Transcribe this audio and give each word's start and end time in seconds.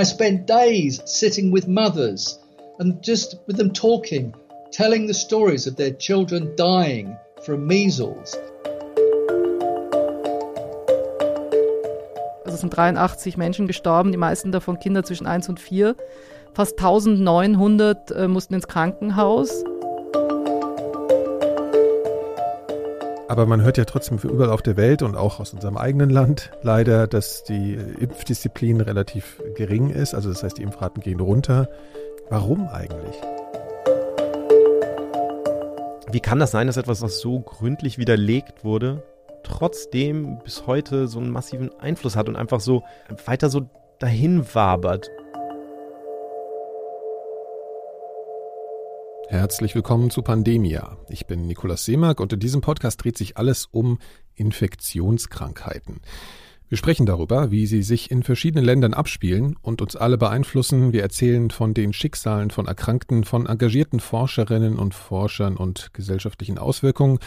I 0.00 0.02
spent 0.02 0.46
days 0.46 1.02
sitting 1.04 1.52
with 1.52 1.68
mothers 1.68 2.38
and 2.78 3.02
just 3.02 3.36
with 3.46 3.58
them 3.58 3.70
talking, 3.70 4.32
telling 4.72 5.06
the 5.06 5.12
stories 5.12 5.66
of 5.66 5.76
their 5.76 5.92
children 5.92 6.56
dying 6.56 7.18
from 7.44 7.66
measles. 7.66 8.34
Also 12.46 12.56
sind 12.56 12.74
83 12.74 13.36
Menschen 13.36 13.66
gestorben, 13.66 14.10
die 14.10 14.16
meisten 14.16 14.52
davon 14.52 14.78
Kinder 14.78 15.04
zwischen 15.04 15.26
1 15.26 15.50
und 15.50 15.60
4. 15.60 15.94
Fast 16.54 16.78
1900 16.78 18.10
äh, 18.10 18.26
mussten 18.26 18.54
ins 18.54 18.68
Krankenhaus. 18.68 19.64
Aber 23.30 23.46
man 23.46 23.62
hört 23.62 23.78
ja 23.78 23.84
trotzdem 23.84 24.18
überall 24.18 24.50
auf 24.50 24.60
der 24.60 24.76
Welt 24.76 25.02
und 25.02 25.14
auch 25.14 25.38
aus 25.38 25.54
unserem 25.54 25.76
eigenen 25.76 26.10
Land 26.10 26.50
leider, 26.62 27.06
dass 27.06 27.44
die 27.44 27.74
Impfdisziplin 27.74 28.80
relativ 28.80 29.40
gering 29.54 29.90
ist. 29.90 30.14
Also 30.14 30.30
das 30.30 30.42
heißt, 30.42 30.58
die 30.58 30.64
Impfraten 30.64 31.00
gehen 31.00 31.20
runter. 31.20 31.68
Warum 32.28 32.66
eigentlich? 32.66 33.14
Wie 36.10 36.18
kann 36.18 36.40
das 36.40 36.50
sein, 36.50 36.66
dass 36.66 36.76
etwas, 36.76 37.02
was 37.02 37.20
so 37.20 37.38
gründlich 37.38 37.98
widerlegt 37.98 38.64
wurde, 38.64 39.04
trotzdem 39.44 40.40
bis 40.42 40.66
heute 40.66 41.06
so 41.06 41.20
einen 41.20 41.30
massiven 41.30 41.70
Einfluss 41.78 42.16
hat 42.16 42.28
und 42.28 42.34
einfach 42.34 42.58
so 42.58 42.82
weiter 43.26 43.48
so 43.48 43.70
dahin 44.00 44.44
wabert? 44.56 45.08
Herzlich 49.30 49.76
willkommen 49.76 50.10
zu 50.10 50.22
Pandemia. 50.22 50.96
Ich 51.08 51.28
bin 51.28 51.46
Nikolaus 51.46 51.84
Seemark 51.84 52.18
und 52.18 52.32
in 52.32 52.40
diesem 52.40 52.62
Podcast 52.62 53.04
dreht 53.04 53.16
sich 53.16 53.36
alles 53.36 53.68
um 53.70 54.00
Infektionskrankheiten. 54.34 56.00
Wir 56.68 56.76
sprechen 56.76 57.06
darüber, 57.06 57.52
wie 57.52 57.66
sie 57.66 57.84
sich 57.84 58.10
in 58.10 58.24
verschiedenen 58.24 58.64
Ländern 58.64 58.92
abspielen 58.92 59.54
und 59.62 59.82
uns 59.82 59.94
alle 59.94 60.18
beeinflussen. 60.18 60.92
Wir 60.92 61.02
erzählen 61.02 61.50
von 61.50 61.74
den 61.74 61.92
Schicksalen 61.92 62.50
von 62.50 62.66
Erkrankten, 62.66 63.22
von 63.22 63.46
engagierten 63.46 64.00
Forscherinnen 64.00 64.76
und 64.76 64.94
Forschern 64.94 65.56
und 65.56 65.94
gesellschaftlichen 65.94 66.58
Auswirkungen. 66.58 67.20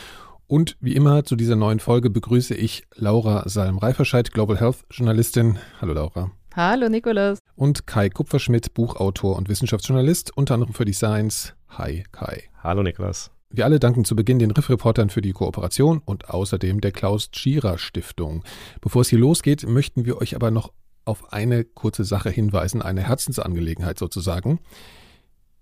Und 0.46 0.76
wie 0.82 0.98
immer 0.98 1.24
zu 1.24 1.38
dieser 1.38 1.56
neuen 1.56 1.80
Folge 1.80 2.10
begrüße 2.10 2.54
ich 2.54 2.84
Laura 2.96 3.48
Salm-Reiferscheid, 3.48 4.34
Global 4.34 4.60
Health 4.60 4.84
Journalistin. 4.92 5.58
Hallo 5.80 5.94
Laura. 5.94 6.32
Hallo 6.54 6.90
Nikolaus. 6.90 7.40
Und 7.56 7.88
Kai 7.88 8.10
Kupferschmidt, 8.10 8.74
Buchautor 8.74 9.38
und 9.38 9.48
Wissenschaftsjournalist, 9.48 10.36
unter 10.36 10.56
anderem 10.56 10.74
für 10.74 10.86
die 10.86 10.92
Science. 10.92 11.56
Hi 11.78 12.04
Kai. 12.12 12.44
Hallo 12.62 12.84
Niklas. 12.84 13.32
Wir 13.50 13.66
alle 13.66 13.80
danken 13.80 14.06
zu 14.06 14.16
Beginn 14.16 14.38
den 14.38 14.52
Riff-Reportern 14.52 15.10
für 15.10 15.22
die 15.22 15.32
Kooperation 15.32 16.04
und 16.06 16.30
außerdem 16.30 16.82
der 16.82 16.92
Klaus 16.92 17.32
Tschira 17.32 17.80
Stiftung. 17.80 18.44
Bevor 18.80 19.02
es 19.02 19.10
hier 19.10 19.18
losgeht, 19.18 19.68
möchten 19.68 20.06
wir 20.06 20.22
euch 20.22 20.36
aber 20.36 20.52
noch 20.52 20.72
auf 21.04 21.34
eine 21.34 21.64
kurze 21.64 22.04
Sache 22.04 22.30
hinweisen, 22.30 22.84
eine 22.84 23.02
Herzensangelegenheit 23.02 23.98
sozusagen. 23.98 24.60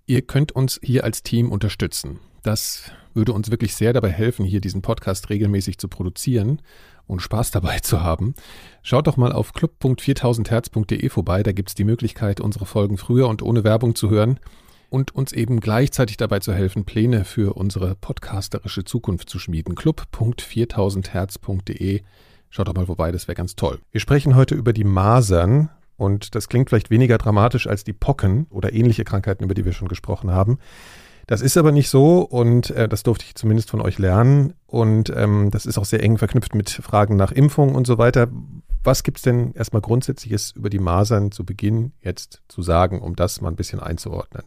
Ihr 0.04 0.20
könnt 0.20 0.52
uns 0.52 0.78
hier 0.82 1.04
als 1.04 1.22
Team 1.22 1.50
unterstützen. 1.50 2.18
Das 2.42 2.90
würde 3.14 3.32
uns 3.32 3.50
wirklich 3.50 3.74
sehr 3.74 3.94
dabei 3.94 4.10
helfen, 4.10 4.44
hier 4.44 4.60
diesen 4.60 4.82
Podcast 4.82 5.30
regelmäßig 5.30 5.78
zu 5.78 5.88
produzieren 5.88 6.60
und 7.06 7.22
Spaß 7.22 7.52
dabei 7.52 7.78
zu 7.78 8.02
haben. 8.02 8.34
Schaut 8.82 9.06
doch 9.06 9.16
mal 9.16 9.32
auf 9.32 9.54
club.4000herz.de 9.54 11.08
vorbei, 11.08 11.42
da 11.42 11.52
gibt 11.52 11.70
es 11.70 11.74
die 11.74 11.84
Möglichkeit, 11.84 12.38
unsere 12.40 12.66
Folgen 12.66 12.98
früher 12.98 13.28
und 13.28 13.40
ohne 13.40 13.64
Werbung 13.64 13.94
zu 13.94 14.10
hören 14.10 14.38
und 14.92 15.14
uns 15.14 15.32
eben 15.32 15.60
gleichzeitig 15.60 16.18
dabei 16.18 16.40
zu 16.40 16.52
helfen, 16.52 16.84
Pläne 16.84 17.24
für 17.24 17.56
unsere 17.56 17.94
podcasterische 17.94 18.84
Zukunft 18.84 19.30
zu 19.30 19.38
schmieden. 19.38 19.74
club.4000herz.de. 19.74 22.02
Schaut 22.50 22.68
doch 22.68 22.74
mal 22.74 22.84
vorbei, 22.84 23.10
das 23.10 23.26
wäre 23.26 23.34
ganz 23.34 23.56
toll. 23.56 23.78
Wir 23.90 24.02
sprechen 24.02 24.36
heute 24.36 24.54
über 24.54 24.74
die 24.74 24.84
Masern 24.84 25.70
und 25.96 26.34
das 26.34 26.50
klingt 26.50 26.68
vielleicht 26.68 26.90
weniger 26.90 27.16
dramatisch 27.16 27.66
als 27.66 27.84
die 27.84 27.94
Pocken 27.94 28.46
oder 28.50 28.74
ähnliche 28.74 29.04
Krankheiten, 29.04 29.44
über 29.44 29.54
die 29.54 29.64
wir 29.64 29.72
schon 29.72 29.88
gesprochen 29.88 30.30
haben. 30.30 30.58
Das 31.26 31.40
ist 31.40 31.56
aber 31.56 31.72
nicht 31.72 31.88
so 31.88 32.18
und 32.18 32.68
äh, 32.70 32.86
das 32.86 33.02
durfte 33.02 33.24
ich 33.24 33.34
zumindest 33.34 33.70
von 33.70 33.80
euch 33.80 33.98
lernen 33.98 34.52
und 34.66 35.10
ähm, 35.16 35.50
das 35.50 35.64
ist 35.64 35.78
auch 35.78 35.86
sehr 35.86 36.02
eng 36.02 36.18
verknüpft 36.18 36.54
mit 36.54 36.68
Fragen 36.68 37.16
nach 37.16 37.32
Impfung 37.32 37.74
und 37.74 37.86
so 37.86 37.96
weiter. 37.96 38.28
Was 38.84 39.04
gibt 39.04 39.16
es 39.16 39.22
denn 39.22 39.54
erstmal 39.54 39.80
Grundsätzliches 39.80 40.50
über 40.50 40.68
die 40.68 40.80
Masern 40.80 41.32
zu 41.32 41.46
Beginn 41.46 41.92
jetzt 42.02 42.42
zu 42.48 42.60
sagen, 42.60 43.00
um 43.00 43.16
das 43.16 43.40
mal 43.40 43.48
ein 43.48 43.56
bisschen 43.56 43.80
einzuordnen? 43.80 44.44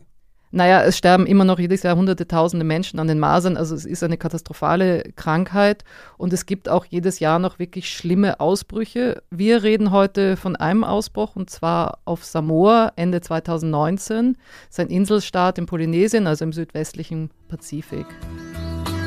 Naja, 0.55 0.83
es 0.83 0.97
sterben 0.97 1.27
immer 1.27 1.43
noch 1.43 1.59
jedes 1.59 1.83
Jahr 1.83 1.97
hunderte, 1.97 2.29
tausende 2.29 2.63
Menschen 2.63 2.97
an 2.97 3.09
den 3.09 3.19
Masern. 3.19 3.57
Also 3.57 3.75
es 3.75 3.83
ist 3.83 4.03
eine 4.03 4.15
katastrophale 4.15 5.03
Krankheit 5.17 5.83
und 6.17 6.31
es 6.31 6.45
gibt 6.45 6.69
auch 6.69 6.85
jedes 6.85 7.19
Jahr 7.19 7.39
noch 7.39 7.59
wirklich 7.59 7.89
schlimme 7.89 8.39
Ausbrüche. 8.39 9.21
Wir 9.29 9.63
reden 9.63 9.91
heute 9.91 10.37
von 10.37 10.55
einem 10.55 10.85
Ausbruch 10.85 11.35
und 11.35 11.49
zwar 11.49 11.99
auf 12.05 12.23
Samoa 12.23 12.93
Ende 12.95 13.19
2019. 13.19 14.37
Sein 14.69 14.87
Inselstaat 14.87 15.57
in 15.57 15.65
Polynesien, 15.65 16.25
also 16.25 16.45
im 16.45 16.53
südwestlichen 16.53 17.31
Pazifik. 17.49 18.05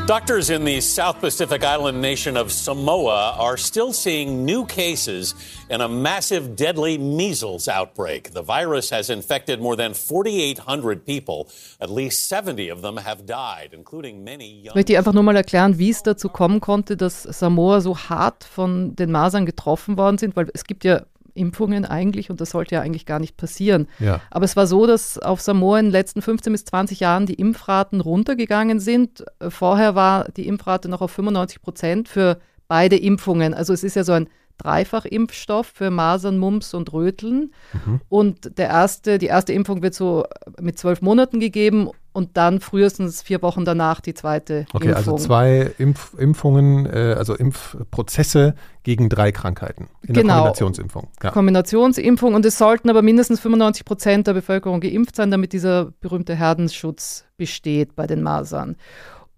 Doctors 0.09 0.49
in 0.49 0.65
the 0.65 0.81
South 0.81 1.21
Pacific 1.21 1.63
island 1.63 2.01
nation 2.01 2.39
of 2.39 2.51
Samoa 2.51 3.37
are 3.39 3.59
still 3.59 3.93
seeing 3.93 4.47
new 4.47 4.65
cases 4.65 5.35
in 5.69 5.83
a 5.83 5.87
massive 5.87 6.57
deadly 6.57 6.97
measles 6.97 7.69
outbreak. 7.69 8.33
The 8.33 8.41
virus 8.41 8.89
has 8.89 9.11
infected 9.11 9.61
more 9.61 9.77
than 9.77 9.93
4,800 9.93 11.05
people. 11.05 11.51
At 11.79 11.91
least 11.91 12.27
70 12.27 12.71
of 12.71 12.81
them 12.81 12.97
have 12.97 13.27
died, 13.27 13.75
including 13.75 14.25
many 14.25 14.47
young. 14.47 14.71
Ich 14.71 14.75
möchte 14.77 14.97
einfach 14.97 15.13
nur 15.13 15.25
mal 15.25 15.37
erklären, 15.37 15.79
wie 15.79 15.91
es 15.91 16.03
dazu 16.03 16.31
kommen 16.31 16.61
konnte, 16.61 16.97
dass 16.97 17.25
Samoa 17.25 17.83
so 17.83 17.95
hart 17.95 18.45
von 18.45 18.97
den 18.97 19.13
Masern 19.13 19.45
getroffen 19.45 19.99
worden 19.99 20.17
sind, 20.17 20.37
weil 20.37 20.49
es 20.55 20.65
gibt 20.65 20.85
ja 20.85 21.03
Impfungen 21.38 21.84
eigentlich 21.84 22.31
und 22.31 22.41
das 22.41 22.50
sollte 22.50 22.75
ja 22.75 22.81
eigentlich 22.81 23.06
gar 23.06 23.19
nicht 23.19 23.37
passieren. 23.37 23.88
Ja. 23.99 24.21
Aber 24.31 24.44
es 24.44 24.56
war 24.56 24.66
so, 24.66 24.87
dass 24.87 25.19
auf 25.19 25.41
Samoa 25.41 25.78
in 25.78 25.87
den 25.87 25.93
letzten 25.93 26.22
15 26.22 26.53
bis 26.53 26.65
20 26.66 27.00
Jahren 27.00 27.26
die 27.26 27.34
Impfraten 27.34 28.00
runtergegangen 28.00 28.81
sind. 28.81 29.25
Vorher 29.48 29.94
war 29.94 30.28
die 30.37 30.47
Impfrate 30.47 30.88
noch 30.88 31.00
auf 31.00 31.12
95 31.12 31.62
Prozent 31.62 32.09
für 32.09 32.38
beide 32.66 32.97
Impfungen. 32.97 33.54
Also 33.54 33.72
es 33.72 33.82
ist 33.82 33.97
ja 33.97 34.04
so 34.04 34.12
ein 34.12 34.28
Dreifachimpfstoff 34.59 35.69
für 35.69 35.91
Masern, 35.91 36.38
Mumps 36.38 36.75
und 36.75 36.93
Röteln. 36.93 37.53
Mhm. 37.72 38.00
Und 38.09 38.59
der 38.59 38.69
erste, 38.69 39.19
die 39.19 39.27
erste 39.27 39.53
Impfung 39.53 39.82
wird 39.82 39.94
so 39.94 40.25
mit 40.60 40.78
zwölf 40.78 41.00
Monaten 41.00 41.41
gegeben 41.41 41.91
und 42.19 42.37
dann 42.37 42.61
frühestens 42.61 43.23
vier 43.23 43.41
Wochen 43.43 43.65
danach 43.65 44.01
die 44.01 44.12
zweite 44.12 44.67
Okay, 44.75 44.89
Impfung. 44.89 44.95
also 45.15 45.17
zwei 45.17 45.71
Impf 45.79 46.12
Impfungen, 46.19 46.84
äh, 46.87 47.15
also 47.17 47.34
Impfprozesse 47.34 48.55
gegen 48.83 49.09
drei 49.09 49.33
Krankheiten 49.33 49.89
in 50.03 50.15
der 50.15 50.23
Genau. 50.23 50.34
Kombinationsimpfung. 50.34 51.09
Ja. 51.23 51.31
Kombinationsimpfung 51.31 52.34
und 52.34 52.45
es 52.45 52.59
sollten 52.59 52.91
aber 52.91 53.03
mindestens 53.03 53.41
95 53.41 53.84
Prozent 53.84 54.27
der 54.27 54.34
Bevölkerung 54.34 54.81
geimpft 54.81 55.17
sein, 55.17 55.31
damit 55.31 55.53
dieser 55.53 55.93
berühmte 56.01 56.34
Herdenschutz 56.34 57.25
besteht 57.37 57.95
bei 57.97 58.07
den 58.07 58.23
Masern. 58.23 58.77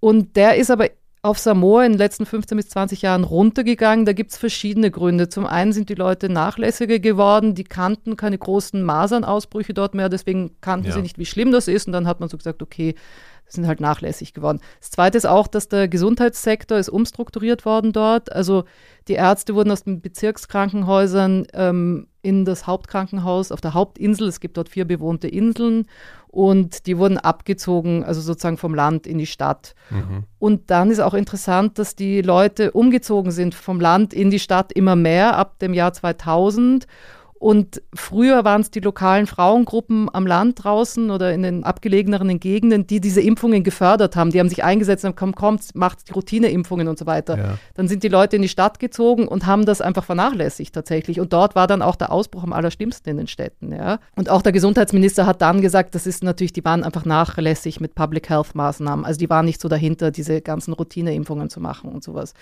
Und 0.00 0.36
der 0.36 0.56
ist 0.56 0.70
aber 0.70 0.86
auf 1.22 1.38
Samoa 1.38 1.84
in 1.84 1.92
den 1.92 1.98
letzten 1.98 2.24
15 2.24 2.56
bis 2.56 2.68
20 2.70 3.02
Jahren 3.02 3.24
runtergegangen. 3.24 4.06
Da 4.06 4.12
gibt 4.14 4.30
es 4.30 4.38
verschiedene 4.38 4.90
Gründe. 4.90 5.28
Zum 5.28 5.44
einen 5.46 5.72
sind 5.72 5.90
die 5.90 5.94
Leute 5.94 6.30
nachlässiger 6.30 6.98
geworden, 6.98 7.54
die 7.54 7.64
kannten 7.64 8.16
keine 8.16 8.38
großen 8.38 8.82
Masernausbrüche 8.82 9.74
dort 9.74 9.94
mehr, 9.94 10.08
deswegen 10.08 10.52
kannten 10.62 10.88
Ja. 10.88 10.94
sie 10.94 11.02
nicht, 11.02 11.18
wie 11.18 11.26
schlimm 11.26 11.52
das 11.52 11.68
ist. 11.68 11.86
Und 11.86 11.92
dann 11.92 12.06
hat 12.06 12.20
man 12.20 12.28
so 12.30 12.38
gesagt, 12.38 12.62
okay, 12.62 12.94
sind 13.52 13.66
halt 13.66 13.80
nachlässig 13.80 14.34
geworden. 14.34 14.60
Das 14.80 14.90
Zweite 14.90 15.18
ist 15.18 15.26
auch, 15.26 15.46
dass 15.46 15.68
der 15.68 15.88
Gesundheitssektor 15.88 16.78
ist 16.78 16.88
umstrukturiert 16.88 17.64
worden 17.64 17.92
dort. 17.92 18.32
Also 18.32 18.64
die 19.08 19.14
Ärzte 19.14 19.54
wurden 19.54 19.70
aus 19.70 19.84
den 19.84 20.00
Bezirkskrankenhäusern 20.00 21.46
ähm, 21.52 22.06
in 22.22 22.44
das 22.44 22.66
Hauptkrankenhaus 22.66 23.50
auf 23.50 23.60
der 23.60 23.74
Hauptinsel. 23.74 24.28
Es 24.28 24.40
gibt 24.40 24.56
dort 24.56 24.68
vier 24.68 24.84
bewohnte 24.84 25.28
Inseln 25.28 25.86
und 26.28 26.86
die 26.86 26.98
wurden 26.98 27.18
abgezogen, 27.18 28.04
also 28.04 28.20
sozusagen 28.20 28.56
vom 28.56 28.74
Land 28.74 29.06
in 29.06 29.18
die 29.18 29.26
Stadt. 29.26 29.74
Mhm. 29.90 30.24
Und 30.38 30.70
dann 30.70 30.90
ist 30.90 31.00
auch 31.00 31.14
interessant, 31.14 31.78
dass 31.78 31.96
die 31.96 32.22
Leute 32.22 32.70
umgezogen 32.72 33.32
sind 33.32 33.54
vom 33.54 33.80
Land 33.80 34.14
in 34.14 34.30
die 34.30 34.38
Stadt 34.38 34.72
immer 34.72 34.96
mehr 34.96 35.36
ab 35.36 35.58
dem 35.58 35.74
Jahr 35.74 35.92
2000. 35.92 36.86
Und 37.40 37.80
früher 37.94 38.44
waren 38.44 38.60
es 38.60 38.70
die 38.70 38.80
lokalen 38.80 39.26
Frauengruppen 39.26 40.10
am 40.12 40.26
Land 40.26 40.62
draußen 40.62 41.10
oder 41.10 41.32
in 41.32 41.42
den 41.42 41.64
abgelegeneren 41.64 42.38
Gegenden, 42.38 42.86
die 42.86 43.00
diese 43.00 43.22
Impfungen 43.22 43.64
gefördert 43.64 44.14
haben. 44.14 44.30
Die 44.30 44.38
haben 44.38 44.50
sich 44.50 44.62
eingesetzt 44.62 45.06
und 45.06 45.08
haben, 45.08 45.16
komm, 45.16 45.34
kommt, 45.34 45.74
macht 45.74 46.08
die 46.08 46.12
Routineimpfungen 46.12 46.86
und 46.86 46.98
so 46.98 47.06
weiter. 47.06 47.38
Ja. 47.38 47.58
Dann 47.72 47.88
sind 47.88 48.02
die 48.02 48.08
Leute 48.08 48.36
in 48.36 48.42
die 48.42 48.48
Stadt 48.48 48.78
gezogen 48.78 49.26
und 49.26 49.46
haben 49.46 49.64
das 49.64 49.80
einfach 49.80 50.04
vernachlässigt 50.04 50.74
tatsächlich. 50.74 51.18
Und 51.18 51.32
dort 51.32 51.54
war 51.54 51.66
dann 51.66 51.80
auch 51.80 51.96
der 51.96 52.12
Ausbruch 52.12 52.44
am 52.44 52.52
allerschlimmsten 52.52 53.10
in 53.10 53.16
den 53.16 53.26
Städten. 53.26 53.72
Ja. 53.72 54.00
Und 54.16 54.28
auch 54.28 54.42
der 54.42 54.52
Gesundheitsminister 54.52 55.24
hat 55.24 55.40
dann 55.40 55.62
gesagt, 55.62 55.94
das 55.94 56.06
ist 56.06 56.22
natürlich, 56.22 56.52
die 56.52 56.64
waren 56.66 56.84
einfach 56.84 57.06
nachlässig 57.06 57.80
mit 57.80 57.94
Public 57.94 58.28
Health 58.28 58.54
Maßnahmen. 58.54 59.06
Also 59.06 59.18
die 59.18 59.30
waren 59.30 59.46
nicht 59.46 59.62
so 59.62 59.68
dahinter, 59.68 60.10
diese 60.10 60.42
ganzen 60.42 60.74
Routineimpfungen 60.74 61.48
zu 61.48 61.60
machen 61.60 61.90
und 61.90 62.04
sowas. 62.04 62.34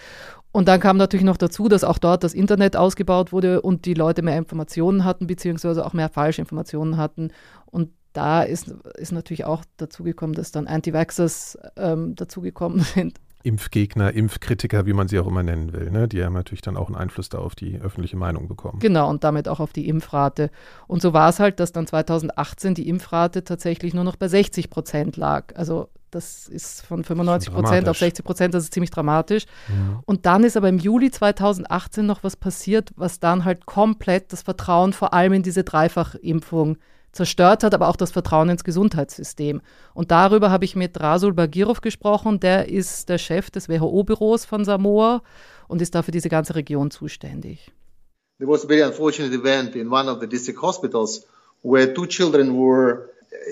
Und 0.50 0.68
dann 0.68 0.80
kam 0.80 0.96
natürlich 0.96 1.24
noch 1.24 1.36
dazu, 1.36 1.68
dass 1.68 1.84
auch 1.84 1.98
dort 1.98 2.24
das 2.24 2.34
Internet 2.34 2.76
ausgebaut 2.76 3.32
wurde 3.32 3.60
und 3.60 3.84
die 3.84 3.94
Leute 3.94 4.22
mehr 4.22 4.38
Informationen 4.38 5.04
hatten, 5.04 5.26
beziehungsweise 5.26 5.84
auch 5.84 5.92
mehr 5.92 6.08
Falschinformationen 6.08 6.96
hatten. 6.96 7.32
Und 7.66 7.90
da 8.12 8.42
ist, 8.42 8.68
ist 8.96 9.12
natürlich 9.12 9.44
auch 9.44 9.64
dazugekommen, 9.76 10.34
dass 10.34 10.50
dann 10.50 10.66
Anti-Vaxxers 10.66 11.58
ähm, 11.76 12.14
dazugekommen 12.16 12.80
sind. 12.94 13.20
Impfgegner, 13.44 14.12
Impfkritiker, 14.12 14.84
wie 14.86 14.92
man 14.92 15.06
sie 15.06 15.18
auch 15.18 15.26
immer 15.26 15.44
nennen 15.44 15.72
will. 15.72 15.90
Ne? 15.90 16.08
Die 16.08 16.24
haben 16.24 16.32
natürlich 16.32 16.60
dann 16.60 16.76
auch 16.76 16.88
einen 16.88 16.96
Einfluss 16.96 17.28
da 17.28 17.38
auf 17.38 17.54
die 17.54 17.78
öffentliche 17.78 18.16
Meinung 18.16 18.48
bekommen. 18.48 18.80
Genau, 18.80 19.08
und 19.08 19.22
damit 19.22 19.48
auch 19.48 19.60
auf 19.60 19.72
die 19.72 19.88
Impfrate. 19.88 20.50
Und 20.88 21.02
so 21.02 21.12
war 21.12 21.28
es 21.28 21.38
halt, 21.38 21.60
dass 21.60 21.70
dann 21.70 21.86
2018 21.86 22.74
die 22.74 22.88
Impfrate 22.88 23.44
tatsächlich 23.44 23.94
nur 23.94 24.04
noch 24.04 24.16
bei 24.16 24.26
60 24.26 24.70
Prozent 24.70 25.16
lag. 25.16 25.54
Also 25.54 25.88
das 26.10 26.48
ist 26.48 26.82
von 26.82 27.04
95 27.04 27.52
Prozent 27.52 27.88
auf 27.88 27.98
60 27.98 28.24
Prozent, 28.24 28.54
das 28.54 28.64
ist 28.64 28.74
ziemlich 28.74 28.90
dramatisch. 28.90 29.44
Mhm. 29.68 30.00
Und 30.04 30.26
dann 30.26 30.44
ist 30.44 30.56
aber 30.56 30.68
im 30.68 30.78
Juli 30.78 31.10
2018 31.10 32.06
noch 32.06 32.22
was 32.22 32.36
passiert, 32.36 32.90
was 32.96 33.20
dann 33.20 33.44
halt 33.44 33.66
komplett 33.66 34.32
das 34.32 34.42
Vertrauen 34.42 34.92
vor 34.92 35.12
allem 35.14 35.32
in 35.34 35.42
diese 35.42 35.64
Dreifachimpfung 35.64 36.78
zerstört 37.12 37.64
hat, 37.64 37.74
aber 37.74 37.88
auch 37.88 37.96
das 37.96 38.10
Vertrauen 38.10 38.48
ins 38.48 38.64
Gesundheitssystem. 38.64 39.60
Und 39.94 40.10
darüber 40.10 40.50
habe 40.50 40.64
ich 40.64 40.76
mit 40.76 41.00
Rasul 41.00 41.32
Bagirov 41.32 41.80
gesprochen, 41.80 42.40
der 42.40 42.68
ist 42.68 43.08
der 43.08 43.18
Chef 43.18 43.50
des 43.50 43.68
WHO-Büros 43.68 44.44
von 44.44 44.64
Samoa 44.64 45.22
und 45.68 45.82
ist 45.82 45.94
da 45.94 46.02
für 46.02 46.12
diese 46.12 46.28
ganze 46.28 46.54
Region 46.54 46.90
zuständig. 46.90 47.72
There 48.38 48.50
was 48.50 48.64
a 48.64 48.68
very 48.68 48.82
unfortunate 48.82 49.34
event 49.34 49.74
in 49.74 49.90
one 49.90 50.08
of 50.08 50.20
the 50.20 50.28
district 50.28 50.62
hospitals 50.62 51.26
where 51.62 51.92
two 51.92 52.06
children 52.06 52.54
were 52.54 53.08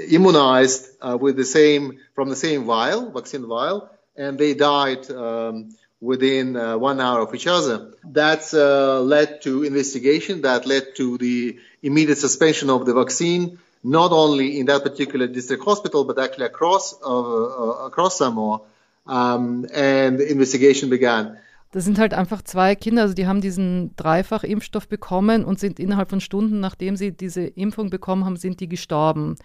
immunized 0.08 0.88
uh, 1.00 1.16
with 1.20 1.36
the 1.36 1.44
same 1.44 1.98
from 2.14 2.28
the 2.28 2.36
same 2.36 2.64
vial, 2.64 3.10
vaccine 3.10 3.46
vial, 3.46 3.90
and 4.16 4.38
they 4.38 4.54
died 4.54 5.10
um, 5.10 5.74
within 6.00 6.56
uh, 6.56 6.76
one 6.76 7.00
hour 7.00 7.20
of 7.20 7.34
each 7.34 7.46
other. 7.46 7.92
That's 8.04 8.54
uh, 8.54 9.00
led 9.00 9.42
to 9.42 9.64
investigation. 9.64 10.42
That 10.42 10.66
led 10.66 10.96
to 10.96 11.18
the 11.18 11.58
immediate 11.82 12.18
suspension 12.18 12.70
of 12.70 12.86
the 12.86 12.94
vaccine, 12.94 13.58
not 13.82 14.12
only 14.12 14.58
in 14.58 14.66
that 14.66 14.82
particular 14.82 15.26
district 15.26 15.64
hospital, 15.64 16.04
but 16.04 16.18
actually 16.18 16.46
across 16.46 16.94
uh, 17.02 17.06
uh 17.06 17.86
across 17.86 18.18
Samoa. 18.18 18.60
Um, 19.06 19.66
and 19.72 20.20
investigation 20.20 20.90
began. 20.90 21.38
Das 21.76 21.84
sind 21.84 21.98
halt 21.98 22.14
einfach 22.14 22.40
zwei 22.40 22.74
Kinder, 22.74 23.02
also 23.02 23.12
die 23.12 23.26
haben 23.26 23.42
diesen 23.42 23.94
Dreifach-Impfstoff 23.96 24.88
bekommen 24.88 25.44
und 25.44 25.60
sind 25.60 25.78
innerhalb 25.78 26.08
von 26.08 26.22
Stunden, 26.22 26.58
nachdem 26.58 26.96
sie 26.96 27.12
diese 27.12 27.42
Impfung 27.42 27.90
bekommen 27.90 28.24
haben, 28.24 28.36
sind 28.36 28.60
die 28.60 28.66
gestorben. 28.66 29.36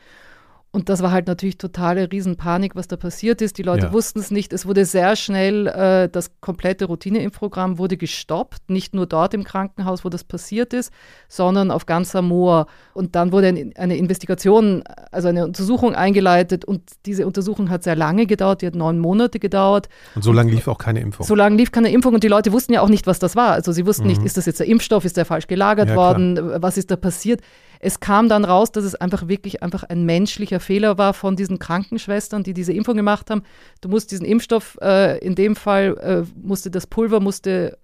Und 0.74 0.88
das 0.88 1.02
war 1.02 1.12
halt 1.12 1.28
natürlich 1.28 1.58
totale 1.58 2.10
Riesenpanik, 2.10 2.78
was 2.78 2.88
da 2.88 2.96
passiert 2.96 3.42
ist. 3.42 3.58
Die 3.58 3.64
Leute 3.64 3.88
ja. 3.88 3.94
wussten 3.94 4.20
es 4.20 4.32
nicht. 4.32 4.54
Es 4.54 4.66
wurde 4.66 4.86
sehr 4.86 5.18
schnell, 5.18 5.68
äh, 5.68 6.08
das 6.08 6.32
komplette 6.40 6.86
Routineimpfprogramm 6.86 7.78
wurde 7.78 7.98
gestoppt. 7.98 8.70
Nicht 8.70 8.96
nur 8.96 9.06
dort 9.06 9.34
im 9.34 9.44
Krankenhaus, 9.44 10.06
wo 10.06 10.10
das 10.10 10.24
passiert 10.24 10.74
ist, 10.74 10.94
sondern 11.28 11.72
auf 11.72 11.86
ganz 11.88 12.12
Samoa. 12.12 12.68
Und 12.94 13.16
dann 13.16 13.34
wurde 13.34 13.74
eine 13.76 13.98
Investigation, 13.98 14.82
also 15.12 15.28
eine 15.28 15.44
Untersuchung 15.44 15.94
eingeleitet. 15.94 16.64
Und 16.64 16.84
diese 17.06 17.28
Untersuchung 17.28 17.70
hat 17.70 17.84
sehr 17.84 17.98
lange 17.98 18.26
gedauert. 18.26 18.62
Die 18.62 18.68
hat 18.68 18.76
neun 18.76 18.98
Monate 18.98 19.40
gedauert. 19.40 19.90
Und 20.16 20.24
so 20.24 20.32
lange 20.32 20.52
lief 20.52 20.70
auch 20.70 20.78
keine 20.78 21.02
Impfung. 21.02 21.26
So 21.26 21.36
lange 21.36 21.58
lief 21.58 21.74
keine 21.74 21.92
Impfung. 21.92 22.14
Und 22.14 22.24
die 22.24 22.30
Leute 22.30 22.54
wussten 22.54 22.72
ja 22.72 22.80
auch 22.80 22.90
nicht, 22.90 23.08
was 23.08 23.20
das 23.20 23.36
war. 23.36 23.52
Also 23.52 23.74
sie 23.74 23.86
wussten 23.86 24.04
mhm. 24.04 24.12
nicht, 24.12 24.24
ist 24.24 24.38
das 24.38 24.46
jetzt 24.46 24.62
der 24.62 24.68
Impfstoff? 24.68 25.04
Ist 25.04 25.18
der 25.18 25.26
falsch 25.26 25.48
gelagert 25.48 25.90
ja, 25.90 25.96
worden? 25.98 26.36
Klar. 26.36 26.62
Was 26.62 26.78
ist 26.78 26.92
da 26.92 26.96
passiert? 26.96 27.42
Es 27.84 28.00
kam 28.00 28.30
dann 28.30 28.46
raus, 28.46 28.72
dass 28.72 28.84
es 28.84 28.94
einfach 28.94 29.28
wirklich 29.28 29.64
einfach 29.64 29.84
ein 29.84 30.06
menschlicher 30.06 30.60
Fehler 30.60 31.00
war 31.00 31.16
von 31.16 31.36
diesen 31.36 31.58
Krankenschwestern, 31.58 32.44
die 32.44 32.54
diese 32.54 32.74
Impfung 32.74 32.96
gemacht 32.96 33.32
haben. 33.32 33.42
Du 33.82 33.90
musst 33.90 34.12
diesen 34.12 34.26
Impfstoff, 34.26 34.78
äh, 34.82 35.18
in 35.18 35.34
dem 35.34 35.56
Fall 35.56 35.98
äh, 35.98 36.24
musste 36.40 36.70
das 36.70 36.86
Pulver 36.86 37.20
musste 37.20 37.80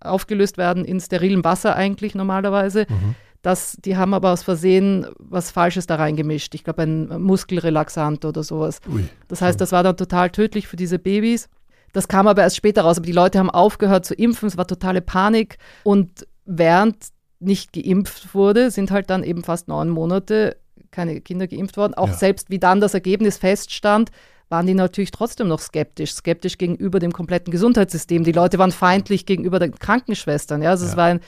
aufgelöst 0.00 0.56
werden 0.56 0.84
in 0.84 1.00
sterilem 1.00 1.42
Wasser 1.42 1.74
eigentlich 1.74 2.14
normalerweise. 2.14 2.86
Mhm. 2.88 3.16
Das, 3.42 3.76
die 3.84 3.96
haben 3.96 4.14
aber 4.14 4.32
aus 4.32 4.42
Versehen 4.42 5.06
was 5.18 5.50
Falsches 5.50 5.86
da 5.86 5.96
reingemischt. 5.96 6.54
Ich 6.54 6.64
glaube, 6.64 6.82
ein 6.82 7.20
Muskelrelaxant 7.20 8.24
oder 8.24 8.42
sowas. 8.42 8.80
Ui. 8.90 9.04
Das 9.28 9.42
heißt, 9.42 9.60
das 9.60 9.72
war 9.72 9.82
dann 9.82 9.96
total 9.96 10.30
tödlich 10.30 10.66
für 10.66 10.76
diese 10.76 10.98
Babys. 10.98 11.48
Das 11.92 12.08
kam 12.08 12.26
aber 12.26 12.42
erst 12.42 12.56
später 12.56 12.82
raus. 12.82 12.96
Aber 12.96 13.06
die 13.06 13.12
Leute 13.12 13.38
haben 13.38 13.50
aufgehört 13.50 14.06
zu 14.06 14.14
impfen. 14.14 14.48
Es 14.48 14.56
war 14.56 14.66
totale 14.66 15.02
Panik. 15.02 15.58
Und 15.82 16.26
während 16.46 16.96
nicht 17.44 17.72
geimpft 17.72 18.34
wurde, 18.34 18.70
sind 18.70 18.90
halt 18.90 19.10
dann 19.10 19.22
eben 19.22 19.44
fast 19.44 19.68
neun 19.68 19.88
Monate 19.88 20.56
keine 20.90 21.20
Kinder 21.20 21.46
geimpft 21.46 21.76
worden. 21.76 21.94
Auch 21.94 22.08
ja. 22.08 22.14
selbst 22.14 22.50
wie 22.50 22.58
dann 22.58 22.80
das 22.80 22.94
Ergebnis 22.94 23.36
feststand, 23.38 24.10
waren 24.48 24.66
die 24.66 24.74
natürlich 24.74 25.10
trotzdem 25.10 25.48
noch 25.48 25.60
skeptisch, 25.60 26.14
skeptisch 26.14 26.58
gegenüber 26.58 26.98
dem 26.98 27.12
kompletten 27.12 27.50
Gesundheitssystem. 27.50 28.24
Die 28.24 28.32
Leute 28.32 28.58
waren 28.58 28.72
feindlich 28.72 29.26
gegenüber 29.26 29.58
den 29.58 29.74
Krankenschwestern. 29.74 30.62
Ja, 30.62 30.70
also 30.70 30.84
ja. 30.84 30.90
es 30.90 30.96
war 30.96 31.06
ein, 31.06 31.20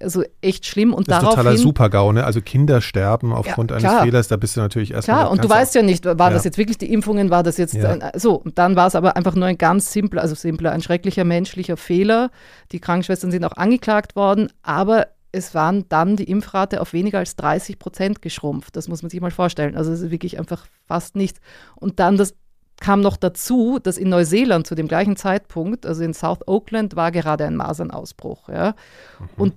also 0.00 0.24
echt 0.40 0.66
schlimm. 0.66 0.92
Und 0.92 1.08
das 1.08 1.22
ist 1.22 1.28
totaler 1.28 1.56
Supergau, 1.56 2.12
ne? 2.12 2.24
Also 2.24 2.40
Kinder 2.40 2.80
sterben 2.80 3.32
aufgrund 3.32 3.70
ja, 3.70 3.76
eines 3.76 4.02
Fehlers, 4.02 4.28
da 4.28 4.36
bist 4.36 4.56
du 4.56 4.60
natürlich 4.60 4.92
erstmal. 4.92 5.20
Klar, 5.20 5.30
und 5.30 5.44
du 5.44 5.48
weißt 5.48 5.74
ja 5.76 5.82
nicht, 5.82 6.04
waren 6.04 6.18
ja. 6.18 6.30
das 6.30 6.44
jetzt 6.44 6.58
wirklich 6.58 6.76
die 6.76 6.92
Impfungen, 6.92 7.30
war 7.30 7.42
das 7.42 7.56
jetzt 7.56 7.76
ein, 7.76 8.02
so. 8.16 8.34
Und 8.34 8.58
dann 8.58 8.76
war 8.76 8.88
es 8.88 8.94
aber 8.94 9.16
einfach 9.16 9.34
nur 9.34 9.46
ein 9.46 9.58
ganz 9.58 9.92
simpler, 9.92 10.22
also 10.22 10.34
simpler, 10.34 10.72
ein 10.72 10.82
schrecklicher 10.82 11.24
menschlicher 11.24 11.76
Fehler. 11.76 12.30
Die 12.72 12.80
Krankenschwestern 12.80 13.30
sind 13.30 13.44
auch 13.44 13.56
angeklagt 13.56 14.16
worden, 14.16 14.48
aber 14.62 15.06
es 15.32 15.54
waren 15.54 15.88
dann 15.88 16.16
die 16.16 16.30
Impfrate 16.30 16.80
auf 16.80 16.92
weniger 16.92 17.18
als 17.18 17.36
30 17.36 17.78
Prozent 17.78 18.22
geschrumpft. 18.22 18.76
Das 18.76 18.88
muss 18.88 19.02
man 19.02 19.10
sich 19.10 19.20
mal 19.20 19.30
vorstellen. 19.30 19.76
Also 19.76 19.92
es 19.92 20.00
ist 20.00 20.10
wirklich 20.10 20.38
einfach 20.38 20.66
fast 20.86 21.16
nichts. 21.16 21.40
Und 21.74 22.00
dann 22.00 22.16
das 22.16 22.34
kam 22.80 23.00
noch 23.00 23.16
dazu, 23.16 23.78
dass 23.82 23.98
in 23.98 24.08
Neuseeland 24.08 24.66
zu 24.66 24.74
dem 24.74 24.88
gleichen 24.88 25.16
Zeitpunkt, 25.16 25.86
also 25.86 26.02
in 26.02 26.14
South 26.14 26.46
Oakland, 26.46 26.96
war 26.96 27.10
gerade 27.10 27.44
ein 27.44 27.56
Masernausbruch. 27.56 28.48
Ja? 28.48 28.74
Mhm. 29.18 29.26
Und 29.36 29.54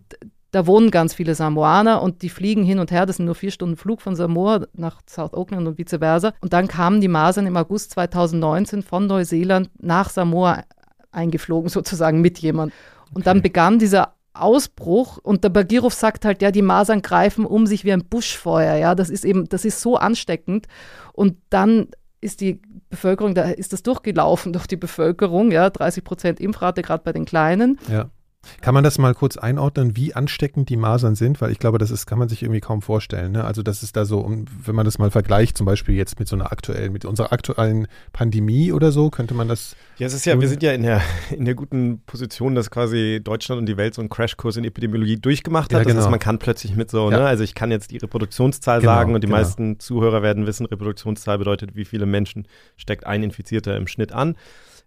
da 0.52 0.66
wohnen 0.66 0.90
ganz 0.90 1.14
viele 1.14 1.36
Samoaner 1.36 2.02
und 2.02 2.22
die 2.24 2.30
fliegen 2.30 2.64
hin 2.64 2.80
und 2.80 2.92
her. 2.92 3.06
Das 3.06 3.18
sind 3.18 3.26
nur 3.26 3.36
vier 3.36 3.52
Stunden 3.52 3.78
Flug 3.78 4.02
von 4.02 4.16
Samoa 4.16 4.66
nach 4.74 5.02
South 5.08 5.34
Oakland 5.34 5.68
und 5.68 5.78
vice 5.78 6.00
versa. 6.00 6.34
Und 6.42 6.54
dann 6.54 6.68
kamen 6.68 7.02
die 7.02 7.08
Masern 7.08 7.46
im 7.46 7.56
August 7.56 7.92
2019 7.92 8.82
von 8.82 9.06
Neuseeland 9.06 9.70
nach 9.80 10.10
Samoa 10.10 10.64
eingeflogen, 11.12 11.70
sozusagen 11.70 12.22
mit 12.22 12.40
jemand. 12.40 12.74
Und 13.10 13.18
okay. 13.18 13.26
dann 13.26 13.42
begann 13.42 13.80
dieser 13.80 14.14
Ausbruch 14.42 15.18
und 15.18 15.44
der 15.44 15.50
Bagirov 15.50 15.94
sagt 15.94 16.26
halt, 16.26 16.42
ja, 16.42 16.52
die 16.52 16.62
Masern 16.62 17.02
greifen 17.02 17.46
um 17.46 17.68
sich 17.68 17.84
wie 17.84 17.94
ein 17.94 18.06
Buschfeuer, 18.06 18.76
ja, 18.76 18.96
das 18.96 19.10
ist 19.10 19.26
eben, 19.26 19.48
das 19.50 19.66
ist 19.66 19.82
so 19.82 19.98
ansteckend 19.98 20.68
und 21.14 21.38
dann 21.50 21.88
ist 22.22 22.42
die 22.42 22.62
Bevölkerung, 22.90 23.36
da 23.36 23.44
ist 23.44 23.74
das 23.74 23.84
durchgelaufen 23.84 24.54
durch 24.54 24.68
die 24.68 24.78
Bevölkerung, 24.78 25.52
ja, 25.52 25.70
30 25.70 26.04
Prozent 26.04 26.40
Impfrate 26.40 26.82
gerade 26.82 27.04
bei 27.04 27.14
den 27.14 27.26
Kleinen. 27.26 27.80
Ja. 27.90 28.10
Kann 28.62 28.74
man 28.74 28.84
das 28.84 28.98
mal 28.98 29.14
kurz 29.14 29.38
einordnen, 29.38 29.98
wie 29.98 30.14
ansteckend 30.14 30.70
die 30.70 30.78
Masern 30.78 31.16
sind? 31.16 31.42
Weil 31.42 31.52
ich 31.52 31.60
glaube, 31.60 31.78
das 31.78 31.92
ist, 31.92 32.06
kann 32.06 32.18
man 32.18 32.30
sich 32.30 32.42
irgendwie 32.42 32.62
kaum 32.62 32.82
vorstellen. 32.82 33.34
Ne? 33.34 33.44
Also 33.44 33.64
das 33.64 33.84
ist 33.84 33.98
da 33.98 34.06
so, 34.06 34.26
wenn 34.66 34.76
man 34.76 34.86
das 34.86 34.98
mal 34.98 35.12
vergleicht, 35.12 35.58
zum 35.58 35.66
Beispiel 35.66 35.96
jetzt 35.96 36.20
mit 36.20 36.28
so 36.28 36.36
einer 36.36 36.52
aktuellen, 36.52 36.94
mit 36.94 37.04
unserer 37.04 37.34
aktuellen 37.34 37.88
Pandemie 38.14 38.72
oder 38.72 38.92
so, 38.92 39.10
könnte 39.10 39.34
man 39.34 39.48
das. 39.50 39.76
Ja, 39.98 40.08
es 40.08 40.14
ist 40.14 40.26
ja, 40.26 40.40
wir 40.40 40.48
sind 40.48 40.64
ja 40.64 40.72
in 40.72 40.84
der, 40.84 41.02
in 41.32 41.46
der 41.46 41.56
guten 41.56 42.02
Position, 42.06 42.56
dass 42.56 42.72
quasi 42.72 43.20
Deutschland 43.24 43.60
und 43.60 43.66
die 43.66 43.76
Welt 43.76 43.94
so 43.94 44.02
einen 44.02 44.10
Crashkurs 44.10 44.56
in 44.56 44.64
Epidemiologie 44.64 45.18
durchgemacht 45.18 45.74
hat. 45.74 45.80
Ja, 45.80 45.84
genau. 45.84 45.96
Das 45.96 46.06
heißt, 46.06 46.12
man 46.12 46.20
kann 46.20 46.40
plötzlich 46.40 46.76
mit 46.76 46.90
so, 46.90 47.12
ja. 47.12 47.20
ne, 47.20 47.26
also 47.26 47.44
ich 47.44 47.56
kann 47.56 47.72
jetzt 47.72 47.92
die 47.92 47.98
Reproduktionszahl 47.98 48.80
genau, 48.80 48.94
sagen 48.94 49.16
und 49.16 49.24
die 49.24 49.28
genau. 49.28 49.40
meisten 49.40 49.80
Zuhörer 49.80 50.22
werden 50.22 50.48
wissen, 50.48 50.66
Reproduktionszahl 50.66 51.38
bedeutet, 51.38 51.76
wie 51.76 51.86
viele 51.86 52.06
Menschen 52.06 52.48
steckt 52.78 53.06
ein 53.06 53.22
Infizierter 53.24 53.76
im 53.76 53.88
Schnitt 53.88 54.14
an 54.14 54.36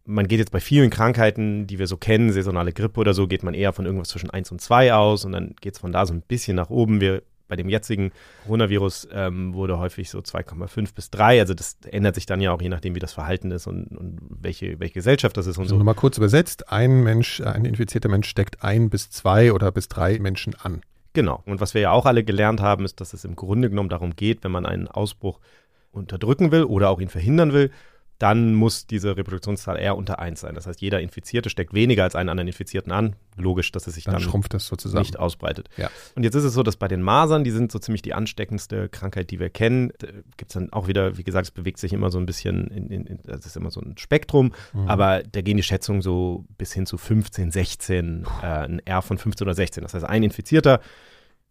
man 0.05 0.27
geht 0.27 0.39
jetzt 0.39 0.53
bei 0.53 0.61
vielen 0.61 0.91
Krankheiten, 0.91 1.67
die 1.67 1.79
wir 1.79 1.87
so 1.87 1.97
kennen, 1.97 2.33
saisonale 2.33 2.73
Grippe 2.73 3.01
oder 3.01 3.15
so, 3.15 3.27
geht 3.27 3.43
man 3.43 3.55
eher 3.55 3.73
von 3.73 3.87
irgendwas 3.87 4.09
zwischen 4.09 4.31
1 4.31 4.51
und 4.51 4.61
2 4.61 4.95
aus 4.95 5.25
und 5.25 5.33
dann 5.33 5.55
geht 5.61 5.75
es 5.75 5.81
von 5.81 5.93
da 5.93 6.07
so 6.07 6.15
ein 6.15 6.23
bisschen 6.23 6.57
nach 6.57 6.71
oben. 6.71 7.01
Wir 7.01 7.23
bei 7.53 7.57
dem 7.57 7.69
jetzigen 7.69 8.13
Coronavirus 8.45 9.09
ähm, 9.13 9.53
wurde 9.53 9.79
häufig 9.79 10.09
so 10.09 10.21
2,5 10.21 10.95
bis 10.95 11.11
3. 11.11 11.39
Also 11.39 11.53
das 11.53 11.77
ändert 11.85 12.15
sich 12.15 12.25
dann 12.25 12.41
ja 12.41 12.51
auch 12.51 12.63
je 12.63 12.71
nachdem, 12.71 12.95
wie 12.95 12.99
das 12.99 13.13
Verhalten 13.13 13.51
ist 13.51 13.67
und, 13.67 13.89
und 13.89 14.21
welche, 14.41 14.81
welche 14.81 14.95
Gesellschaft 14.95 15.37
das 15.37 15.47
ist 15.47 15.59
und 15.59 15.65
also 15.65 15.75
so. 15.75 15.79
Nochmal 15.79 15.95
kurz 15.95 16.17
übersetzt, 16.17 16.73
ein 16.73 17.03
Mensch, 17.03 17.43
ein 17.43 17.67
infizierter 17.67 18.09
Mensch 18.09 18.27
steckt 18.27 18.65
ein 18.65 18.89
bis 18.89 19.11
zwei 19.11 19.53
oder 19.53 19.71
bis 19.71 19.89
drei 19.89 20.19
Menschen 20.19 20.55
an. 20.63 20.81
Genau. 21.13 21.43
Und 21.45 21.61
was 21.61 21.75
wir 21.75 21.83
ja 21.83 21.91
auch 21.91 22.07
alle 22.07 22.25
gelernt 22.25 22.63
haben, 22.63 22.87
ist, 22.87 23.03
dass 23.03 23.13
es 23.13 23.27
im 23.27 23.37
Grunde 23.37 23.69
genommen 23.69 23.91
darum 23.91 24.17
geht, 24.17 24.45
wenn 24.45 24.53
man 24.53 24.65
einen 24.65 24.89
Ausbruch 24.89 25.39
unterdrücken 25.91 26.53
will 26.53 26.65
oder 26.65 26.89
auch 26.89 27.03
ihn 27.03 27.11
verhindern 27.11 27.53
will, 27.53 27.71
dann 28.23 28.55
muss 28.55 28.87
diese 28.87 29.17
Reproduktionszahl 29.17 29.77
eher 29.77 29.97
unter 29.97 30.21
1 30.21 30.39
sein. 30.39 30.55
Das 30.55 30.69
heißt, 30.69 30.81
jeder 30.81 31.01
Infizierte 31.01 31.51
steckt 31.51 31.75
weniger 31.75 32.05
als 32.05 32.15
einen 32.15 32.29
anderen 32.29 32.47
Infizierten 32.47 32.93
an. 32.93 33.17
Logisch, 33.37 33.73
dass 33.73 33.89
es 33.89 33.97
sich 33.97 34.05
dann, 34.05 34.15
dann 34.15 34.23
schrumpft 34.23 34.55
das 34.55 34.69
sozusagen. 34.69 35.03
nicht 35.03 35.19
ausbreitet. 35.19 35.69
Ja. 35.77 35.91
Und 36.15 36.23
jetzt 36.23 36.37
ist 36.37 36.45
es 36.45 36.55
so, 36.55 36.63
dass 36.63 36.77
bei 36.77 36.87
den 36.87 37.03
Masern, 37.03 37.43
die 37.43 37.51
sind 37.51 37.73
so 37.73 37.81
ziemlich 37.81 38.01
die 38.01 38.15
ansteckendste 38.15 38.89
Krankheit, 38.89 39.33
die 39.33 39.41
wir 39.41 39.51
kennen, 39.51 39.93
gibt 40.37 40.51
es 40.51 40.55
dann 40.55 40.73
auch 40.73 40.87
wieder, 40.87 41.19
wie 41.19 41.25
gesagt, 41.25 41.49
es 41.49 41.51
bewegt 41.51 41.79
sich 41.79 41.93
immer 41.93 42.11
so 42.11 42.19
ein 42.19 42.27
bisschen, 42.27 42.69
in, 42.69 42.91
in, 42.91 43.07
in, 43.07 43.19
das 43.25 43.45
ist 43.45 43.57
immer 43.57 43.73
so 43.73 43.81
ein 43.81 43.99
Spektrum, 43.99 44.53
mhm. 44.73 44.89
aber 44.89 45.25
da 45.25 45.41
gehen 45.41 45.57
die 45.57 45.65
Schätzungen 45.65 46.01
so 46.01 46.45
bis 46.59 46.73
hin 46.73 46.87
zu 46.87 46.99
15, 46.99 47.51
16, 47.51 48.25
äh, 48.41 48.47
ein 48.47 48.79
R 48.85 49.03
von 49.03 49.19
15 49.19 49.45
oder 49.45 49.55
16. 49.55 49.83
Das 49.83 49.95
heißt, 49.95 50.05
ein 50.05 50.23
Infizierter 50.23 50.81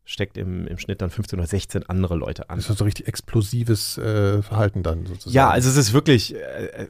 steckt 0.05 0.37
im, 0.37 0.67
im 0.67 0.77
Schnitt 0.77 1.01
dann 1.01 1.09
15 1.09 1.39
oder 1.39 1.47
16 1.47 1.83
andere 1.89 2.15
Leute 2.15 2.49
an. 2.49 2.57
Das 2.57 2.69
ist 2.69 2.77
so 2.77 2.83
richtig 2.83 3.07
explosives 3.07 3.97
äh, 3.97 4.41
Verhalten 4.41 4.83
dann 4.83 5.05
sozusagen. 5.05 5.33
Ja, 5.33 5.49
also 5.49 5.69
es 5.69 5.77
ist 5.77 5.93
wirklich 5.93 6.35
äh, 6.35 6.87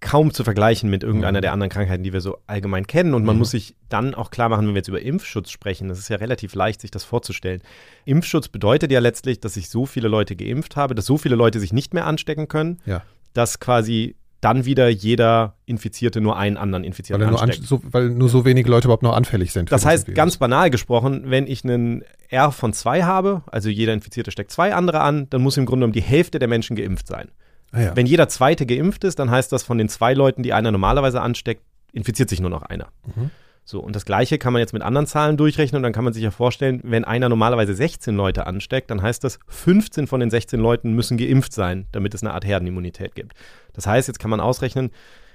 kaum 0.00 0.32
zu 0.32 0.44
vergleichen 0.44 0.90
mit 0.90 1.02
irgendeiner 1.02 1.38
mhm. 1.38 1.42
der 1.42 1.52
anderen 1.52 1.70
Krankheiten, 1.70 2.02
die 2.02 2.12
wir 2.12 2.20
so 2.20 2.38
allgemein 2.46 2.86
kennen. 2.86 3.14
Und 3.14 3.24
man 3.24 3.36
mhm. 3.36 3.40
muss 3.40 3.50
sich 3.50 3.74
dann 3.88 4.14
auch 4.14 4.30
klar 4.30 4.48
machen, 4.48 4.66
wenn 4.66 4.74
wir 4.74 4.80
jetzt 4.80 4.88
über 4.88 5.00
Impfschutz 5.00 5.50
sprechen, 5.50 5.88
das 5.88 5.98
ist 5.98 6.08
ja 6.08 6.16
relativ 6.16 6.54
leicht, 6.54 6.80
sich 6.80 6.90
das 6.90 7.04
vorzustellen. 7.04 7.62
Impfschutz 8.04 8.48
bedeutet 8.48 8.92
ja 8.92 9.00
letztlich, 9.00 9.40
dass 9.40 9.56
ich 9.56 9.68
so 9.68 9.86
viele 9.86 10.08
Leute 10.08 10.36
geimpft 10.36 10.76
habe, 10.76 10.94
dass 10.94 11.06
so 11.06 11.18
viele 11.18 11.36
Leute 11.36 11.58
sich 11.58 11.72
nicht 11.72 11.94
mehr 11.94 12.06
anstecken 12.06 12.48
können, 12.48 12.80
ja. 12.84 13.02
dass 13.32 13.58
quasi 13.58 14.16
dann 14.40 14.64
wieder 14.64 14.88
jeder 14.88 15.54
Infizierte 15.64 16.20
nur 16.20 16.36
einen 16.36 16.56
anderen 16.56 16.84
Infizierten 16.84 17.26
weil 17.26 17.34
ansteckt. 17.34 17.70
Nur 17.70 17.78
an, 17.78 17.82
so, 17.82 17.92
weil 17.92 18.10
nur 18.10 18.28
so 18.28 18.44
wenige 18.44 18.70
Leute 18.70 18.86
überhaupt 18.86 19.02
noch 19.02 19.16
anfällig 19.16 19.52
sind. 19.52 19.72
Das 19.72 19.86
heißt, 19.86 20.14
ganz 20.14 20.36
banal 20.36 20.70
gesprochen, 20.70 21.24
wenn 21.26 21.46
ich 21.46 21.64
einen 21.64 22.02
R 22.28 22.52
von 22.52 22.72
zwei 22.72 23.02
habe, 23.04 23.42
also 23.46 23.68
jeder 23.68 23.92
Infizierte 23.92 24.30
steckt 24.30 24.50
zwei 24.50 24.74
andere 24.74 25.00
an, 25.00 25.28
dann 25.30 25.42
muss 25.42 25.56
im 25.56 25.66
Grunde 25.66 25.86
um 25.86 25.92
die 25.92 26.02
Hälfte 26.02 26.38
der 26.38 26.48
Menschen 26.48 26.76
geimpft 26.76 27.06
sein. 27.06 27.28
Ah 27.72 27.80
ja. 27.80 27.96
Wenn 27.96 28.06
jeder 28.06 28.28
Zweite 28.28 28.66
geimpft 28.66 29.04
ist, 29.04 29.18
dann 29.18 29.30
heißt 29.30 29.50
das 29.52 29.62
von 29.62 29.78
den 29.78 29.88
zwei 29.88 30.14
Leuten, 30.14 30.42
die 30.42 30.52
einer 30.52 30.70
normalerweise 30.70 31.20
ansteckt, 31.20 31.62
infiziert 31.92 32.28
sich 32.28 32.40
nur 32.40 32.50
noch 32.50 32.62
einer. 32.62 32.88
Mhm. 33.14 33.30
So, 33.68 33.80
und 33.80 33.96
das 33.96 34.04
Gleiche 34.04 34.38
kann 34.38 34.52
man 34.52 34.60
jetzt 34.60 34.72
mit 34.72 34.82
anderen 34.82 35.08
Zahlen 35.08 35.36
durchrechnen 35.36 35.80
und 35.80 35.82
dann 35.82 35.92
kann 35.92 36.04
man 36.04 36.12
sich 36.12 36.22
ja 36.22 36.30
vorstellen, 36.30 36.80
wenn 36.84 37.04
einer 37.04 37.28
normalerweise 37.28 37.74
16 37.74 38.14
Leute 38.14 38.46
ansteckt, 38.46 38.92
dann 38.92 39.02
heißt 39.02 39.24
das, 39.24 39.40
15 39.48 40.06
von 40.06 40.20
den 40.20 40.30
16 40.30 40.60
Leuten 40.60 40.92
müssen 40.92 41.16
geimpft 41.16 41.52
sein, 41.52 41.86
damit 41.90 42.14
es 42.14 42.22
eine 42.22 42.32
Art 42.32 42.46
Herdenimmunität 42.46 43.16
gibt. 43.16 43.32
Das 43.72 43.88
heißt, 43.88 44.06
jetzt 44.06 44.20
kann 44.20 44.30
man 44.30 44.38
ausrechnen, 44.38 44.92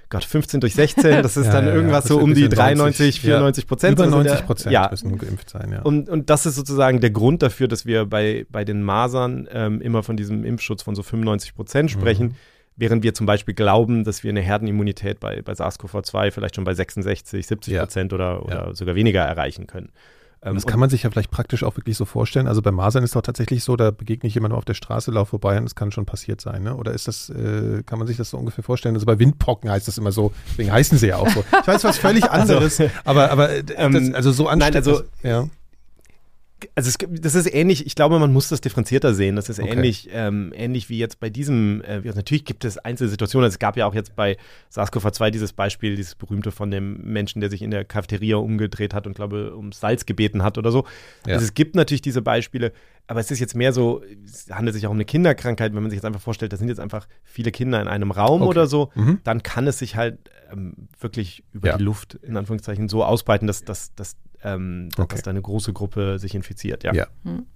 Gott, 0.08 0.24
15 0.24 0.60
durch 0.60 0.74
16, 0.74 1.22
das 1.22 1.36
ist 1.36 1.46
ja, 1.48 1.52
dann 1.52 1.66
ja, 1.66 1.74
irgendwas 1.74 2.04
so 2.06 2.18
um 2.18 2.32
die 2.32 2.48
93, 2.48 3.20
94 3.20 3.66
Prozent. 3.66 3.98
Über 3.98 4.06
90 4.06 4.46
Prozent 4.46 4.72
ja. 4.72 4.88
müssen 4.90 5.18
geimpft 5.18 5.50
sein, 5.50 5.70
ja. 5.70 5.82
Und, 5.82 6.08
und 6.08 6.30
das 6.30 6.46
ist 6.46 6.54
sozusagen 6.54 7.00
der 7.00 7.10
Grund 7.10 7.42
dafür, 7.42 7.68
dass 7.68 7.84
wir 7.84 8.06
bei, 8.06 8.46
bei 8.48 8.64
den 8.64 8.82
Masern 8.82 9.46
ähm, 9.52 9.82
immer 9.82 10.02
von 10.02 10.16
diesem 10.16 10.42
Impfschutz 10.44 10.82
von 10.82 10.94
so 10.94 11.02
95 11.02 11.54
Prozent 11.54 11.90
sprechen. 11.90 12.28
Mhm 12.28 12.34
während 12.76 13.02
wir 13.02 13.14
zum 13.14 13.26
Beispiel 13.26 13.54
glauben, 13.54 14.04
dass 14.04 14.22
wir 14.22 14.30
eine 14.30 14.40
Herdenimmunität 14.40 15.20
bei, 15.20 15.42
bei 15.42 15.52
SARS-CoV-2 15.52 16.30
vielleicht 16.30 16.56
schon 16.56 16.64
bei 16.64 16.74
66, 16.74 17.46
70 17.46 17.78
Prozent 17.78 18.12
ja. 18.12 18.16
oder, 18.16 18.44
oder 18.44 18.66
ja. 18.68 18.74
sogar 18.74 18.94
weniger 18.94 19.22
erreichen 19.22 19.66
können. 19.66 19.90
Ähm, 20.44 20.54
das 20.54 20.66
kann 20.66 20.80
man 20.80 20.90
sich 20.90 21.04
ja 21.04 21.10
vielleicht 21.10 21.30
praktisch 21.30 21.62
auch 21.62 21.76
wirklich 21.76 21.96
so 21.96 22.04
vorstellen. 22.04 22.48
Also 22.48 22.62
bei 22.62 22.72
Masern 22.72 23.04
ist 23.04 23.14
doch 23.14 23.22
tatsächlich 23.22 23.62
so, 23.62 23.76
da 23.76 23.92
begegne 23.92 24.26
ich 24.26 24.34
jemandem 24.34 24.58
auf 24.58 24.64
der 24.64 24.74
Straße, 24.74 25.10
laufe 25.12 25.30
vorbei 25.30 25.56
und 25.56 25.64
es 25.64 25.74
kann 25.74 25.92
schon 25.92 26.04
passiert 26.04 26.40
sein. 26.40 26.64
Ne? 26.64 26.74
Oder 26.74 26.92
ist 26.92 27.06
das, 27.06 27.30
äh, 27.30 27.82
kann 27.84 27.98
man 27.98 28.08
sich 28.08 28.16
das 28.16 28.30
so 28.30 28.38
ungefähr 28.38 28.64
vorstellen? 28.64 28.96
Also 28.96 29.06
bei 29.06 29.18
Windpocken 29.18 29.70
heißt 29.70 29.86
das 29.86 29.98
immer 29.98 30.10
so, 30.10 30.32
deswegen 30.50 30.72
heißen 30.72 30.98
sie 30.98 31.08
ja 31.08 31.18
auch 31.18 31.28
so. 31.28 31.44
Ich 31.60 31.66
weiß 31.66 31.84
was 31.84 31.98
völlig 31.98 32.24
also, 32.30 32.54
anderes, 32.54 32.80
also, 32.80 32.92
aber, 33.04 33.30
aber 33.30 33.50
äh, 33.50 33.64
ähm, 33.76 33.92
das, 33.92 34.14
also 34.14 34.32
so 34.32 34.48
anstrengend. 34.48 34.86
Nein, 34.86 34.94
also, 34.94 35.04
ja 35.22 35.48
also 36.74 36.88
es, 36.88 37.20
das 37.20 37.34
ist 37.34 37.52
ähnlich, 37.52 37.86
ich 37.86 37.94
glaube, 37.94 38.18
man 38.18 38.32
muss 38.32 38.48
das 38.48 38.60
differenzierter 38.60 39.14
sehen. 39.14 39.36
Das 39.36 39.48
ist 39.48 39.60
okay. 39.60 39.70
ähnlich, 39.70 40.08
ähm, 40.12 40.52
ähnlich 40.54 40.88
wie 40.88 40.98
jetzt 40.98 41.20
bei 41.20 41.30
diesem, 41.30 41.82
äh, 41.82 42.00
natürlich 42.00 42.44
gibt 42.44 42.64
es 42.64 42.78
einzelne 42.78 43.10
Situationen. 43.10 43.48
Es 43.48 43.58
gab 43.58 43.76
ja 43.76 43.86
auch 43.86 43.94
jetzt 43.94 44.16
bei 44.16 44.36
SARS-CoV-2 44.72 45.30
dieses 45.30 45.52
Beispiel, 45.52 45.96
dieses 45.96 46.14
berühmte 46.14 46.50
von 46.50 46.70
dem 46.70 47.02
Menschen, 47.02 47.40
der 47.40 47.50
sich 47.50 47.62
in 47.62 47.70
der 47.70 47.84
Cafeteria 47.84 48.36
umgedreht 48.36 48.94
hat 48.94 49.06
und 49.06 49.14
glaube, 49.14 49.54
um 49.54 49.72
Salz 49.72 50.06
gebeten 50.06 50.42
hat 50.42 50.58
oder 50.58 50.70
so. 50.70 50.84
Ja. 51.26 51.34
Also 51.34 51.44
es 51.44 51.54
gibt 51.54 51.74
natürlich 51.74 52.02
diese 52.02 52.22
Beispiele, 52.22 52.72
aber 53.06 53.20
es 53.20 53.30
ist 53.30 53.40
jetzt 53.40 53.54
mehr 53.54 53.72
so, 53.72 54.02
es 54.24 54.48
handelt 54.50 54.74
sich 54.74 54.86
auch 54.86 54.90
um 54.90 54.96
eine 54.96 55.04
Kinderkrankheit, 55.04 55.74
wenn 55.74 55.82
man 55.82 55.90
sich 55.90 55.98
jetzt 55.98 56.04
einfach 56.04 56.20
vorstellt, 56.20 56.52
da 56.52 56.56
sind 56.56 56.68
jetzt 56.68 56.80
einfach 56.80 57.08
viele 57.24 57.50
Kinder 57.50 57.80
in 57.80 57.88
einem 57.88 58.10
Raum 58.10 58.42
okay. 58.42 58.50
oder 58.50 58.66
so, 58.66 58.90
mhm. 58.94 59.20
dann 59.24 59.42
kann 59.42 59.66
es 59.66 59.78
sich 59.78 59.96
halt 59.96 60.18
ähm, 60.52 60.88
wirklich 61.00 61.44
über 61.52 61.68
ja. 61.68 61.76
die 61.76 61.84
Luft 61.84 62.14
in 62.22 62.36
Anführungszeichen 62.36 62.88
so 62.88 63.04
ausbreiten, 63.04 63.46
dass, 63.46 63.64
dass, 63.64 63.94
dass 63.94 64.16
ähm, 64.44 64.88
okay. 64.96 65.06
dass 65.08 65.22
da 65.22 65.30
eine 65.30 65.42
große 65.42 65.72
Gruppe 65.72 66.18
sich 66.18 66.34
infiziert. 66.34 66.84
Ja, 66.84 66.92
ja. 66.92 67.06
Hm. 67.24 67.46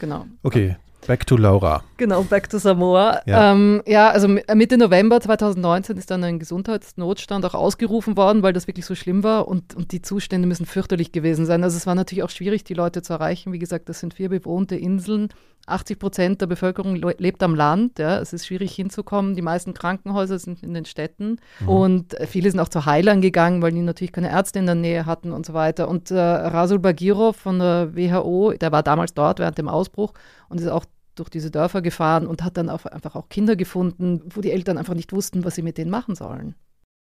genau. 0.00 0.26
Okay, 0.42 0.76
Back 1.06 1.26
to 1.26 1.36
Laura. 1.36 1.84
Genau, 1.98 2.22
back 2.22 2.48
to 2.48 2.58
Samoa. 2.58 3.20
Ja, 3.26 3.52
ähm, 3.52 3.82
ja 3.86 4.08
also 4.08 4.26
Mitte 4.28 4.78
November 4.78 5.20
2019 5.20 5.98
ist 5.98 6.10
dann 6.10 6.24
ein 6.24 6.38
Gesundheitsnotstand 6.38 7.44
auch 7.44 7.54
ausgerufen 7.54 8.16
worden, 8.16 8.42
weil 8.42 8.54
das 8.54 8.66
wirklich 8.66 8.86
so 8.86 8.94
schlimm 8.94 9.22
war 9.22 9.46
und, 9.46 9.74
und 9.74 9.92
die 9.92 10.00
Zustände 10.00 10.48
müssen 10.48 10.64
fürchterlich 10.64 11.12
gewesen 11.12 11.44
sein. 11.44 11.62
Also 11.62 11.76
es 11.76 11.86
war 11.86 11.94
natürlich 11.94 12.22
auch 12.22 12.30
schwierig, 12.30 12.64
die 12.64 12.74
Leute 12.74 13.02
zu 13.02 13.12
erreichen. 13.12 13.52
Wie 13.52 13.58
gesagt, 13.58 13.88
das 13.88 14.00
sind 14.00 14.14
vier 14.14 14.30
bewohnte 14.30 14.76
Inseln 14.76 15.28
80 15.66 15.98
Prozent 15.98 16.40
der 16.40 16.46
Bevölkerung 16.46 16.94
lebt 16.96 17.42
am 17.42 17.54
Land. 17.54 17.98
Ja. 17.98 18.20
Es 18.20 18.32
ist 18.32 18.46
schwierig 18.46 18.74
hinzukommen. 18.74 19.34
Die 19.34 19.42
meisten 19.42 19.74
Krankenhäuser 19.74 20.38
sind 20.38 20.62
in 20.62 20.74
den 20.74 20.84
Städten. 20.84 21.38
Mhm. 21.60 21.68
Und 21.68 22.16
viele 22.26 22.50
sind 22.50 22.60
auch 22.60 22.68
zu 22.68 22.86
Heilern 22.86 23.20
gegangen, 23.20 23.62
weil 23.62 23.72
die 23.72 23.80
natürlich 23.80 24.12
keine 24.12 24.30
Ärzte 24.30 24.58
in 24.58 24.66
der 24.66 24.74
Nähe 24.74 25.06
hatten 25.06 25.32
und 25.32 25.46
so 25.46 25.54
weiter. 25.54 25.88
Und 25.88 26.10
äh, 26.10 26.18
Rasul 26.18 26.78
Bagirov 26.78 27.36
von 27.36 27.58
der 27.58 27.94
WHO, 27.94 28.52
der 28.52 28.72
war 28.72 28.82
damals 28.82 29.14
dort 29.14 29.38
während 29.38 29.58
dem 29.58 29.68
Ausbruch 29.68 30.12
und 30.48 30.60
ist 30.60 30.68
auch 30.68 30.84
durch 31.14 31.28
diese 31.28 31.50
Dörfer 31.50 31.80
gefahren 31.80 32.26
und 32.26 32.42
hat 32.42 32.56
dann 32.56 32.68
auch 32.68 32.84
einfach 32.86 33.14
auch 33.14 33.28
Kinder 33.28 33.56
gefunden, 33.56 34.22
wo 34.34 34.40
die 34.40 34.50
Eltern 34.50 34.78
einfach 34.78 34.94
nicht 34.94 35.12
wussten, 35.12 35.44
was 35.44 35.54
sie 35.54 35.62
mit 35.62 35.78
denen 35.78 35.90
machen 35.90 36.14
sollen. 36.14 36.54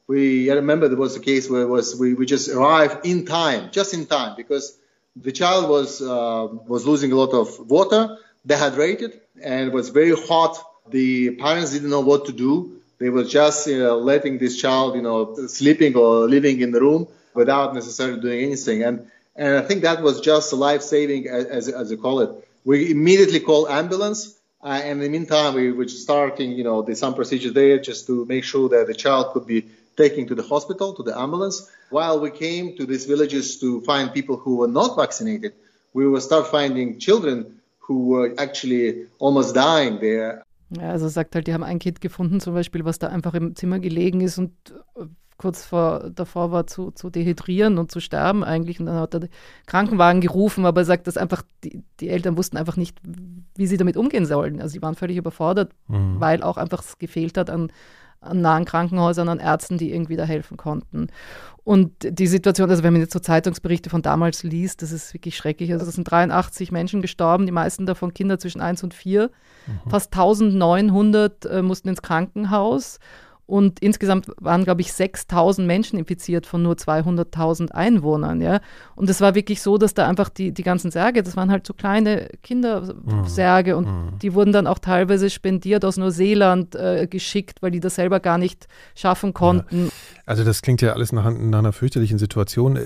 We 0.08 0.46
I 0.46 0.52
remember 0.52 0.90
there 0.90 1.00
was 1.00 1.16
a 1.16 1.20
case 1.20 1.50
where 1.50 1.70
was 1.70 1.98
we, 1.98 2.14
we 2.18 2.26
just 2.26 2.50
arrived 2.50 3.06
in 3.06 3.26
time, 3.26 3.70
just 3.72 3.94
in 3.94 4.08
time, 4.08 4.34
because 4.36 4.78
the 5.16 5.32
child 5.32 5.70
was 5.70 6.02
uh, 6.02 6.50
was 6.68 6.86
losing 6.86 7.14
a 7.14 7.16
lot 7.16 7.34
of 7.34 7.60
water. 7.70 8.18
Dehydrated 8.46 9.22
and 9.42 9.68
it 9.68 9.74
was 9.74 9.90
very 9.90 10.16
hot. 10.16 10.58
The 10.90 11.32
parents 11.32 11.72
didn't 11.72 11.90
know 11.90 12.02
what 12.02 12.26
to 12.26 12.32
do. 12.32 12.82
They 13.00 13.10
were 13.10 13.24
just 13.24 13.68
you 13.68 13.80
know, 13.80 13.98
letting 13.98 14.38
this 14.38 14.60
child, 14.60 14.96
you 14.96 15.02
know, 15.02 15.48
sleeping 15.48 15.96
or 15.96 16.28
living 16.28 16.62
in 16.62 16.72
the 16.72 16.80
room 16.80 17.08
without 17.34 17.74
necessarily 17.74 18.20
doing 18.20 18.44
anything. 18.44 18.84
And 18.84 19.08
and 19.36 19.58
I 19.58 19.62
think 19.62 19.82
that 19.82 20.02
was 20.02 20.22
just 20.22 20.54
life 20.54 20.82
saving, 20.82 21.28
as, 21.28 21.68
as 21.68 21.90
you 21.90 21.98
call 21.98 22.20
it. 22.22 22.30
We 22.64 22.92
immediately 22.92 23.40
call 23.40 23.68
ambulance. 23.68 24.38
Uh, 24.64 24.80
and 24.84 24.92
in 24.92 25.00
the 25.00 25.10
meantime, 25.10 25.56
we 25.56 25.72
were 25.72 25.88
starting, 25.88 26.52
you 26.52 26.64
know, 26.64 26.82
the, 26.82 26.96
some 26.96 27.16
procedures 27.16 27.54
there 27.54 27.80
just 27.80 28.08
to 28.08 28.26
make 28.26 28.44
sure 28.44 28.70
that 28.70 28.88
the 28.88 28.94
child 28.94 29.34
could 29.34 29.46
be 29.46 29.66
taken 29.98 30.28
to 30.28 30.36
the 30.36 30.44
hospital, 30.44 30.94
to 30.94 31.04
the 31.04 31.18
ambulance. 31.18 31.70
While 31.90 32.20
we 32.20 32.30
came 32.30 32.78
to 32.78 32.86
these 32.86 33.06
villages 33.06 33.60
to 33.60 33.82
find 33.82 34.14
people 34.14 34.38
who 34.38 34.58
were 34.58 34.68
not 34.68 34.96
vaccinated, 34.96 35.54
we 35.94 36.08
will 36.08 36.22
start 36.22 36.48
finding 36.48 37.00
children 37.00 37.60
who 37.88 38.10
were 38.10 38.34
actually 38.38 39.08
almost 39.20 39.56
dying 39.56 40.00
there. 40.00 40.44
Ja, 40.70 40.90
also 40.90 41.08
sagt 41.08 41.36
halt, 41.36 41.48
die 41.48 41.54
haben 41.54 41.64
ein 41.64 41.80
Kind 41.80 42.02
gefunden, 42.02 42.40
zum 42.40 42.54
Beispiel, 42.54 42.84
was 42.86 43.00
da 43.00 43.08
einfach 43.08 43.34
im 43.34 43.56
Zimmer 43.56 43.80
gelegen 43.80 44.22
ist 44.22 44.38
und 44.38 44.52
äh, 44.96 45.06
kurz 45.38 45.66
vor, 45.66 46.10
davor 46.10 46.52
war 46.52 46.68
zu, 46.68 46.92
zu 46.92 47.10
dehydrieren 47.10 47.78
und 47.78 47.92
zu 47.92 48.00
sterben 48.00 48.44
eigentlich. 48.44 48.80
Und 48.80 48.88
dann 48.88 48.96
hat 48.96 49.14
er 49.14 49.22
den 49.22 49.30
Krankenwagen 49.66 50.22
gerufen, 50.22 50.66
aber 50.66 50.82
er 50.82 50.86
sagt, 50.86 51.08
dass 51.08 51.18
einfach 51.18 51.44
die, 51.64 51.84
die 52.00 52.10
Eltern 52.10 52.38
wussten 52.38 52.58
einfach 52.58 52.78
nicht, 52.78 52.98
wie 53.56 53.68
sie 53.68 53.78
damit 53.78 53.98
umgehen 53.98 54.26
sollen. 54.26 54.62
Also 54.62 54.74
sie 54.74 54.82
waren 54.82 54.96
völlig 54.96 55.18
überfordert, 55.18 55.74
mhm. 55.88 56.20
weil 56.20 56.44
auch 56.44 56.58
einfach 56.58 56.82
es 56.82 56.98
gefehlt 56.98 57.38
hat 57.38 57.50
an, 57.50 57.64
an 57.64 57.72
nahen 58.32 58.66
Krankenhäusern, 58.66 59.30
an 59.30 59.40
Ärzten, 59.40 59.78
die 59.78 59.92
irgendwie 59.92 60.16
da 60.16 60.24
helfen 60.24 60.58
konnten. 60.58 61.08
Und 61.64 61.92
die 62.04 62.28
Situation, 62.28 62.70
also 62.70 62.84
wenn 62.84 62.92
man 62.92 63.02
jetzt 63.02 63.14
so 63.14 63.20
Zeitungsberichte 63.20 63.90
von 63.90 64.02
damals 64.02 64.44
liest, 64.44 64.82
das 64.82 64.92
ist 64.92 65.14
wirklich 65.14 65.38
schrecklich. 65.38 65.72
Also 65.72 65.86
es 65.86 65.96
sind 65.96 66.10
83 66.10 66.72
Menschen 66.72 67.02
gestorben, 67.02 67.46
die 67.46 67.54
meisten 67.54 67.86
davon 67.86 68.14
Kinder 68.14 68.38
zwischen 68.38 68.60
1 68.60 68.84
und 68.84 68.94
4. 68.94 69.30
Mhm. 69.68 69.90
Fast 69.90 70.14
1900 70.14 71.46
äh, 71.46 71.62
mussten 71.62 71.88
ins 71.88 72.02
Krankenhaus. 72.02 73.00
Und 73.46 73.82
insgesamt 73.82 74.28
waren, 74.38 74.64
glaube 74.64 74.82
ich, 74.82 74.94
6000 74.94 75.68
Menschen 75.68 76.00
infiziert 76.00 76.46
von 76.46 76.64
nur 76.64 76.76
200.000 76.76 77.72
Einwohnern. 77.72 78.40
Ja? 78.40 78.62
Und 78.96 79.10
es 79.10 79.20
war 79.20 79.36
wirklich 79.36 79.62
so, 79.62 79.78
dass 79.78 79.94
da 79.94 80.08
einfach 80.08 80.30
die, 80.30 80.54
die 80.54 80.64
ganzen 80.64 80.92
Särge, 80.92 81.24
das 81.24 81.36
waren 81.36 81.52
halt 81.52 81.68
so 81.68 81.74
kleine 81.74 82.30
Kindersärge 82.42 83.76
und 83.76 83.86
mhm. 83.86 84.20
die 84.22 84.34
wurden 84.34 84.54
dann 84.54 84.66
auch 84.66 84.80
teilweise 84.80 85.30
spendiert 85.30 85.84
aus 85.84 85.98
Neuseeland 85.98 86.76
äh, 86.76 87.06
geschickt, 87.08 87.62
weil 87.62 87.72
die 87.72 87.82
das 87.82 87.96
selber 87.96 88.22
gar 88.22 88.38
nicht 88.38 88.68
schaffen 88.96 89.34
konnten. 89.34 89.86
Ja. 89.86 89.92
Also 90.26 90.46
das 90.46 90.62
klingt 90.62 90.82
ja 90.82 90.94
alles 90.94 91.12
nach, 91.12 91.30
nach 91.30 91.60
einer 91.60 91.74
fürchterlichen 91.74 92.18
Situation. 92.18 92.80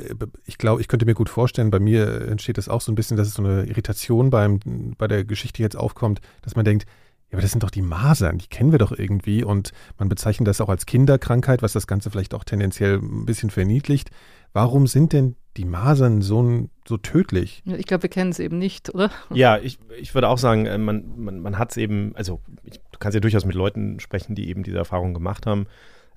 Ich 0.45 0.57
glaube, 0.57 0.81
ich 0.81 0.87
könnte 0.87 1.05
mir 1.05 1.13
gut 1.13 1.29
vorstellen, 1.29 1.69
bei 1.69 1.79
mir 1.79 2.27
entsteht 2.27 2.57
das 2.57 2.67
auch 2.67 2.81
so 2.81 2.91
ein 2.91 2.95
bisschen, 2.95 3.15
dass 3.15 3.27
es 3.27 3.35
so 3.35 3.43
eine 3.43 3.65
Irritation 3.65 4.31
beim, 4.31 4.59
bei 4.97 5.07
der 5.07 5.23
Geschichte 5.23 5.61
jetzt 5.61 5.77
aufkommt, 5.77 6.19
dass 6.41 6.55
man 6.55 6.65
denkt, 6.65 6.87
ja, 7.29 7.33
aber 7.33 7.41
das 7.41 7.51
sind 7.51 7.63
doch 7.63 7.71
die 7.71 7.81
Masern, 7.81 8.37
die 8.37 8.47
kennen 8.47 8.71
wir 8.71 8.79
doch 8.79 8.91
irgendwie 8.91 9.43
und 9.43 9.71
man 9.97 10.07
bezeichnet 10.07 10.47
das 10.47 10.61
auch 10.61 10.69
als 10.69 10.85
Kinderkrankheit, 10.85 11.61
was 11.61 11.73
das 11.73 11.85
Ganze 11.85 12.09
vielleicht 12.09 12.33
auch 12.33 12.45
tendenziell 12.45 12.99
ein 12.99 13.25
bisschen 13.25 13.49
verniedlicht. 13.49 14.11
Warum 14.53 14.87
sind 14.87 15.11
denn 15.11 15.35
die 15.57 15.65
Masern 15.65 16.21
so, 16.21 16.69
so 16.87 16.97
tödlich? 16.97 17.63
Ich 17.65 17.85
glaube, 17.85 18.03
wir 18.03 18.09
kennen 18.09 18.31
es 18.31 18.39
eben 18.39 18.57
nicht, 18.57 18.93
oder? 18.93 19.11
Ja, 19.33 19.57
ich, 19.57 19.77
ich 19.99 20.13
würde 20.15 20.29
auch 20.29 20.37
sagen, 20.37 20.65
äh, 20.67 20.77
man, 20.77 21.03
man, 21.17 21.39
man 21.39 21.57
hat 21.57 21.71
es 21.71 21.77
eben, 21.77 22.15
also 22.15 22.39
ich, 22.63 22.79
du 22.79 22.99
kannst 22.99 23.13
ja 23.13 23.19
durchaus 23.19 23.43
mit 23.43 23.55
Leuten 23.55 23.99
sprechen, 23.99 24.33
die 24.33 24.47
eben 24.47 24.63
diese 24.63 24.77
Erfahrung 24.77 25.13
gemacht 25.13 25.45
haben, 25.45 25.67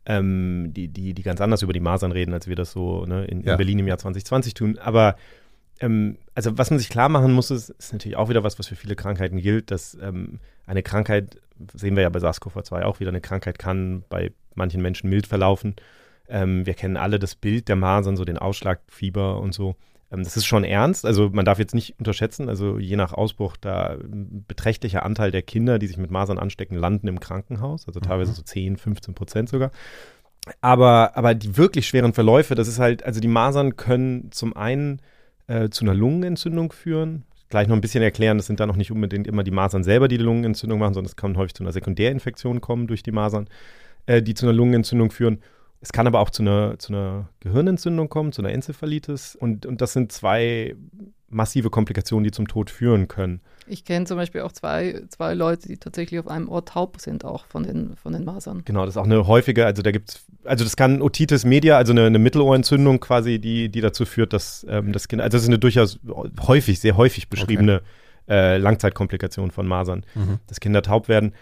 ähm, 0.07 0.73
die, 0.73 0.89
die, 0.89 1.13
die 1.13 1.23
ganz 1.23 1.41
anders 1.41 1.63
über 1.63 1.73
die 1.73 1.81
Masern 1.81 2.13
reden, 2.13 2.33
als 2.33 2.47
wir 2.47 2.57
das 2.57 2.71
so 2.71 3.05
ne, 3.05 3.25
in, 3.25 3.43
ja. 3.43 3.53
in 3.53 3.57
Berlin 3.57 3.81
im 3.81 3.89
Jahr 3.89 3.99
2020 3.99 4.55
tun. 4.55 4.79
Aber 4.79 5.17
ähm, 5.81 6.19
also 6.35 6.57
was 6.57 6.71
man 6.71 6.79
sich 6.79 6.89
klar 6.89 7.09
machen 7.09 7.33
muss, 7.33 7.51
ist, 7.51 7.71
ist, 7.71 7.93
natürlich 7.93 8.17
auch 8.17 8.29
wieder 8.29 8.45
was, 8.45 8.59
was 8.59 8.69
für 8.69 8.77
viele 8.77 8.97
Krankheiten 8.97 9.39
gilt, 9.39 9.71
dass 9.71 9.97
ähm, 10.01 10.39
eine 10.67 10.83
Krankheit, 10.83 11.41
sehen 11.75 11.97
wir 11.97 12.03
ja 12.03 12.09
bei 12.11 12.21
SARS-CoV-2 12.21 12.83
auch 12.83 13.01
wieder, 13.01 13.11
eine 13.11 13.21
Krankheit 13.21 13.59
kann 13.59 14.05
bei 14.09 14.33
manchen 14.55 14.83
Menschen 14.83 15.11
mild 15.11 15.27
verlaufen. 15.27 15.77
Ähm, 16.29 16.67
wir 16.67 16.75
kennen 16.75 16.97
alle 16.97 17.19
das 17.19 17.35
Bild 17.35 17.69
der 17.69 17.77
Masern, 17.77 18.17
so 18.17 18.25
den 18.25 18.39
Ausschlag, 18.39 18.81
Fieber 18.89 19.41
und 19.41 19.55
so. 19.55 19.75
Ähm, 20.13 20.23
das 20.23 20.37
ist 20.37 20.47
schon 20.47 20.65
ernst, 20.65 21.07
also 21.07 21.31
man 21.31 21.45
darf 21.45 21.59
jetzt 21.59 21.75
nicht 21.75 21.99
unterschätzen, 21.99 22.49
also 22.49 22.79
je 22.79 22.97
nach 22.97 23.13
Ausbruch, 23.13 23.57
da 23.57 23.95
ein 23.95 24.45
beträchtlicher 24.47 25.05
Anteil 25.05 25.31
der 25.31 25.43
Kinder, 25.43 25.79
die 25.79 25.87
sich 25.87 25.97
mit 25.97 26.11
Masern 26.11 26.39
anstecken, 26.39 26.77
landen 26.77 27.09
im 27.09 27.21
Krankenhaus, 27.21 27.87
also 27.89 28.01
teilweise 28.01 28.33
mhm. 28.33 28.37
so 28.37 28.43
10, 28.43 28.77
15 28.77 29.15
Prozent 29.15 29.49
sogar. 29.49 29.71
Aber, 30.61 31.17
aber 31.17 31.35
die 31.35 31.57
wirklich 31.57 31.87
schweren 31.87 32.13
Verläufe, 32.13 32.55
das 32.55 32.69
ist 32.69 32.79
halt, 32.79 33.03
also 33.03 33.21
die 33.21 33.29
Masern 33.29 33.77
können 33.77 34.33
zum 34.33 34.57
einen 34.57 35.01
äh, 35.51 35.71
zu 35.71 35.85
einer 35.85 35.95
Lungenentzündung 35.95 36.73
führen. 36.73 37.25
Gleich 37.49 37.67
noch 37.67 37.75
ein 37.75 37.81
bisschen 37.81 38.03
erklären, 38.03 38.39
das 38.39 38.47
sind 38.47 38.61
dann 38.61 38.69
noch 38.69 38.77
nicht 38.77 38.93
unbedingt 38.93 39.27
immer 39.27 39.43
die 39.43 39.51
Masern 39.51 39.83
selber, 39.83 40.07
die 40.07 40.19
die 40.19 40.25
Lungenentzündung 40.25 40.79
machen, 40.79 40.95
sondern 40.95 41.09
es 41.09 41.17
kann 41.17 41.37
häufig 41.37 41.55
zu 41.55 41.65
einer 41.65 41.73
Sekundärinfektion 41.73 42.61
kommen 42.61 42.87
durch 42.87 43.03
die 43.03 43.13
Masern. 43.13 43.49
äh, 44.07 44.23
die 44.23 44.35
zu 44.35 44.47
einer 44.47 44.53
Lungenentzündung 44.53 45.11
führen. 45.11 45.41
Es 45.81 45.93
kann 45.93 46.07
aber 46.07 46.21
auch 46.21 46.31
zu 46.31 46.43
einer, 46.43 46.79
zu 46.79 46.93
einer 46.93 47.29
Gehirnentzündung 47.41 48.09
kommen, 48.09 48.33
zu 48.33 48.43
einer 48.43 48.53
Enzephalitis. 48.53 49.35
Und, 49.37 49.67
und 49.67 49.81
das 49.81 49.93
sind 49.93 50.13
zwei 50.13 50.77
massive 51.31 51.71
Komplikationen, 51.71 52.25
die 52.25 52.31
zum 52.31 52.49
Tod 52.49 52.71
führen 52.71 53.09
können. 53.09 53.41
Ich 53.67 53.85
kenne 53.85 54.05
zum 54.05 54.17
Beispiel 54.17 54.41
auch 54.41 54.53
zwei, 54.53 55.03
zwei 55.09 55.35
Leute, 55.35 55.69
die 55.69 55.77
tatsächlich 55.77 56.19
auf 56.19 56.27
einem 56.27 56.49
Ort 56.49 56.71
taub 56.71 57.01
sind, 57.01 57.25
auch 57.25 57.47
von 57.47 57.63
den, 57.63 57.97
von 57.97 58.13
den 58.13 58.25
Masern. 58.25 58.63
Genau, 58.65 58.85
das 58.85 58.95
ist 58.95 58.99
auch 58.99 59.05
eine 59.05 59.27
häufige, 59.27 59.65
also 59.65 59.83
da 59.83 59.93
gibt 59.93 60.11
es, 60.11 60.27
also 60.45 60.65
das 60.65 60.77
kann 60.77 61.01
Otitis 61.01 61.45
media, 61.45 61.77
also 61.77 61.93
eine, 61.93 62.07
eine 62.07 62.19
Mittelohrentzündung 62.19 62.99
quasi, 62.99 63.39
die, 63.39 63.69
die 63.69 63.81
dazu 63.81 64.05
führt, 64.05 64.33
dass 64.33 64.67
ähm, 64.69 64.93
das 64.93 65.07
Kind, 65.07 65.23
also 65.23 65.37
das 65.37 65.43
ist 65.43 65.49
eine 65.49 65.59
durchaus 65.59 66.01
häufig, 66.47 66.81
sehr 66.81 66.97
häufig 66.97 67.29
beschriebene 67.29 67.83
okay. 68.27 68.35
äh, 68.35 68.57
Langzeitkomplikation 68.59 69.53
von 69.53 69.69
Masern, 69.69 70.05
mhm. 70.17 70.41
dass 70.49 70.59
Kinder 70.59 70.83
taub 70.83 71.09
werden. 71.09 71.35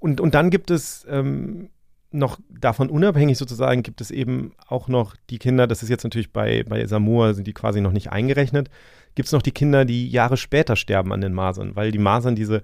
Und, 0.00 0.20
und 0.20 0.34
dann 0.34 0.50
gibt 0.50 0.70
es 0.72 1.06
ähm, 1.08 1.70
noch 2.16 2.38
davon 2.48 2.90
unabhängig 2.90 3.38
sozusagen 3.38 3.82
gibt 3.82 4.00
es 4.00 4.10
eben 4.10 4.52
auch 4.66 4.88
noch 4.88 5.14
die 5.30 5.38
Kinder, 5.38 5.66
das 5.66 5.82
ist 5.82 5.88
jetzt 5.88 6.04
natürlich 6.04 6.32
bei, 6.32 6.64
bei 6.64 6.86
Samoa, 6.86 7.34
sind 7.34 7.46
die 7.46 7.52
quasi 7.52 7.80
noch 7.80 7.92
nicht 7.92 8.10
eingerechnet, 8.10 8.70
gibt 9.14 9.26
es 9.26 9.32
noch 9.32 9.42
die 9.42 9.52
Kinder, 9.52 9.84
die 9.84 10.08
Jahre 10.08 10.36
später 10.36 10.76
sterben 10.76 11.12
an 11.12 11.20
den 11.20 11.32
Masern, 11.32 11.76
weil 11.76 11.92
die 11.92 11.98
Masern 11.98 12.34
diese 12.34 12.62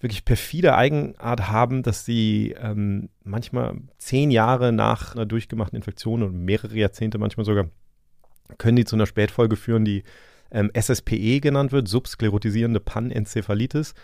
wirklich 0.00 0.24
perfide 0.24 0.76
Eigenart 0.76 1.48
haben, 1.48 1.82
dass 1.82 2.04
sie 2.04 2.54
ähm, 2.60 3.08
manchmal 3.22 3.76
zehn 3.98 4.30
Jahre 4.30 4.72
nach 4.72 5.14
einer 5.14 5.26
durchgemachten 5.26 5.76
Infektion 5.76 6.22
und 6.22 6.44
mehrere 6.44 6.76
Jahrzehnte 6.76 7.18
manchmal 7.18 7.46
sogar, 7.46 7.66
können 8.58 8.76
die 8.76 8.84
zu 8.84 8.96
einer 8.96 9.06
Spätfolge 9.06 9.56
führen, 9.56 9.84
die 9.84 10.02
ähm, 10.50 10.70
SSPE 10.74 11.40
genannt 11.40 11.72
wird, 11.72 11.88
subsklerotisierende 11.88 12.80
Panenzephalitis. 12.80 13.94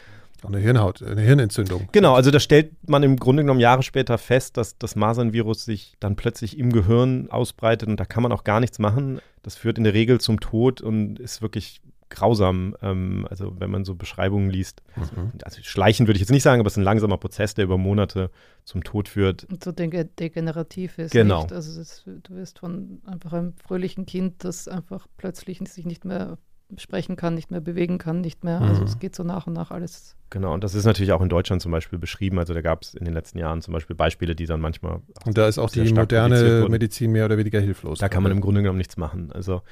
Eine 0.45 0.59
Hirnhaut, 0.59 1.03
eine 1.03 1.21
Hirnentzündung. 1.21 1.89
Genau, 1.93 2.15
also 2.15 2.31
da 2.31 2.41
stellt 2.41 2.89
man 2.89 3.03
im 3.03 3.17
Grunde 3.17 3.43
genommen 3.43 3.61
Jahre 3.61 3.83
später 3.83 4.19
fest, 4.19 4.57
dass 4.57 4.79
das 4.79 4.97
Masernvirus 4.97 5.65
sich 5.65 5.95
dann 6.01 6.17
plötzlich 6.17 6.59
im 6.59 6.73
Gehirn 6.73 7.31
ausbreitet 7.31 7.89
und 7.89 7.99
da 7.99 8.05
kann 8.05 8.23
man 8.23 8.33
auch 8.33 8.45
gar 8.45 8.61
nichts 8.61 8.79
machen. 8.79 9.21
Das 9.43 9.57
führt 9.57 9.79
in 9.79 9.85
der 9.85 9.95
Regel 9.95 10.21
zum 10.21 10.41
Tod 10.41 10.81
und 10.81 11.19
ist 11.19 11.43
wirklich 11.43 11.81
grausam, 12.11 12.77
ähm, 12.83 13.27
also 13.31 13.59
wenn 13.59 13.71
man 13.71 13.85
so 13.85 13.95
Beschreibungen 13.95 14.51
liest. 14.51 14.83
Also, 14.97 15.13
mhm. 15.15 15.33
also 15.45 15.63
schleichen 15.63 16.07
würde 16.07 16.17
ich 16.17 16.21
jetzt 16.21 16.33
nicht 16.33 16.43
sagen, 16.43 16.61
aber 16.61 16.67
es 16.67 16.75
ist 16.75 16.79
ein 16.79 16.85
langsamer 16.85 17.17
Prozess, 17.17 17.55
der 17.55 17.65
über 17.65 17.79
Monate 17.79 18.31
zum 18.65 18.85
Tod 18.85 19.09
führt. 19.09 19.45
Und 19.45 19.65
so 19.65 19.73
degenerativ 19.73 20.99
ist. 20.99 21.13
Genau. 21.13 21.43
Nicht? 21.43 21.53
Also 21.53 21.81
ist, 21.81 22.05
du 22.07 22.35
wirst 22.35 22.59
von 22.59 23.01
einfach 23.07 23.33
einem 23.33 23.55
fröhlichen 23.55 24.07
Kind, 24.07 24.45
das 24.45 24.69
einfach 24.69 25.07
plötzlich 25.17 25.61
sich 25.69 25.87
nicht 25.87 26.05
mehr 26.05 26.37
sprechen 26.77 27.17
kann, 27.17 27.35
nicht 27.35 27.51
mehr 27.51 27.61
bewegen 27.61 27.99
kann, 27.99 28.21
nicht 28.21 28.45
mehr. 28.45 28.61
Also 28.61 28.83
mhm. 28.83 28.87
es 28.87 28.99
geht 28.99 29.15
so 29.15 29.23
nach 29.23 29.47
und 29.47 29.53
nach 29.53 29.71
alles. 29.71 30.17
Genau, 30.31 30.55
und 30.55 30.63
das 30.63 30.75
ist 30.75 30.85
natürlich 30.85 31.13
auch 31.13 31.21
in 31.21 31.29
Deutschland 31.29 31.61
zum 31.61 31.73
Beispiel 31.73 31.99
beschrieben. 31.99 32.39
Also 32.39 32.55
da 32.55 32.61
gab 32.61 32.83
es 32.83 32.95
in 32.95 33.05
den 33.05 33.15
letzten 33.15 33.39
Jahren 33.39 33.63
zum 33.63 33.75
Beispiel 33.75 33.97
Beispiele, 33.97 34.35
die 34.35 34.47
dann 34.47 34.61
manchmal. 34.61 35.01
Und 35.25 35.37
da 35.37 35.49
ist 35.49 35.59
auch 35.59 35.71
die 35.71 35.93
moderne 35.93 36.67
Medizin 36.69 37.13
mehr 37.13 37.25
oder 37.25 37.37
weniger 37.37 37.61
hilflos. 37.61 37.99
Da 37.99 38.09
kann 38.09 38.23
man 38.23 38.33
im 38.33 38.41
Grunde 38.41 38.63
genommen 38.63 38.79
nichts 38.79 38.97
machen. 38.97 39.33
Also 39.33 39.63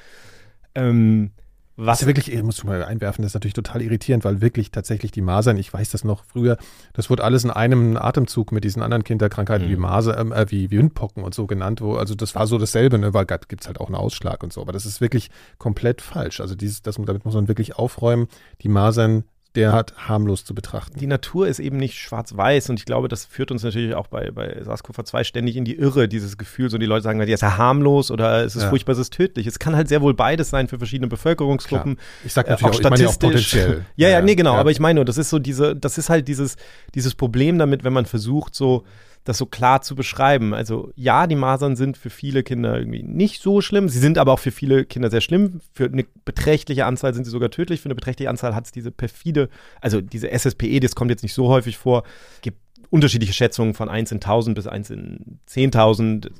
ähm, 0.75 1.31
was 1.81 2.01
ja 2.01 2.09
wirklich, 2.09 2.43
muss 2.43 2.59
ich 2.59 2.65
mal 2.65 2.83
einwerfen, 2.85 3.23
das 3.23 3.31
ist 3.31 3.35
natürlich 3.35 3.55
total 3.55 3.83
irritierend, 3.83 4.25
weil 4.25 4.41
wirklich 4.41 4.73
tatsächlich 4.73 5.13
die 5.13 5.21
Masern, 5.21 5.57
ich 5.57 5.73
weiß 5.73 5.91
das 5.91 6.03
noch 6.03 6.25
früher, 6.25 6.59
das 6.93 7.09
wurde 7.09 7.23
alles 7.23 7.45
in 7.45 7.53
einem 7.53 7.97
Atemzug 7.97 8.51
mit 8.51 8.65
diesen 8.65 8.83
anderen 8.83 9.05
Kinderkrankheiten 9.05 9.69
mhm. 9.69 9.73
wie 9.73 9.77
Masern, 9.77 10.33
äh, 10.33 10.47
wie, 10.49 10.73
wie 10.73 10.79
Windpocken 10.79 11.23
und 11.23 11.35
so 11.35 11.47
genannt, 11.47 11.81
wo, 11.81 11.95
also 11.95 12.17
das 12.17 12.35
war 12.35 12.49
so 12.49 12.59
dasselbe, 12.59 12.99
ne, 12.99 13.15
weil 13.15 13.27
gibt 13.27 13.63
es 13.63 13.69
halt 13.69 13.81
auch 13.81 13.87
einen 13.87 13.95
Ausschlag 13.95 14.43
und 14.43 14.53
so, 14.53 14.61
aber 14.61 14.73
das 14.73 14.87
ist 14.87 15.01
wirklich 15.01 15.31
komplett 15.59 16.03
falsch. 16.03 16.41
Also 16.41 16.57
dieses, 16.57 16.83
das, 16.83 16.97
damit 16.97 17.25
muss 17.25 17.35
man 17.35 17.47
wirklich 17.47 17.77
aufräumen. 17.77 18.27
Die 18.63 18.69
Masern 18.69 19.25
derart 19.55 19.95
harmlos 20.09 20.45
zu 20.45 20.55
betrachten. 20.55 20.99
Die 20.99 21.07
Natur 21.07 21.49
ist 21.49 21.59
eben 21.59 21.79
nicht 21.79 21.99
schwarz-weiß 21.99 22.71
und 22.71 22.79
ich 22.79 22.85
glaube, 22.85 23.09
das 23.09 23.25
führt 23.25 23.51
uns 23.51 23.63
natürlich 23.63 23.95
auch 23.95 24.07
bei, 24.07 24.31
bei 24.31 24.61
SARS-CoV-2 24.63 25.25
ständig 25.25 25.57
in 25.57 25.65
die 25.65 25.77
Irre, 25.77 26.07
dieses 26.07 26.37
Gefühl, 26.37 26.71
so 26.71 26.79
die 26.79 26.87
Leute 26.87 27.03
sagen, 27.03 27.19
die 27.19 27.33
ist 27.33 27.41
ja 27.41 27.57
harmlos 27.57 28.11
oder 28.11 28.45
es 28.45 28.57
ist 28.57 28.65
ja. 28.65 28.69
furchtbar, 28.69 28.93
es 28.93 28.99
ist 28.99 29.13
tödlich. 29.13 29.47
Es 29.47 29.59
kann 29.59 29.75
halt 29.75 29.89
sehr 29.89 30.03
wohl 30.03 30.15
beides 30.15 30.51
sein 30.51 30.69
für 30.69 30.79
verschiedene 30.79 31.09
Bevölkerungsgruppen. 31.09 31.97
Klar. 31.97 32.07
Ich 32.25 32.33
sage 32.33 32.51
natürlich 32.51 32.63
äh, 32.63 32.67
auch, 32.67 32.75
auch, 32.75 32.95
ich 32.95 32.99
meine 32.99 33.09
auch 33.09 33.19
potenziell. 33.19 33.87
ja, 33.97 34.09
ja, 34.09 34.21
nee, 34.21 34.35
genau, 34.35 34.55
ja. 34.55 34.61
aber 34.61 34.71
ich 34.71 34.81
meine 34.81 34.99
nur, 34.99 35.05
das 35.05 35.19
ist 35.19 35.31
so 35.31 35.39
diese, 35.39 35.75
das 35.75 35.99
ist 35.99 36.11
halt 36.11 36.29
dieses, 36.29 36.57
dieses 36.95 37.15
Problem 37.15 37.59
damit, 37.59 37.85
wenn 37.85 37.93
man 37.93 38.07
versucht, 38.07 38.55
so 38.55 38.85
das 39.29 39.39
so 39.39 39.47
klar 39.47 39.83
zu 39.83 39.95
beschreiben. 39.95 40.55
Also 40.55 40.91
ja, 40.97 41.27
die 41.27 41.37
Masern 41.37 41.77
sind 41.77 41.99
für 41.99 42.09
viele 42.09 42.43
Kinder 42.43 42.79
irgendwie 42.79 43.03
nicht 43.03 43.43
so 43.43 43.61
schlimm. 43.61 43.91
Sie 43.91 43.99
sind 43.99 44.17
aber 44.17 44.33
auch 44.33 44.39
für 44.39 44.51
viele 44.51 44.87
Kinder 44.87 45.11
sehr 45.11 45.21
schlimm. 45.21 45.61
Für 45.75 45.85
eine 45.85 46.07
beträchtliche 46.25 46.87
Anzahl 46.87 47.13
sind 47.13 47.25
sie 47.25 47.31
sogar 47.31 47.51
tödlich. 47.51 47.83
Für 47.83 47.89
eine 47.89 47.95
beträchtliche 47.95 48.31
Anzahl 48.31 48.55
hat 48.55 48.65
es 48.65 48.73
diese 48.73 48.91
perfide, 48.91 49.51
also 49.83 50.01
diese 50.01 50.31
SSPE, 50.31 50.81
das 50.81 50.95
kommt 50.95 51.11
jetzt 51.11 51.23
nicht 51.23 51.35
so 51.35 51.49
häufig 51.49 51.77
vor. 51.77 52.05
Gibt 52.41 52.59
unterschiedliche 52.89 53.35
Schätzungen 53.35 53.75
von 53.75 53.91
1 53.91 54.13
in 54.13 54.17
1000 54.17 54.55
bis 54.55 54.67
1 54.67 54.91
in 54.91 55.41
10.000. 55.47 56.31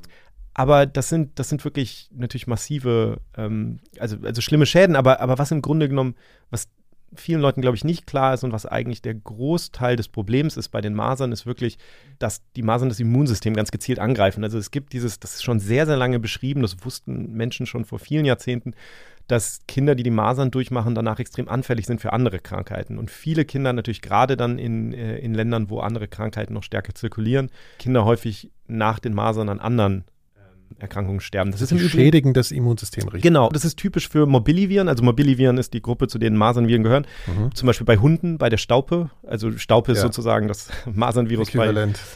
Aber 0.55 0.87
das 0.87 1.09
sind, 1.09 1.37
das 1.37 1.47
sind 1.47 1.63
wirklich 1.63 2.09
natürlich 2.11 2.47
massive, 2.47 3.21
ähm, 3.37 3.81
also, 3.99 4.17
also 4.23 4.41
schlimme 4.41 4.65
Schäden. 4.65 4.95
Aber, 4.95 5.19
aber 5.21 5.37
was 5.37 5.51
im 5.51 5.61
Grunde 5.61 5.89
genommen, 5.89 6.15
was 6.49 6.67
vielen 7.15 7.41
Leuten, 7.41 7.61
glaube 7.61 7.75
ich, 7.75 7.83
nicht 7.83 8.07
klar 8.07 8.33
ist 8.33 8.43
und 8.43 8.51
was 8.51 8.65
eigentlich 8.65 9.01
der 9.01 9.13
Großteil 9.13 9.95
des 9.95 10.07
Problems 10.07 10.57
ist 10.57 10.69
bei 10.69 10.81
den 10.81 10.93
Masern, 10.93 11.31
ist 11.31 11.45
wirklich, 11.45 11.77
dass 12.19 12.41
die 12.55 12.63
Masern 12.63 12.89
das 12.89 12.99
Immunsystem 12.99 13.53
ganz 13.53 13.71
gezielt 13.71 13.99
angreifen. 13.99 14.43
Also 14.43 14.57
es 14.57 14.71
gibt 14.71 14.93
dieses, 14.93 15.19
das 15.19 15.35
ist 15.35 15.43
schon 15.43 15.59
sehr, 15.59 15.85
sehr 15.85 15.97
lange 15.97 16.19
beschrieben, 16.19 16.61
das 16.61 16.83
wussten 16.83 17.31
Menschen 17.31 17.65
schon 17.65 17.85
vor 17.85 17.99
vielen 17.99 18.25
Jahrzehnten, 18.25 18.73
dass 19.27 19.59
Kinder, 19.67 19.95
die 19.95 20.03
die 20.03 20.09
Masern 20.09 20.51
durchmachen, 20.51 20.95
danach 20.95 21.19
extrem 21.19 21.47
anfällig 21.47 21.85
sind 21.85 22.01
für 22.01 22.13
andere 22.13 22.39
Krankheiten. 22.39 22.97
Und 22.97 23.11
viele 23.11 23.45
Kinder 23.45 23.73
natürlich 23.73 24.01
gerade 24.01 24.35
dann 24.35 24.57
in, 24.57 24.93
äh, 24.93 25.17
in 25.19 25.33
Ländern, 25.33 25.69
wo 25.69 25.79
andere 25.79 26.07
Krankheiten 26.07 26.53
noch 26.53 26.63
stärker 26.63 26.95
zirkulieren, 26.95 27.51
Kinder 27.77 28.05
häufig 28.05 28.51
nach 28.67 28.99
den 28.99 29.13
Masern 29.13 29.49
an 29.49 29.59
anderen 29.59 30.05
Erkrankungen 30.77 31.19
sterben. 31.19 31.51
Das, 31.51 31.61
ist 31.61 31.89
schädigen 31.89 32.33
das 32.33 32.51
Immunsystem 32.51 33.03
richtig. 33.05 33.23
Genau, 33.23 33.49
das 33.49 33.65
ist 33.65 33.77
typisch 33.77 34.07
für 34.07 34.25
Mobiliviren. 34.25 34.87
Also 34.87 35.03
Mobiliviren 35.03 35.57
ist 35.57 35.73
die 35.73 35.81
Gruppe, 35.81 36.07
zu 36.07 36.19
denen 36.19 36.37
Masernviren 36.37 36.83
gehören. 36.83 37.07
Mhm. 37.27 37.53
Zum 37.53 37.67
Beispiel 37.67 37.85
bei 37.85 37.97
Hunden, 37.97 38.37
bei 38.37 38.49
der 38.49 38.57
Staupe. 38.57 39.09
Also 39.25 39.51
Staupe 39.57 39.91
ist 39.91 39.97
ja. 39.99 40.03
sozusagen 40.03 40.47
das 40.47 40.69
Masernvirus 40.93 41.51
bei, 41.51 41.71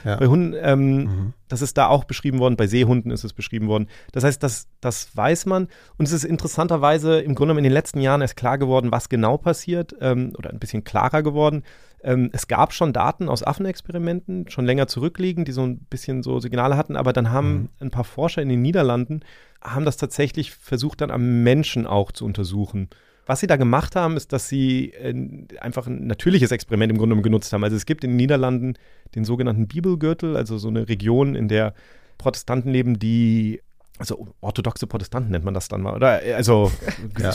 ja. 0.05 0.15
bei 0.17 0.27
Hunden. 0.27 0.55
Ähm, 0.59 0.95
mhm. 0.95 1.33
Das 1.49 1.61
ist 1.61 1.77
da 1.77 1.87
auch 1.87 2.05
beschrieben 2.05 2.39
worden. 2.39 2.55
Bei 2.55 2.67
Seehunden 2.67 3.11
ist 3.11 3.23
es 3.23 3.33
beschrieben 3.33 3.67
worden. 3.67 3.87
Das 4.11 4.23
heißt, 4.23 4.41
das, 4.41 4.67
das 4.81 5.15
weiß 5.15 5.45
man. 5.45 5.67
Und 5.97 6.05
es 6.05 6.11
ist 6.11 6.23
interessanterweise 6.23 7.19
im 7.19 7.35
Grunde 7.35 7.53
genommen 7.53 7.59
in 7.59 7.65
den 7.65 7.73
letzten 7.73 8.01
Jahren 8.01 8.21
erst 8.21 8.37
klar 8.37 8.57
geworden, 8.57 8.91
was 8.91 9.09
genau 9.09 9.37
passiert 9.37 9.95
ähm, 10.01 10.33
oder 10.37 10.49
ein 10.49 10.59
bisschen 10.59 10.83
klarer 10.83 11.21
geworden. 11.21 11.63
Ähm, 12.03 12.29
es 12.33 12.47
gab 12.47 12.73
schon 12.73 12.93
Daten 12.93 13.29
aus 13.29 13.43
Affenexperimenten, 13.43 14.49
schon 14.49 14.65
länger 14.65 14.87
zurückliegen, 14.87 15.45
die 15.45 15.53
so 15.53 15.63
ein 15.63 15.79
bisschen 15.79 16.21
so 16.21 16.39
Signale 16.39 16.77
hatten, 16.77 16.95
aber 16.95 17.13
dann 17.13 17.31
haben 17.31 17.53
mhm. 17.53 17.69
ein 17.79 17.91
paar 17.91 18.03
Forscher 18.03 18.41
in 18.41 18.49
den 18.49 18.61
Niederlanden 18.61 19.21
haben 19.63 19.85
das 19.85 19.97
tatsächlich 19.97 20.51
versucht, 20.51 21.01
dann 21.01 21.11
am 21.11 21.43
Menschen 21.43 21.87
auch 21.87 22.11
zu 22.11 22.25
untersuchen. 22.25 22.89
Was 23.25 23.39
sie 23.39 23.47
da 23.47 23.55
gemacht 23.55 23.95
haben, 23.95 24.17
ist, 24.17 24.33
dass 24.33 24.49
sie 24.49 24.91
äh, 24.91 25.15
einfach 25.61 25.87
ein 25.87 26.07
natürliches 26.07 26.51
Experiment 26.51 26.91
im 26.91 26.97
Grunde 26.97 27.13
genommen 27.13 27.23
genutzt 27.23 27.53
haben. 27.53 27.63
Also 27.63 27.77
es 27.77 27.85
gibt 27.85 28.03
in 28.03 28.11
den 28.11 28.17
Niederlanden 28.17 28.73
den 29.15 29.23
sogenannten 29.23 29.67
Bibelgürtel, 29.67 30.35
also 30.35 30.57
so 30.57 30.67
eine 30.67 30.89
Region, 30.89 31.35
in 31.35 31.47
der 31.47 31.73
Protestanten 32.17 32.69
leben, 32.69 32.99
die 32.99 33.61
also 33.99 34.27
orthodoxe 34.41 34.87
Protestanten 34.87 35.31
nennt 35.31 35.45
man 35.45 35.53
das 35.53 35.67
dann 35.67 35.81
mal, 35.81 35.95
oder? 35.95 36.19
Also, 36.35 36.71
ja. 37.19 37.31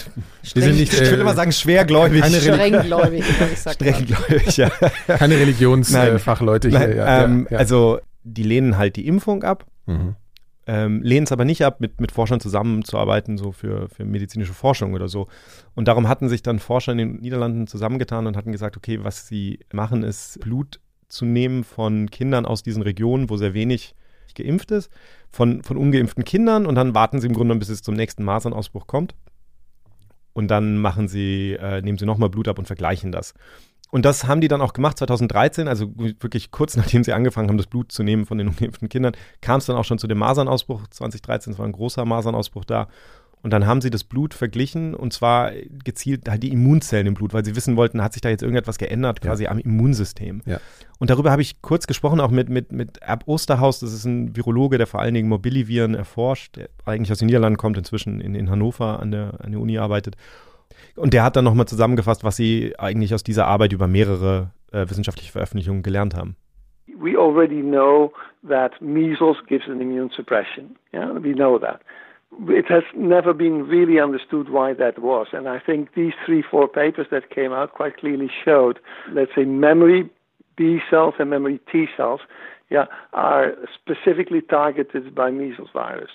die 0.54 0.60
sind 0.60 0.76
nicht, 0.76 0.92
ich 0.92 1.00
würde 1.00 1.22
äh, 1.22 1.24
mal 1.24 1.36
sagen, 1.36 1.52
schwergläubig. 1.52 2.20
Keine 2.20 2.40
Strenggläubig, 2.40 3.24
ich 3.52 3.58
sag 3.60 3.74
Strenggläubig, 3.74 4.56
ja. 4.56 4.70
Keine 5.06 5.36
Religionsfachleute 5.36 6.68
hier, 6.68 6.96
ja, 6.96 7.24
ähm, 7.24 7.46
ja, 7.50 7.58
Also, 7.58 8.00
die 8.24 8.42
lehnen 8.42 8.76
halt 8.76 8.96
die 8.96 9.06
Impfung 9.06 9.44
ab, 9.44 9.66
mhm. 9.86 10.16
ähm, 10.66 11.00
lehnen 11.02 11.24
es 11.24 11.32
aber 11.32 11.44
nicht 11.44 11.64
ab, 11.64 11.80
mit, 11.80 12.00
mit 12.00 12.10
Forschern 12.10 12.40
zusammenzuarbeiten, 12.40 13.38
so 13.38 13.52
für, 13.52 13.88
für 13.88 14.04
medizinische 14.04 14.52
Forschung 14.52 14.94
oder 14.94 15.08
so. 15.08 15.28
Und 15.74 15.86
darum 15.86 16.08
hatten 16.08 16.28
sich 16.28 16.42
dann 16.42 16.58
Forscher 16.58 16.92
in 16.92 16.98
den 16.98 17.16
Niederlanden 17.20 17.68
zusammengetan 17.68 18.26
und 18.26 18.36
hatten 18.36 18.52
gesagt, 18.52 18.76
okay, 18.76 18.98
was 19.04 19.28
sie 19.28 19.60
machen, 19.72 20.02
ist 20.02 20.40
Blut 20.40 20.80
zu 21.08 21.24
nehmen 21.24 21.62
von 21.64 22.10
Kindern 22.10 22.46
aus 22.46 22.62
diesen 22.62 22.82
Regionen, 22.82 23.30
wo 23.30 23.36
sehr 23.36 23.54
wenig 23.54 23.94
geimpft 24.34 24.70
ist, 24.70 24.90
von, 25.30 25.62
von 25.62 25.76
ungeimpften 25.76 26.24
Kindern 26.24 26.66
und 26.66 26.74
dann 26.74 26.94
warten 26.94 27.20
sie 27.20 27.26
im 27.26 27.34
Grunde, 27.34 27.54
bis 27.56 27.68
es 27.68 27.82
zum 27.82 27.94
nächsten 27.94 28.24
Masernausbruch 28.24 28.86
kommt. 28.86 29.14
Und 30.32 30.48
dann 30.48 30.78
machen 30.78 31.08
sie, 31.08 31.54
äh, 31.60 31.82
nehmen 31.82 31.98
sie 31.98 32.06
nochmal 32.06 32.30
Blut 32.30 32.48
ab 32.48 32.58
und 32.58 32.66
vergleichen 32.66 33.10
das. 33.10 33.34
Und 33.90 34.04
das 34.04 34.24
haben 34.24 34.40
die 34.40 34.48
dann 34.48 34.60
auch 34.60 34.72
gemacht 34.74 34.98
2013, 34.98 35.66
also 35.66 35.90
wirklich 35.96 36.50
kurz 36.50 36.76
nachdem 36.76 37.04
sie 37.04 37.12
angefangen 37.12 37.48
haben, 37.48 37.56
das 37.56 37.66
Blut 37.66 37.90
zu 37.90 38.02
nehmen 38.02 38.26
von 38.26 38.38
den 38.38 38.48
ungeimpften 38.48 38.88
Kindern, 38.88 39.14
kam 39.40 39.58
es 39.58 39.66
dann 39.66 39.76
auch 39.76 39.84
schon 39.84 39.98
zu 39.98 40.06
dem 40.06 40.18
Masernausbruch 40.18 40.86
2013. 40.88 41.54
Es 41.54 41.58
war 41.58 41.66
ein 41.66 41.72
großer 41.72 42.04
Masernausbruch 42.04 42.64
da. 42.64 42.88
Und 43.42 43.53
dann 43.53 43.66
haben 43.66 43.81
sie 43.81 43.90
das 43.90 44.05
Blut 44.05 44.35
verglichen 44.35 44.94
und 44.94 45.12
zwar 45.12 45.53
gezielt 45.85 46.29
halt 46.29 46.42
die 46.42 46.53
Immunzellen 46.53 47.07
im 47.07 47.14
Blut, 47.14 47.33
weil 47.33 47.44
sie 47.44 47.55
wissen 47.55 47.77
wollten, 47.77 48.03
hat 48.03 48.12
sich 48.12 48.22
da 48.22 48.29
jetzt 48.29 48.42
irgendetwas 48.42 48.79
geändert, 48.79 49.20
quasi 49.20 49.44
ja. 49.44 49.51
am 49.51 49.59
Immunsystem. 49.59 50.42
Ja. 50.44 50.59
Und 50.98 51.11
darüber 51.11 51.31
habe 51.31 51.42
ich 51.42 51.62
kurz 51.62 51.87
gesprochen, 51.87 52.20
auch 52.20 52.31
mit, 52.31 52.48
mit, 52.48 52.72
mit 52.72 52.98
Erb 52.98 53.24
Osterhaus, 53.27 53.81
das 53.81 53.92
ist 53.92 54.05
ein 54.05 54.37
Virologe, 54.37 54.79
der 54.79 54.87
vor 54.87 55.01
allen 55.01 55.14
Dingen 55.14 55.29
Mobiliviren 55.29 55.94
erforscht, 55.94 56.57
der 56.57 56.68
eigentlich 56.85 57.12
aus 57.12 57.18
den 57.18 57.27
Niederlanden 57.27 57.59
kommt, 57.59 57.79
inzwischen 57.79 58.20
in, 58.20 58.35
in 58.35 58.51
Hannover 58.51 59.01
an 59.01 59.12
der, 59.12 59.35
an 59.40 59.53
der 59.53 59.61
Uni 59.61 59.79
arbeitet. 59.79 60.16
Und 60.96 61.14
der 61.14 61.22
hat 61.22 61.37
dann 61.37 61.44
nochmal 61.44 61.66
zusammengefasst, 61.66 62.24
was 62.24 62.37
sie 62.37 62.74
eigentlich 62.79 63.14
aus 63.14 63.22
dieser 63.22 63.46
Arbeit 63.46 63.72
über 63.72 63.87
mehrere 63.87 64.51
äh, 64.72 64.88
wissenschaftliche 64.88 65.33
Veröffentlichungen 65.33 65.83
gelernt 65.83 66.16
haben. 66.16 66.37
We 67.01 67.16
already 67.16 67.62
know 67.62 68.12
that 68.48 68.72
measles 68.81 69.37
gives 69.46 69.68
an 69.68 69.81
immune 69.81 70.11
suppression. 70.14 70.77
Yeah, 70.92 71.14
we 71.22 71.33
know 71.33 71.59
that. 71.59 71.81
It 72.48 72.66
has 72.68 72.82
never 72.94 73.32
been 73.32 73.66
really 73.66 73.98
understood 73.98 74.50
why 74.50 74.74
that 74.74 74.98
was. 74.98 75.28
And 75.32 75.48
I 75.48 75.58
think 75.58 75.94
these 75.94 76.12
three, 76.24 76.42
four 76.42 76.68
papers 76.68 77.06
that 77.10 77.30
came 77.30 77.52
out 77.52 77.72
quite 77.72 77.96
clearly 77.98 78.30
showed, 78.44 78.78
let's 79.12 79.34
say, 79.34 79.44
memory 79.44 80.08
B 80.56 80.80
cells 80.90 81.14
and 81.18 81.30
memory 81.30 81.60
T 81.70 81.86
cells 81.96 82.20
yeah, 82.70 82.84
are 83.12 83.54
specifically 83.74 84.42
targeted 84.42 85.14
by 85.14 85.30
measles 85.30 85.70
virus. 85.72 86.10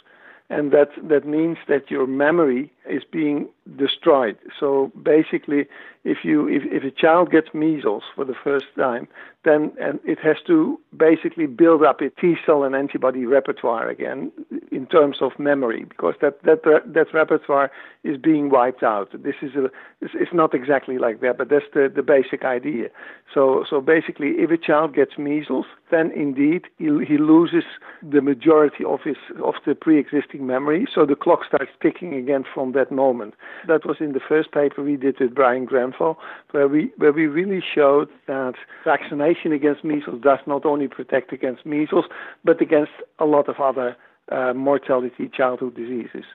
And 0.49 0.71
that, 0.71 0.89
that 1.01 1.25
means 1.25 1.57
that 1.67 1.89
your 1.89 2.05
memory 2.05 2.71
is 2.89 3.03
being 3.09 3.47
destroyed. 3.77 4.37
So 4.59 4.91
basically, 5.01 5.67
if 6.03 6.19
you 6.23 6.47
if, 6.49 6.63
if 6.65 6.83
a 6.83 6.91
child 6.91 7.31
gets 7.31 7.53
measles 7.53 8.03
for 8.13 8.25
the 8.25 8.35
first 8.43 8.65
time, 8.77 9.07
then 9.45 9.71
and 9.79 9.99
it 10.03 10.19
has 10.19 10.37
to 10.47 10.79
basically 10.95 11.45
build 11.45 11.83
up 11.83 12.01
a 12.01 12.09
T 12.09 12.35
cell 12.45 12.63
and 12.63 12.75
antibody 12.75 13.25
repertoire 13.25 13.87
again 13.89 14.31
in 14.71 14.85
terms 14.85 15.17
of 15.21 15.37
memory, 15.39 15.85
because 15.85 16.15
that 16.21 16.43
that 16.43 16.63
that 16.63 17.13
repertoire 17.13 17.71
is 18.03 18.17
being 18.17 18.49
wiped 18.49 18.83
out. 18.83 19.09
This 19.13 19.35
is 19.41 19.55
a 19.55 19.69
it's, 20.01 20.33
not 20.33 20.53
exactly 20.53 20.97
like 20.97 21.21
that, 21.21 21.37
but 21.37 21.47
that's 21.47 21.65
the 21.73 21.89
the 21.93 22.03
basic 22.03 22.43
idea. 22.43 22.89
So 23.33 23.63
so 23.69 23.79
basically, 23.79 24.31
if 24.39 24.51
a 24.51 24.57
child 24.57 24.93
gets 24.93 25.17
measles, 25.17 25.67
then 25.89 26.11
indeed 26.11 26.63
he, 26.77 26.85
he 27.05 27.17
loses 27.17 27.63
the 28.01 28.21
majority 28.21 28.83
of 28.83 28.99
his 29.03 29.15
of 29.41 29.55
the 29.65 29.73
pre-existing 29.73 30.45
memory. 30.45 30.85
So 30.93 31.05
the 31.05 31.15
clock 31.15 31.45
starts 31.47 31.71
ticking 31.81 32.13
again 32.13 32.43
from 32.53 32.72
that 32.73 32.91
moment. 32.91 33.33
That 33.67 33.85
was 33.85 33.97
in 33.99 34.13
the 34.13 34.19
first 34.19 34.51
paper 34.51 34.83
we 34.83 34.97
did 34.97 35.19
with 35.19 35.33
Brian 35.33 35.65
Grenfell, 35.65 36.17
where 36.51 36.67
we 36.67 36.91
where 36.97 37.13
we 37.13 37.27
really 37.27 37.61
showed 37.61 38.09
that 38.27 38.55
vaccination 38.83 39.51
against 39.51 39.83
measles 39.83 40.21
does 40.21 40.39
not 40.45 40.65
only 40.65 40.87
protect 40.87 41.33
against 41.33 41.65
measles, 41.65 42.05
but 42.43 42.61
against 42.61 42.91
a 43.19 43.25
lot 43.25 43.47
of 43.49 43.59
other 43.59 43.95
uh, 44.31 44.53
mortality 44.53 45.29
childhood 45.29 45.75
diseases. 45.75 46.25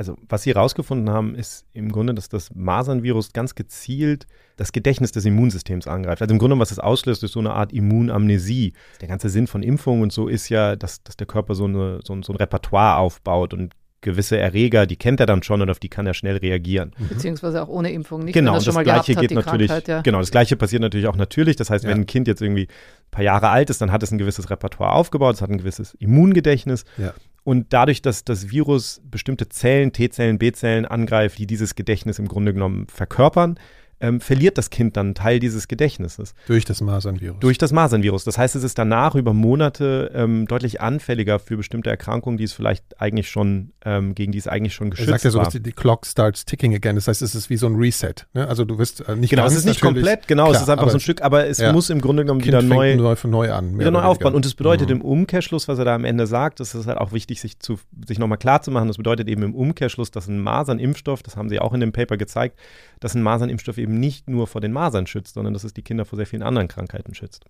Also, 0.00 0.16
was 0.30 0.44
Sie 0.44 0.54
herausgefunden 0.54 1.10
haben, 1.10 1.34
ist 1.34 1.66
im 1.74 1.92
Grunde, 1.92 2.14
dass 2.14 2.30
das 2.30 2.54
Masernvirus 2.54 3.34
ganz 3.34 3.54
gezielt 3.54 4.26
das 4.56 4.72
Gedächtnis 4.72 5.12
des 5.12 5.26
Immunsystems 5.26 5.86
angreift. 5.86 6.22
Also 6.22 6.32
im 6.32 6.38
Grunde, 6.38 6.58
was 6.58 6.70
es 6.70 6.78
auslöst, 6.78 7.22
ist 7.22 7.32
so 7.32 7.40
eine 7.40 7.52
Art 7.52 7.70
Immunamnesie. 7.70 8.72
Der 9.02 9.08
ganze 9.08 9.28
Sinn 9.28 9.46
von 9.46 9.62
Impfungen 9.62 10.02
und 10.02 10.10
so 10.10 10.26
ist 10.26 10.48
ja, 10.48 10.74
dass, 10.74 11.02
dass 11.02 11.18
der 11.18 11.26
Körper 11.26 11.54
so, 11.54 11.66
eine, 11.66 12.00
so, 12.02 12.18
so 12.22 12.32
ein 12.32 12.36
Repertoire 12.36 12.96
aufbaut 12.96 13.52
und 13.52 13.74
gewisse 14.00 14.38
Erreger, 14.38 14.86
die 14.86 14.96
kennt 14.96 15.20
er 15.20 15.26
dann 15.26 15.42
schon 15.42 15.60
und 15.60 15.70
auf 15.70 15.78
die 15.78 15.88
kann 15.88 16.06
er 16.06 16.14
schnell 16.14 16.36
reagieren. 16.36 16.92
Mhm. 16.98 17.08
Beziehungsweise 17.08 17.62
auch 17.62 17.68
ohne 17.68 17.92
Impfung 17.92 18.24
nicht. 18.24 18.34
Genau, 18.34 18.56
und 18.56 18.66
das 18.66 18.78
Gleiche 18.78 19.14
geht 19.14 19.30
natürlich. 19.32 19.70
Ja. 19.86 20.00
Genau, 20.02 20.18
das 20.20 20.30
Gleiche 20.30 20.56
passiert 20.56 20.82
natürlich 20.82 21.06
auch 21.06 21.16
natürlich. 21.16 21.56
Das 21.56 21.70
heißt, 21.70 21.84
ja. 21.84 21.90
wenn 21.90 21.98
ein 21.98 22.06
Kind 22.06 22.28
jetzt 22.28 22.40
irgendwie 22.40 22.64
ein 22.64 23.10
paar 23.10 23.24
Jahre 23.24 23.48
alt 23.48 23.70
ist, 23.70 23.80
dann 23.80 23.92
hat 23.92 24.02
es 24.02 24.10
ein 24.10 24.18
gewisses 24.18 24.50
Repertoire 24.50 24.92
aufgebaut, 24.92 25.36
es 25.36 25.42
hat 25.42 25.50
ein 25.50 25.58
gewisses 25.58 25.94
Immungedächtnis. 25.94 26.84
Ja. 26.96 27.14
Und 27.42 27.72
dadurch, 27.72 28.02
dass 28.02 28.24
das 28.24 28.50
Virus 28.50 29.00
bestimmte 29.04 29.48
Zellen, 29.48 29.92
T-Zellen, 29.92 30.38
B-Zellen 30.38 30.84
angreift, 30.86 31.38
die 31.38 31.46
dieses 31.46 31.74
Gedächtnis 31.74 32.18
im 32.18 32.28
Grunde 32.28 32.52
genommen 32.52 32.86
verkörpern, 32.88 33.58
ähm, 34.00 34.20
verliert 34.20 34.58
das 34.58 34.70
Kind 34.70 34.96
dann 34.96 35.08
einen 35.08 35.14
Teil 35.14 35.38
dieses 35.38 35.68
Gedächtnisses. 35.68 36.34
Durch 36.46 36.64
das 36.64 36.80
Masernvirus. 36.80 37.38
Durch 37.40 37.58
das 37.58 37.72
Masernvirus. 37.72 38.24
Das 38.24 38.38
heißt, 38.38 38.56
es 38.56 38.64
ist 38.64 38.78
danach 38.78 39.14
über 39.14 39.34
Monate 39.34 40.10
ähm, 40.14 40.46
deutlich 40.46 40.80
anfälliger 40.80 41.38
für 41.38 41.56
bestimmte 41.56 41.90
Erkrankungen, 41.90 42.38
die 42.38 42.44
es 42.44 42.52
vielleicht 42.52 43.00
eigentlich 43.00 43.28
schon, 43.28 43.72
ähm, 43.84 44.14
gegen 44.14 44.32
die 44.32 44.38
es 44.38 44.46
eigentlich 44.46 44.74
schon 44.74 44.90
geschützt 44.90 45.08
er 45.08 45.12
sagt 45.12 45.24
ja 45.24 45.30
so, 45.30 45.38
war. 45.38 45.44
Dass 45.44 45.54
die, 45.54 45.72
Clock 45.72 46.06
starts 46.06 46.44
ticking 46.44 46.74
again. 46.74 46.94
Das 46.94 47.08
heißt, 47.08 47.22
es 47.22 47.34
ist 47.34 47.50
wie 47.50 47.56
so 47.56 47.66
ein 47.66 47.76
Reset. 47.76 48.14
Ne? 48.32 48.48
Also 48.48 48.64
du 48.64 48.78
wirst 48.78 49.06
äh, 49.06 49.16
nicht 49.16 49.30
Genau, 49.30 49.42
ganz, 49.42 49.52
es 49.52 49.60
ist 49.60 49.66
nicht 49.66 49.80
komplett, 49.80 50.26
genau, 50.26 50.44
klar, 50.44 50.56
es 50.56 50.62
ist 50.62 50.68
einfach 50.68 50.88
so 50.90 50.96
ein 50.96 51.00
Stück, 51.00 51.22
aber 51.22 51.46
es 51.46 51.58
ja. 51.58 51.72
muss 51.72 51.90
im 51.90 52.00
Grunde 52.00 52.24
genommen 52.24 52.40
kind 52.40 52.54
wieder 52.54 52.62
neu, 52.62 52.96
neu 52.96 53.16
von 53.16 53.30
neu 53.30 53.52
an. 53.52 53.78
Wieder 53.78 53.90
neu 53.90 54.00
aufbauen. 54.00 54.34
Und 54.34 54.46
es 54.46 54.54
bedeutet 54.54 54.88
mhm. 54.88 54.96
im 54.96 55.02
Umkehrschluss, 55.02 55.68
was 55.68 55.78
er 55.78 55.84
da 55.84 55.94
am 55.94 56.04
Ende 56.04 56.26
sagt, 56.26 56.60
das 56.60 56.74
ist 56.74 56.86
halt 56.86 56.98
auch 56.98 57.12
wichtig, 57.12 57.40
sich, 57.40 57.58
zu, 57.58 57.78
sich 58.06 58.18
nochmal 58.18 58.38
klar 58.38 58.62
zu 58.62 58.70
machen, 58.70 58.88
das 58.88 58.96
bedeutet 58.96 59.28
eben 59.28 59.42
im 59.42 59.54
Umkehrschluss, 59.54 60.10
dass 60.10 60.26
ein 60.26 60.40
Masernimpfstoff, 60.40 61.22
das 61.22 61.36
haben 61.36 61.48
sie 61.48 61.60
auch 61.60 61.72
in 61.74 61.80
dem 61.80 61.92
Paper 61.92 62.16
gezeigt, 62.16 62.58
dass 63.00 63.14
ein 63.14 63.22
Masernimpfstoff 63.22 63.78
eben 63.78 63.89
nicht 63.98 64.28
nur 64.28 64.46
vor 64.46 64.60
den 64.60 64.72
Masern 64.72 65.06
schützt, 65.06 65.34
sondern 65.34 65.54
dass 65.54 65.64
es 65.64 65.74
die 65.74 65.82
Kinder 65.82 66.04
vor 66.04 66.16
sehr 66.16 66.26
vielen 66.26 66.42
anderen 66.42 66.68
Krankheiten 66.68 67.14
schützt. 67.14 67.44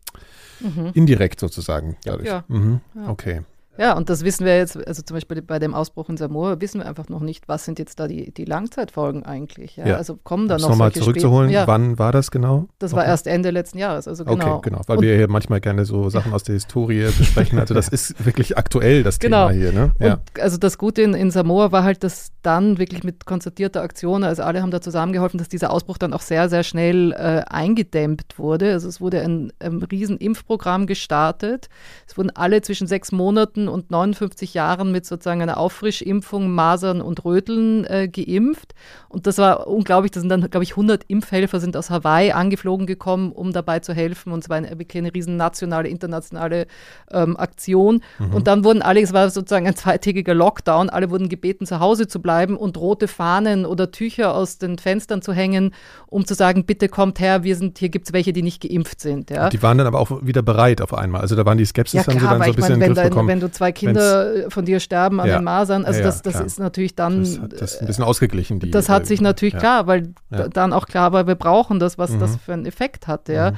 Mhm. 0.61 0.91
Indirekt 0.95 1.41
sozusagen. 1.41 1.97
Dadurch. 2.05 2.29
Ja. 2.29 2.45
Mhm. 2.49 2.81
Okay. 3.07 3.43
Ja, 3.79 3.97
und 3.97 4.11
das 4.11 4.25
wissen 4.25 4.45
wir 4.45 4.57
jetzt, 4.57 4.77
also 4.87 5.03
zum 5.03 5.17
Beispiel 5.17 5.41
bei 5.43 5.59
dem 5.59 5.75
Ausbruch 5.75 6.09
in 6.09 6.17
Samoa, 6.17 6.61
wissen 6.61 6.81
wir 6.81 6.87
einfach 6.87 7.09
noch 7.09 7.21
nicht, 7.21 7.49
was 7.49 7.65
sind 7.65 7.79
jetzt 7.79 7.99
da 7.99 8.09
die, 8.09 8.33
die 8.33 8.45
Langzeitfolgen 8.45 9.25
eigentlich. 9.25 9.77
Ja? 9.77 9.87
ja. 9.87 9.97
Also 9.97 10.19
kommen 10.23 10.49
da 10.49 10.59
noch 10.59 10.71
nochmal 10.71 10.93
zurückzuholen, 10.93 11.51
ja. 11.51 11.67
wann 11.67 11.99
war 11.99 12.13
das 12.13 12.31
genau? 12.31 12.67
Das 12.79 12.93
war 12.93 13.01
okay. 13.01 13.11
erst 13.11 13.27
Ende 13.27 13.51
letzten 13.51 13.79
Jahres, 13.79 14.07
also 14.07 14.25
genau. 14.25 14.57
Okay, 14.57 14.71
genau, 14.71 14.83
weil 14.87 14.99
und 14.99 15.05
wir 15.05 15.17
hier 15.17 15.31
manchmal 15.31 15.61
gerne 15.61 15.85
so 15.85 16.11
Sachen 16.11 16.33
aus 16.35 16.43
der 16.43 16.55
Historie 16.55 17.05
besprechen. 17.19 17.59
Also 17.59 17.73
das 17.73 17.89
ist 17.89 18.25
wirklich 18.25 18.59
aktuell, 18.59 19.03
das 19.03 19.19
genau. 19.19 19.49
Thema 19.49 19.59
hier. 19.59 19.73
Ne? 19.73 19.93
Ja. 19.99 20.15
Und 20.15 20.41
also 20.41 20.59
das 20.59 20.77
Gute 20.77 21.03
in, 21.03 21.15
in 21.15 21.31
Samoa 21.31 21.73
war 21.73 21.85
halt, 21.85 22.05
dass 22.05 22.33
dann 22.43 22.79
wirklich 22.79 23.05
mit 23.05 23.25
konzertierter 23.25 23.83
Aktion, 23.83 24.25
also 24.25 24.43
alle 24.43 24.63
haben 24.63 24.71
da 24.71 24.81
zusammengeholfen, 24.81 25.39
dass 25.39 25.49
dieser 25.49 25.71
Ausbruch 25.71 25.97
dann 25.97 26.13
auch 26.13 26.23
sehr, 26.23 26.49
sehr 26.49 26.65
schnell 26.65 27.13
äh, 27.13 27.45
eingedämmt 27.49 28.39
wurde. 28.39 28.73
Also 28.73 28.89
es 28.89 29.01
wurde 29.01 29.21
ein, 29.23 29.53
ein 29.59 29.83
riesen 29.83 30.19
Impfprogramm 30.19 30.87
gestartet. 30.87 31.69
Es 32.07 32.19
wurden 32.19 32.31
alle 32.31 32.61
zwischen 32.63 32.87
sechs 32.87 33.13
Monaten 33.13 33.60
und 33.69 33.91
59 33.91 34.55
Jahren 34.55 34.93
mit 34.93 35.07
sozusagen 35.07 35.43
einer 35.43 35.59
Auffrischimpfung 35.59 36.51
Masern 36.51 37.01
und 37.01 37.25
Röteln 37.25 37.85
äh, 37.85 38.09
geimpft. 38.09 38.75
Und 39.09 39.27
das 39.27 39.39
war 39.39 39.67
unglaublich. 39.67 40.13
Da 40.13 40.21
sind 40.21 40.29
dann, 40.29 40.49
glaube 40.51 40.65
ich, 40.65 40.73
100 40.73 41.05
Impfhelfer 41.09 41.61
sind 41.61 41.77
aus 41.77 41.91
Hawaii 41.91 42.33
angeflogen 42.33 42.87
gekommen, 42.87 43.33
um 43.33 43.53
dabei 43.53 43.81
zu 43.81 43.93
helfen. 43.93 44.33
Und 44.33 44.45
es 44.45 44.49
war 44.49 44.57
eine, 44.57 44.71
wirklich 44.79 45.03
eine 45.03 45.15
riesen 45.15 45.37
nationale, 45.37 45.89
internationale 45.89 46.67
ähm, 47.11 47.37
Aktion. 47.37 48.03
Mhm. 48.19 48.35
Und 48.35 48.47
dann 48.47 48.65
wurden 48.65 48.83
alle, 48.83 49.01
es 49.01 49.13
war 49.13 49.31
sozusagen 49.31 49.67
ein 49.67 49.77
zweitägiger 49.77 50.35
Lockdown, 50.35 50.91
alle 50.91 51.11
wurden 51.11 51.29
gebeten, 51.29 51.67
zu 51.67 51.81
Hause 51.81 52.07
zu 52.07 52.21
bleiben 52.21 52.57
und 52.57 52.77
rote 52.79 53.09
Fahnen 53.09 53.67
oder 53.67 53.91
Tücher 53.91 54.35
aus 54.35 54.59
den 54.59 54.79
Fenstern 54.79 55.23
zu 55.23 55.33
hängen, 55.33 55.75
um 56.07 56.27
zu 56.27 56.35
sagen, 56.35 56.65
bitte 56.65 56.89
kommt 56.89 57.21
her, 57.21 57.45
wir 57.45 57.57
sind, 57.57 57.79
hier 57.79 57.89
gibt 57.89 58.07
es 58.07 58.13
welche, 58.13 58.33
die 58.33 58.43
nicht 58.43 58.63
geimpft 58.63 59.01
sind. 59.01 59.31
Ja. 59.31 59.49
Die 59.49 59.63
waren 59.63 59.79
dann 59.79 59.87
aber 59.87 60.01
auch 60.01 60.11
wieder 60.23 60.43
bereit 60.43 60.81
auf 60.81 60.95
einmal. 60.95 61.21
Also 61.21 61.37
da 61.37 61.45
waren 61.45 61.59
die 61.59 61.65
Skepsis, 61.65 61.99
ja, 61.99 62.03
klar, 62.03 62.21
haben 62.21 62.21
sie 62.21 62.29
dann 62.29 62.43
so 62.43 62.51
ein 62.51 62.57
bisschen 62.57 62.75
in 62.75 62.81
den 62.81 62.89
Griff 62.89 62.97
dein, 62.97 63.11
bekommen. 63.11 63.29
Wenn 63.29 63.41
du 63.41 63.50
zwei 63.53 63.73
Kinder 63.73 64.51
von 64.51 64.65
dir 64.65 64.81
sterben 64.81 65.21
an 65.21 65.29
ja. 65.29 65.39
den 65.39 65.45
Masern, 65.45 65.85
also 65.85 66.01
ja, 66.01 66.07
das, 66.07 66.23
das 66.23 66.41
ist 66.41 66.59
natürlich 66.59 66.95
dann. 66.95 67.23
Das 67.25 67.39
hat 67.39 67.61
das 67.61 67.79
ein 67.79 67.87
bisschen 67.87 68.05
ausgeglichen. 68.05 68.61
Die, 68.61 68.71
das 68.71 68.89
hat 68.89 69.07
sich 69.07 69.21
natürlich 69.21 69.57
klar, 69.57 69.87
weil 69.87 70.15
dann 70.31 70.73
auch 70.73 70.87
klar 70.87 71.13
war, 71.13 71.27
wir 71.27 71.35
brauchen 71.35 71.79
das, 71.79 71.99
was 71.99 72.11
mhm. 72.11 72.21
das 72.21 72.37
für 72.37 72.53
einen 72.53 72.67
Effekt 72.67 73.07
hat. 73.07 73.29
Ja. 73.29 73.53
Mhm. 73.53 73.57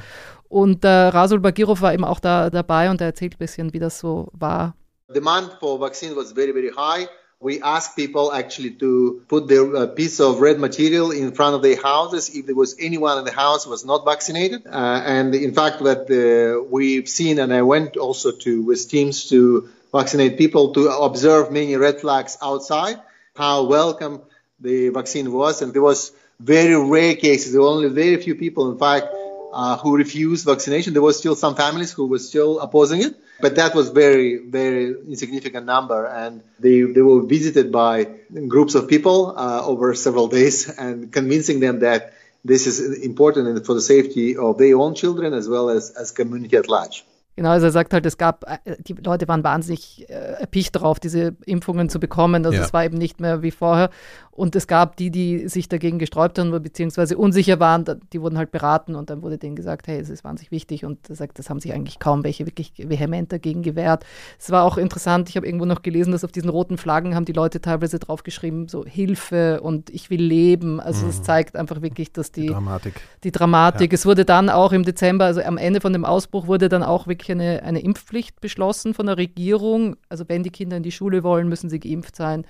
Und 0.49 0.85
äh, 0.85 0.87
Rasul 0.87 1.39
Bagirov 1.39 1.81
war 1.81 1.93
eben 1.93 2.05
auch 2.05 2.19
da 2.19 2.49
dabei 2.49 2.91
und 2.91 3.01
er 3.01 3.07
erzählt 3.07 3.35
ein 3.35 3.39
bisschen, 3.39 3.73
wie 3.73 3.79
das 3.79 3.99
so 3.99 4.29
war. 4.33 4.75
Demand 5.13 5.51
for 5.59 5.79
vaccine 5.79 6.15
was 6.15 6.31
very, 6.33 6.53
very 6.53 6.71
high. 6.75 7.07
we 7.43 7.61
asked 7.61 7.95
people 7.95 8.31
actually 8.31 8.71
to 8.71 9.21
put 9.27 9.47
their 9.47 9.75
uh, 9.75 9.87
piece 9.87 10.19
of 10.21 10.39
red 10.39 10.59
material 10.59 11.11
in 11.11 11.33
front 11.33 11.55
of 11.55 11.61
their 11.61 11.75
houses 11.75 12.33
if 12.33 12.45
there 12.45 12.55
was 12.55 12.75
anyone 12.79 13.17
in 13.19 13.25
the 13.25 13.31
house 13.31 13.65
who 13.65 13.69
was 13.69 13.85
not 13.85 14.05
vaccinated. 14.05 14.65
Uh, 14.65 15.01
and 15.05 15.35
in 15.35 15.53
fact, 15.53 15.81
what 15.81 16.09
uh, 16.09 16.61
we've 16.69 17.09
seen, 17.09 17.39
and 17.39 17.53
I 17.53 17.61
went 17.61 17.97
also 17.97 18.31
to 18.31 18.63
with 18.63 18.87
teams 18.89 19.27
to 19.29 19.69
vaccinate 19.93 20.37
people 20.37 20.73
to 20.73 20.89
observe 20.89 21.51
many 21.51 21.75
red 21.77 22.01
flags 22.01 22.37
outside, 22.41 22.97
how 23.35 23.63
welcome 23.63 24.21
the 24.59 24.89
vaccine 24.89 25.31
was, 25.31 25.61
and 25.61 25.73
there 25.73 25.81
was 25.81 26.11
very 26.39 26.75
rare 26.75 27.15
cases. 27.15 27.53
There 27.53 27.61
were 27.61 27.67
only 27.67 27.89
very 27.89 28.17
few 28.17 28.35
people, 28.35 28.71
in 28.71 28.79
fact, 28.79 29.07
uh, 29.53 29.77
who 29.77 29.95
refused 29.95 30.45
vaccination. 30.45 30.93
There 30.93 31.01
were 31.01 31.13
still 31.13 31.35
some 31.35 31.55
families 31.55 31.91
who 31.91 32.07
were 32.07 32.19
still 32.19 32.59
opposing 32.59 33.03
it, 33.03 33.15
but 33.39 33.55
that 33.55 33.75
was 33.75 33.89
very, 33.89 34.37
very 34.37 34.95
insignificant 35.07 35.65
number. 35.67 36.07
And 36.07 36.41
they, 36.59 36.81
they 36.81 37.01
were 37.01 37.21
visited 37.21 37.71
by 37.71 38.07
groups 38.47 38.73
of 38.73 38.87
people 38.87 39.35
uh, 39.37 39.63
over 39.63 39.93
several 39.93 40.27
days 40.27 40.69
and 40.69 41.11
convincing 41.13 41.59
them 41.59 41.79
that 41.79 42.13
this 42.43 42.65
is 42.67 43.03
important 43.03 43.65
for 43.65 43.73
the 43.75 43.81
safety 43.81 44.35
of 44.35 44.57
their 44.57 44.75
own 44.77 44.95
children 44.95 45.33
as 45.33 45.47
well 45.47 45.69
as, 45.69 45.91
as 45.91 46.11
community 46.11 46.57
at 46.57 46.67
large. 46.67 47.05
Genau, 47.35 47.49
also 47.49 47.65
er 47.65 47.71
sagt 47.71 47.93
halt, 47.93 48.05
es 48.05 48.17
gab, 48.17 48.43
äh, 48.47 48.75
die 48.79 48.93
Leute 48.93 49.27
waren 49.27 49.43
wahnsinnig 49.43 50.07
äh, 50.09 50.13
erpicht 50.13 50.75
darauf, 50.75 50.99
diese 50.99 51.35
Impfungen 51.45 51.89
zu 51.89 51.99
bekommen. 51.99 52.45
Also 52.45 52.57
ja. 52.57 52.63
es 52.63 52.73
war 52.73 52.85
eben 52.85 52.97
nicht 52.97 53.19
mehr 53.19 53.41
wie 53.41 53.51
vorher. 53.51 53.89
Und 54.35 54.55
es 54.55 54.67
gab 54.67 54.97
die, 54.97 55.11
die 55.11 55.47
sich 55.47 55.69
dagegen 55.69 55.99
gesträubt 55.99 56.37
haben, 56.37 56.51
beziehungsweise 56.61 57.17
unsicher 57.17 57.59
waren, 57.59 57.85
die 58.11 58.21
wurden 58.21 58.37
halt 58.37 58.51
beraten 58.51 58.95
und 58.95 59.09
dann 59.09 59.21
wurde 59.21 59.37
denen 59.37 59.55
gesagt, 59.55 59.87
hey, 59.87 59.99
es 59.99 60.09
ist 60.09 60.23
wahnsinnig 60.23 60.51
wichtig. 60.51 60.85
Und 60.85 61.09
er 61.09 61.15
sagt, 61.15 61.39
das 61.39 61.49
haben 61.49 61.59
sich 61.59 61.73
eigentlich 61.73 61.99
kaum 61.99 62.23
welche 62.23 62.45
wirklich 62.45 62.73
vehement 62.77 63.31
dagegen 63.31 63.61
gewehrt. 63.61 64.05
Es 64.39 64.51
war 64.51 64.63
auch 64.63 64.77
interessant, 64.77 65.29
ich 65.29 65.37
habe 65.37 65.45
irgendwo 65.45 65.65
noch 65.65 65.81
gelesen, 65.81 66.11
dass 66.11 66.23
auf 66.23 66.31
diesen 66.31 66.49
roten 66.49 66.77
Flaggen 66.77 67.15
haben 67.15 67.25
die 67.25 67.33
Leute 67.33 67.61
teilweise 67.61 67.99
draufgeschrieben, 67.99 68.67
so 68.67 68.85
Hilfe 68.85 69.61
und 69.61 69.89
ich 69.89 70.09
will 70.09 70.21
leben. 70.21 70.79
Also 70.79 71.07
es 71.07 71.19
mhm. 71.19 71.23
zeigt 71.23 71.55
einfach 71.55 71.81
wirklich, 71.81 72.11
dass 72.11 72.31
die, 72.31 72.41
die 72.41 72.47
Dramatik. 72.47 72.93
Die 73.23 73.31
Dramatik. 73.31 73.91
Ja. 73.91 73.95
Es 73.95 74.05
wurde 74.05 74.25
dann 74.25 74.49
auch 74.49 74.71
im 74.71 74.83
Dezember, 74.83 75.25
also 75.25 75.41
am 75.41 75.57
Ende 75.57 75.79
von 75.79 75.93
dem 75.93 76.05
Ausbruch 76.05 76.47
wurde 76.47 76.69
dann 76.69 76.83
auch 76.83 77.07
wirklich 77.07 77.23
wirklich 77.23 77.31
eine, 77.31 77.63
eine 77.63 77.79
Impfpflicht 77.79 78.41
beschlossen 78.41 78.93
von 78.93 79.05
der 79.05 79.17
Regierung. 79.17 79.95
Also 80.09 80.25
wenn 80.27 80.43
die 80.43 80.49
Kinder 80.49 80.77
in 80.77 80.83
die 80.83 80.91
Schule 80.91 81.23
wollen, 81.23 81.47
müssen 81.47 81.69
sie 81.69 81.79
geimpft 81.79 82.15
sein. 82.15 82.45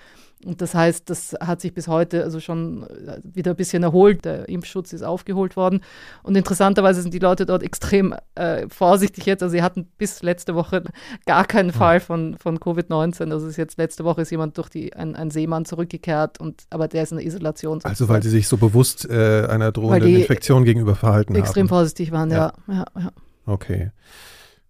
Und 0.46 0.62
das 0.62 0.76
heißt, 0.76 1.10
das 1.10 1.36
hat 1.40 1.62
sich 1.62 1.74
bis 1.74 1.88
heute 1.88 2.24
also 2.24 2.40
schon 2.40 2.84
äh, 2.84 3.20
wieder 3.24 3.52
ein 3.52 3.56
bisschen 3.56 3.84
erholt. 3.84 4.26
Der 4.26 4.50
Impfschutz 4.50 4.94
ist 4.94 5.04
aufgeholt 5.04 5.56
worden. 5.56 5.82
Und 6.24 6.36
interessanterweise 6.36 7.02
sind 7.02 7.14
die 7.14 7.20
Leute 7.20 7.46
dort 7.46 7.64
extrem 7.64 8.16
äh, 8.36 8.68
vorsichtig 8.70 9.26
jetzt. 9.26 9.44
Also 9.44 9.54
sie 9.54 9.62
hatten 9.62 9.88
bis 9.98 10.22
letzte 10.22 10.56
Woche 10.56 10.84
gar 11.26 11.46
keinen 11.46 11.72
Fall 11.72 12.00
von, 12.00 12.38
von 12.38 12.60
Covid-19. 12.60 13.32
Also 13.32 13.48
ist 13.48 13.58
jetzt 13.58 13.78
letzte 13.78 14.04
Woche 14.04 14.22
ist 14.22 14.32
jemand 14.32 14.58
durch 14.58 14.70
die, 14.70 14.94
ein, 14.94 15.16
ein 15.16 15.32
Seemann 15.32 15.66
zurückgekehrt, 15.66 16.40
und, 16.40 16.64
aber 16.70 16.88
der 16.88 17.04
ist 17.04 17.12
in 17.12 17.18
der 17.18 17.26
Isolation. 17.26 17.80
Also 17.84 18.10
weil 18.10 18.24
sie 18.24 18.30
sich 18.30 18.48
so 18.48 18.58
bewusst 18.58 19.10
äh, 19.10 19.48
einer 19.48 19.72
drohenden 19.72 20.16
Infektion 20.16 20.64
gegenüber 20.64 20.96
verhalten 20.96 21.36
extrem 21.36 21.44
haben. 21.44 21.48
Extrem 21.48 21.70
vorsichtig 21.70 22.12
waren, 22.12 22.32
ja. 22.32 22.54
ja, 22.68 22.86
ja. 22.96 23.12
Okay. 23.46 23.92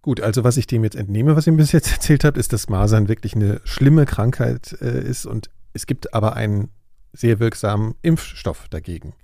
Gut, 0.02 0.20
also 0.20 0.44
was 0.44 0.58
ich 0.58 0.66
dem 0.66 0.84
jetzt 0.84 0.96
entnehme, 0.96 1.34
was 1.34 1.46
ihr 1.46 1.54
bis 1.54 1.72
jetzt 1.72 1.90
erzählt 1.90 2.24
habt, 2.24 2.36
ist, 2.36 2.52
dass 2.52 2.68
Masern 2.68 3.08
wirklich 3.08 3.34
eine 3.34 3.62
schlimme 3.64 4.04
Krankheit 4.04 4.76
äh, 4.82 5.00
ist 5.00 5.24
und 5.24 5.48
es 5.74 5.86
gibt 5.86 6.14
aber 6.14 6.34
einen 6.34 6.70
sehr 7.12 7.38
wirksamen 7.38 7.94
Impfstoff 8.02 8.68
dagegen. 8.68 9.14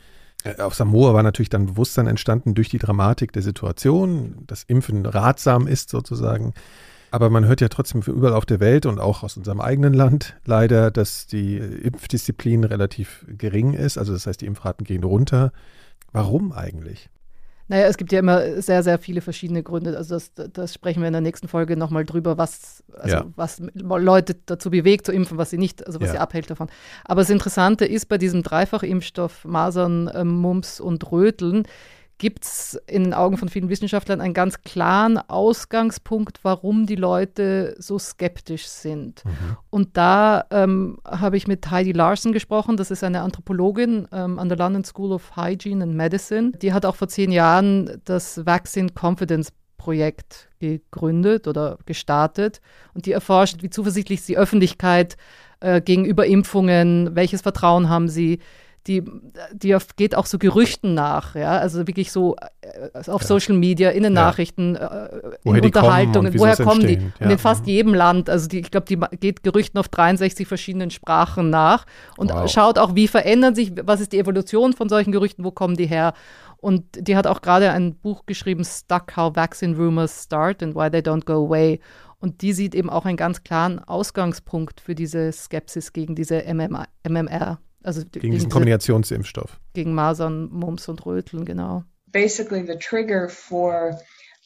Äh, 0.45 0.61
auf 0.61 0.75
Samoa 0.75 1.15
war 1.15 1.23
natürlich 1.23 1.49
dann 1.49 1.67
Bewusstsein 1.67 2.07
entstanden 2.07 2.55
durch 2.55 2.69
die 2.69 2.79
Dramatik 2.79 3.33
der 3.33 3.43
Situation, 3.43 4.45
dass 4.47 4.65
Impfen 4.65 5.07
ratsam 5.07 5.67
ist 5.67 5.91
sozusagen. 5.91 6.55
Aber 7.13 7.29
man 7.29 7.45
hört 7.47 7.61
ja 7.61 7.69
trotzdem 7.69 8.03
überall 8.03 8.35
auf 8.35 8.47
der 8.47 8.61
Welt 8.61 8.87
und 8.87 9.01
auch 9.01 9.25
aus 9.25 9.37
unserem 9.37 9.61
eigenen 9.61 9.95
Land 9.95 10.37
leider, 10.45 10.93
dass 10.93 11.27
die 11.27 11.57
Impfdisziplin 11.57 12.63
relativ 12.63 13.27
gering 13.27 13.73
ist. 13.73 13.99
Also 13.99 14.13
das 14.13 14.27
heißt, 14.27 14.41
die 14.41 14.47
Impfraten 14.47 14.85
gehen 14.85 15.03
runter. 15.03 15.53
Warum 16.13 16.53
eigentlich? 16.53 17.11
Naja, 17.71 17.87
es 17.87 17.97
gibt 17.97 18.11
ja 18.11 18.19
immer 18.19 18.61
sehr, 18.61 18.83
sehr 18.83 18.99
viele 18.99 19.21
verschiedene 19.21 19.63
Gründe. 19.63 19.97
Also 19.97 20.17
das, 20.17 20.33
das 20.53 20.75
sprechen 20.75 21.03
wir 21.03 21.07
in 21.07 21.13
der 21.13 21.21
nächsten 21.21 21.47
Folge 21.47 21.77
nochmal 21.77 22.05
drüber, 22.05 22.37
was, 22.37 22.83
also 22.99 23.15
ja. 23.15 23.27
was 23.37 23.63
Leute 23.75 24.35
dazu 24.45 24.71
bewegt 24.71 25.07
zu 25.07 25.13
impfen, 25.13 25.39
was 25.39 25.51
sie 25.51 25.57
nicht, 25.57 25.87
also 25.87 26.01
was 26.01 26.09
ja. 26.09 26.15
sie 26.15 26.19
abhält 26.19 26.51
davon. 26.51 26.67
Aber 27.05 27.21
das 27.21 27.31
Interessante 27.31 27.85
ist 27.85 28.07
bei 28.07 28.19
diesem 28.19 28.43
Dreifachimpfstoff 28.43 29.45
Masern, 29.45 30.09
äh, 30.09 30.25
Mumps 30.25 30.81
und 30.81 31.13
Röteln, 31.13 31.63
gibt 32.21 32.45
es 32.45 32.79
in 32.87 33.05
den 33.05 33.15
Augen 33.15 33.39
von 33.39 33.49
vielen 33.49 33.71
Wissenschaftlern 33.71 34.21
einen 34.21 34.35
ganz 34.35 34.61
klaren 34.63 35.17
Ausgangspunkt, 35.17 36.41
warum 36.43 36.85
die 36.85 36.95
Leute 36.95 37.75
so 37.79 37.99
skeptisch 37.99 38.67
sind. 38.67 39.25
Mhm. 39.25 39.57
Und 39.71 39.97
da 39.97 40.45
ähm, 40.51 40.99
habe 41.05 41.39
ich 41.39 41.49
mit 41.49 41.69
Heidi 41.71 41.93
Larson 41.93 42.33
gesprochen, 42.33 42.77
das 42.77 42.91
ist 42.91 43.03
eine 43.03 43.23
Anthropologin 43.23 44.07
ähm, 44.13 44.39
an 44.39 44.51
der 44.51 44.59
London 44.59 44.85
School 44.85 45.13
of 45.13 45.35
Hygiene 45.35 45.83
and 45.83 45.95
Medicine. 45.95 46.53
Die 46.61 46.75
hat 46.75 46.85
auch 46.85 46.95
vor 46.95 47.09
zehn 47.09 47.33
Jahren 47.33 48.01
das 48.05 48.45
Vaccine 48.45 48.91
Confidence 48.95 49.49
Projekt 49.79 50.51
gegründet 50.59 51.49
oder 51.49 51.79
gestartet 51.87 52.61
und 52.93 53.07
die 53.07 53.13
erforscht, 53.13 53.63
wie 53.63 53.71
zuversichtlich 53.71 54.21
ist 54.21 54.29
die 54.29 54.37
Öffentlichkeit 54.37 55.17
äh, 55.61 55.81
gegenüber 55.81 56.27
Impfungen, 56.27 57.17
welches 57.17 57.41
Vertrauen 57.41 57.89
haben 57.89 58.09
sie 58.09 58.41
die, 58.87 59.05
die 59.53 59.77
geht 59.97 60.15
auch 60.15 60.27
so 60.27 60.39
Gerüchten 60.39 60.95
nach, 60.95 61.35
ja, 61.35 61.59
also 61.59 61.87
wirklich 61.87 62.11
so 62.11 62.37
äh, 62.63 62.99
auf 63.11 63.23
ja. 63.23 63.27
Social 63.27 63.55
Media, 63.55 63.91
in 63.91 64.03
den 64.03 64.15
ja. 64.15 64.23
Nachrichten, 64.23 64.75
äh, 64.75 65.09
in 65.45 65.61
Unterhaltungen, 65.61 66.39
woher 66.39 66.57
kommen 66.57 66.87
die? 66.87 66.95
Ja. 66.95 67.27
Und 67.27 67.31
in 67.31 67.39
fast 67.39 67.67
jedem 67.67 67.93
Land, 67.93 68.31
also 68.31 68.49
die, 68.49 68.61
ich 68.61 68.71
glaube, 68.71 68.87
die 68.87 68.99
geht 69.19 69.43
Gerüchten 69.43 69.79
auf 69.79 69.89
63 69.89 70.49
verschiedenen 70.49 70.91
Sprachen 70.91 71.51
nach 71.51 71.85
und 72.17 72.33
wow. 72.33 72.51
schaut 72.51 72.79
auch, 72.79 72.95
wie 72.95 73.07
verändern 73.07 73.55
sich, 73.55 73.73
was 73.83 74.01
ist 74.01 74.13
die 74.13 74.19
Evolution 74.19 74.73
von 74.73 74.89
solchen 74.89 75.13
Gerüchten, 75.13 75.45
wo 75.45 75.51
kommen 75.51 75.77
die 75.77 75.87
her? 75.87 76.15
Und 76.57 76.85
die 76.95 77.17
hat 77.17 77.27
auch 77.27 77.43
gerade 77.43 77.71
ein 77.73 77.95
Buch 77.97 78.25
geschrieben, 78.27 78.65
Stuck 78.65 79.17
How 79.17 79.35
Vaccine 79.35 79.77
Rumors 79.77 80.25
Start 80.25 80.63
and 80.63 80.75
Why 80.75 80.91
They 80.91 81.01
Don't 81.01 81.25
Go 81.25 81.47
Away. 81.47 81.81
Und 82.19 82.43
die 82.43 82.53
sieht 82.53 82.75
eben 82.75 82.91
auch 82.91 83.07
einen 83.07 83.17
ganz 83.17 83.43
klaren 83.45 83.79
Ausgangspunkt 83.79 84.81
für 84.81 84.95
diese 84.95 85.33
Skepsis 85.33 85.93
gegen 85.93 86.15
diese 86.15 86.43
MMR. 86.43 87.59
MMR. 87.83 87.87
Also 87.87 88.05
gegen 88.05 88.33
diesen 88.33 88.51
Kombinationsimpfstoff. 88.51 89.59
Gegen 89.75 89.95
Masern, 89.95 90.49
Mumps 90.51 90.89
und 90.89 91.05
Röteln, 91.05 91.45
genau. 91.45 91.85
Basically 92.07 92.63
the 92.63 92.77
trigger 92.77 93.29
for 93.29 93.99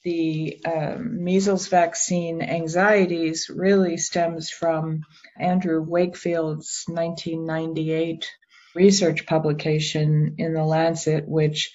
the 0.05 0.61
um, 0.67 1.25
measles 1.25 1.69
vaccine 1.69 2.43
anxieties 2.43 3.49
really 3.49 3.97
stems 3.97 4.51
from 4.51 5.03
Andrew 5.39 5.83
Wakefield's 5.83 6.85
1998 6.89 8.27
research 8.75 9.25
publication 9.25 10.35
in 10.39 10.53
the 10.53 10.65
Lancet, 10.65 11.27
which 11.27 11.73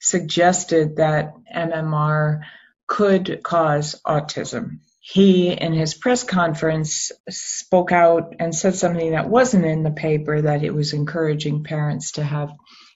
suggested 0.00 0.96
that 0.96 1.34
MMR 1.54 2.40
could 2.86 3.42
cause 3.42 4.00
autism 4.04 4.80
he, 5.10 5.52
in 5.52 5.72
his 5.72 5.94
press 5.94 6.22
conference, 6.22 7.12
spoke 7.30 7.92
out 7.92 8.34
and 8.38 8.54
said 8.54 8.74
something 8.74 9.12
that 9.12 9.30
wasn't 9.30 9.64
in 9.64 9.82
the 9.82 9.90
paper 9.90 10.42
that 10.42 10.62
it 10.62 10.74
was 10.74 10.92
encouraging 10.92 11.64
parents 11.64 12.12
to 12.12 12.22
have 12.22 12.50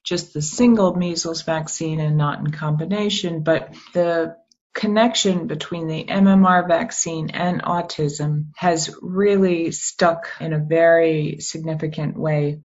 just 0.05 0.35
the 0.35 0.43
single 0.43 0.95
measles 0.95 1.43
vaccine 1.43 2.01
and 2.01 2.19
not 2.19 2.41
in 2.41 2.51
combination. 2.51 3.43
But 3.43 3.75
the 3.95 4.37
connection 4.75 5.47
between 5.47 5.87
the 5.87 6.05
MMR 6.05 6.69
vaccine 6.69 7.31
and 7.31 7.63
autism 7.63 8.49
has 8.57 8.95
really 9.01 9.71
stuck 9.73 10.29
in 10.39 10.53
a 10.53 10.59
very 10.59 11.39
significant 11.41 12.19
way. 12.19 12.63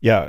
Ja, 0.00 0.28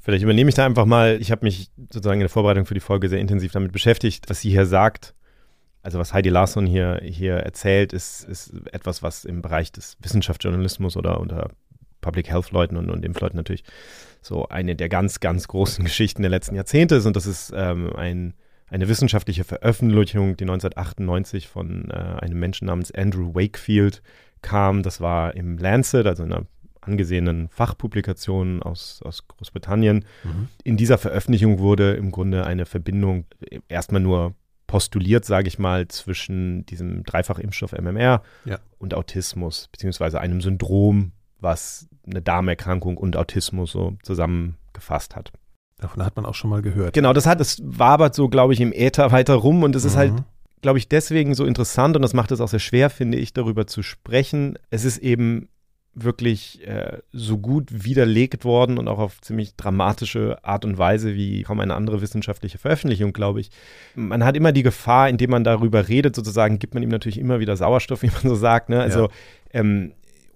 vielleicht 0.00 0.22
übernehme 0.22 0.48
ich 0.48 0.54
da 0.54 0.64
einfach 0.64 0.86
mal. 0.86 1.20
Ich 1.20 1.32
habe 1.32 1.44
mich 1.44 1.72
sozusagen 1.90 2.20
in 2.20 2.26
der 2.26 2.28
Vorbereitung 2.28 2.66
für 2.66 2.74
die 2.74 2.80
Folge 2.80 3.08
sehr 3.08 3.18
intensiv 3.18 3.50
damit 3.50 3.72
beschäftigt, 3.72 4.30
was 4.30 4.42
sie 4.42 4.50
hier 4.50 4.66
sagt 4.66 5.12
also 5.82 5.98
was 5.98 6.12
Heidi 6.12 6.28
Larsson 6.28 6.66
hier, 6.66 7.00
hier 7.02 7.34
erzählt, 7.34 7.92
ist, 7.92 8.24
ist 8.24 8.54
etwas, 8.72 9.02
was 9.02 9.24
im 9.24 9.42
Bereich 9.42 9.72
des 9.72 9.96
Wissenschaftsjournalismus 10.00 10.96
oder 10.96 11.20
unter 11.20 11.50
Public 12.00 12.28
Health 12.28 12.50
Leuten 12.50 12.76
und, 12.76 12.90
und 12.90 13.04
Impfleuten 13.04 13.36
natürlich 13.36 13.64
so 14.20 14.48
eine 14.48 14.76
der 14.76 14.88
ganz, 14.88 15.20
ganz 15.20 15.48
großen 15.48 15.84
Geschichten 15.84 16.22
der 16.22 16.30
letzten 16.30 16.54
Jahrzehnte 16.54 16.96
ist. 16.96 17.06
Und 17.06 17.16
das 17.16 17.26
ist 17.26 17.52
ähm, 17.56 17.94
ein, 17.96 18.34
eine 18.68 18.88
wissenschaftliche 18.88 19.44
Veröffentlichung, 19.44 20.36
die 20.36 20.44
1998 20.44 21.48
von 21.48 21.90
äh, 21.90 21.94
einem 21.94 22.38
Menschen 22.38 22.66
namens 22.66 22.92
Andrew 22.92 23.34
Wakefield 23.34 24.02
kam. 24.42 24.82
Das 24.82 25.00
war 25.00 25.34
im 25.34 25.58
Lancet, 25.58 26.06
also 26.06 26.22
in 26.22 26.32
einer 26.32 26.46
angesehenen 26.80 27.48
Fachpublikation 27.48 28.62
aus, 28.62 29.00
aus 29.04 29.28
Großbritannien. 29.28 30.04
Mhm. 30.24 30.48
In 30.64 30.76
dieser 30.76 30.98
Veröffentlichung 30.98 31.60
wurde 31.60 31.94
im 31.94 32.10
Grunde 32.10 32.44
eine 32.44 32.66
Verbindung 32.66 33.24
erstmal 33.68 34.00
nur 34.00 34.34
postuliert, 34.72 35.26
sage 35.26 35.48
ich 35.48 35.58
mal, 35.58 35.86
zwischen 35.88 36.64
diesem 36.64 37.04
Dreifachimpfstoff 37.04 37.72
MMR 37.72 38.22
ja. 38.46 38.58
und 38.78 38.94
Autismus, 38.94 39.68
beziehungsweise 39.70 40.18
einem 40.18 40.40
Syndrom, 40.40 41.12
was 41.40 41.90
eine 42.06 42.22
Darmerkrankung 42.22 42.96
und 42.96 43.18
Autismus 43.18 43.72
so 43.72 43.98
zusammengefasst 44.02 45.14
hat. 45.14 45.30
Davon 45.76 46.02
hat 46.02 46.16
man 46.16 46.24
auch 46.24 46.34
schon 46.34 46.48
mal 46.48 46.62
gehört. 46.62 46.94
Genau, 46.94 47.12
das 47.12 47.26
hat, 47.26 47.38
es 47.42 47.60
wabert 47.62 48.14
so, 48.14 48.30
glaube 48.30 48.54
ich, 48.54 48.62
im 48.62 48.72
Äther 48.72 49.12
weiter 49.12 49.34
rum 49.34 49.62
und 49.62 49.76
es 49.76 49.82
mhm. 49.82 49.88
ist 49.88 49.96
halt, 49.96 50.14
glaube 50.62 50.78
ich, 50.78 50.88
deswegen 50.88 51.34
so 51.34 51.44
interessant 51.44 51.94
und 51.94 52.00
das 52.00 52.14
macht 52.14 52.32
es 52.32 52.40
auch 52.40 52.48
sehr 52.48 52.58
schwer, 52.58 52.88
finde 52.88 53.18
ich, 53.18 53.34
darüber 53.34 53.66
zu 53.66 53.82
sprechen. 53.82 54.58
Es 54.70 54.86
ist 54.86 54.96
eben 54.96 55.50
wirklich 55.94 56.66
äh, 56.66 56.98
so 57.12 57.38
gut 57.38 57.84
widerlegt 57.84 58.44
worden 58.44 58.78
und 58.78 58.88
auch 58.88 58.98
auf 58.98 59.20
ziemlich 59.20 59.56
dramatische 59.56 60.38
Art 60.42 60.64
und 60.64 60.78
Weise 60.78 61.14
wie 61.14 61.42
kaum 61.42 61.60
eine 61.60 61.74
andere 61.74 62.00
wissenschaftliche 62.00 62.58
Veröffentlichung, 62.58 63.12
glaube 63.12 63.40
ich. 63.40 63.50
Man 63.94 64.24
hat 64.24 64.36
immer 64.36 64.52
die 64.52 64.62
Gefahr, 64.62 65.08
indem 65.08 65.30
man 65.30 65.44
darüber 65.44 65.88
redet, 65.88 66.16
sozusagen, 66.16 66.58
gibt 66.58 66.74
man 66.74 66.82
ihm 66.82 66.88
natürlich 66.88 67.18
immer 67.18 67.40
wieder 67.40 67.56
Sauerstoff, 67.56 68.02
wie 68.02 68.10
man 68.10 68.22
so 68.22 68.34
sagt. 68.34 68.70
Ne? 68.70 68.80
Also 68.80 69.02
ja. 69.02 69.10
ähm, 69.52 69.92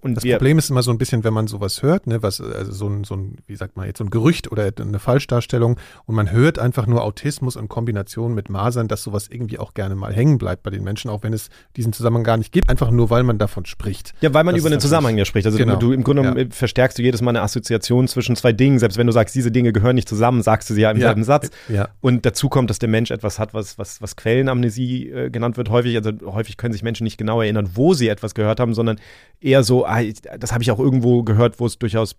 und 0.07 0.15
das 0.15 0.23
Problem 0.23 0.57
ist 0.57 0.69
immer 0.69 0.83
so 0.83 0.91
ein 0.91 0.97
bisschen, 0.97 1.23
wenn 1.23 1.33
man 1.33 1.47
sowas 1.47 1.83
hört, 1.83 2.07
ne, 2.07 2.23
was, 2.23 2.41
also 2.41 2.71
so 2.71 2.87
ein, 2.87 3.03
so 3.03 3.15
ein, 3.15 3.37
wie 3.45 3.55
sagt 3.55 3.77
man 3.77 3.85
jetzt, 3.87 3.97
so 3.97 4.03
ein 4.03 4.09
Gerücht 4.09 4.51
oder 4.51 4.71
eine 4.79 4.99
Falschdarstellung 4.99 5.77
und 6.05 6.15
man 6.15 6.31
hört 6.31 6.59
einfach 6.59 6.87
nur 6.87 7.03
Autismus 7.03 7.55
in 7.55 7.67
Kombination 7.67 8.33
mit 8.33 8.49
Masern, 8.49 8.87
dass 8.87 9.03
sowas 9.03 9.27
irgendwie 9.29 9.59
auch 9.59 9.73
gerne 9.73 9.95
mal 9.95 10.13
hängen 10.13 10.37
bleibt 10.37 10.63
bei 10.63 10.69
den 10.69 10.83
Menschen, 10.83 11.09
auch 11.09 11.23
wenn 11.23 11.33
es 11.33 11.49
diesen 11.75 11.93
Zusammenhang 11.93 12.23
gar 12.23 12.37
nicht 12.37 12.51
gibt, 12.51 12.69
einfach 12.69 12.91
nur 12.91 13.09
weil 13.09 13.23
man 13.23 13.37
davon 13.37 13.65
spricht. 13.65 14.13
Ja, 14.21 14.33
weil 14.33 14.43
man 14.43 14.55
das 14.55 14.61
über 14.61 14.69
den 14.69 14.79
Zusammenhang 14.79 15.17
ja 15.17 15.25
spricht. 15.25 15.45
Also 15.45 15.57
genau. 15.57 15.75
du 15.75 15.91
im 15.91 16.03
Grunde 16.03 16.23
ja. 16.23 16.45
verstärkst 16.49 16.97
du 16.97 17.01
jedes 17.01 17.21
Mal 17.21 17.31
eine 17.31 17.41
Assoziation 17.41 18.07
zwischen 18.07 18.35
zwei 18.35 18.53
Dingen. 18.53 18.79
Selbst 18.79 18.97
wenn 18.97 19.07
du 19.07 19.13
sagst, 19.13 19.35
diese 19.35 19.51
Dinge 19.51 19.73
gehören 19.73 19.95
nicht 19.95 20.09
zusammen, 20.09 20.41
sagst 20.41 20.69
du 20.69 20.73
sie 20.73 20.81
ja 20.81 20.91
im 20.91 20.97
ja. 20.97 21.07
selben 21.07 21.23
Satz. 21.23 21.49
Ja. 21.67 21.89
Und 22.01 22.25
dazu 22.25 22.49
kommt, 22.49 22.69
dass 22.69 22.79
der 22.79 22.89
Mensch 22.89 23.11
etwas 23.11 23.39
hat, 23.39 23.53
was, 23.53 23.77
was, 23.77 24.01
was 24.01 24.15
Quellenamnesie 24.15 25.09
äh, 25.09 25.29
genannt 25.29 25.57
wird 25.57 25.69
häufig. 25.69 25.95
Also 25.97 26.11
häufig 26.25 26.57
können 26.57 26.73
sich 26.73 26.83
Menschen 26.83 27.03
nicht 27.03 27.17
genau 27.17 27.41
erinnern, 27.41 27.71
wo 27.73 27.93
sie 27.93 28.07
etwas 28.07 28.33
gehört 28.33 28.59
haben, 28.59 28.73
sondern 28.73 28.99
eher 29.39 29.63
so, 29.63 29.85
ah, 29.85 30.01
das 30.39 30.51
habe 30.51 30.63
ich 30.63 30.71
auch 30.71 30.79
irgendwo 30.79 31.23
gehört, 31.23 31.59
wo 31.59 31.65
es 31.65 31.77
durchaus 31.77 32.15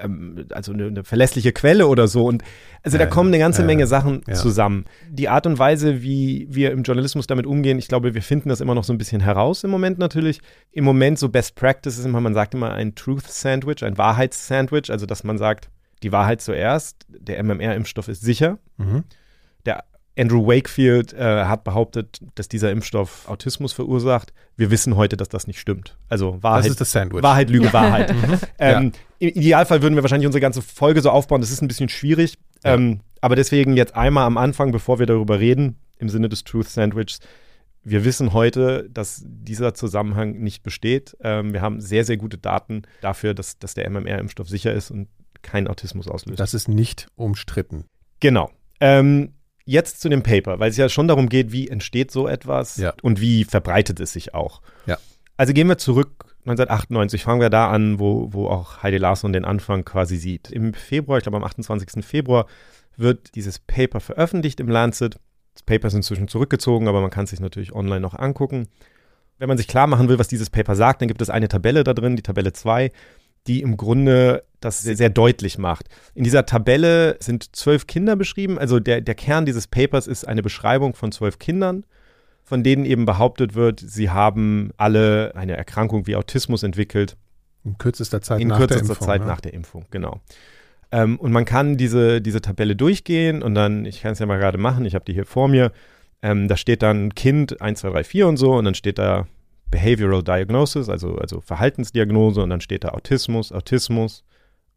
ähm, 0.00 0.46
also 0.50 0.72
eine, 0.72 0.86
eine, 0.86 1.04
verlässliche 1.04 1.52
Quelle 1.52 1.86
oder 1.88 2.08
so. 2.08 2.26
Und 2.26 2.42
also 2.82 2.96
ja, 2.96 3.04
da 3.04 3.10
kommen 3.10 3.30
eine 3.30 3.38
ganze 3.38 3.62
ja, 3.62 3.66
Menge 3.66 3.86
Sachen 3.86 4.22
ja. 4.26 4.34
zusammen. 4.34 4.84
Die 5.08 5.28
Art 5.28 5.46
und 5.46 5.58
Weise, 5.58 6.02
wie 6.02 6.46
wir 6.50 6.70
im 6.72 6.82
Journalismus 6.82 7.26
damit 7.26 7.46
umgehen, 7.46 7.78
ich 7.78 7.88
glaube, 7.88 8.14
wir 8.14 8.22
finden 8.22 8.48
das 8.48 8.60
immer 8.60 8.74
noch 8.74 8.84
so 8.84 8.92
ein 8.92 8.98
bisschen 8.98 9.20
heraus 9.20 9.64
im 9.64 9.70
Moment 9.70 9.98
natürlich. 9.98 10.40
Im 10.72 10.84
Moment 10.84 11.18
so 11.18 11.28
Best 11.28 11.54
Practice 11.54 11.98
ist 11.98 12.04
immer, 12.04 12.20
man 12.20 12.34
sagt 12.34 12.54
immer 12.54 12.72
ein 12.72 12.94
Truth 12.94 13.26
Sandwich, 13.26 13.82
ein 13.82 13.98
Wahrheitssandwich, 13.98 14.90
also 14.90 15.06
dass 15.06 15.24
man 15.24 15.38
sagt, 15.38 15.70
die 16.02 16.12
Wahrheit 16.12 16.40
zuerst, 16.40 17.06
der 17.08 17.42
MMR-Impfstoff 17.42 18.08
ist 18.08 18.22
sicher. 18.22 18.58
Mhm. 18.78 19.04
Der 19.66 19.84
Andrew 20.20 20.46
Wakefield 20.46 21.12
äh, 21.14 21.44
hat 21.44 21.64
behauptet, 21.64 22.20
dass 22.34 22.48
dieser 22.48 22.70
Impfstoff 22.70 23.28
Autismus 23.28 23.72
verursacht. 23.72 24.32
Wir 24.56 24.70
wissen 24.70 24.96
heute, 24.96 25.16
dass 25.16 25.28
das 25.28 25.46
nicht 25.46 25.58
stimmt. 25.58 25.96
Also 26.08 26.42
Wahrheit, 26.42 26.64
das 26.64 26.70
ist 26.72 26.80
das 26.80 26.92
Sandwich. 26.92 27.22
Wahrheit, 27.22 27.48
Lüge, 27.48 27.72
Wahrheit. 27.72 28.10
Mhm. 28.20 28.38
ähm, 28.58 28.92
ja. 29.18 29.28
Im 29.28 29.28
Idealfall 29.28 29.82
würden 29.82 29.94
wir 29.94 30.02
wahrscheinlich 30.02 30.26
unsere 30.26 30.40
ganze 30.40 30.62
Folge 30.62 31.00
so 31.00 31.10
aufbauen. 31.10 31.40
Das 31.40 31.50
ist 31.50 31.62
ein 31.62 31.68
bisschen 31.68 31.88
schwierig. 31.88 32.34
Ja. 32.64 32.74
Ähm, 32.74 33.00
aber 33.20 33.36
deswegen 33.36 33.76
jetzt 33.76 33.94
einmal 33.94 34.26
am 34.26 34.36
Anfang, 34.36 34.72
bevor 34.72 34.98
wir 34.98 35.06
darüber 35.06 35.38
reden, 35.38 35.76
im 35.98 36.08
Sinne 36.08 36.28
des 36.28 36.44
Truth 36.44 36.68
Sandwichs, 36.68 37.20
wir 37.82 38.04
wissen 38.04 38.32
heute, 38.32 38.88
dass 38.90 39.22
dieser 39.24 39.74
Zusammenhang 39.74 40.38
nicht 40.40 40.62
besteht. 40.62 41.16
Ähm, 41.22 41.52
wir 41.52 41.62
haben 41.62 41.80
sehr, 41.80 42.04
sehr 42.04 42.16
gute 42.16 42.36
Daten 42.36 42.82
dafür, 43.00 43.32
dass, 43.32 43.58
dass 43.58 43.74
der 43.74 43.88
MMR-Impfstoff 43.88 44.48
sicher 44.48 44.72
ist 44.72 44.90
und 44.90 45.08
keinen 45.42 45.68
Autismus 45.68 46.08
auslöst. 46.08 46.40
Das 46.40 46.52
ist 46.52 46.68
nicht 46.68 47.08
umstritten. 47.16 47.84
Genau. 48.20 48.50
Ähm, 48.80 49.32
jetzt 49.70 50.00
zu 50.00 50.08
dem 50.08 50.22
Paper, 50.22 50.58
weil 50.58 50.70
es 50.70 50.76
ja 50.76 50.88
schon 50.88 51.08
darum 51.08 51.28
geht, 51.28 51.52
wie 51.52 51.68
entsteht 51.68 52.10
so 52.10 52.26
etwas 52.26 52.76
ja. 52.76 52.92
und 53.02 53.20
wie 53.20 53.44
verbreitet 53.44 54.00
es 54.00 54.12
sich 54.12 54.34
auch. 54.34 54.60
Ja. 54.86 54.98
Also 55.36 55.52
gehen 55.52 55.68
wir 55.68 55.78
zurück 55.78 56.24
1998, 56.40 57.22
fangen 57.22 57.40
wir 57.40 57.50
da 57.50 57.70
an, 57.70 57.98
wo, 57.98 58.32
wo 58.32 58.48
auch 58.48 58.82
Heidi 58.82 58.96
Larsson 58.96 59.32
den 59.32 59.44
Anfang 59.44 59.84
quasi 59.84 60.16
sieht. 60.16 60.50
Im 60.50 60.74
Februar, 60.74 61.18
ich 61.18 61.22
glaube 61.22 61.36
am 61.36 61.44
28. 61.44 62.04
Februar, 62.04 62.46
wird 62.96 63.34
dieses 63.36 63.58
Paper 63.58 64.00
veröffentlicht 64.00 64.58
im 64.60 64.68
Lancet. 64.68 65.18
Das 65.54 65.62
Paper 65.62 65.88
ist 65.88 65.94
inzwischen 65.94 66.28
zurückgezogen, 66.28 66.88
aber 66.88 67.00
man 67.00 67.10
kann 67.10 67.24
es 67.24 67.30
sich 67.30 67.40
natürlich 67.40 67.74
online 67.74 68.00
noch 68.00 68.14
angucken. 68.14 68.68
Wenn 69.38 69.48
man 69.48 69.56
sich 69.56 69.68
klar 69.68 69.86
machen 69.86 70.08
will, 70.08 70.18
was 70.18 70.28
dieses 70.28 70.50
Paper 70.50 70.74
sagt, 70.74 71.00
dann 71.00 71.08
gibt 71.08 71.22
es 71.22 71.30
eine 71.30 71.48
Tabelle 71.48 71.84
da 71.84 71.94
drin, 71.94 72.16
die 72.16 72.22
Tabelle 72.22 72.52
2, 72.52 72.90
die 73.46 73.62
im 73.62 73.76
Grunde 73.76 74.44
das 74.60 74.82
sehr, 74.82 74.96
sehr, 74.96 75.10
deutlich 75.10 75.58
macht. 75.58 75.88
In 76.14 76.24
dieser 76.24 76.46
Tabelle 76.46 77.16
sind 77.20 77.54
zwölf 77.56 77.86
Kinder 77.86 78.16
beschrieben. 78.16 78.58
Also 78.58 78.78
der, 78.78 79.00
der 79.00 79.14
Kern 79.14 79.46
dieses 79.46 79.66
Papers 79.66 80.06
ist 80.06 80.26
eine 80.26 80.42
Beschreibung 80.42 80.94
von 80.94 81.12
zwölf 81.12 81.38
Kindern, 81.38 81.84
von 82.44 82.62
denen 82.62 82.84
eben 82.84 83.06
behauptet 83.06 83.54
wird, 83.54 83.80
sie 83.80 84.10
haben 84.10 84.70
alle 84.76 85.32
eine 85.34 85.56
Erkrankung 85.56 86.06
wie 86.06 86.16
Autismus 86.16 86.62
entwickelt. 86.62 87.16
In 87.64 87.78
kürzester 87.78 88.22
Zeit 88.22 88.40
in 88.40 88.48
nach 88.48 88.58
kürzester 88.58 88.82
der 88.82 88.90
Impfung. 88.90 89.06
Zeit 89.06 89.20
ne? 89.20 89.26
nach 89.26 89.40
der 89.40 89.54
Impfung, 89.54 89.86
genau. 89.90 90.20
Ähm, 90.92 91.18
und 91.18 91.32
man 91.32 91.44
kann 91.44 91.76
diese, 91.76 92.20
diese 92.20 92.40
Tabelle 92.40 92.74
durchgehen 92.74 93.42
und 93.42 93.54
dann, 93.54 93.84
ich 93.84 94.02
kann 94.02 94.12
es 94.12 94.18
ja 94.18 94.26
mal 94.26 94.38
gerade 94.38 94.58
machen, 94.58 94.84
ich 94.84 94.94
habe 94.94 95.04
die 95.04 95.12
hier 95.12 95.26
vor 95.26 95.48
mir. 95.48 95.72
Ähm, 96.22 96.48
da 96.48 96.56
steht 96.56 96.82
dann 96.82 97.14
Kind 97.14 97.62
1, 97.62 97.80
2, 97.80 97.90
3, 97.90 98.04
4 98.04 98.28
und 98.28 98.36
so 98.36 98.54
und 98.54 98.64
dann 98.64 98.74
steht 98.74 98.98
da 98.98 99.26
Behavioral 99.70 100.22
Diagnosis, 100.22 100.88
also, 100.88 101.16
also 101.16 101.40
Verhaltensdiagnose 101.40 102.42
und 102.42 102.50
dann 102.50 102.60
steht 102.60 102.84
da 102.84 102.88
Autismus, 102.88 103.52
Autismus, 103.52 104.24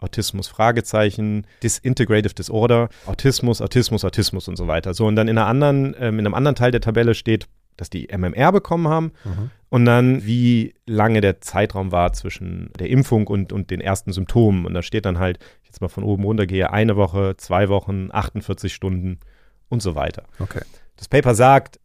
Autismus, 0.03 0.47
Fragezeichen, 0.47 1.47
Disintegrative 1.63 2.33
Disorder, 2.33 2.89
Autismus, 3.05 3.61
Autismus, 3.61 4.03
Autismus 4.05 4.47
und 4.47 4.55
so 4.55 4.67
weiter. 4.67 4.93
So, 4.93 5.07
und 5.07 5.15
dann 5.15 5.27
in, 5.27 5.37
einer 5.37 5.47
anderen, 5.47 5.95
ähm, 5.97 6.19
in 6.19 6.25
einem 6.25 6.33
anderen 6.33 6.55
Teil 6.55 6.71
der 6.71 6.81
Tabelle 6.81 7.15
steht, 7.15 7.47
dass 7.77 7.89
die 7.89 8.07
MMR 8.15 8.51
bekommen 8.51 8.87
haben 8.87 9.13
mhm. 9.23 9.49
und 9.69 9.85
dann, 9.85 10.25
wie 10.25 10.75
lange 10.85 11.21
der 11.21 11.41
Zeitraum 11.41 11.91
war 11.91 12.13
zwischen 12.13 12.69
der 12.77 12.89
Impfung 12.89 13.27
und, 13.27 13.51
und 13.51 13.71
den 13.71 13.81
ersten 13.81 14.13
Symptomen. 14.13 14.65
Und 14.65 14.73
da 14.73 14.83
steht 14.83 15.05
dann 15.05 15.17
halt, 15.17 15.39
ich 15.63 15.69
jetzt 15.69 15.81
mal 15.81 15.87
von 15.87 16.03
oben 16.03 16.23
runter 16.23 16.45
gehe, 16.45 16.71
eine 16.71 16.95
Woche, 16.95 17.35
zwei 17.37 17.69
Wochen, 17.69 18.09
48 18.11 18.73
Stunden 18.73 19.19
und 19.69 19.81
so 19.81 19.95
weiter. 19.95 20.23
Okay. 20.39 20.61
Das 20.97 21.07
Paper 21.07 21.33
sagt, 21.33 21.79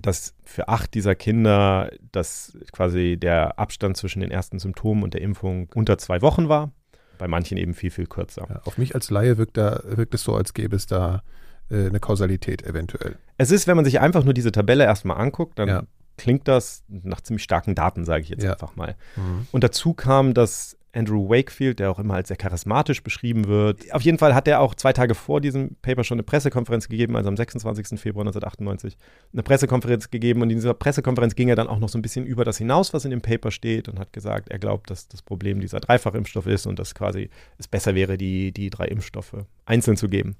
dass 0.00 0.34
für 0.44 0.68
acht 0.68 0.94
dieser 0.94 1.14
Kinder 1.14 1.90
dass 2.12 2.56
quasi 2.72 3.16
der 3.18 3.58
Abstand 3.58 3.96
zwischen 3.96 4.20
den 4.20 4.30
ersten 4.30 4.58
Symptomen 4.58 5.02
und 5.02 5.14
der 5.14 5.22
Impfung 5.22 5.68
unter 5.74 5.98
zwei 5.98 6.22
Wochen 6.22 6.48
war. 6.48 6.70
Bei 7.18 7.28
manchen 7.28 7.56
eben 7.58 7.74
viel, 7.74 7.90
viel 7.90 8.06
kürzer. 8.06 8.46
Ja, 8.48 8.60
auf 8.64 8.78
mich 8.78 8.94
als 8.94 9.10
Laie 9.10 9.38
wirkt, 9.38 9.56
da, 9.56 9.80
wirkt 9.84 10.14
es 10.14 10.22
so, 10.22 10.34
als 10.34 10.54
gäbe 10.54 10.76
es 10.76 10.86
da 10.86 11.22
äh, 11.70 11.86
eine 11.86 12.00
Kausalität 12.00 12.62
eventuell. 12.62 13.16
Es 13.38 13.50
ist, 13.50 13.66
wenn 13.66 13.76
man 13.76 13.84
sich 13.84 14.00
einfach 14.00 14.24
nur 14.24 14.34
diese 14.34 14.52
Tabelle 14.52 14.84
erstmal 14.84 15.18
anguckt, 15.18 15.58
dann 15.58 15.68
ja. 15.68 15.82
klingt 16.16 16.48
das 16.48 16.84
nach 16.88 17.20
ziemlich 17.20 17.42
starken 17.42 17.74
Daten, 17.74 18.04
sage 18.04 18.22
ich 18.22 18.28
jetzt 18.28 18.44
ja. 18.44 18.52
einfach 18.52 18.76
mal. 18.76 18.96
Mhm. 19.16 19.46
Und 19.52 19.64
dazu 19.64 19.94
kam, 19.94 20.34
dass 20.34 20.76
Andrew 20.96 21.28
Wakefield, 21.28 21.78
der 21.78 21.90
auch 21.90 21.98
immer 21.98 22.14
als 22.14 22.28
sehr 22.28 22.36
charismatisch 22.36 23.02
beschrieben 23.02 23.46
wird. 23.46 23.92
Auf 23.92 24.02
jeden 24.02 24.18
Fall 24.18 24.34
hat 24.34 24.48
er 24.48 24.60
auch 24.60 24.74
zwei 24.74 24.92
Tage 24.92 25.14
vor 25.14 25.40
diesem 25.40 25.76
Paper 25.82 26.04
schon 26.04 26.16
eine 26.16 26.22
Pressekonferenz 26.22 26.88
gegeben, 26.88 27.16
also 27.16 27.28
am 27.28 27.36
26. 27.36 28.00
Februar 28.00 28.22
1998, 28.22 28.96
eine 29.32 29.42
Pressekonferenz 29.42 30.10
gegeben. 30.10 30.42
Und 30.42 30.50
in 30.50 30.56
dieser 30.56 30.74
Pressekonferenz 30.74 31.34
ging 31.34 31.48
er 31.48 31.56
dann 31.56 31.68
auch 31.68 31.78
noch 31.78 31.90
so 31.90 31.98
ein 31.98 32.02
bisschen 32.02 32.24
über 32.24 32.44
das 32.44 32.58
hinaus, 32.58 32.94
was 32.94 33.04
in 33.04 33.10
dem 33.10 33.20
Paper 33.20 33.50
steht 33.50 33.88
und 33.88 33.98
hat 33.98 34.12
gesagt, 34.12 34.48
er 34.48 34.58
glaubt, 34.58 34.90
dass 34.90 35.06
das 35.08 35.22
Problem 35.22 35.60
dieser 35.60 35.80
Dreifachimpfstoff 35.80 36.46
ist 36.46 36.66
und 36.66 36.78
dass 36.78 36.94
quasi 36.94 37.28
es 37.58 37.68
besser 37.68 37.94
wäre, 37.94 38.16
die, 38.16 38.52
die 38.52 38.70
drei 38.70 38.86
Impfstoffe 38.86 39.36
einzeln 39.66 39.96
zu 39.96 40.08
geben. 40.08 40.36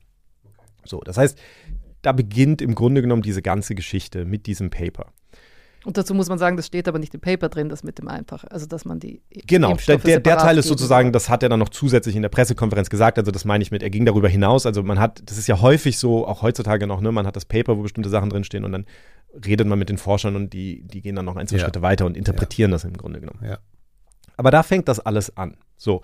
So, 0.85 1.01
das 1.01 1.19
heißt, 1.19 1.39
da 2.03 2.13
beginnt 2.13 2.63
im 2.63 2.75
Grunde 2.75 3.03
genommen 3.03 3.23
diese 3.23 3.43
ganze 3.43 3.75
Geschichte 3.75 4.25
mit 4.25 4.47
diesem 4.47 4.71
Paper. 4.71 5.13
Und 5.87 5.97
dazu 5.97 6.15
muss 6.15 6.29
man 6.29 6.37
sagen, 6.37 6.57
das 6.57 6.67
steht 6.67 6.89
aber 6.89 6.99
nicht 6.99 7.15
im 7.15 7.21
Paper 7.21 7.49
drin, 7.49 7.69
das 7.69 7.85
mit 7.85 8.01
dem 8.01 8.09
einfach, 8.09 8.43
also 8.51 8.67
dass 8.67 8.85
man 8.85 8.99
die 8.99 9.23
Genau, 9.47 9.77
der, 9.87 9.99
der, 9.99 10.19
der, 10.19 10.37
Teil 10.37 10.59
ist 10.59 10.67
sozusagen, 10.67 11.13
das 11.13 11.29
hat 11.29 11.45
er 11.45 11.49
dann 11.49 11.61
noch 11.61 11.69
zusätzlich 11.69 12.17
in 12.17 12.23
der 12.23 12.29
Pressekonferenz 12.29 12.91
gesagt, 12.91 13.19
also 13.19 13.31
das 13.31 13.45
meine 13.45 13.63
ich 13.63 13.71
mit, 13.71 13.85
er 13.85 13.91
ging 13.91 14.05
darüber 14.05 14.29
hinaus, 14.29 14.67
also 14.67 14.83
man 14.83 14.99
hat, 14.99 15.23
das 15.31 15.39
ist 15.39 15.47
ja 15.47 15.61
häufig 15.61 15.97
so, 15.99 16.27
auch 16.27 16.43
heutzutage 16.43 16.89
noch, 16.89 17.01
ne, 17.01 17.13
man 17.13 17.25
hat 17.25 17.37
das 17.37 17.45
Paper, 17.45 17.79
wo 17.79 17.83
bestimmte 17.83 18.11
Sachen 18.11 18.31
drinstehen 18.31 18.65
und 18.65 18.73
dann 18.73 18.85
redet 19.47 19.69
man 19.69 19.79
mit 19.79 19.89
den 19.89 19.97
Forschern 19.97 20.35
und 20.35 20.53
die, 20.53 20.83
die 20.83 21.03
gehen 21.03 21.15
dann 21.15 21.25
noch 21.25 21.37
ein, 21.37 21.47
zwei 21.47 21.59
ja. 21.59 21.63
Schritte 21.63 21.83
weiter 21.83 22.05
und 22.05 22.17
interpretieren 22.17 22.73
ja. 22.73 22.75
das 22.75 22.83
im 22.83 22.97
Grunde 22.97 23.21
genommen. 23.21 23.45
Ja. 23.45 23.59
Aber 24.37 24.51
da 24.51 24.65
fängt 24.65 24.89
das 24.89 24.99
alles 24.99 25.37
an. 25.37 25.57
So, 25.77 26.03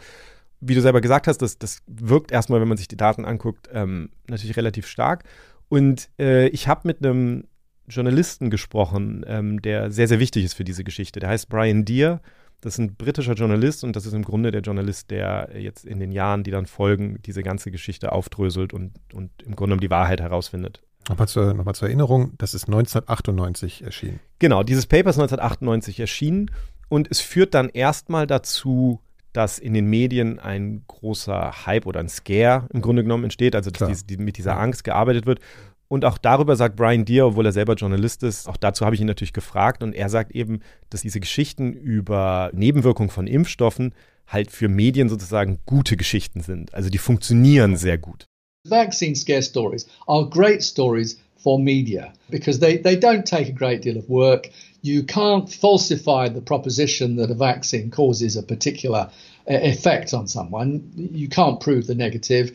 wie 0.61 0.77
du 0.77 0.81
selber 0.81 1.01
gesagt 1.01 1.27
hast, 1.27 1.39
das, 1.39 1.59
das 1.59 1.83
wirkt 1.89 2.31
erstmal, 2.31 2.61
wenn 2.61 2.69
man 2.69 2.79
sich 2.79 2.87
die 2.87 2.97
Daten 2.97 3.25
anguckt, 3.25 3.69
ähm, 3.73 4.11
natürlich 4.29 4.57
relativ 4.57 4.87
stark. 4.87 5.25
Und 5.69 6.09
äh, 6.21 6.47
ich 6.51 6.69
habe 6.69 6.83
mit 6.85 7.05
einem 7.05 7.49
Journalisten 7.89 8.51
gesprochen, 8.51 9.25
ähm, 9.27 9.61
der 9.63 9.91
sehr, 9.91 10.09
sehr 10.09 10.21
wichtig 10.21 10.45
ist 10.45 10.55
für 10.55 10.65
diese 10.65 10.85
Geschichte. 10.85 11.21
Der 11.21 11.29
heißt 11.29 11.49
Brian 11.49 11.85
Deere. 11.85 12.21
Das 12.61 12.75
ist 12.75 12.79
ein 12.79 12.95
britischer 12.95 13.35
Journalist 13.35 13.83
und 13.83 13.97
das 13.97 14.07
ist 14.07 14.13
im 14.13 14.23
Grunde 14.23 14.53
der 14.53 14.61
Journalist, 14.61 15.11
der 15.11 15.51
jetzt 15.57 15.85
in 15.85 15.99
den 15.99 16.13
Jahren, 16.13 16.45
die 16.45 16.53
dann 16.53 16.67
folgen, 16.67 17.19
diese 17.27 17.43
ganze 17.43 17.73
Geschichte 17.73 18.13
aufdröselt 18.13 18.73
und, 18.73 18.93
und 19.13 19.31
im 19.43 19.57
Grunde 19.57 19.75
um 19.75 19.81
die 19.81 19.91
Wahrheit 19.91 20.21
herausfindet. 20.21 20.81
Nochmal 21.09 21.27
zur, 21.27 21.55
nochmal 21.55 21.75
zur 21.75 21.89
Erinnerung, 21.89 22.35
das 22.39 22.55
ist 22.55 22.69
1998 22.69 23.83
erschienen. 23.83 24.21
Genau, 24.39 24.63
dieses 24.63 24.87
Paper 24.87 25.11
ist 25.11 25.17
1998 25.17 25.99
erschienen 25.99 26.53
und 26.89 27.09
es 27.11 27.21
führt 27.21 27.55
dann 27.55 27.69
erstmal 27.69 28.29
dazu, 28.29 29.01
dass 29.33 29.59
in 29.59 29.75
den 29.75 29.87
Medien 29.87 30.39
ein 30.39 30.85
großer 30.87 31.67
Hype 31.67 31.87
oder 31.87 32.01
ein 32.01 32.09
Scare 32.09 32.69
im 32.73 32.83
Grunde 32.83 33.03
genommen 33.03 33.25
entsteht, 33.25 33.57
also 33.57 33.71
dass 33.71 33.89
diese, 33.89 34.05
die, 34.05 34.17
mit 34.19 34.37
dieser 34.37 34.59
Angst 34.59 34.85
gearbeitet 34.85 35.27
wird. 35.27 35.41
Und 35.93 36.07
auch 36.07 36.17
darüber 36.17 36.57
sagt 36.57 36.77
Brian 36.77 37.05
Deere, 37.05 37.27
obwohl 37.27 37.45
er 37.45 37.53
selber 37.53 37.75
Journalist 37.75 38.23
ist, 38.23 38.49
auch 38.49 38.57
dazu 38.57 38.87
habe 38.87 38.95
ich 38.95 39.03
ihn 39.03 39.07
natürlich 39.07 39.35
gefragt 39.35 39.83
und 39.83 39.93
er 39.93 40.09
sagt 40.09 40.35
eben, 40.35 40.61
dass 40.89 41.03
diese 41.03 41.21
Geschichten 41.21 41.75
über 41.75 42.51
Nebenwirkungen 42.55 43.11
von 43.11 43.27
Impfstoffen 43.27 43.93
halt 44.27 44.51
für 44.51 44.69
Medien 44.69 45.11
sozusagen 45.11 45.59
gute 45.67 45.99
Geschichten 45.99 46.41
sind. 46.41 46.73
Also 46.73 46.89
die 46.89 46.97
funktionieren 46.97 47.77
sehr 47.77 47.99
gut. 47.99 48.25
Vaccine 48.67 49.15
scare 49.15 49.43
stories 49.43 49.87
are 50.07 50.27
great 50.31 50.63
stories 50.63 51.21
for 51.37 51.59
media 51.59 52.15
because 52.31 52.59
they, 52.59 52.81
they 52.81 52.97
don't 52.97 53.25
take 53.25 53.51
a 53.51 53.55
great 53.55 53.85
deal 53.85 53.99
of 53.99 54.09
work. 54.09 54.49
You 54.81 55.03
can't 55.03 55.47
falsify 55.47 56.31
the 56.33 56.41
proposition 56.41 57.19
that 57.19 57.31
a 57.31 57.35
vaccine 57.35 57.91
causes 57.91 58.39
a 58.39 58.43
particular 58.43 59.11
uh, 59.47 59.59
effect 59.61 60.15
on 60.15 60.27
someone. 60.27 60.91
You 60.97 61.29
can't 61.29 61.61
prove 61.61 61.87
the 61.87 61.95
negative. 61.95 62.53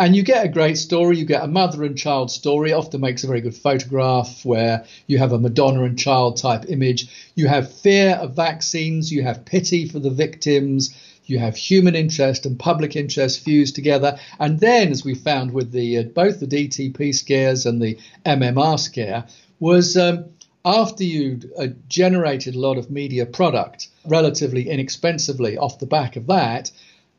And 0.00 0.16
you 0.16 0.22
get 0.22 0.46
a 0.46 0.48
great 0.48 0.78
story. 0.78 1.18
You 1.18 1.26
get 1.26 1.44
a 1.44 1.46
mother 1.46 1.84
and 1.84 1.96
child 1.96 2.30
story. 2.30 2.70
It 2.70 2.74
often 2.74 3.02
makes 3.02 3.22
a 3.22 3.26
very 3.26 3.42
good 3.42 3.54
photograph 3.54 4.46
where 4.46 4.86
you 5.06 5.18
have 5.18 5.32
a 5.32 5.38
Madonna 5.38 5.84
and 5.84 5.98
child 5.98 6.38
type 6.38 6.70
image. 6.70 7.30
You 7.34 7.48
have 7.48 7.70
fear 7.70 8.12
of 8.12 8.34
vaccines. 8.34 9.12
You 9.12 9.22
have 9.24 9.44
pity 9.44 9.86
for 9.86 9.98
the 9.98 10.08
victims. 10.08 10.96
You 11.26 11.38
have 11.40 11.54
human 11.54 11.94
interest 11.94 12.46
and 12.46 12.58
public 12.58 12.96
interest 12.96 13.40
fused 13.40 13.74
together. 13.74 14.18
And 14.38 14.58
then, 14.58 14.90
as 14.90 15.04
we 15.04 15.14
found 15.14 15.52
with 15.52 15.70
the 15.70 15.98
uh, 15.98 16.02
both 16.04 16.40
the 16.40 16.46
DTP 16.46 17.14
scares 17.14 17.66
and 17.66 17.82
the 17.82 17.98
MMR 18.24 18.80
scare, 18.80 19.26
was 19.58 19.98
um, 19.98 20.24
after 20.64 21.04
you'd 21.04 21.52
uh, 21.58 21.66
generated 21.88 22.54
a 22.54 22.58
lot 22.58 22.78
of 22.78 22.90
media 22.90 23.26
product 23.26 23.88
relatively 24.06 24.70
inexpensively 24.70 25.58
off 25.58 25.78
the 25.78 25.84
back 25.84 26.16
of 26.16 26.26
that, 26.28 26.70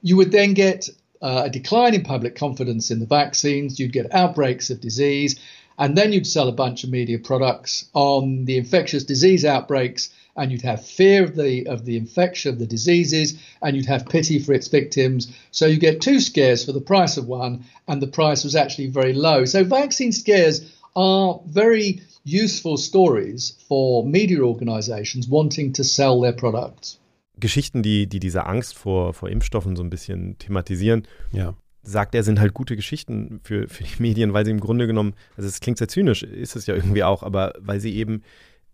you 0.02 0.18
would 0.18 0.32
then 0.32 0.56
get 0.56 0.90
uh, 1.22 1.44
a 1.46 1.50
decline 1.50 1.94
in 1.94 2.04
public 2.04 2.36
confidence 2.36 2.92
in 2.92 3.00
the 3.00 3.06
vaccines, 3.06 3.80
you'd 3.80 3.94
get 3.94 4.14
outbreaks 4.14 4.70
of 4.70 4.82
disease, 4.82 5.40
and 5.78 5.98
then 5.98 6.14
you'd 6.14 6.28
sell 6.28 6.48
a 6.48 6.54
bunch 6.54 6.84
of 6.84 6.90
media 6.90 7.20
products 7.20 7.90
on 7.94 8.46
the 8.46 8.58
infectious 8.58 9.04
disease 9.04 9.46
outbreaks 9.46 10.10
and 10.36 10.52
you'd 10.52 10.62
have 10.62 10.86
fear 10.86 11.24
of 11.24 11.36
the 11.36 11.68
of 11.68 11.86
the 11.86 11.98
infection 11.98 12.54
of 12.54 12.60
the 12.60 12.66
diseases 12.66 13.38
and 13.62 13.76
you'd 13.76 13.86
have 13.86 14.06
pity 14.08 14.40
for 14.40 14.54
its 14.54 14.68
victims. 14.68 15.32
So 15.52 15.66
you 15.66 15.78
get 15.78 16.02
two 16.02 16.20
scares 16.20 16.64
for 16.66 16.72
the 16.72 16.82
price 16.82 17.18
of 17.18 17.28
one 17.28 17.66
and 17.88 18.02
the 18.02 18.08
price 18.08 18.44
was 18.44 18.56
actually 18.56 18.88
very 18.88 19.14
low. 19.14 19.46
So 19.46 19.64
vaccine 19.64 20.12
scares 20.12 20.72
are 20.96 21.40
very 21.48 22.02
useful 22.24 22.78
stories 22.78 23.54
for 23.68 24.06
media 24.06 24.42
organizations 24.42 25.28
wanting 25.28 25.74
to 25.74 25.84
sell 25.84 26.22
their 26.22 26.34
products 26.34 26.98
Geschichten, 27.42 27.84
die, 27.84 28.08
die 28.08 28.22
diese 28.22 28.46
Angst 28.46 28.76
vor, 28.78 29.14
vor 29.14 29.30
Impfstoffen 29.30 29.76
so 29.76 29.84
ein 29.84 29.90
bisschen 29.90 30.38
thematisieren. 30.38 31.06
Ja. 31.34 31.56
sagt 31.84 32.16
er, 32.16 32.24
sind 32.24 32.40
halt 32.40 32.54
gute 32.54 32.78
Geschichten 32.78 33.42
für, 33.44 33.68
für 33.68 33.84
die 33.84 34.02
Medien, 34.02 34.32
weil 34.34 34.46
sie 34.46 34.52
im 34.52 34.62
Grunde 34.62 34.88
genommen, 34.88 35.14
also 35.36 35.50
es 35.50 35.60
klingt 35.60 35.78
sehr 35.78 35.90
zynisch, 35.90 36.24
ist 36.24 36.56
es 36.56 36.68
ja 36.68 36.76
irgendwie 36.76 37.04
auch, 37.04 37.24
aber 37.24 37.54
weil 37.60 37.80
sie 37.80 37.96
eben 37.96 38.22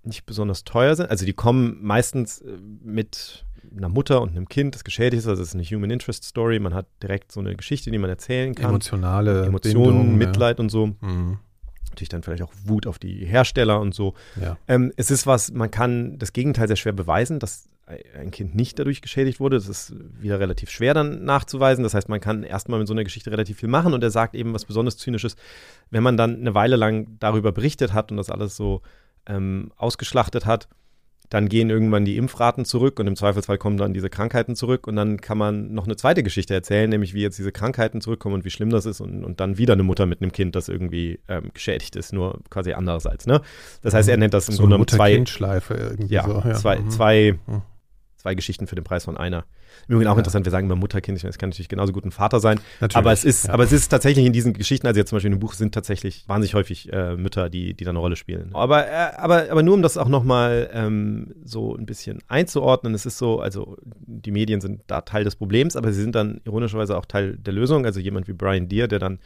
nicht 0.03 0.25
besonders 0.25 0.63
teuer 0.63 0.95
sind. 0.95 1.09
Also 1.09 1.25
die 1.25 1.33
kommen 1.33 1.77
meistens 1.81 2.41
äh, 2.41 2.57
mit 2.83 3.45
einer 3.75 3.89
Mutter 3.89 4.21
und 4.21 4.29
einem 4.29 4.47
Kind, 4.47 4.75
das 4.75 4.83
geschädigt 4.83 5.19
ist. 5.19 5.27
Also 5.27 5.41
es 5.41 5.49
ist 5.49 5.55
eine 5.55 5.63
Human 5.63 5.89
Interest 5.91 6.23
Story. 6.23 6.59
Man 6.59 6.73
hat 6.73 6.87
direkt 7.03 7.31
so 7.31 7.39
eine 7.39 7.55
Geschichte, 7.55 7.91
die 7.91 7.97
man 7.97 8.09
erzählen 8.09 8.55
kann. 8.55 8.69
Emotionale 8.69 9.45
Emotionen, 9.45 9.83
Bindung, 9.83 10.17
Mitleid 10.17 10.57
ja. 10.57 10.63
und 10.63 10.69
so. 10.69 10.87
Mhm. 11.01 11.39
Natürlich 11.89 12.09
dann 12.09 12.23
vielleicht 12.23 12.43
auch 12.43 12.53
Wut 12.65 12.87
auf 12.87 12.99
die 12.99 13.25
Hersteller 13.25 13.79
und 13.79 13.93
so. 13.93 14.13
Ja. 14.41 14.57
Ähm, 14.67 14.91
es 14.95 15.11
ist 15.11 15.27
was, 15.27 15.51
man 15.51 15.71
kann 15.71 16.17
das 16.17 16.33
Gegenteil 16.33 16.67
sehr 16.67 16.75
schwer 16.75 16.93
beweisen, 16.93 17.39
dass 17.39 17.69
ein 17.87 18.31
Kind 18.31 18.55
nicht 18.55 18.77
dadurch 18.79 19.01
geschädigt 19.01 19.39
wurde. 19.39 19.55
Das 19.55 19.69
ist 19.69 19.93
wieder 20.19 20.39
relativ 20.39 20.69
schwer 20.69 20.93
dann 20.93 21.23
nachzuweisen. 21.23 21.83
Das 21.83 21.93
heißt, 21.93 22.09
man 22.09 22.19
kann 22.19 22.43
erstmal 22.43 22.79
mit 22.79 22.87
so 22.87 22.93
einer 22.93 23.03
Geschichte 23.03 23.31
relativ 23.31 23.57
viel 23.59 23.69
machen 23.69 23.93
und 23.93 24.03
er 24.03 24.11
sagt 24.11 24.35
eben 24.35 24.53
was 24.53 24.65
besonders 24.65 24.97
Zynisches, 24.97 25.35
wenn 25.89 26.03
man 26.03 26.17
dann 26.17 26.35
eine 26.35 26.53
Weile 26.53 26.75
lang 26.75 27.17
darüber 27.19 27.51
berichtet 27.51 27.93
hat 27.93 28.11
und 28.11 28.17
das 28.17 28.29
alles 28.29 28.55
so 28.57 28.81
ähm, 29.25 29.71
ausgeschlachtet 29.77 30.45
hat, 30.45 30.67
dann 31.29 31.49
gehen 31.49 31.69
irgendwann 31.69 32.05
die 32.05 32.15
Impfraten 32.15 32.63
zurück 32.63 32.99
und 32.99 33.07
im 33.07 33.15
Zweifelsfall 33.15 33.57
kommen 33.57 33.77
dann 33.77 33.93
diese 33.93 34.09
Krankheiten 34.09 34.55
zurück 34.55 34.87
und 34.87 34.95
dann 34.95 35.19
kann 35.19 35.37
man 35.37 35.73
noch 35.73 35.85
eine 35.85 35.97
zweite 35.97 36.23
Geschichte 36.23 36.53
erzählen, 36.53 36.89
nämlich 36.89 37.13
wie 37.13 37.21
jetzt 37.21 37.37
diese 37.37 37.51
Krankheiten 37.51 37.99
zurückkommen 37.99 38.35
und 38.35 38.45
wie 38.45 38.49
schlimm 38.49 38.69
das 38.69 38.85
ist 38.85 39.01
und, 39.01 39.25
und 39.25 39.39
dann 39.41 39.57
wieder 39.57 39.73
eine 39.73 39.83
Mutter 39.83 40.05
mit 40.05 40.21
einem 40.21 40.31
Kind, 40.31 40.55
das 40.55 40.69
irgendwie 40.69 41.19
ähm, 41.27 41.51
geschädigt 41.53 41.97
ist, 41.97 42.13
nur 42.13 42.39
quasi 42.49 42.73
andererseits. 42.73 43.27
Ne? 43.27 43.41
Das 43.81 43.93
heißt, 43.93 44.07
er 44.07 44.17
nennt 44.17 44.33
das 44.33 44.47
im 44.47 44.55
so 44.55 44.63
Grunde 44.63 44.75
genommen 44.75 44.87
zwei. 44.87 45.11
Irgendwie 45.69 46.13
ja, 46.13 46.23
so, 46.25 46.41
ja. 46.47 46.53
zwei, 46.53 46.79
mhm. 46.79 46.89
zwei 46.89 47.39
mhm 47.45 47.61
zwei 48.17 48.35
Geschichten 48.35 48.67
für 48.67 48.75
den 48.75 48.83
Preis 48.83 49.05
von 49.05 49.15
einer. 49.15 49.45
Im 49.87 49.95
Übrigen 49.95 50.09
auch 50.09 50.15
ja. 50.15 50.19
interessant, 50.19 50.45
wir 50.45 50.51
sagen 50.51 50.65
immer 50.65 50.75
Mutterkind, 50.75 51.17
ich 51.17 51.23
meine, 51.23 51.29
es 51.29 51.37
kann 51.37 51.49
natürlich 51.49 51.69
genauso 51.69 51.93
gut 51.93 52.03
ein 52.03 52.11
Vater 52.11 52.39
sein. 52.39 52.59
Natürlich, 52.79 52.97
aber 52.97 53.11
es 53.11 53.23
ist, 53.23 53.47
ja. 53.47 53.53
aber 53.53 53.63
es 53.63 53.71
ist 53.71 53.89
tatsächlich 53.89 54.25
in 54.25 54.33
diesen 54.33 54.53
Geschichten, 54.53 54.87
also 54.87 54.99
jetzt 54.99 55.09
zum 55.09 55.17
Beispiel 55.17 55.31
in 55.31 55.37
dem 55.37 55.39
Buch 55.39 55.53
sind 55.53 55.73
tatsächlich 55.73 56.27
wahnsinnig 56.27 56.55
häufig 56.55 56.91
äh, 56.91 57.15
Mütter, 57.15 57.49
die, 57.49 57.73
die 57.73 57.83
da 57.83 57.91
eine 57.91 57.99
Rolle 57.99 58.15
spielen. 58.15 58.49
Aber, 58.53 58.87
äh, 58.87 59.11
aber, 59.17 59.51
aber 59.51 59.63
nur 59.63 59.75
um 59.75 59.81
das 59.81 59.97
auch 59.97 60.07
nochmal 60.07 60.69
ähm, 60.73 61.35
so 61.43 61.75
ein 61.75 61.85
bisschen 61.85 62.19
einzuordnen, 62.27 62.93
es 62.93 63.05
ist 63.05 63.17
so, 63.17 63.39
also 63.39 63.77
die 63.85 64.31
Medien 64.31 64.61
sind 64.61 64.81
da 64.87 65.01
Teil 65.01 65.23
des 65.23 65.35
Problems, 65.35 65.75
aber 65.75 65.93
sie 65.93 66.01
sind 66.01 66.15
dann 66.15 66.41
ironischerweise 66.45 66.97
auch 66.97 67.05
Teil 67.05 67.37
der 67.37 67.53
Lösung. 67.53 67.85
Also 67.85 67.99
jemand 67.99 68.27
wie 68.27 68.33
Brian 68.33 68.67
Deere, 68.67 68.87
der 68.87 68.99
dann 68.99 69.19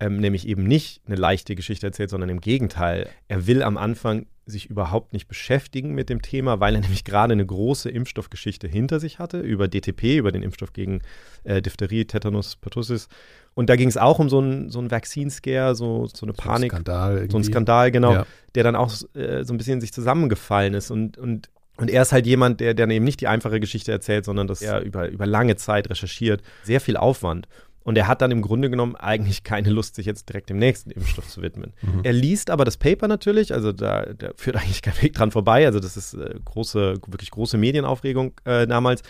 ähm, 0.00 0.18
nämlich 0.18 0.48
eben 0.48 0.64
nicht 0.64 1.02
eine 1.06 1.16
leichte 1.16 1.54
Geschichte 1.54 1.86
erzählt, 1.86 2.10
sondern 2.10 2.28
im 2.28 2.40
Gegenteil. 2.40 3.08
Er 3.28 3.46
will 3.46 3.62
am 3.62 3.76
Anfang 3.76 4.26
sich 4.46 4.70
überhaupt 4.70 5.12
nicht 5.12 5.28
beschäftigen 5.28 5.94
mit 5.94 6.08
dem 6.08 6.22
Thema, 6.22 6.60
weil 6.60 6.74
er 6.74 6.80
nämlich 6.82 7.04
gerade 7.04 7.32
eine 7.32 7.46
große 7.46 7.90
Impfstoffgeschichte 7.90 8.68
hinter 8.68 9.00
sich 9.00 9.18
hatte, 9.18 9.40
über 9.40 9.68
DTP, 9.68 10.16
über 10.16 10.32
den 10.32 10.42
Impfstoff 10.42 10.72
gegen 10.72 11.00
äh, 11.44 11.62
Diphtherie, 11.62 12.04
Tetanus, 12.04 12.56
Pertussis. 12.56 13.08
Und 13.54 13.70
da 13.70 13.76
ging 13.76 13.88
es 13.88 13.96
auch 13.96 14.18
um 14.18 14.28
so 14.28 14.38
einen 14.38 14.68
so 14.70 14.90
Vaccine-Scare, 14.90 15.74
so, 15.74 16.06
so 16.06 16.26
eine 16.26 16.32
Panik. 16.32 16.72
So 16.72 16.76
ein 16.76 16.82
Skandal. 16.82 17.12
Irgendwie. 17.14 17.30
So 17.32 17.38
ein 17.38 17.44
Skandal, 17.44 17.90
genau, 17.90 18.12
ja. 18.12 18.26
der 18.54 18.64
dann 18.64 18.76
auch 18.76 18.92
äh, 19.14 19.44
so 19.44 19.54
ein 19.54 19.58
bisschen 19.58 19.74
in 19.74 19.80
sich 19.80 19.92
zusammengefallen 19.92 20.74
ist. 20.74 20.90
Und, 20.90 21.18
und, 21.18 21.50
und 21.76 21.88
er 21.88 22.02
ist 22.02 22.12
halt 22.12 22.26
jemand, 22.26 22.60
der, 22.60 22.74
der 22.74 22.88
eben 22.88 23.04
nicht 23.04 23.20
die 23.20 23.28
einfache 23.28 23.60
Geschichte 23.60 23.92
erzählt, 23.92 24.24
sondern 24.24 24.48
dass 24.48 24.60
er 24.60 24.80
über, 24.80 25.08
über 25.08 25.26
lange 25.26 25.56
Zeit 25.56 25.88
recherchiert. 25.88 26.42
Sehr 26.64 26.80
viel 26.80 26.96
Aufwand. 26.96 27.46
Und 27.84 27.98
er 27.98 28.08
hat 28.08 28.22
dann 28.22 28.30
im 28.30 28.40
Grunde 28.40 28.70
genommen 28.70 28.96
eigentlich 28.96 29.44
keine 29.44 29.68
Lust, 29.68 29.94
sich 29.94 30.06
jetzt 30.06 30.28
direkt 30.28 30.48
dem 30.48 30.56
nächsten 30.56 30.90
Impfstoff 30.90 31.28
zu 31.28 31.42
widmen. 31.42 31.74
Mhm. 31.82 32.00
Er 32.02 32.14
liest 32.14 32.50
aber 32.50 32.64
das 32.64 32.78
Paper 32.78 33.08
natürlich, 33.08 33.52
also 33.52 33.72
da, 33.72 34.06
da, 34.06 34.30
führt 34.36 34.56
eigentlich 34.60 34.82
kein 34.82 35.00
Weg 35.02 35.12
dran 35.12 35.30
vorbei. 35.30 35.66
Also 35.66 35.80
das 35.80 35.96
ist 35.96 36.14
äh, 36.14 36.34
große, 36.44 36.96
wirklich 37.06 37.30
große 37.30 37.58
Medienaufregung 37.58 38.32
äh, 38.44 38.66
damals. 38.66 39.02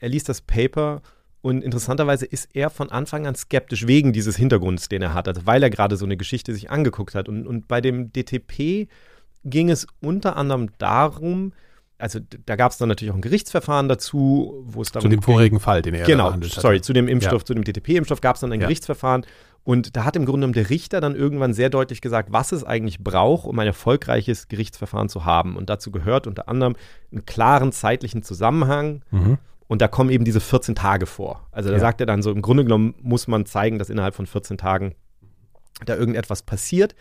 Er 0.00 0.10
liest 0.10 0.28
das 0.28 0.42
Paper 0.42 1.00
und 1.40 1.64
interessanterweise 1.64 2.24
ist 2.24 2.50
er 2.54 2.70
von 2.70 2.90
Anfang 2.90 3.26
an 3.26 3.34
skeptisch 3.34 3.86
wegen 3.86 4.12
dieses 4.12 4.36
Hintergrunds, 4.36 4.88
den 4.88 5.02
er 5.02 5.12
hat, 5.12 5.26
also 5.26 5.44
weil 5.44 5.62
er 5.62 5.70
gerade 5.70 5.96
so 5.96 6.04
eine 6.04 6.16
Geschichte 6.16 6.54
sich 6.54 6.70
angeguckt 6.70 7.14
hat. 7.16 7.28
Und, 7.28 7.46
und 7.46 7.66
bei 7.66 7.80
dem 7.80 8.12
DTP 8.12 8.88
ging 9.44 9.70
es 9.70 9.86
unter 10.00 10.36
anderem 10.36 10.68
darum, 10.78 11.52
also 12.02 12.18
da 12.18 12.56
gab 12.56 12.72
es 12.72 12.78
dann 12.78 12.88
natürlich 12.88 13.12
auch 13.12 13.16
ein 13.16 13.22
Gerichtsverfahren 13.22 13.88
dazu, 13.88 14.64
wo 14.66 14.82
es 14.82 14.90
darum 14.90 15.08
Zu 15.08 15.08
dem 15.08 15.22
vorigen 15.22 15.60
Fall, 15.60 15.82
den 15.82 15.94
er 15.94 16.04
genau, 16.04 16.26
behandelt 16.26 16.56
hat. 16.56 16.62
Sorry, 16.62 16.80
zu 16.80 16.92
dem 16.92 17.06
Impfstoff, 17.06 17.42
ja. 17.42 17.46
zu 17.46 17.54
dem 17.54 17.62
DTP-Impfstoff 17.62 18.20
gab 18.20 18.34
es 18.34 18.40
dann 18.40 18.52
ein 18.52 18.60
ja. 18.60 18.66
Gerichtsverfahren. 18.66 19.24
Und 19.62 19.96
da 19.96 20.04
hat 20.04 20.16
im 20.16 20.24
Grunde 20.24 20.40
genommen 20.40 20.54
der 20.54 20.68
Richter 20.68 21.00
dann 21.00 21.14
irgendwann 21.14 21.54
sehr 21.54 21.70
deutlich 21.70 22.00
gesagt, 22.00 22.32
was 22.32 22.50
es 22.50 22.64
eigentlich 22.64 22.98
braucht, 22.98 23.46
um 23.46 23.56
ein 23.60 23.68
erfolgreiches 23.68 24.48
Gerichtsverfahren 24.48 25.08
zu 25.08 25.24
haben. 25.24 25.56
Und 25.56 25.70
dazu 25.70 25.92
gehört 25.92 26.26
unter 26.26 26.48
anderem 26.48 26.74
einen 27.12 27.24
klaren 27.24 27.70
zeitlichen 27.70 28.24
Zusammenhang. 28.24 29.02
Mhm. 29.12 29.38
Und 29.68 29.80
da 29.80 29.86
kommen 29.86 30.10
eben 30.10 30.24
diese 30.24 30.40
14 30.40 30.74
Tage 30.74 31.06
vor. 31.06 31.46
Also 31.52 31.68
da 31.68 31.76
ja. 31.76 31.80
sagt 31.80 32.00
er 32.00 32.06
dann 32.06 32.22
so, 32.22 32.32
im 32.32 32.42
Grunde 32.42 32.64
genommen 32.64 32.94
muss 33.00 33.28
man 33.28 33.46
zeigen, 33.46 33.78
dass 33.78 33.90
innerhalb 33.90 34.16
von 34.16 34.26
14 34.26 34.58
Tagen 34.58 34.96
da 35.86 35.94
irgendetwas 35.94 36.42
passiert. 36.42 36.96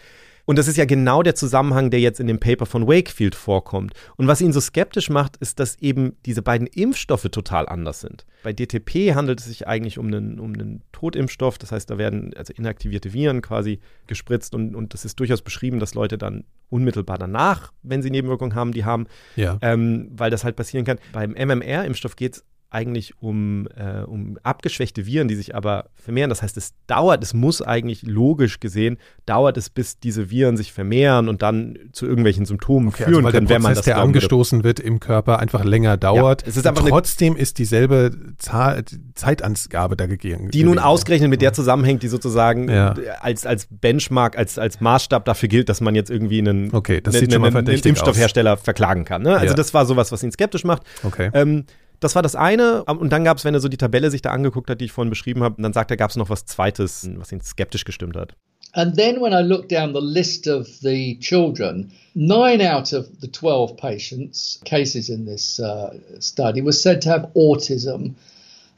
Und 0.51 0.57
das 0.57 0.67
ist 0.67 0.75
ja 0.75 0.83
genau 0.83 1.23
der 1.23 1.33
Zusammenhang, 1.33 1.91
der 1.91 2.01
jetzt 2.01 2.19
in 2.19 2.27
dem 2.27 2.37
Paper 2.37 2.65
von 2.65 2.85
Wakefield 2.85 3.35
vorkommt. 3.35 3.93
Und 4.17 4.27
was 4.27 4.41
ihn 4.41 4.51
so 4.51 4.59
skeptisch 4.59 5.09
macht, 5.09 5.37
ist, 5.37 5.61
dass 5.61 5.79
eben 5.79 6.17
diese 6.25 6.41
beiden 6.41 6.67
Impfstoffe 6.67 7.29
total 7.31 7.69
anders 7.69 8.01
sind. 8.01 8.25
Bei 8.43 8.51
DTP 8.51 9.15
handelt 9.15 9.39
es 9.39 9.45
sich 9.45 9.65
eigentlich 9.65 9.97
um 9.97 10.07
einen, 10.07 10.41
um 10.41 10.51
einen 10.51 10.83
Totimpfstoff, 10.91 11.57
das 11.57 11.71
heißt, 11.71 11.89
da 11.89 11.97
werden 11.97 12.33
also 12.35 12.51
inaktivierte 12.51 13.13
Viren 13.13 13.41
quasi 13.41 13.79
gespritzt 14.07 14.53
und, 14.53 14.75
und 14.75 14.93
das 14.93 15.05
ist 15.05 15.17
durchaus 15.21 15.41
beschrieben, 15.41 15.79
dass 15.79 15.93
Leute 15.93 16.17
dann 16.17 16.43
unmittelbar 16.67 17.17
danach, 17.17 17.71
wenn 17.81 18.01
sie 18.01 18.09
Nebenwirkungen 18.09 18.53
haben, 18.53 18.73
die 18.73 18.83
haben, 18.83 19.07
ja. 19.37 19.57
ähm, 19.61 20.09
weil 20.11 20.31
das 20.31 20.43
halt 20.43 20.57
passieren 20.57 20.83
kann. 20.83 20.99
Beim 21.13 21.31
MMR-Impfstoff 21.31 22.17
geht 22.17 22.35
es 22.35 22.45
eigentlich 22.71 23.21
um, 23.21 23.67
äh, 23.75 24.03
um 24.03 24.37
abgeschwächte 24.43 25.05
Viren, 25.05 25.27
die 25.27 25.35
sich 25.35 25.55
aber 25.55 25.89
vermehren. 25.93 26.29
Das 26.29 26.41
heißt, 26.41 26.55
es 26.55 26.73
dauert, 26.87 27.21
es 27.21 27.33
muss 27.33 27.61
eigentlich 27.61 28.03
logisch 28.03 28.61
gesehen, 28.61 28.97
dauert 29.25 29.57
es, 29.57 29.69
bis 29.69 29.99
diese 29.99 30.31
Viren 30.31 30.55
sich 30.55 30.71
vermehren 30.71 31.27
und 31.27 31.41
dann 31.41 31.77
zu 31.91 32.05
irgendwelchen 32.05 32.45
Symptomen 32.45 32.87
okay, 32.87 33.03
also 33.03 33.11
führen 33.11 33.25
also 33.25 33.37
können, 33.37 33.49
wenn 33.49 33.61
man 33.61 33.75
das 33.75 33.83
der 33.83 33.97
angestoßen 33.97 34.63
wird 34.63 34.79
im 34.79 35.01
Körper, 35.01 35.39
einfach 35.39 35.65
länger 35.65 35.97
dauert. 35.97 36.43
Ja, 36.43 36.47
es 36.47 36.55
ist 36.55 36.65
einfach 36.65 36.87
trotzdem 36.87 37.35
ist 37.35 37.57
dieselbe 37.57 38.11
Zahl, 38.37 38.85
Zeitangabe 39.15 39.97
da 39.97 40.05
gegeben. 40.05 40.49
Die 40.51 40.63
nun 40.63 40.79
ausgerechnet 40.79 41.29
mit 41.29 41.41
der 41.41 41.51
zusammenhängt, 41.51 42.03
die 42.03 42.07
sozusagen 42.07 42.69
ja. 42.69 42.93
als, 43.19 43.45
als 43.45 43.67
Benchmark, 43.69 44.37
als, 44.37 44.57
als 44.57 44.79
Maßstab 44.79 45.25
dafür 45.25 45.49
gilt, 45.49 45.67
dass 45.67 45.81
man 45.81 45.93
jetzt 45.93 46.09
irgendwie 46.09 46.39
einen, 46.39 46.73
okay, 46.73 47.01
das 47.01 47.15
einen, 47.15 47.25
sieht 47.25 47.33
schon 47.33 47.41
mal 47.41 47.49
einen, 47.49 47.67
einen 47.67 47.81
Impfstoffhersteller 47.81 48.53
aus. 48.53 48.61
verklagen 48.61 49.03
kann. 49.03 49.23
Ne? 49.23 49.33
Also 49.33 49.47
ja. 49.47 49.53
das 49.55 49.73
war 49.73 49.85
sowas, 49.85 50.13
was 50.13 50.23
ihn 50.23 50.31
skeptisch 50.31 50.63
macht. 50.63 50.83
Okay. 51.03 51.31
Ähm, 51.33 51.65
das 52.01 52.15
war 52.15 52.21
das 52.21 52.35
eine. 52.35 52.83
Und 52.83 53.11
dann 53.11 53.23
gab 53.23 53.37
es, 53.37 53.45
wenn 53.45 53.53
er 53.53 53.61
so 53.61 53.69
die 53.69 53.77
Tabelle 53.77 54.11
sich 54.11 54.21
da 54.21 54.31
angeguckt 54.31 54.69
hat, 54.69 54.81
die 54.81 54.85
ich 54.85 54.91
vorhin 54.91 55.09
beschrieben 55.09 55.43
habe, 55.43 55.61
dann 55.61 55.71
sagt 55.71 55.91
er, 55.91 55.97
gab 55.97 56.09
es 56.09 56.17
noch 56.17 56.29
was 56.29 56.45
Zweites, 56.45 57.09
was 57.15 57.31
ihn 57.31 57.41
skeptisch 57.41 57.85
gestimmt 57.85 58.17
hat. 58.17 58.35
And 58.73 58.95
then 58.95 59.19
when 59.19 59.33
I 59.33 59.41
looked 59.41 59.69
down 59.69 59.93
the 59.93 60.01
list 60.01 60.47
of 60.47 60.67
the 60.81 61.17
children, 61.19 61.91
nine 62.15 62.61
out 62.61 62.93
of 62.93 63.07
the 63.19 63.27
12 63.27 63.75
patients, 63.75 64.59
cases 64.63 65.09
in 65.09 65.25
this 65.25 65.59
uh, 65.59 65.93
study, 66.19 66.61
were 66.61 66.71
said 66.71 67.01
to 67.01 67.09
have 67.09 67.31
autism. 67.35 68.15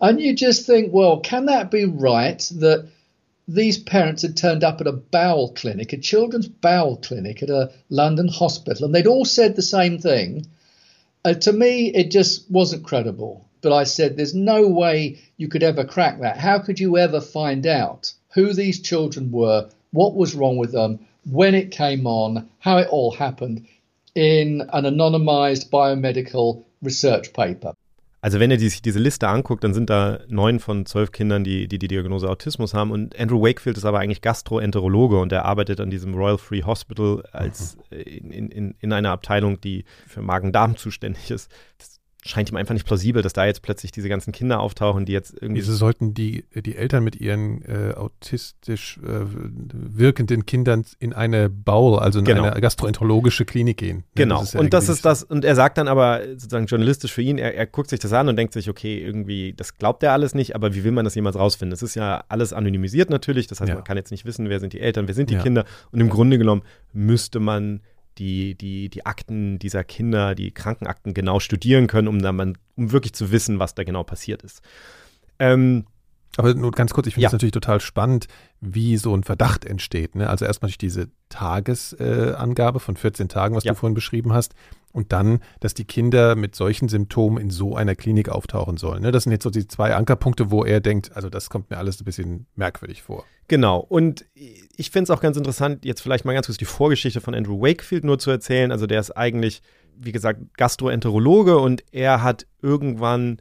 And 0.01 0.19
you 0.19 0.33
just 0.35 0.65
think, 0.65 0.91
well, 0.91 1.19
can 1.19 1.45
that 1.45 1.69
be 1.69 1.85
right 1.85 2.39
that 2.59 2.87
these 3.47 3.77
parents 3.77 4.23
had 4.23 4.35
turned 4.35 4.63
up 4.63 4.81
at 4.81 4.87
a 4.87 4.91
bowel 4.91 5.53
clinic, 5.53 5.93
a 5.93 5.97
children's 5.97 6.47
bowel 6.47 6.97
clinic 6.97 7.43
at 7.43 7.49
a 7.49 7.71
London 7.89 8.27
hospital, 8.27 8.85
and 8.85 8.95
they'd 8.95 9.07
all 9.07 9.25
said 9.25 9.55
the 9.55 9.61
same 9.61 9.99
thing? 9.99 10.47
Uh, 11.25 11.33
to 11.33 11.53
me, 11.53 11.87
it 11.87 12.11
just 12.11 12.49
wasn't 12.51 12.83
credible. 12.83 13.47
But 13.61 13.71
I 13.71 13.85
said, 13.85 14.17
there's 14.17 14.35
no 14.35 14.67
way 14.67 15.19
you 15.37 15.47
could 15.47 15.63
ever 15.63 15.85
crack 15.85 16.19
that. 16.19 16.37
How 16.37 16.59
could 16.59 16.79
you 16.79 16.97
ever 16.97 17.21
find 17.21 17.65
out 17.65 18.11
who 18.33 18.53
these 18.53 18.81
children 18.81 19.31
were, 19.31 19.69
what 19.91 20.15
was 20.15 20.35
wrong 20.35 20.57
with 20.57 20.73
them, 20.73 20.99
when 21.31 21.55
it 21.55 21.71
came 21.71 22.05
on, 22.05 22.49
how 22.59 22.77
it 22.79 22.89
all 22.89 23.11
happened 23.11 23.65
in 24.15 24.61
an 24.73 24.83
anonymized 24.83 25.69
biomedical 25.69 26.65
research 26.81 27.31
paper? 27.31 27.73
Also 28.23 28.39
wenn 28.39 28.51
er 28.51 28.57
sich 28.57 28.81
diese 28.81 28.99
Liste 28.99 29.27
anguckt, 29.27 29.65
dann 29.65 29.73
sind 29.73 29.89
da 29.89 30.19
neun 30.29 30.61
von 30.61 30.85
zwölf 30.85 31.11
Kindern, 31.11 31.43
die, 31.43 31.67
die 31.67 31.77
die 31.77 31.89
Diagnose 31.89 32.29
Autismus 32.29 32.73
haben. 32.73 32.91
Und 32.91 33.19
Andrew 33.19 33.41
Wakefield 33.41 33.75
ist 33.75 33.83
aber 33.83 33.99
eigentlich 33.99 34.21
Gastroenterologe 34.21 35.19
und 35.19 35.33
er 35.33 35.43
arbeitet 35.43 35.81
an 35.81 35.89
diesem 35.89 36.13
Royal 36.13 36.37
Free 36.37 36.63
Hospital 36.63 37.25
als 37.33 37.75
mhm. 37.91 38.31
in, 38.31 38.49
in, 38.49 38.75
in 38.79 38.93
einer 38.93 39.11
Abteilung, 39.11 39.59
die 39.59 39.83
für 40.07 40.21
Magen-Darm 40.21 40.77
zuständig 40.77 41.31
ist. 41.31 41.51
Das 41.77 41.92
scheint 42.25 42.49
ihm 42.49 42.55
einfach 42.55 42.73
nicht 42.73 42.85
plausibel, 42.85 43.21
dass 43.21 43.33
da 43.33 43.45
jetzt 43.45 43.61
plötzlich 43.61 43.91
diese 43.91 44.07
ganzen 44.07 44.31
Kinder 44.31 44.61
auftauchen, 44.61 45.05
die 45.05 45.11
jetzt 45.11 45.33
irgendwie. 45.39 45.61
Wieso 45.61 45.73
sollten 45.73 46.13
die, 46.13 46.45
die 46.55 46.75
Eltern 46.75 47.03
mit 47.03 47.17
ihren 47.17 47.61
äh, 47.63 47.93
autistisch 47.95 48.99
äh, 49.03 49.25
wirkenden 49.73 50.45
Kindern 50.45 50.85
in 50.99 51.13
eine 51.13 51.49
Baul, 51.49 51.99
also 51.99 52.19
in 52.19 52.25
genau. 52.25 52.43
eine 52.43 52.61
gastroenterologische 52.61 53.45
Klinik 53.45 53.77
gehen? 53.77 54.03
Genau. 54.15 54.39
Das 54.39 54.53
ja 54.53 54.61
und 54.61 54.73
das 54.73 54.87
ist 54.87 55.03
das, 55.03 55.23
und 55.23 55.43
er 55.43 55.55
sagt 55.55 55.77
dann 55.77 55.87
aber 55.87 56.21
sozusagen 56.29 56.65
journalistisch 56.65 57.11
für 57.11 57.21
ihn, 57.21 57.37
er, 57.37 57.55
er 57.55 57.65
guckt 57.65 57.89
sich 57.89 57.99
das 57.99 58.13
an 58.13 58.29
und 58.29 58.37
denkt 58.37 58.53
sich, 58.53 58.69
okay, 58.69 59.03
irgendwie, 59.03 59.53
das 59.53 59.77
glaubt 59.77 60.01
er 60.03 60.13
alles 60.13 60.33
nicht, 60.33 60.55
aber 60.55 60.73
wie 60.73 60.83
will 60.83 60.91
man 60.91 61.03
das 61.03 61.15
jemals 61.15 61.35
rausfinden? 61.35 61.73
Es 61.73 61.83
ist 61.83 61.95
ja 61.95 62.23
alles 62.29 62.53
anonymisiert 62.53 63.09
natürlich, 63.09 63.47
das 63.47 63.59
heißt, 63.59 63.69
ja. 63.69 63.75
man 63.75 63.83
kann 63.83 63.97
jetzt 63.97 64.11
nicht 64.11 64.25
wissen, 64.25 64.47
wer 64.49 64.59
sind 64.61 64.71
die 64.71 64.79
Eltern, 64.79 65.07
wer 65.07 65.13
sind 65.13 65.29
die 65.29 65.35
ja. 65.35 65.41
Kinder. 65.41 65.65
Und 65.91 65.99
im 65.99 66.09
Grunde 66.09 66.37
genommen 66.37 66.61
müsste 66.93 67.39
man 67.39 67.81
die, 68.17 68.55
die, 68.55 68.89
die 68.89 69.05
Akten 69.05 69.59
dieser 69.59 69.83
Kinder, 69.83 70.35
die 70.35 70.51
Krankenakten 70.51 71.13
genau 71.13 71.39
studieren 71.39 71.87
können, 71.87 72.07
um 72.07 72.21
dann 72.21 72.57
um 72.75 72.91
wirklich 72.91 73.13
zu 73.13 73.31
wissen, 73.31 73.59
was 73.59 73.75
da 73.75 73.83
genau 73.83 74.03
passiert 74.03 74.41
ist. 74.43 74.61
Ähm, 75.39 75.85
Aber 76.37 76.53
nur 76.53 76.71
ganz 76.71 76.93
kurz, 76.93 77.07
ich 77.07 77.13
finde 77.13 77.27
es 77.27 77.31
ja. 77.31 77.35
natürlich 77.35 77.51
total 77.51 77.79
spannend, 77.79 78.27
wie 78.59 78.97
so 78.97 79.15
ein 79.15 79.23
Verdacht 79.23 79.65
entsteht. 79.65 80.15
Ne? 80.15 80.29
Also 80.29 80.45
erstmal 80.45 80.69
durch 80.69 80.77
diese 80.77 81.09
Tagesangabe 81.29 82.77
äh, 82.77 82.79
von 82.79 82.97
14 82.97 83.29
Tagen, 83.29 83.55
was 83.55 83.63
ja. 83.63 83.73
du 83.73 83.77
vorhin 83.77 83.93
beschrieben 83.93 84.33
hast. 84.33 84.55
Und 84.91 85.11
dann, 85.11 85.39
dass 85.59 85.73
die 85.73 85.85
Kinder 85.85 86.35
mit 86.35 86.55
solchen 86.55 86.87
Symptomen 86.87 87.37
in 87.39 87.49
so 87.49 87.75
einer 87.75 87.95
Klinik 87.95 88.29
auftauchen 88.29 88.77
sollen. 88.77 89.01
Ne? 89.01 89.11
Das 89.11 89.23
sind 89.23 89.31
jetzt 89.31 89.43
so 89.43 89.49
die 89.49 89.67
zwei 89.67 89.95
Ankerpunkte, 89.95 90.51
wo 90.51 90.63
er 90.63 90.81
denkt, 90.81 91.15
also 91.15 91.29
das 91.29 91.49
kommt 91.49 91.69
mir 91.69 91.77
alles 91.77 91.99
ein 91.99 92.05
bisschen 92.05 92.45
merkwürdig 92.55 93.01
vor. 93.01 93.25
Genau. 93.47 93.79
Und 93.79 94.25
ich 94.35 94.91
finde 94.91 95.03
es 95.03 95.09
auch 95.09 95.21
ganz 95.21 95.37
interessant, 95.37 95.83
jetzt 95.83 96.01
vielleicht 96.01 96.25
mal 96.25 96.33
ganz 96.33 96.45
kurz 96.45 96.57
die 96.57 96.65
Vorgeschichte 96.65 97.21
von 97.21 97.35
Andrew 97.35 97.59
Wakefield 97.59 98.03
nur 98.03 98.19
zu 98.19 98.31
erzählen. 98.31 98.71
Also 98.71 98.87
der 98.87 98.99
ist 98.99 99.11
eigentlich, 99.11 99.61
wie 99.97 100.11
gesagt, 100.11 100.39
Gastroenterologe 100.57 101.57
und 101.57 101.83
er 101.91 102.23
hat 102.23 102.45
irgendwann 102.61 103.37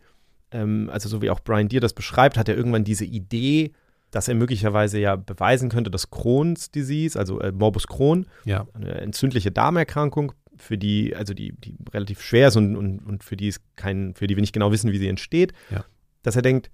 ähm, 0.53 0.91
also 0.93 1.09
so 1.09 1.23
wie 1.23 1.31
auch 1.31 1.41
Brian 1.41 1.69
Deere 1.69 1.81
das 1.81 1.95
beschreibt, 1.95 2.37
hat 2.37 2.49
er 2.49 2.57
irgendwann 2.57 2.85
diese 2.85 3.05
Idee, 3.05 3.73
dass 4.11 4.29
er 4.29 4.35
möglicherweise 4.35 4.99
ja 4.99 5.17
beweisen 5.17 5.71
könnte, 5.71 5.91
dass 5.91 6.11
Crohn's 6.11 6.71
Disease, 6.71 7.19
also 7.19 7.41
äh, 7.41 7.53
Morbus 7.53 7.87
Crohn, 7.87 8.27
ja. 8.45 8.67
eine 8.75 8.95
entzündliche 9.01 9.51
Darmerkrankung, 9.51 10.33
für 10.57 10.79
die, 10.79 11.17
also 11.17 11.35
die, 11.35 11.53
die 11.53 11.77
relativ 11.93 12.23
schwer 12.23 12.49
ist 12.49 12.57
und, 12.57 12.77
und, 12.77 13.01
und 13.01 13.25
für 13.25 13.37
die 13.37 13.49
es 13.49 13.61
kein, 13.77 14.15
für 14.15 14.27
die 14.27 14.37
wir 14.37 14.41
nicht 14.43 14.53
genau 14.53 14.71
wissen, 14.71 14.93
wie 14.93 14.99
sie 14.99 15.09
entsteht, 15.09 15.53
ja. 15.71 15.85
dass 16.23 16.37
er 16.37 16.43
denkt, 16.43 16.71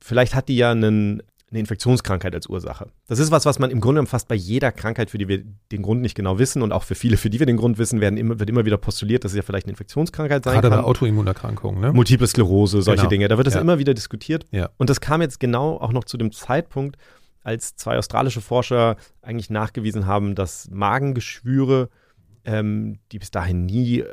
vielleicht 0.00 0.34
hat 0.34 0.48
die 0.48 0.56
ja 0.56 0.70
einen 0.70 1.22
eine 1.50 1.60
Infektionskrankheit 1.60 2.34
als 2.34 2.46
Ursache. 2.46 2.88
Das 3.06 3.18
ist 3.18 3.30
was, 3.30 3.46
was 3.46 3.58
man 3.58 3.70
im 3.70 3.80
Grunde 3.80 4.04
fast 4.06 4.28
bei 4.28 4.34
jeder 4.34 4.70
Krankheit, 4.70 5.10
für 5.10 5.18
die 5.18 5.28
wir 5.28 5.42
den 5.72 5.82
Grund 5.82 6.02
nicht 6.02 6.14
genau 6.14 6.38
wissen 6.38 6.62
und 6.62 6.72
auch 6.72 6.82
für 6.82 6.94
viele, 6.94 7.16
für 7.16 7.30
die 7.30 7.38
wir 7.38 7.46
den 7.46 7.56
Grund 7.56 7.78
wissen, 7.78 8.00
werden 8.00 8.16
immer, 8.16 8.38
wird 8.38 8.50
immer 8.50 8.66
wieder 8.66 8.76
postuliert, 8.76 9.24
dass 9.24 9.32
es 9.32 9.36
ja 9.36 9.42
vielleicht 9.42 9.66
eine 9.66 9.72
Infektionskrankheit 9.72 10.44
sein 10.44 10.54
Gerade 10.54 10.68
kann. 10.68 10.70
Gerade 10.72 10.82
bei 10.82 10.88
Autoimmunerkrankungen, 10.88 11.80
ne? 11.80 11.92
Multiple 11.92 12.26
Sklerose, 12.26 12.82
solche 12.82 13.02
genau. 13.02 13.10
Dinge. 13.10 13.28
Da 13.28 13.36
wird 13.38 13.46
das 13.46 13.54
ja. 13.54 13.60
immer 13.60 13.78
wieder 13.78 13.94
diskutiert. 13.94 14.46
Ja. 14.50 14.68
Und 14.76 14.90
das 14.90 15.00
kam 15.00 15.22
jetzt 15.22 15.40
genau 15.40 15.78
auch 15.78 15.92
noch 15.92 16.04
zu 16.04 16.18
dem 16.18 16.32
Zeitpunkt, 16.32 16.96
als 17.42 17.76
zwei 17.76 17.96
australische 17.96 18.42
Forscher 18.42 18.96
eigentlich 19.22 19.48
nachgewiesen 19.48 20.06
haben, 20.06 20.34
dass 20.34 20.68
Magengeschwüre 20.70 21.88
ähm, 22.48 22.98
die 23.12 23.18
bis 23.18 23.30
dahin 23.30 23.66
nie 23.66 24.00
äh, 24.00 24.06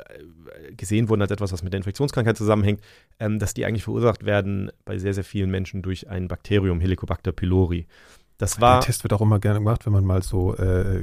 gesehen 0.76 1.08
wurden 1.08 1.22
als 1.22 1.30
etwas, 1.30 1.52
was 1.52 1.62
mit 1.62 1.72
der 1.72 1.78
Infektionskrankheit 1.78 2.36
zusammenhängt, 2.36 2.80
ähm, 3.18 3.38
dass 3.38 3.54
die 3.54 3.64
eigentlich 3.64 3.84
verursacht 3.84 4.26
werden 4.26 4.70
bei 4.84 4.98
sehr, 4.98 5.14
sehr 5.14 5.24
vielen 5.24 5.50
Menschen 5.50 5.80
durch 5.80 6.08
ein 6.10 6.28
Bakterium, 6.28 6.80
Helicobacter 6.80 7.32
pylori. 7.32 7.86
Das 8.38 8.60
war. 8.60 8.80
Der 8.80 8.86
Test 8.86 9.02
wird 9.02 9.14
auch 9.14 9.22
immer 9.22 9.38
gerne 9.38 9.60
gemacht, 9.60 9.86
wenn 9.86 9.94
man 9.94 10.04
mal 10.04 10.22
so, 10.22 10.54
äh, 10.56 10.98
äh, 10.98 11.02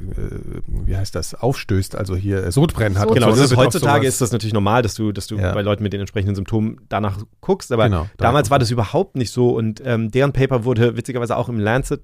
wie 0.68 0.96
heißt 0.96 1.16
das, 1.16 1.34
aufstößt, 1.34 1.96
also 1.96 2.14
hier 2.14 2.44
äh, 2.44 2.52
Sodbrennen 2.52 2.96
hat. 2.96 3.12
Genau, 3.12 3.30
ist, 3.30 3.56
heutzutage 3.56 4.06
ist 4.06 4.20
das 4.20 4.30
natürlich 4.30 4.54
normal, 4.54 4.82
dass 4.82 4.94
du, 4.94 5.10
dass 5.10 5.26
du 5.26 5.36
ja. 5.36 5.52
bei 5.52 5.62
Leuten 5.62 5.82
mit 5.82 5.92
den 5.92 5.98
entsprechenden 5.98 6.36
Symptomen 6.36 6.80
danach 6.88 7.18
guckst, 7.40 7.72
aber 7.72 7.88
genau, 7.88 8.06
damals 8.18 8.50
war 8.50 8.60
das 8.60 8.70
überhaupt 8.70 9.16
nicht 9.16 9.32
so 9.32 9.56
und 9.56 9.82
ähm, 9.84 10.12
deren 10.12 10.32
Paper 10.32 10.64
wurde 10.64 10.96
witzigerweise 10.96 11.36
auch 11.36 11.48
im 11.48 11.58
Lancet 11.58 12.02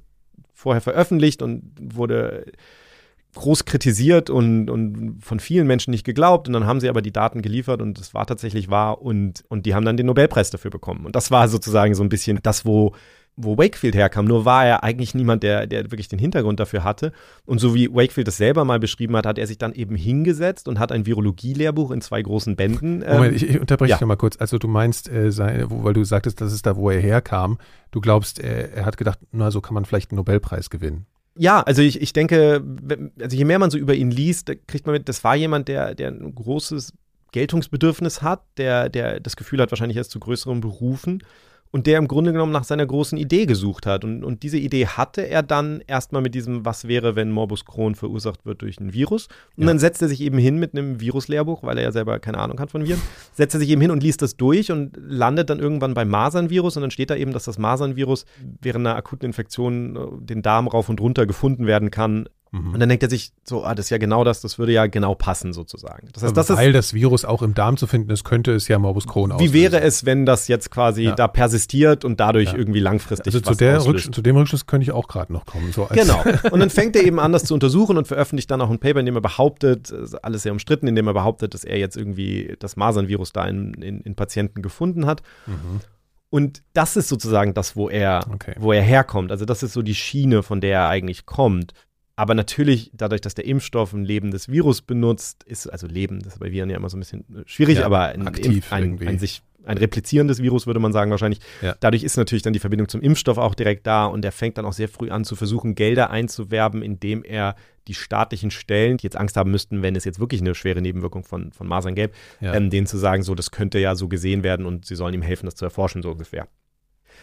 vorher 0.53 0.81
veröffentlicht 0.81 1.43
und 1.43 1.75
wurde 1.81 2.47
groß 3.35 3.65
kritisiert 3.65 4.31
und, 4.31 4.69
und 4.71 5.19
von 5.23 5.41
vielen 5.41 5.67
Menschen 5.67 5.91
nicht 5.93 6.05
geglaubt. 6.05 6.49
Und 6.49 6.55
dann 6.55 6.67
haben 6.67 6.81
sie 6.81 6.89
aber 6.89 7.03
die 7.03 7.13
Daten 7.13 7.43
geliefert 7.43 7.81
und 7.81 7.99
es 7.99 8.15
war 8.15 8.27
tatsächlich 8.27 8.71
wahr 8.71 9.03
und, 9.03 9.45
und 9.49 9.67
die 9.67 9.75
haben 9.75 9.85
dann 9.85 9.97
den 9.97 10.07
Nobelpreis 10.07 10.51
dafür 10.51 10.71
bekommen. 10.71 11.07
Und 11.07 11.17
das 11.17 11.31
war 11.31 11.49
sozusagen 11.49 11.95
so 11.95 12.03
ein 12.03 12.09
bisschen 12.09 12.41
das, 12.43 12.65
wo, 12.65 12.93
wo 13.37 13.57
Wakefield 13.57 13.95
herkam. 13.95 14.25
Nur 14.25 14.45
war 14.45 14.67
er 14.67 14.83
eigentlich 14.83 15.15
niemand, 15.15 15.43
der, 15.43 15.67
der 15.67 15.91
wirklich 15.91 16.09
den 16.09 16.19
Hintergrund 16.19 16.59
dafür 16.59 16.83
hatte. 16.83 17.13
Und 17.47 17.59
so 17.59 17.75
wie 17.75 17.89
Wakefield 17.93 18.27
das 18.27 18.37
selber 18.37 18.65
mal 18.65 18.81
beschrieben 18.81 19.17
hat, 19.17 19.27
hat 19.27 19.39
er 19.39 19.47
sich 19.47 19.59
dann 19.59 19.73
eben 19.73 19.95
hingesetzt 19.95 20.69
und 20.69 20.79
hat 20.79 20.91
ein 20.91 21.07
Virologie-Lehrbuch 21.07 21.93
in 21.93 22.01
zwei 22.01 22.23
großen 22.23 22.57
Bänden. 22.57 23.03
Ähm, 23.07 23.15
Moment, 23.15 23.37
ich, 23.37 23.49
ich 23.49 23.61
unterbreche 23.61 23.91
ja. 23.91 23.97
dich 23.97 24.01
nochmal 24.01 24.17
kurz. 24.17 24.37
Also 24.39 24.59
du 24.59 24.69
meinst, 24.69 25.09
äh, 25.09 25.31
sein, 25.31 25.67
weil 25.69 25.95
du 25.95 26.05
sagtest, 26.05 26.41
das 26.41 26.53
ist 26.53 26.67
da, 26.67 26.77
wo 26.77 26.91
er 26.91 27.01
herkam. 27.01 27.59
Du 27.93 28.01
glaubst, 28.01 28.41
er, 28.41 28.73
er 28.73 28.85
hat 28.85 28.97
gedacht, 28.97 29.21
na, 29.31 29.51
so 29.51 29.61
kann 29.61 29.75
man 29.75 29.85
vielleicht 29.85 30.11
einen 30.11 30.17
Nobelpreis 30.17 30.69
gewinnen. 30.69 31.07
Ja, 31.37 31.63
also 31.63 31.81
ich, 31.81 32.01
ich 32.01 32.13
denke, 32.13 32.63
also 33.21 33.37
je 33.37 33.45
mehr 33.45 33.59
man 33.59 33.71
so 33.71 33.79
über 33.79 33.95
ihn 33.95 34.11
liest, 34.11 34.51
kriegt 34.67 34.87
man 34.87 34.95
mit, 34.95 35.09
das 35.09 35.23
war 35.25 35.37
jemand, 35.37 35.69
der, 35.69 35.95
der 35.95 36.09
ein 36.09 36.35
großes 36.35 36.93
Geltungsbedürfnis 37.33 38.23
hat, 38.23 38.43
der, 38.57 38.89
der 38.89 39.21
das 39.21 39.37
Gefühl 39.37 39.61
hat, 39.61 39.71
wahrscheinlich 39.71 39.97
erst 39.97 40.11
zu 40.11 40.21
größeren 40.21 40.61
Berufen 40.61 41.23
und 41.73 41.87
der 41.87 41.99
im 41.99 42.09
Grunde 42.09 42.33
genommen 42.33 42.53
nach 42.53 42.65
seiner 42.65 42.85
großen 42.85 43.17
Idee 43.17 43.47
gesucht 43.47 43.87
hat. 43.87 44.05
Und, 44.05 44.25
und 44.25 44.43
diese 44.43 44.59
Idee 44.59 44.87
hatte 44.87 45.23
er 45.23 45.43
dann 45.43 45.83
erstmal 45.87 46.21
mit 46.21 46.35
diesem, 46.35 46.65
was 46.65 46.89
wäre, 46.89 47.15
wenn 47.15 47.31
Morbus 47.31 47.65
Crohn 47.65 47.95
verursacht 47.95 48.45
wird 48.45 48.63
durch 48.63 48.81
ein 48.81 48.93
Virus. 48.93 49.29
Und 49.57 49.63
ja. 49.63 49.69
dann 49.69 49.79
setzt 49.79 50.03
er 50.03 50.09
sich 50.09 50.21
eben 50.21 50.39
hin 50.39 50.59
mit 50.59 50.75
einem 50.75 51.01
Viruslehrbuch, 51.01 51.63
weil 51.63 51.79
er 51.79 51.85
ja 51.85 51.93
selber 51.93 52.19
keine 52.19 52.39
Ahnung 52.39 52.59
hat 52.59 52.73
von 52.73 52.85
Viren, 52.85 53.01
setzt 53.33 53.55
er 53.55 53.61
sich 53.61 53.71
eben 53.71 53.81
hin 53.81 53.93
und 53.93 54.03
liest 54.03 54.23
das 54.23 54.37
durch 54.37 54.73
und 54.73 54.97
landet 54.97 55.49
dann 55.49 55.61
irgendwann 55.61 55.95
beim 55.95 56.09
Masernvirus. 56.09 56.77
Und 56.77 56.83
dann 56.83 56.91
steht 56.91 57.11
da 57.11 57.17
eben, 57.17 57.33
dass 57.33 57.45
das 57.45 57.59
Masernvirus 57.59 58.25
während 58.61 58.87
einer 58.87 58.97
akuten 58.97 59.27
Infektion 59.27 59.97
äh, 59.97 60.25
den 60.25 60.43
Darm 60.43 60.67
rauf 60.67 60.89
und 60.89 61.01
runter 61.01 61.27
gefunden 61.27 61.67
werden 61.67 61.91
kann 61.91 62.29
Mhm. 62.53 62.75
Und 62.75 62.81
dann 62.81 62.89
denkt 62.89 63.03
er 63.03 63.11
sich 63.11 63.33
so, 63.45 63.65
ah, 63.65 63.75
das 63.75 63.87
ist 63.87 63.91
ja 63.91 63.99
genau 63.99 64.25
das, 64.25 64.41
das 64.41 64.59
würde 64.59 64.73
ja 64.73 64.87
genau 64.87 65.15
passen 65.15 65.53
sozusagen. 65.53 66.09
Das 66.13 66.23
heißt, 66.23 66.37
das 66.37 66.51
Weil 66.51 66.71
ist, 66.71 66.75
das 66.75 66.95
Virus 66.95 67.25
auch 67.25 67.43
im 67.43 67.55
Darm 67.55 67.77
zu 67.77 67.87
finden 67.87 68.11
ist, 68.11 68.25
könnte 68.25 68.53
es 68.53 68.67
ja 68.67 68.79
Morbus 68.79 69.07
Crohn 69.07 69.31
auslösen. 69.31 69.55
Wie 69.55 69.59
wäre 69.59 69.81
es, 69.81 70.05
wenn 70.05 70.27
das 70.27 70.49
jetzt 70.49 70.71
quasi 70.71 71.05
ja. 71.05 71.15
da 71.15 71.29
persistiert 71.29 72.05
und 72.05 72.19
dadlich 72.19 72.51
ja. 72.51 72.59
irgendwie 72.59 72.81
langfristig 72.81 73.35
also 73.35 73.41
zu, 73.41 73.55
der 73.55 73.85
Rücksch 73.85 74.11
zu 74.11 74.21
dem 74.21 74.37
Rückschluss 74.37 74.67
könnte 74.67 74.83
ich 74.83 74.93
auch 74.93 75.07
gerade 75.07 75.33
noch 75.33 75.47
kommen. 75.47 75.73
So 75.73 75.89
genau. 75.93 76.25
Und 76.51 76.61
dann 76.61 76.71
fängt 76.71 76.97
er 76.97 77.05
eben 77.05 77.21
an, 77.21 77.33
das 77.33 77.45
zu 77.45 77.55
untersuchen 77.55 77.97
und 77.97 78.09
veröffentlicht 78.09 78.51
dann 78.51 78.61
auch 78.61 78.71
ein 78.71 78.79
Paper, 78.79 79.01
in 79.01 79.07
dem 79.07 79.15
er 79.15 79.21
behauptet, 79.21 79.93
alles 80.23 80.43
sehr 80.43 80.53
umstritten, 80.53 80.87
in 80.87 80.97
dem 80.97 81.07
er 81.07 81.15
behauptet, 81.15 81.55
dass 81.55 81.65
er 81.65 81.79
jetzt 81.79 81.97
irgendwie 81.97 82.57
das 82.59 82.77
Masernvirus 82.77 83.33
da 83.33 83.47
in, 83.47 83.75
in, 83.75 84.01
in 84.01 84.15
Patienten 84.15 84.63
gefunden 84.63 85.07
hat. 85.07 85.23
Mhm. 85.47 85.81
Und 86.31 86.63
das 86.73 86.97
ist 86.97 87.09
sozusagen 87.09 87.55
das, 87.55 87.77
wo 87.77 87.89
er, 87.89 88.25
okay. 88.33 88.55
wo 88.59 88.73
er 88.73 88.83
herkommt. 88.83 89.33
Also 89.33 89.45
das 89.45 89.63
ist 89.63 89.73
so 89.73 89.83
die 89.83 89.97
Schiene, 89.97 90.43
von 90.43 90.61
der 90.61 90.79
er 90.79 90.89
eigentlich 90.89 91.27
kommt. 91.27 91.75
Aber 92.21 92.35
natürlich, 92.35 92.91
dadurch, 92.93 93.23
dass 93.23 93.33
der 93.33 93.47
Impfstoff 93.47 93.95
ein 93.95 94.05
lebendes 94.05 94.51
Virus 94.51 94.83
benutzt, 94.83 95.43
ist, 95.45 95.67
also 95.67 95.87
Leben, 95.87 96.21
das 96.21 96.35
ist 96.35 96.39
bei 96.39 96.53
Viren 96.53 96.69
ja 96.69 96.77
immer 96.77 96.91
so 96.91 96.99
ein 96.99 97.01
bisschen 97.01 97.21
äh, 97.35 97.45
schwierig, 97.47 97.79
ja, 97.79 97.87
aber 97.87 98.09
ein, 98.09 98.29
aktiv 98.29 98.71
ein, 98.75 99.01
ein, 99.01 99.19
sich 99.19 99.41
ein 99.65 99.79
replizierendes 99.79 100.43
Virus, 100.43 100.67
würde 100.67 100.81
man 100.81 100.93
sagen, 100.93 101.11
wahrscheinlich. 101.11 101.41
Ja. 101.63 101.77
Dadurch 101.81 102.03
ist 102.03 102.19
natürlich 102.19 102.43
dann 102.43 102.53
die 102.53 102.59
Verbindung 102.59 102.89
zum 102.89 103.01
Impfstoff 103.01 103.39
auch 103.39 103.55
direkt 103.55 103.87
da 103.87 104.05
und 104.05 104.23
er 104.23 104.33
fängt 104.33 104.59
dann 104.59 104.67
auch 104.67 104.75
sehr 104.75 104.91
früh 104.91 105.09
an 105.09 105.25
zu 105.25 105.35
versuchen, 105.35 105.75
Gelder 105.75 106.11
einzuwerben, 106.11 106.83
indem 106.83 107.25
er 107.25 107.55
die 107.89 107.95
staatlichen 107.95 108.51
Stellen, 108.51 108.99
die 108.99 109.05
jetzt 109.05 109.17
Angst 109.17 109.39
haben 109.39 109.51
müssten, 109.51 109.81
wenn 109.81 109.97
es 109.97 110.05
jetzt 110.05 110.21
wirklich 110.21 110.43
eine 110.43 110.55
schwere 110.55 110.83
Nebenwirkung 110.83 111.25
von, 111.25 111.53
von 111.53 111.67
Masern 111.67 111.95
gäbe, 111.95 112.13
ja. 112.43 112.53
ähm, 112.53 112.69
denen 112.69 112.87
zu 112.87 112.99
sagen, 112.99 113.23
so, 113.23 113.35
das 113.35 113.51
könnte 113.51 113.79
ja 113.79 113.95
so 113.95 114.09
gesehen 114.09 114.43
werden 114.43 114.67
und 114.67 114.85
sie 114.85 114.95
sollen 114.95 115.15
ihm 115.15 115.23
helfen, 115.23 115.47
das 115.47 115.55
zu 115.55 115.65
erforschen, 115.65 116.03
so 116.03 116.11
ungefähr. 116.11 116.49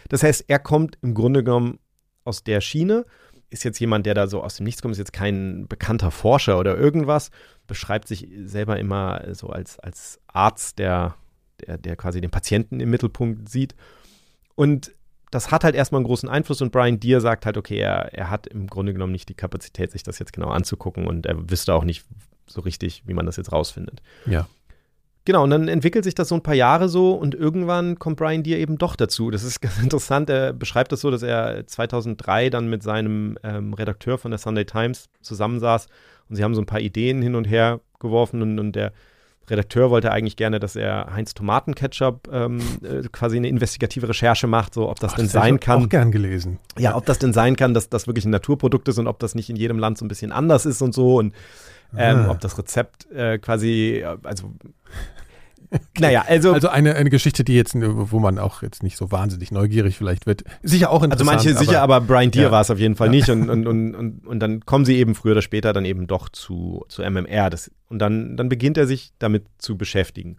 Das 0.08 0.24
heißt, 0.24 0.46
er 0.48 0.58
kommt 0.58 0.98
im 1.02 1.14
Grunde 1.14 1.44
genommen 1.44 1.78
aus 2.24 2.42
der 2.42 2.60
Schiene 2.60 3.06
ist 3.50 3.64
jetzt 3.64 3.78
jemand, 3.78 4.06
der 4.06 4.14
da 4.14 4.26
so 4.26 4.42
aus 4.42 4.56
dem 4.56 4.64
Nichts 4.64 4.82
kommt, 4.82 4.92
ist 4.92 4.98
jetzt 4.98 5.12
kein 5.12 5.66
bekannter 5.68 6.10
Forscher 6.10 6.58
oder 6.58 6.76
irgendwas, 6.76 7.30
beschreibt 7.66 8.08
sich 8.08 8.28
selber 8.44 8.78
immer 8.78 9.34
so 9.34 9.48
als, 9.48 9.78
als 9.78 10.20
Arzt, 10.26 10.78
der, 10.78 11.14
der, 11.66 11.78
der 11.78 11.96
quasi 11.96 12.20
den 12.20 12.30
Patienten 12.30 12.80
im 12.80 12.90
Mittelpunkt 12.90 13.48
sieht. 13.48 13.74
Und 14.54 14.92
das 15.30 15.50
hat 15.50 15.64
halt 15.64 15.74
erstmal 15.74 16.00
einen 16.00 16.06
großen 16.06 16.28
Einfluss 16.28 16.62
und 16.62 16.72
Brian 16.72 17.00
Deere 17.00 17.20
sagt 17.20 17.46
halt, 17.46 17.56
okay, 17.56 17.78
er, 17.78 18.14
er 18.14 18.30
hat 18.30 18.46
im 18.46 18.66
Grunde 18.66 18.92
genommen 18.92 19.12
nicht 19.12 19.28
die 19.28 19.34
Kapazität, 19.34 19.92
sich 19.92 20.02
das 20.02 20.18
jetzt 20.18 20.32
genau 20.32 20.48
anzugucken 20.48 21.06
und 21.06 21.26
er 21.26 21.50
wüsste 21.50 21.74
auch 21.74 21.84
nicht 21.84 22.04
so 22.46 22.62
richtig, 22.62 23.02
wie 23.06 23.14
man 23.14 23.26
das 23.26 23.36
jetzt 23.36 23.52
rausfindet. 23.52 24.02
Ja. 24.26 24.48
Genau, 25.28 25.44
und 25.44 25.50
dann 25.50 25.68
entwickelt 25.68 26.04
sich 26.04 26.14
das 26.14 26.28
so 26.28 26.36
ein 26.36 26.42
paar 26.42 26.54
Jahre 26.54 26.88
so 26.88 27.12
und 27.12 27.34
irgendwann 27.34 27.98
kommt 27.98 28.16
Brian 28.16 28.42
Deere 28.42 28.60
eben 28.60 28.78
doch 28.78 28.96
dazu. 28.96 29.30
Das 29.30 29.42
ist 29.42 29.60
ganz 29.60 29.78
interessant. 29.78 30.30
Er 30.30 30.54
beschreibt 30.54 30.90
das 30.90 31.02
so, 31.02 31.10
dass 31.10 31.22
er 31.22 31.66
2003 31.66 32.48
dann 32.48 32.70
mit 32.70 32.82
seinem 32.82 33.36
ähm, 33.42 33.74
Redakteur 33.74 34.16
von 34.16 34.30
der 34.30 34.38
Sunday 34.38 34.64
Times 34.64 35.10
zusammensaß 35.20 35.88
und 36.30 36.36
sie 36.36 36.42
haben 36.42 36.54
so 36.54 36.62
ein 36.62 36.66
paar 36.66 36.80
Ideen 36.80 37.20
hin 37.20 37.34
und 37.34 37.44
her 37.44 37.80
geworfen 38.00 38.40
und, 38.40 38.58
und 38.58 38.72
der 38.74 38.94
Redakteur 39.50 39.90
wollte 39.90 40.12
eigentlich 40.12 40.36
gerne, 40.36 40.60
dass 40.60 40.76
er 40.76 41.12
Heinz 41.12 41.34
Tomatenketchup 41.34 42.30
ähm, 42.32 42.60
äh, 42.82 43.06
quasi 43.12 43.36
eine 43.36 43.48
investigative 43.48 44.08
Recherche 44.08 44.46
macht, 44.46 44.72
so 44.72 44.88
ob 44.88 44.98
das 44.98 45.12
Ach, 45.12 45.16
denn 45.16 45.26
das 45.26 45.32
sein 45.32 45.60
kann. 45.60 45.84
Auch 45.84 45.88
gern 45.90 46.10
gelesen. 46.10 46.58
Ja, 46.78 46.96
ob 46.96 47.04
das 47.04 47.18
denn 47.18 47.34
sein 47.34 47.54
kann, 47.54 47.74
dass 47.74 47.90
das 47.90 48.06
wirklich 48.06 48.24
ein 48.24 48.30
Naturprodukt 48.30 48.88
ist 48.88 48.96
und 48.96 49.06
ob 49.06 49.18
das 49.18 49.34
nicht 49.34 49.50
in 49.50 49.56
jedem 49.56 49.78
Land 49.78 49.98
so 49.98 50.06
ein 50.06 50.08
bisschen 50.08 50.32
anders 50.32 50.64
ist 50.64 50.80
und 50.80 50.94
so 50.94 51.18
und 51.18 51.34
ähm, 51.94 52.26
ah. 52.26 52.30
ob 52.30 52.40
das 52.40 52.56
Rezept 52.56 53.10
äh, 53.10 53.38
quasi, 53.38 54.02
äh, 54.02 54.16
also 54.22 54.54
naja, 55.98 56.24
also. 56.26 56.52
Also 56.52 56.68
eine, 56.68 56.94
eine 56.94 57.10
Geschichte, 57.10 57.44
die 57.44 57.54
jetzt, 57.54 57.74
wo 57.76 58.18
man 58.18 58.38
auch 58.38 58.62
jetzt 58.62 58.82
nicht 58.82 58.96
so 58.96 59.10
wahnsinnig 59.10 59.50
neugierig 59.50 59.96
vielleicht 59.96 60.26
wird. 60.26 60.44
Sicher 60.62 60.90
auch 60.90 61.02
interessant. 61.02 61.30
Also 61.30 61.50
manche 61.50 61.58
sicher, 61.58 61.82
aber 61.82 62.00
Brian 62.00 62.30
Deere 62.30 62.46
ja. 62.46 62.52
war 62.52 62.60
es 62.60 62.70
auf 62.70 62.78
jeden 62.78 62.96
Fall 62.96 63.08
ja. 63.08 63.12
nicht. 63.12 63.28
Und, 63.28 63.50
und, 63.50 63.66
und, 63.68 63.94
und, 63.94 64.26
und 64.26 64.40
dann 64.40 64.64
kommen 64.64 64.84
sie 64.84 64.96
eben 64.96 65.14
früher 65.14 65.32
oder 65.32 65.42
später 65.42 65.72
dann 65.72 65.84
eben 65.84 66.06
doch 66.06 66.28
zu, 66.28 66.84
zu 66.88 67.02
MMR. 67.02 67.50
Das, 67.50 67.70
und 67.88 67.98
dann, 67.98 68.36
dann 68.36 68.48
beginnt 68.48 68.76
er 68.76 68.86
sich 68.86 69.12
damit 69.18 69.44
zu 69.58 69.76
beschäftigen. 69.76 70.36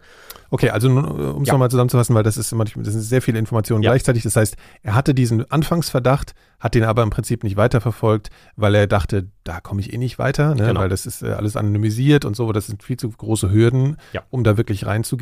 Okay, 0.50 0.70
also 0.70 0.88
um 0.88 1.42
es 1.42 1.48
ja. 1.48 1.54
nochmal 1.54 1.70
zusammenzufassen, 1.70 2.14
weil 2.14 2.22
das 2.22 2.36
ist 2.36 2.52
manchmal, 2.52 2.84
das 2.84 2.94
sind 2.94 3.02
sehr 3.02 3.22
viele 3.22 3.38
Informationen 3.38 3.82
ja. 3.82 3.90
gleichzeitig. 3.90 4.22
Das 4.22 4.36
heißt, 4.36 4.56
er 4.82 4.94
hatte 4.94 5.14
diesen 5.14 5.50
Anfangsverdacht, 5.50 6.34
hat 6.60 6.74
den 6.74 6.84
aber 6.84 7.02
im 7.02 7.10
Prinzip 7.10 7.42
nicht 7.42 7.56
weiterverfolgt, 7.56 8.30
weil 8.56 8.74
er 8.74 8.86
dachte, 8.86 9.28
da 9.44 9.60
komme 9.60 9.80
ich 9.80 9.92
eh 9.92 9.98
nicht 9.98 10.18
weiter, 10.18 10.54
ne? 10.54 10.66
genau. 10.66 10.80
weil 10.80 10.88
das 10.88 11.06
ist 11.06 11.22
äh, 11.22 11.30
alles 11.30 11.56
anonymisiert 11.56 12.24
und 12.24 12.36
so, 12.36 12.52
das 12.52 12.66
sind 12.66 12.82
viel 12.82 12.96
zu 12.96 13.08
große 13.08 13.50
Hürden, 13.50 13.96
ja. 14.12 14.22
um 14.30 14.44
da 14.44 14.56
wirklich 14.56 14.86
reinzugehen. 14.86 15.19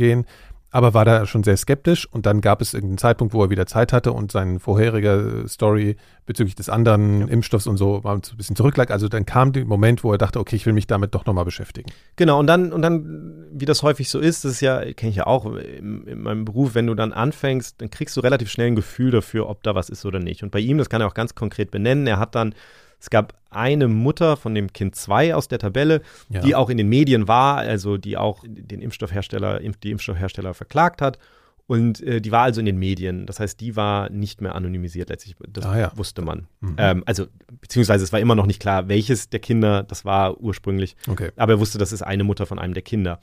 Aber 0.71 0.93
war 0.93 1.05
da 1.05 1.25
schon 1.25 1.45
sehr 1.45 1.57
skeptisch 1.57 2.07
und 2.11 2.27
dann 2.27 2.43
gab 2.43 2.61
es 2.61 2.75
irgendeinen 2.75 2.99
Zeitpunkt, 2.99 3.33
wo 3.33 3.43
er 3.43 3.49
wieder 3.51 3.67
Zeit 3.67 3.93
hatte 3.93 4.13
und 4.13 4.31
sein 4.31 4.61
vorheriger 4.61 5.49
Story 5.49 5.97
bezüglich 6.27 6.57
des 6.57 6.69
anderen 6.69 7.23
ja. 7.23 7.27
Impfstoffs 7.29 7.67
und 7.67 7.79
so 7.79 8.05
war 8.05 8.15
ein 8.15 8.21
bisschen 8.37 8.55
zurücklag. 8.55 8.91
Also 8.91 9.09
dann 9.09 9.25
kam 9.25 9.53
der 9.53 9.65
Moment, 9.65 10.05
wo 10.05 10.13
er 10.13 10.19
dachte, 10.19 10.39
okay, 10.39 10.57
ich 10.57 10.67
will 10.67 10.75
mich 10.75 10.87
damit 10.87 11.15
doch 11.15 11.25
nochmal 11.25 11.47
beschäftigen. 11.47 11.91
Genau, 12.17 12.39
und 12.39 12.47
dann, 12.47 12.73
und 12.73 12.83
dann, 12.83 13.47
wie 13.51 13.65
das 13.65 13.83
häufig 13.83 14.11
so 14.11 14.19
ist, 14.19 14.45
das 14.45 14.53
ist 14.53 14.61
ja, 14.61 14.81
kenne 14.93 15.11
ich 15.11 15.17
ja 15.17 15.27
auch 15.27 15.47
in, 15.47 16.07
in, 16.07 16.23
meinem 16.23 16.45
Beruf, 16.45 16.75
wenn 16.75 16.87
du 16.87 16.95
dann 16.95 17.15
anfängst, 17.15 17.81
dann 17.81 17.89
kriegst 17.89 18.15
du 18.19 18.21
relativ 18.21 18.51
schnell 18.51 18.67
ein 18.67 18.77
Gefühl 18.77 19.11
dafür, 19.11 19.49
ob 19.49 19.63
da 19.63 19.75
was 19.75 19.89
ist 19.89 20.05
oder 20.05 20.19
nicht. 20.19 20.43
Und 20.43 20.51
bei 20.51 20.61
ihm, 20.61 20.77
das 20.77 20.91
kann 20.91 21.01
er 21.01 21.07
auch 21.07 21.15
ganz 21.15 21.35
konkret 21.35 21.71
benennen, 21.71 22.07
er 22.07 22.19
hat 22.19 22.35
dann 22.35 22.55
es 23.01 23.11
gab 23.11 23.35
eine 23.51 23.89
Mutter 23.89 24.37
von 24.37 24.55
dem 24.55 24.73
Kind 24.73 24.97
2 24.97 25.35
aus 25.35 25.49
der 25.49 25.59
Tabelle, 25.59 26.03
ja. 26.29 26.41
die 26.41 26.55
auch 26.55 26.71
in 26.71 26.77
den 26.77 26.89
Medien 26.89 27.29
war, 27.29 27.59
also 27.59 27.97
die 27.97 28.17
auch 28.17 28.45
den 28.47 28.81
Impfstoffhersteller, 28.81 29.61
die 29.61 29.91
Impfstoffhersteller 29.91 30.55
verklagt 30.55 31.01
hat. 31.01 31.19
Und 31.67 32.01
äh, 32.01 32.23
die 32.23 32.33
war 32.33 32.45
also 32.45 32.61
in 32.61 32.67
den 32.67 32.79
Medien. 32.79 33.27
Das 33.27 33.41
heißt, 33.41 33.61
die 33.61 33.77
war 33.77 34.09
nicht 34.09 34.41
mehr 34.41 34.55
anonymisiert 34.55 35.11
letztlich. 35.11 35.37
Das 35.51 35.67
ah, 35.67 35.79
ja. 35.79 35.93
wusste 35.95 36.23
man. 36.23 36.47
Mhm. 36.61 36.75
Ähm, 36.79 37.03
also, 37.05 37.27
beziehungsweise 37.61 38.05
es 38.05 38.13
war 38.13 38.21
immer 38.21 38.35
noch 38.35 38.47
nicht 38.47 38.59
klar, 38.59 38.89
welches 38.89 39.29
der 39.29 39.41
Kinder 39.41 39.83
das 39.83 40.07
war 40.07 40.41
ursprünglich. 40.41 40.97
Okay. 41.07 41.31
Aber 41.37 41.53
er 41.53 41.61
wusste, 41.61 41.77
das 41.77 41.93
ist 41.93 42.01
eine 42.01 42.25
Mutter 42.25 42.47
von 42.47 42.59
einem 42.59 42.73
der 42.73 42.83
Kinder. 42.83 43.21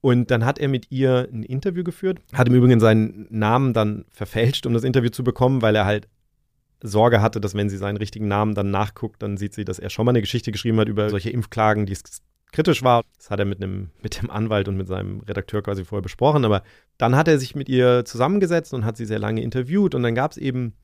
Und 0.00 0.30
dann 0.30 0.46
hat 0.46 0.58
er 0.58 0.68
mit 0.68 0.90
ihr 0.90 1.28
ein 1.30 1.42
Interview 1.42 1.84
geführt, 1.84 2.20
hat 2.32 2.48
im 2.48 2.54
Übrigen 2.54 2.80
seinen 2.80 3.26
Namen 3.28 3.74
dann 3.74 4.06
verfälscht, 4.10 4.64
um 4.64 4.72
das 4.72 4.84
Interview 4.84 5.10
zu 5.10 5.22
bekommen, 5.22 5.60
weil 5.60 5.76
er 5.76 5.84
halt 5.84 6.08
Sorge 6.82 7.22
hatte, 7.22 7.40
dass 7.40 7.54
wenn 7.54 7.70
sie 7.70 7.76
seinen 7.76 7.96
richtigen 7.96 8.28
Namen 8.28 8.54
dann 8.54 8.70
nachguckt, 8.70 9.22
dann 9.22 9.36
sieht 9.36 9.54
sie, 9.54 9.64
dass 9.64 9.78
er 9.78 9.90
schon 9.90 10.04
mal 10.04 10.10
eine 10.10 10.20
Geschichte 10.20 10.52
geschrieben 10.52 10.78
hat 10.80 10.88
über 10.88 11.08
solche 11.10 11.30
Impfklagen, 11.30 11.86
die 11.86 11.96
kritisch 12.52 12.82
war. 12.82 13.02
Das 13.16 13.30
hat 13.30 13.40
er 13.40 13.44
mit, 13.44 13.62
einem, 13.62 13.90
mit 14.02 14.20
dem 14.20 14.30
Anwalt 14.30 14.68
und 14.68 14.76
mit 14.76 14.88
seinem 14.88 15.20
Redakteur 15.20 15.62
quasi 15.62 15.84
vorher 15.84 16.02
besprochen. 16.02 16.44
Aber 16.44 16.62
dann 16.98 17.16
hat 17.16 17.28
er 17.28 17.38
sich 17.38 17.54
mit 17.54 17.68
ihr 17.68 18.04
zusammengesetzt 18.04 18.72
und 18.72 18.84
hat 18.84 18.96
sie 18.96 19.06
sehr 19.06 19.18
lange 19.18 19.42
interviewt. 19.42 19.94
Und 19.94 20.02
dann 20.02 20.14
gab 20.14 20.32
es 20.32 20.36
eben 20.36 20.74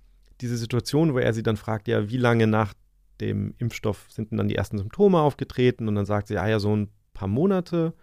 diese 0.41 0.57
Situation, 0.57 1.15
wo 1.15 1.19
er 1.19 1.33
sie 1.33 1.43
dann 1.43 1.57
fragt, 1.57 1.89
ja, 1.89 2.11
wie 2.11 2.17
lange 2.17 2.47
nach 2.47 2.75
dem 3.21 3.55
Impfstoff 3.59 4.07
sind 4.09 4.31
denn 4.31 4.39
dann 4.39 4.49
die 4.49 4.57
ersten 4.57 4.79
Symptome 4.79 5.19
aufgetreten? 5.19 5.89
Und 5.89 5.95
dann 5.95 6.07
sagt 6.07 6.29
sie, 6.29 6.35
ja, 6.35 6.49
ja, 6.49 6.59
so 6.59 6.75
ein 6.75 6.89
paar 7.15 7.29
Monate. 7.29 7.95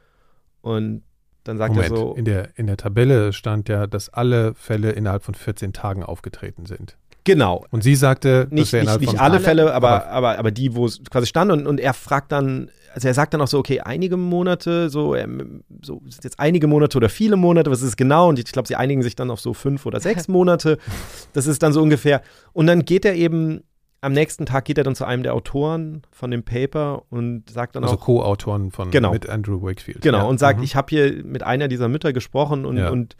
Und 0.61 1.03
dann 1.43 1.57
sagt 1.57 1.73
Moment, 1.73 1.91
er 1.91 1.97
so. 1.97 2.13
In 2.13 2.25
der, 2.25 2.57
in 2.57 2.67
der 2.67 2.77
Tabelle 2.77 3.33
stand 3.33 3.69
ja, 3.69 3.88
dass 3.88 4.09
alle 4.09 4.53
Fälle 4.53 4.91
innerhalb 4.91 5.23
von 5.23 5.33
14 5.33 5.73
Tagen 5.73 6.03
aufgetreten 6.03 6.65
sind. 6.65 6.97
Genau. 7.28 7.65
Und 7.71 7.84
sie 7.84 7.95
sagte, 7.95 8.47
nicht, 8.51 8.71
nicht, 8.71 9.01
nicht 9.01 9.19
alle 9.19 9.41
Fälle, 9.41 9.73
aber, 9.73 10.07
aber, 10.07 10.39
aber 10.39 10.49
die, 10.49 10.73
wo 10.75 10.86
es 10.86 11.01
quasi 11.11 11.28
stand. 11.28 11.51
Und, 11.51 11.67
und 11.67 11.78
er 11.78 11.93
fragt 11.93 12.32
dann, 12.32 12.71
also 12.93 13.05
er 13.05 13.13
sagt 13.13 13.34
dann 13.34 13.41
auch 13.41 13.49
so, 13.49 13.59
okay, 13.59 13.82
einige 13.82 14.15
Monate, 14.15 14.89
so, 14.89 15.13
ähm, 15.13 15.65
so 15.82 16.01
sind 16.05 16.23
jetzt 16.23 16.39
einige 16.39 16.67
Monate 16.67 16.97
oder 16.97 17.09
viele 17.09 17.36
Monate, 17.36 17.69
was 17.69 17.82
ist 17.82 17.89
es 17.89 17.95
genau? 17.97 18.30
Und 18.30 18.39
ich 18.39 18.45
glaube, 18.45 18.69
sie 18.69 18.78
einigen 18.78 19.03
sich 19.03 19.17
dann 19.17 19.30
auf 19.30 19.41
so 19.41 19.53
fünf 19.53 19.86
oder 19.86 19.99
sechs 19.99 20.28
Monate. 20.30 20.78
Das 21.34 21.47
ist 21.47 21.61
dann 21.63 21.73
so 21.73 21.82
ungefähr. 21.82 22.21
Und 22.53 22.67
dann 22.67 22.86
geht 22.86 23.03
er 23.03 23.15
eben 23.15 23.61
am 23.99 24.13
nächsten 24.13 24.45
Tag 24.45 24.63
geht 24.63 24.78
er 24.78 24.86
dann 24.86 24.95
zu 24.95 25.03
einem 25.03 25.23
der 25.23 25.34
Autoren 25.34 26.03
von 26.11 26.32
dem 26.32 26.43
Paper 26.43 27.03
und 27.09 27.49
sagt 27.49 27.75
dann 27.75 27.84
also 27.84 27.95
auch. 27.95 27.99
Also 27.99 28.05
Co-Autoren 28.05 28.71
von 28.71 28.89
genau, 28.89 29.11
mit 29.11 29.28
Andrew 29.28 29.61
Wakefield. 29.61 30.01
Genau, 30.01 30.19
ja. 30.19 30.23
und 30.23 30.39
sagt, 30.39 30.59
mhm. 30.59 30.63
ich 30.63 30.78
habe 30.78 30.88
hier 30.89 31.25
mit 31.25 31.43
einer 31.43 31.67
dieser 31.67 31.89
Mütter 31.89 32.13
gesprochen 32.13 32.65
und, 32.65 32.78
ja. 32.78 32.89
und 32.89 33.17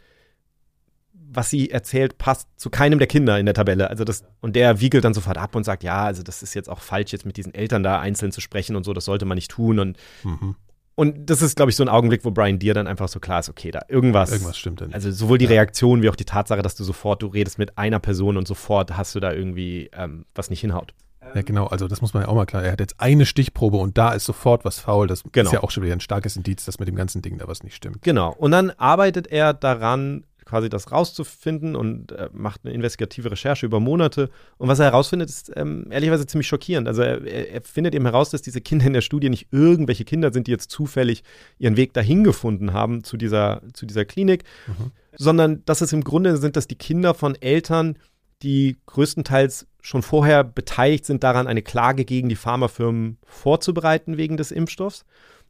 was 1.30 1.50
sie 1.50 1.70
erzählt, 1.70 2.18
passt 2.18 2.48
zu 2.56 2.70
keinem 2.70 2.98
der 2.98 3.08
Kinder 3.08 3.38
in 3.38 3.46
der 3.46 3.54
Tabelle. 3.54 3.90
Also 3.90 4.04
das, 4.04 4.24
und 4.40 4.56
der 4.56 4.80
wiegelt 4.80 5.04
dann 5.04 5.14
sofort 5.14 5.36
ab 5.36 5.54
und 5.54 5.64
sagt, 5.64 5.82
ja, 5.82 6.04
also 6.04 6.22
das 6.22 6.42
ist 6.42 6.54
jetzt 6.54 6.68
auch 6.68 6.80
falsch, 6.80 7.12
jetzt 7.12 7.26
mit 7.26 7.36
diesen 7.36 7.54
Eltern 7.54 7.82
da 7.82 8.00
einzeln 8.00 8.32
zu 8.32 8.40
sprechen 8.40 8.76
und 8.76 8.84
so, 8.84 8.92
das 8.92 9.04
sollte 9.04 9.26
man 9.26 9.36
nicht 9.36 9.50
tun. 9.50 9.78
Und, 9.78 9.98
mhm. 10.24 10.56
und 10.94 11.30
das 11.30 11.42
ist, 11.42 11.56
glaube 11.56 11.70
ich, 11.70 11.76
so 11.76 11.84
ein 11.84 11.88
Augenblick, 11.88 12.24
wo 12.24 12.30
Brian 12.30 12.58
Deere 12.58 12.74
dann 12.74 12.86
einfach 12.86 13.08
so 13.08 13.20
klar 13.20 13.40
ist, 13.40 13.48
okay, 13.48 13.70
da 13.70 13.82
irgendwas. 13.88 14.32
Irgendwas 14.32 14.56
stimmt 14.56 14.80
denn. 14.80 14.94
Also 14.94 15.10
sowohl 15.10 15.38
die 15.38 15.44
ja. 15.44 15.52
Reaktion 15.52 16.02
wie 16.02 16.08
auch 16.08 16.16
die 16.16 16.24
Tatsache, 16.24 16.62
dass 16.62 16.74
du 16.74 16.84
sofort, 16.84 17.22
du 17.22 17.26
redest 17.26 17.58
mit 17.58 17.76
einer 17.76 18.00
Person 18.00 18.36
und 18.36 18.48
sofort 18.48 18.96
hast 18.96 19.14
du 19.14 19.20
da 19.20 19.32
irgendwie 19.32 19.90
ähm, 19.92 20.24
was 20.34 20.50
nicht 20.50 20.60
hinhaut. 20.60 20.94
Ja, 21.34 21.42
genau, 21.42 21.66
also 21.66 21.88
das 21.88 22.00
muss 22.00 22.14
man 22.14 22.22
ja 22.22 22.28
auch 22.28 22.34
mal 22.34 22.46
klar. 22.46 22.64
Er 22.64 22.72
hat 22.72 22.80
jetzt 22.80 23.00
eine 23.00 23.26
Stichprobe 23.26 23.76
und 23.76 23.98
da 23.98 24.12
ist 24.12 24.24
sofort 24.24 24.64
was 24.64 24.78
faul. 24.78 25.06
Das 25.06 25.24
genau. 25.30 25.48
ist 25.48 25.52
ja 25.52 25.62
auch 25.62 25.70
schon 25.70 25.82
wieder 25.82 25.92
ein 25.92 26.00
starkes 26.00 26.36
Indiz, 26.36 26.64
dass 26.64 26.78
mit 26.78 26.88
dem 26.88 26.96
ganzen 26.96 27.22
Ding 27.22 27.38
da 27.38 27.46
was 27.48 27.62
nicht 27.62 27.74
stimmt. 27.74 28.02
Genau. 28.02 28.32
Und 28.32 28.52
dann 28.52 28.70
arbeitet 28.70 29.26
er 29.26 29.52
daran, 29.52 30.24
quasi 30.48 30.70
das 30.70 30.90
rauszufinden 30.90 31.76
und 31.76 32.12
äh, 32.12 32.30
macht 32.32 32.62
eine 32.64 32.72
investigative 32.72 33.30
Recherche 33.30 33.66
über 33.66 33.80
Monate. 33.80 34.30
Und 34.56 34.68
was 34.68 34.78
er 34.78 34.86
herausfindet, 34.86 35.28
ist 35.28 35.52
ähm, 35.54 35.86
ehrlicherweise 35.90 36.26
ziemlich 36.26 36.48
schockierend. 36.48 36.88
Also 36.88 37.02
er, 37.02 37.22
er, 37.22 37.60
findet 37.60 37.94
eben 37.94 38.06
heraus, 38.06 38.30
dass 38.30 38.40
diese 38.40 38.62
Kinder 38.62 38.86
in 38.86 38.94
der 38.94 39.02
Studie 39.02 39.28
nicht 39.28 39.48
irgendwelche 39.50 40.06
Kinder 40.06 40.32
sind, 40.32 40.46
die 40.46 40.50
jetzt 40.50 40.70
zufällig 40.70 41.22
ihren 41.58 41.76
Weg 41.76 41.92
dahin 41.92 42.24
gefunden 42.24 42.72
haben 42.72 43.04
zu 43.04 43.18
dieser, 43.18 43.60
zu 43.74 43.84
dieser 43.84 44.06
Klinik, 44.06 44.44
mhm. 44.66 44.90
sondern 45.16 45.64
dass 45.66 45.82
es 45.82 45.92
im 45.92 46.02
Grunde 46.02 46.38
sind, 46.38 46.56
dass 46.56 46.66
die 46.66 46.76
Kinder 46.76 47.12
von 47.12 47.34
Eltern, 47.34 47.98
die 48.42 48.78
größtenteils 48.86 49.66
schon 49.82 50.02
vorher 50.02 50.44
beteiligt 50.44 51.04
sind 51.04 51.22
daran, 51.24 51.46
eine 51.46 51.62
Klage 51.62 52.06
gegen 52.06 52.30
die 52.30 52.36
Pharmafirmen 52.36 53.18
vorzubereiten 53.26 54.16
wegen 54.16 54.38
des 54.38 54.50
Impfstoffs. 54.50 55.04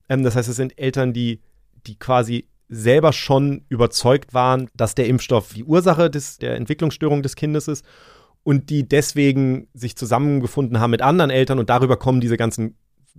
Ähm, 0.08 0.24
das 0.24 0.34
heißt, 0.34 0.48
es 0.48 0.56
sind 0.56 0.76
Eltern, 0.76 1.12
die, 1.12 1.40
die 1.86 1.96
quasi 1.96 2.48
selber 2.68 3.12
schon 3.12 3.64
überzeugt 3.68 4.34
waren, 4.34 4.68
dass 4.74 4.94
der 4.94 5.06
Impfstoff 5.06 5.54
die 5.54 5.64
Ursache 5.64 6.10
des, 6.10 6.38
der 6.38 6.56
Entwicklungsstörung 6.56 7.22
des 7.22 7.34
Kindes 7.34 7.68
ist 7.68 7.84
und 8.42 8.70
die 8.70 8.88
deswegen 8.88 9.68
sich 9.74 9.96
zusammengefunden 9.96 10.80
haben 10.80 10.90
mit 10.90 11.02
anderen 11.02 11.30
Eltern 11.30 11.58
und 11.58 11.70
darüber 11.70 11.96
kommen 11.96 12.20
diese 12.20 12.36
ganzen 12.36 12.76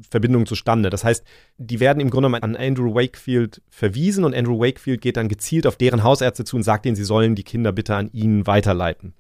Verbindungen 0.09 0.45
zustande. 0.45 0.89
Das 0.89 1.03
heißt, 1.03 1.25
die 1.57 1.79
werden 1.79 1.99
im 1.99 2.09
Grunde 2.09 2.41
an 2.41 2.55
Andrew 2.55 2.95
Wakefield 2.95 3.61
verwiesen 3.69 4.23
und 4.23 4.33
Andrew 4.33 4.59
Wakefield 4.59 5.01
geht 5.01 5.17
dann 5.17 5.27
gezielt 5.27 5.67
auf 5.67 5.75
deren 5.75 6.03
Hausärzte 6.03 6.45
zu 6.45 6.55
und 6.55 6.63
sagt 6.63 6.85
ihnen, 6.85 6.95
sie 6.95 7.03
sollen 7.03 7.35
die 7.35 7.43
Kinder 7.43 7.71
bitte 7.71 7.95
an 7.95 8.09
ihn 8.13 8.47
weiterleiten. 8.47 9.13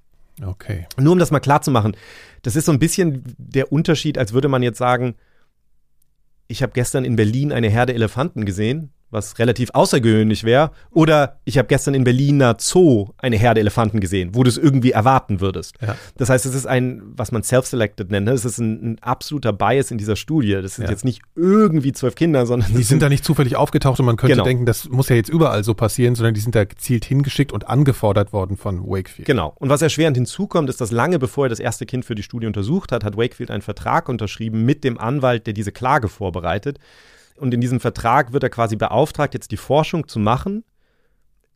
Okay. 0.45 0.87
Nur 0.97 1.13
um 1.13 1.19
das 1.19 1.31
mal 1.31 1.41
klar 1.41 1.61
zu 1.61 1.71
machen, 1.71 1.97
das 2.43 2.55
ist 2.55 2.65
so 2.65 2.71
ein 2.71 2.79
bisschen 2.79 3.23
der 3.37 3.73
Unterschied, 3.73 4.17
als 4.17 4.31
würde 4.31 4.47
man 4.47 4.63
jetzt 4.63 4.77
sagen, 4.77 5.15
ich 6.47 6.63
habe 6.63 6.71
gestern 6.73 7.03
in 7.03 7.17
Berlin 7.17 7.51
eine 7.51 7.69
Herde 7.69 7.93
Elefanten 7.93 8.45
gesehen 8.45 8.91
was 9.11 9.39
relativ 9.39 9.69
außergewöhnlich 9.73 10.43
wäre. 10.43 10.71
Oder 10.91 11.39
ich 11.45 11.57
habe 11.57 11.67
gestern 11.67 11.93
in 11.93 12.03
Berliner 12.03 12.57
Zoo 12.59 13.09
eine 13.17 13.37
Herde 13.37 13.59
Elefanten 13.59 13.99
gesehen, 13.99 14.31
wo 14.33 14.43
du 14.43 14.49
es 14.49 14.57
irgendwie 14.57 14.91
erwarten 14.91 15.41
würdest. 15.41 15.75
Ja. 15.81 15.95
Das 16.17 16.29
heißt, 16.29 16.45
es 16.45 16.53
ist 16.53 16.67
ein, 16.67 17.01
was 17.15 17.31
man 17.31 17.43
self-selected 17.43 18.11
nennt, 18.11 18.27
ne? 18.27 18.33
es 18.33 18.45
ist 18.45 18.59
ein, 18.59 18.93
ein, 18.93 18.99
absoluter 19.01 19.53
Bias 19.53 19.91
in 19.91 19.97
dieser 19.97 20.15
Studie. 20.15 20.53
Das 20.61 20.75
sind 20.75 20.85
ja. 20.85 20.91
jetzt 20.91 21.05
nicht 21.05 21.21
irgendwie 21.35 21.91
zwölf 21.91 22.15
Kinder, 22.15 22.45
sondern. 22.45 22.73
Die 22.73 22.83
sind 22.83 23.01
da 23.01 23.09
nicht 23.09 23.25
zufällig 23.25 23.55
aufgetaucht 23.55 23.99
und 23.99 24.05
man 24.05 24.17
könnte 24.17 24.33
genau. 24.33 24.43
denken, 24.43 24.65
das 24.65 24.89
muss 24.89 25.09
ja 25.09 25.15
jetzt 25.15 25.29
überall 25.29 25.63
so 25.63 25.73
passieren, 25.73 26.15
sondern 26.15 26.33
die 26.33 26.41
sind 26.41 26.55
da 26.55 26.65
gezielt 26.65 27.05
hingeschickt 27.05 27.51
und 27.51 27.67
angefordert 27.67 28.33
worden 28.33 28.57
von 28.57 28.85
Wakefield. 28.85 29.27
Genau. 29.27 29.53
Und 29.55 29.69
was 29.69 29.81
erschwerend 29.81 30.17
hinzukommt, 30.17 30.69
ist, 30.69 30.81
dass 30.81 30.91
lange 30.91 31.19
bevor 31.19 31.45
er 31.45 31.49
das 31.49 31.59
erste 31.59 31.85
Kind 31.85 32.05
für 32.05 32.15
die 32.15 32.23
Studie 32.23 32.47
untersucht 32.47 32.91
hat, 32.91 33.03
hat 33.03 33.17
Wakefield 33.17 33.51
einen 33.51 33.61
Vertrag 33.61 34.09
unterschrieben 34.09 34.65
mit 34.65 34.83
dem 34.83 34.97
Anwalt, 34.97 35.47
der 35.47 35.53
diese 35.53 35.71
Klage 35.71 36.09
vorbereitet 36.09 36.79
und 37.39 37.53
in 37.53 37.61
diesem 37.61 37.79
Vertrag 37.79 38.33
wird 38.33 38.43
er 38.43 38.49
quasi 38.49 38.75
beauftragt, 38.75 39.33
jetzt 39.33 39.51
die 39.51 39.57
Forschung 39.57 40.07
zu 40.07 40.19
machen, 40.19 40.63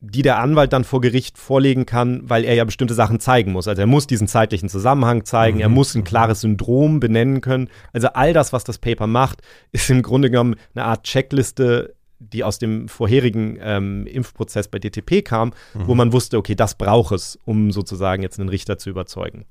die 0.05 0.21
der 0.21 0.39
Anwalt 0.39 0.73
dann 0.73 0.83
vor 0.83 0.99
Gericht 0.99 1.37
vorlegen 1.37 1.85
kann, 1.85 2.29
weil 2.29 2.43
er 2.43 2.55
ja 2.55 2.65
bestimmte 2.65 2.93
Sachen 2.93 3.21
zeigen 3.21 3.53
muss. 3.53 3.69
Also 3.69 3.81
er 3.81 3.87
muss 3.87 4.05
diesen 4.05 4.27
zeitlichen 4.27 4.67
Zusammenhang 4.67 5.23
zeigen, 5.23 5.57
mhm. 5.57 5.61
er 5.61 5.69
muss 5.69 5.95
ein 5.95 6.03
klares 6.03 6.41
Syndrom 6.41 6.99
benennen 6.99 7.39
können. 7.39 7.69
Also 7.93 8.09
all 8.09 8.33
das, 8.33 8.51
was 8.51 8.65
das 8.65 8.79
Paper 8.79 9.07
macht, 9.07 9.41
ist 9.71 9.89
im 9.89 10.01
Grunde 10.01 10.29
genommen 10.29 10.55
eine 10.75 10.83
Art 10.83 11.03
Checkliste, 11.03 11.95
die 12.19 12.43
aus 12.43 12.59
dem 12.59 12.89
vorherigen 12.89 13.57
ähm, 13.61 14.05
Impfprozess 14.05 14.67
bei 14.67 14.79
DTP 14.79 15.23
kam, 15.23 15.53
mhm. 15.73 15.87
wo 15.87 15.95
man 15.95 16.11
wusste, 16.11 16.37
okay, 16.37 16.55
das 16.55 16.75
braucht 16.75 17.13
es, 17.13 17.39
um 17.45 17.71
sozusagen 17.71 18.23
jetzt 18.23 18.39
einen 18.39 18.49
Richter 18.49 18.77
zu 18.77 18.89
überzeugen. 18.89 19.45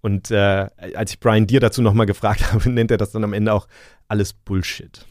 Und 0.00 0.30
äh, 0.30 0.68
als 0.94 1.12
ich 1.12 1.20
Brian 1.20 1.46
Deere 1.46 1.60
dazu 1.60 1.82
nochmal 1.82 2.06
gefragt 2.06 2.52
habe, 2.52 2.70
nennt 2.70 2.90
er 2.92 2.98
das 2.98 3.10
dann 3.10 3.24
am 3.24 3.32
Ende 3.32 3.52
auch 3.52 3.66
alles 4.08 4.32
Bullshit. 4.32 5.06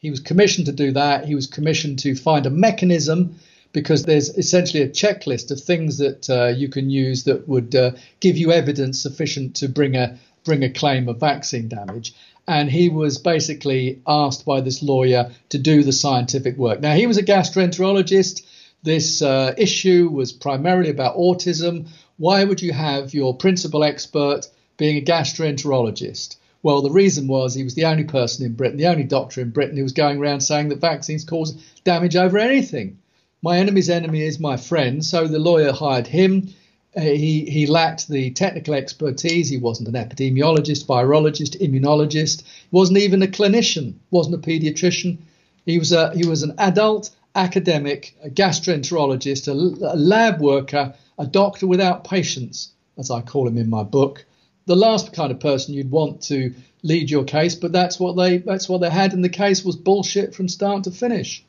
He 0.00 0.10
was 0.10 0.20
commissioned 0.20 0.64
to 0.64 0.72
do 0.72 0.92
that. 0.92 1.26
He 1.26 1.34
was 1.34 1.46
commissioned 1.46 1.98
to 2.00 2.14
find 2.14 2.46
a 2.46 2.50
mechanism 2.50 3.36
because 3.72 4.04
there's 4.04 4.30
essentially 4.30 4.82
a 4.82 4.88
checklist 4.88 5.50
of 5.50 5.60
things 5.60 5.98
that 5.98 6.30
uh, 6.30 6.46
you 6.46 6.68
can 6.68 6.88
use 6.88 7.24
that 7.24 7.46
would 7.46 7.74
uh, 7.74 7.90
give 8.18 8.38
you 8.38 8.50
evidence 8.50 8.98
sufficient 8.98 9.56
to 9.56 9.68
bring 9.68 9.96
a 9.96 10.18
bring 10.42 10.64
a 10.64 10.70
claim 10.70 11.06
of 11.06 11.20
vaccine 11.20 11.68
damage. 11.68 12.14
And 12.48 12.70
he 12.70 12.88
was 12.88 13.18
basically 13.18 14.00
asked 14.06 14.46
by 14.46 14.62
this 14.62 14.82
lawyer 14.82 15.30
to 15.50 15.58
do 15.58 15.82
the 15.82 15.92
scientific 15.92 16.56
work. 16.56 16.80
Now 16.80 16.94
he 16.94 17.06
was 17.06 17.18
a 17.18 17.22
gastroenterologist. 17.22 18.42
This 18.82 19.20
uh, 19.20 19.54
issue 19.58 20.08
was 20.08 20.32
primarily 20.32 20.88
about 20.88 21.16
autism. 21.16 21.88
Why 22.16 22.42
would 22.42 22.62
you 22.62 22.72
have 22.72 23.12
your 23.12 23.36
principal 23.36 23.84
expert 23.84 24.48
being 24.78 24.96
a 24.96 25.04
gastroenterologist? 25.04 26.36
Well, 26.62 26.82
the 26.82 26.90
reason 26.90 27.26
was 27.26 27.54
he 27.54 27.64
was 27.64 27.74
the 27.74 27.86
only 27.86 28.04
person 28.04 28.44
in 28.44 28.52
Britain, 28.52 28.76
the 28.76 28.86
only 28.86 29.04
doctor 29.04 29.40
in 29.40 29.50
Britain 29.50 29.76
who 29.76 29.82
was 29.82 29.92
going 29.92 30.18
around 30.18 30.40
saying 30.40 30.68
that 30.68 30.80
vaccines 30.80 31.24
cause 31.24 31.54
damage 31.84 32.16
over 32.16 32.38
anything. 32.38 32.98
My 33.42 33.58
enemy's 33.58 33.88
enemy 33.88 34.22
is 34.22 34.38
my 34.38 34.58
friend, 34.58 35.04
so 35.04 35.26
the 35.26 35.38
lawyer 35.38 35.72
hired 35.72 36.06
him. 36.06 36.50
Uh, 36.94 37.00
he, 37.00 37.48
he 37.48 37.66
lacked 37.66 38.08
the 38.08 38.30
technical 38.32 38.74
expertise. 38.74 39.48
He 39.48 39.56
wasn't 39.56 39.88
an 39.88 39.94
epidemiologist, 39.94 40.84
virologist, 40.86 41.58
immunologist. 41.60 42.42
He 42.42 42.68
wasn't 42.70 42.98
even 42.98 43.22
a 43.22 43.26
clinician. 43.26 43.94
wasn't 44.10 44.34
a 44.34 44.38
pediatrician. 44.38 45.18
He 45.64 45.78
was 45.78 45.92
a 45.92 46.12
he 46.14 46.26
was 46.26 46.42
an 46.42 46.54
adult 46.58 47.10
academic, 47.34 48.16
a 48.22 48.28
gastroenterologist, 48.28 49.48
a, 49.48 49.52
a 49.52 49.96
lab 49.96 50.40
worker, 50.40 50.94
a 51.18 51.26
doctor 51.26 51.66
without 51.66 52.04
patients, 52.04 52.72
as 52.98 53.10
I 53.10 53.22
call 53.22 53.46
him 53.46 53.56
in 53.56 53.70
my 53.70 53.84
book. 53.84 54.26
The 54.70 54.76
last 54.76 55.12
kind 55.12 55.32
of 55.32 55.40
person 55.40 55.74
you'd 55.74 55.90
want 55.90 56.22
to 56.28 56.54
lead 56.82 57.10
your 57.10 57.24
case, 57.24 57.58
but 57.58 57.72
that's 57.72 57.98
what 57.98 58.16
they 58.16 58.38
that's 58.38 58.68
what 58.68 58.80
they 58.80 58.90
had, 58.90 59.12
and 59.12 59.24
the 59.24 59.28
case 59.28 59.64
was 59.64 59.76
bullshit 59.76 60.32
from 60.32 60.48
start 60.48 60.84
to 60.84 60.92
finish. 60.92 61.44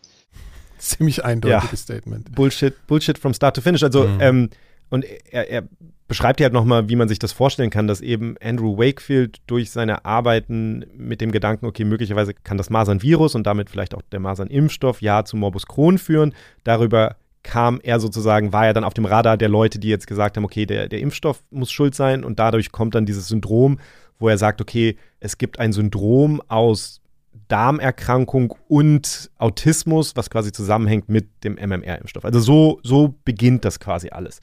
Ziemlich 0.80 1.24
eindeutiges 1.24 1.72
ja. 1.72 1.78
Statement. 1.78 2.34
Bullshit, 2.34 2.74
Bullshit 2.88 3.20
from 3.20 3.36
start 3.36 3.56
to 3.56 3.62
finish. 3.62 3.84
Also, 3.84 4.08
mhm. 4.08 4.18
ähm, 4.22 4.50
und 4.90 5.06
er, 5.30 5.50
er 5.50 5.64
beschreibt 6.08 6.40
ja 6.40 6.46
halt 6.46 6.54
nochmal, 6.54 6.90
wie 6.90 6.96
man 6.96 7.08
sich 7.08 7.20
das 7.20 7.32
vorstellen 7.32 7.70
kann, 7.70 7.88
dass 7.88 8.02
eben 8.02 8.36
Andrew 8.42 8.78
Wakefield 8.78 9.40
durch 9.48 9.72
seine 9.72 10.04
Arbeiten 10.04 10.84
mit 10.98 11.22
dem 11.22 11.32
Gedanken, 11.32 11.66
okay, 11.66 11.86
möglicherweise 11.86 12.34
kann 12.34 12.58
das 12.58 12.70
Masern-Virus 12.70 13.36
und 13.36 13.48
damit 13.48 13.70
vielleicht 13.70 13.94
auch 13.94 14.02
der 14.12 14.20
Masern-Impfstoff 14.20 15.02
ja 15.02 15.24
zu 15.24 15.38
Morbus 15.38 15.68
Crohn 15.68 15.98
führen. 15.98 16.34
Darüber 16.64 17.16
kam 17.44 17.80
er 17.82 18.00
sozusagen, 18.00 18.54
war 18.54 18.68
er 18.68 18.74
dann 18.74 18.84
auf 18.84 18.94
dem 18.94 19.06
Radar 19.06 19.38
der 19.38 19.50
Leute, 19.50 19.80
die 19.80 19.90
jetzt 19.90 20.08
gesagt 20.08 20.38
haben, 20.38 20.46
okay, 20.46 20.66
der, 20.66 20.88
der 20.88 21.00
Impfstoff 21.00 21.44
muss 21.50 21.72
schuld 21.72 21.96
sein 21.96 22.24
und 22.24 22.40
dadurch 22.40 22.72
kommt 22.72 22.96
dann 22.96 23.06
dieses 23.06 23.28
Syndrom, 23.28 23.80
wo 24.20 24.30
er 24.30 24.38
sagt, 24.38 24.62
okay, 24.62 24.98
es 25.20 25.38
gibt 25.38 25.60
ein 25.60 25.74
Syndrom 25.74 26.42
aus 26.48 27.02
Darmerkrankung 27.48 28.54
und 28.68 29.30
Autismus, 29.38 30.16
was 30.16 30.30
quasi 30.30 30.52
zusammenhängt 30.52 31.10
mit 31.10 31.44
dem 31.44 31.56
MMR-Impfstoff. 31.56 32.24
Also 32.24 32.40
so, 32.40 32.80
so 32.84 33.16
beginnt 33.26 33.66
das 33.66 33.80
quasi 33.80 34.10
alles. 34.10 34.40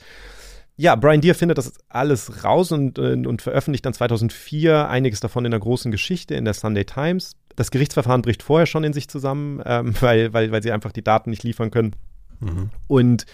Ja, 0.76 0.94
Brian 0.94 1.20
Deere 1.20 1.34
findet 1.34 1.59
das 1.59 1.72
alles 1.88 2.44
raus 2.44 2.70
und, 2.70 2.99
äh, 2.99 3.14
und 3.14 3.42
veröffentlicht 3.42 3.84
dann 3.84 3.94
2004 3.94 4.88
einiges 4.88 5.20
davon 5.20 5.44
in 5.44 5.51
der 5.51 5.61
großen 5.61 5.90
Geschichte 5.90 6.34
in 6.34 6.44
der 6.44 6.55
Sunday 6.55 6.84
Times. 6.84 7.32
Das 7.57 7.70
Gerichtsverfahren 7.70 8.22
bricht 8.22 8.42
vorher 8.42 8.66
schon 8.66 8.84
in 8.84 8.92
sich 8.92 9.09
zusammen, 9.09 9.61
ähm, 9.64 9.94
weil, 10.01 10.32
weil, 10.32 10.53
weil 10.53 10.62
sie 10.62 10.70
einfach 10.70 10.92
die 10.92 11.03
Daten 11.03 11.30
nicht 11.30 11.42
liefern 11.42 11.70
können. 11.70 11.96
Mhm. 12.41 12.70
Und 12.86 13.26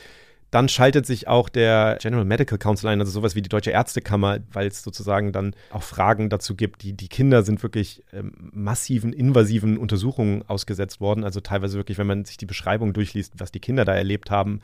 dann 0.55 0.69
schaltet 0.69 1.05
sich 1.05 1.27
auch 1.27 1.49
der 1.49 1.99
General 2.01 2.25
Medical 2.25 2.59
Council 2.59 2.89
ein, 2.89 3.01
also 3.01 3.11
sowas 3.11 3.35
wie 3.35 3.43
die 3.43 3.49
Deutsche 3.49 3.73
Ärztekammer, 3.73 4.39
weil 4.53 4.69
es 4.69 4.85
sozusagen 4.85 5.33
dann 5.33 5.57
auch 5.73 5.83
Fragen 5.83 6.31
dazu 6.31 6.55
gibt. 6.55 6.85
Die, 6.85 6.93
die 6.93 7.09
Kinder 7.09 7.43
sind 7.43 7.61
wirklich 7.65 8.05
ähm, 8.13 8.51
massiven, 8.53 9.13
invasiven 9.13 9.77
Untersuchungen 9.77 10.45
ausgesetzt 10.47 11.01
worden. 11.01 11.25
Also 11.25 11.41
teilweise 11.41 11.77
wirklich, 11.77 11.99
wenn 11.99 12.07
man 12.07 12.25
sich 12.25 12.37
die 12.37 12.47
Beschreibung 12.47 12.93
durchliest, 12.93 13.33
was 13.39 13.51
die 13.51 13.59
Kinder 13.59 13.85
da 13.85 13.95
erlebt 13.95 14.31
haben, 14.31 14.61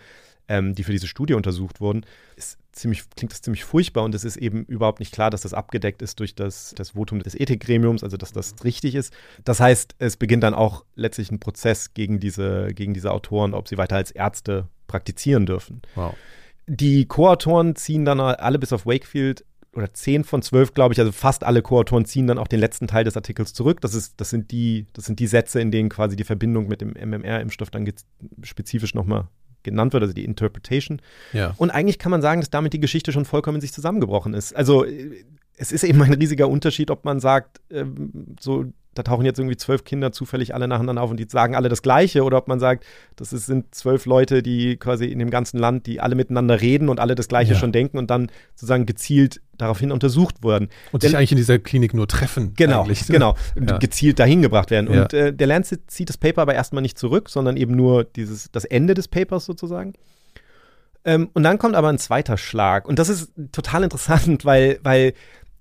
ähm, 0.50 0.74
die 0.74 0.82
für 0.82 0.92
diese 0.92 1.06
Studie 1.06 1.34
untersucht 1.34 1.80
wurden, 1.80 2.04
ist 2.34 2.58
ziemlich, 2.72 3.08
klingt 3.16 3.32
das 3.32 3.40
ziemlich 3.40 3.64
furchtbar 3.64 4.02
und 4.02 4.14
es 4.16 4.24
ist 4.24 4.36
eben 4.36 4.64
überhaupt 4.64 4.98
nicht 4.98 5.14
klar, 5.14 5.30
dass 5.30 5.42
das 5.42 5.54
abgedeckt 5.54 6.02
ist 6.02 6.18
durch 6.18 6.34
das, 6.34 6.74
das 6.76 6.90
Votum 6.90 7.22
des 7.22 7.38
Ethikgremiums, 7.38 8.02
also 8.02 8.16
dass 8.16 8.32
das 8.32 8.56
richtig 8.64 8.96
ist. 8.96 9.14
Das 9.44 9.60
heißt, 9.60 9.94
es 9.98 10.16
beginnt 10.16 10.42
dann 10.42 10.54
auch 10.54 10.84
letztlich 10.96 11.30
ein 11.30 11.38
Prozess 11.38 11.94
gegen 11.94 12.18
diese, 12.18 12.74
gegen 12.74 12.94
diese 12.94 13.12
Autoren, 13.12 13.54
ob 13.54 13.68
sie 13.68 13.78
weiter 13.78 13.94
als 13.96 14.10
Ärzte 14.10 14.68
praktizieren 14.88 15.46
dürfen. 15.46 15.82
Wow. 15.94 16.14
Die 16.66 17.06
Co-Autoren 17.06 17.76
ziehen 17.76 18.04
dann 18.04 18.20
alle 18.20 18.58
bis 18.58 18.72
auf 18.72 18.86
Wakefield 18.86 19.44
oder 19.72 19.94
zehn 19.94 20.24
von 20.24 20.42
zwölf, 20.42 20.74
glaube 20.74 20.94
ich, 20.94 20.98
also 20.98 21.12
fast 21.12 21.44
alle 21.44 21.62
Co-Autoren 21.62 22.06
ziehen 22.06 22.26
dann 22.26 22.38
auch 22.38 22.48
den 22.48 22.58
letzten 22.58 22.88
Teil 22.88 23.04
des 23.04 23.16
Artikels 23.16 23.54
zurück. 23.54 23.80
Das, 23.80 23.94
ist, 23.94 24.20
das, 24.20 24.30
sind 24.30 24.50
die, 24.50 24.86
das 24.94 25.04
sind 25.04 25.20
die 25.20 25.28
Sätze, 25.28 25.60
in 25.60 25.70
denen 25.70 25.88
quasi 25.88 26.16
die 26.16 26.24
Verbindung 26.24 26.66
mit 26.66 26.80
dem 26.80 26.94
MMR-Impfstoff 26.94 27.70
dann 27.70 27.88
spezifisch 28.42 28.94
nochmal 28.94 29.28
genannt 29.62 29.92
wird, 29.92 30.02
also 30.02 30.14
die 30.14 30.24
Interpretation. 30.24 31.00
Ja. 31.32 31.54
Und 31.56 31.70
eigentlich 31.70 31.98
kann 31.98 32.10
man 32.10 32.22
sagen, 32.22 32.40
dass 32.40 32.50
damit 32.50 32.72
die 32.72 32.80
Geschichte 32.80 33.12
schon 33.12 33.24
vollkommen 33.24 33.56
in 33.56 33.60
sich 33.60 33.72
zusammengebrochen 33.72 34.34
ist. 34.34 34.54
Also 34.54 34.84
es 35.60 35.72
ist 35.72 35.84
eben 35.84 36.02
ein 36.02 36.14
riesiger 36.14 36.48
Unterschied, 36.48 36.90
ob 36.90 37.04
man 37.04 37.20
sagt, 37.20 37.60
ähm, 37.70 38.34
so 38.40 38.64
da 38.94 39.04
tauchen 39.04 39.24
jetzt 39.24 39.38
irgendwie 39.38 39.56
zwölf 39.56 39.84
Kinder 39.84 40.10
zufällig 40.10 40.52
alle 40.52 40.66
nacheinander 40.66 41.00
auf 41.02 41.10
und 41.10 41.18
die 41.18 41.26
sagen 41.28 41.54
alle 41.54 41.68
das 41.68 41.82
Gleiche 41.82 42.24
oder 42.24 42.38
ob 42.38 42.48
man 42.48 42.58
sagt, 42.58 42.84
das 43.14 43.32
ist, 43.32 43.46
sind 43.46 43.72
zwölf 43.72 44.04
Leute, 44.04 44.42
die 44.42 44.78
quasi 44.78 45.04
in 45.04 45.20
dem 45.20 45.30
ganzen 45.30 45.58
Land, 45.58 45.86
die 45.86 46.00
alle 46.00 46.16
miteinander 46.16 46.60
reden 46.60 46.88
und 46.88 46.98
alle 46.98 47.14
das 47.14 47.28
Gleiche 47.28 47.52
ja. 47.52 47.58
schon 47.58 47.70
denken 47.70 47.98
und 47.98 48.10
dann 48.10 48.32
sozusagen 48.56 48.86
gezielt 48.86 49.42
daraufhin 49.58 49.92
untersucht 49.92 50.42
wurden. 50.42 50.70
Und 50.90 51.02
sich 51.02 51.16
eigentlich 51.16 51.30
in 51.30 51.36
dieser 51.36 51.58
Klinik 51.60 51.94
nur 51.94 52.08
treffen. 52.08 52.54
Genau, 52.56 52.86
genau. 53.06 53.36
Ja. 53.54 53.78
Gezielt 53.78 54.18
dahin 54.18 54.42
gebracht 54.42 54.70
werden. 54.70 54.92
Ja. 54.92 55.02
Und 55.02 55.12
äh, 55.12 55.32
der 55.32 55.46
Lancet 55.46 55.88
zieht 55.88 56.08
das 56.08 56.16
Paper 56.16 56.42
aber 56.42 56.54
erstmal 56.54 56.82
nicht 56.82 56.98
zurück, 56.98 57.28
sondern 57.28 57.56
eben 57.56 57.76
nur 57.76 58.02
dieses, 58.04 58.50
das 58.50 58.64
Ende 58.64 58.94
des 58.94 59.06
Papers 59.06 59.44
sozusagen. 59.44 59.92
Ähm, 61.04 61.30
und 61.32 61.42
dann 61.42 61.58
kommt 61.58 61.76
aber 61.76 61.88
ein 61.88 61.98
zweiter 61.98 62.36
Schlag. 62.36 62.86
Und 62.86 62.98
das 62.98 63.08
ist 63.08 63.32
total 63.52 63.84
interessant, 63.84 64.44
weil, 64.44 64.78
weil 64.82 65.14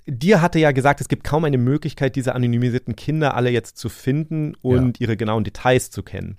Dir 0.10 0.41
hatte 0.41 0.60
ja 0.60 0.72
gesagt, 0.72 1.01
es 1.01 1.07
gibt 1.07 1.24
kaum 1.24 1.45
eine 1.45 1.57
Möglichkeit, 1.57 2.16
diese 2.16 2.36
anonymisierten 2.36 2.95
Kinder 2.95 3.36
alle 3.36 3.49
jetzt 3.49 3.78
zu 3.78 3.89
finden 3.89 4.55
und 4.62 4.99
ja. 4.99 5.05
ihre 5.05 5.18
genauen 5.18 5.43
Details 5.43 5.91
zu 5.91 6.03
kennen. 6.03 6.38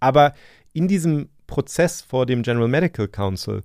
Aber 0.00 0.34
in 0.72 0.88
diesem 0.88 1.28
Prozess 1.46 2.00
vor 2.00 2.26
dem 2.26 2.42
General 2.42 2.68
Medical 2.68 3.08
Council 3.08 3.62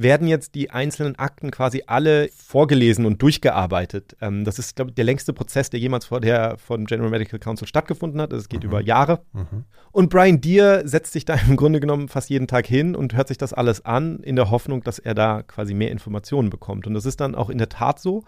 werden 0.00 0.28
jetzt 0.28 0.54
die 0.54 0.70
einzelnen 0.70 1.16
Akten 1.18 1.50
quasi 1.50 1.82
alle 1.86 2.28
vorgelesen 2.28 3.04
und 3.04 3.20
durchgearbeitet. 3.20 4.16
Ähm, 4.20 4.44
das 4.44 4.60
ist, 4.60 4.76
glaube 4.76 4.92
ich, 4.92 4.94
der 4.94 5.04
längste 5.04 5.32
Prozess, 5.32 5.70
der 5.70 5.80
jemals 5.80 6.06
vor 6.06 6.20
der 6.20 6.56
von 6.56 6.86
General 6.86 7.10
Medical 7.10 7.40
Council 7.40 7.66
stattgefunden 7.66 8.20
hat. 8.20 8.32
Es 8.32 8.48
geht 8.48 8.62
mhm. 8.62 8.68
über 8.68 8.80
Jahre. 8.80 9.22
Mhm. 9.32 9.64
Und 9.90 10.08
Brian 10.08 10.40
Deere 10.40 10.86
setzt 10.86 11.12
sich 11.12 11.24
da 11.24 11.34
im 11.48 11.56
Grunde 11.56 11.80
genommen 11.80 12.06
fast 12.08 12.30
jeden 12.30 12.46
Tag 12.46 12.66
hin 12.66 12.94
und 12.94 13.16
hört 13.16 13.26
sich 13.26 13.38
das 13.38 13.52
alles 13.52 13.84
an, 13.84 14.20
in 14.20 14.36
der 14.36 14.52
Hoffnung, 14.52 14.84
dass 14.84 15.00
er 15.00 15.14
da 15.14 15.42
quasi 15.42 15.74
mehr 15.74 15.90
Informationen 15.90 16.48
bekommt. 16.48 16.86
Und 16.86 16.94
das 16.94 17.04
ist 17.04 17.20
dann 17.20 17.34
auch 17.34 17.50
in 17.50 17.58
der 17.58 17.68
Tat 17.68 17.98
so. 17.98 18.22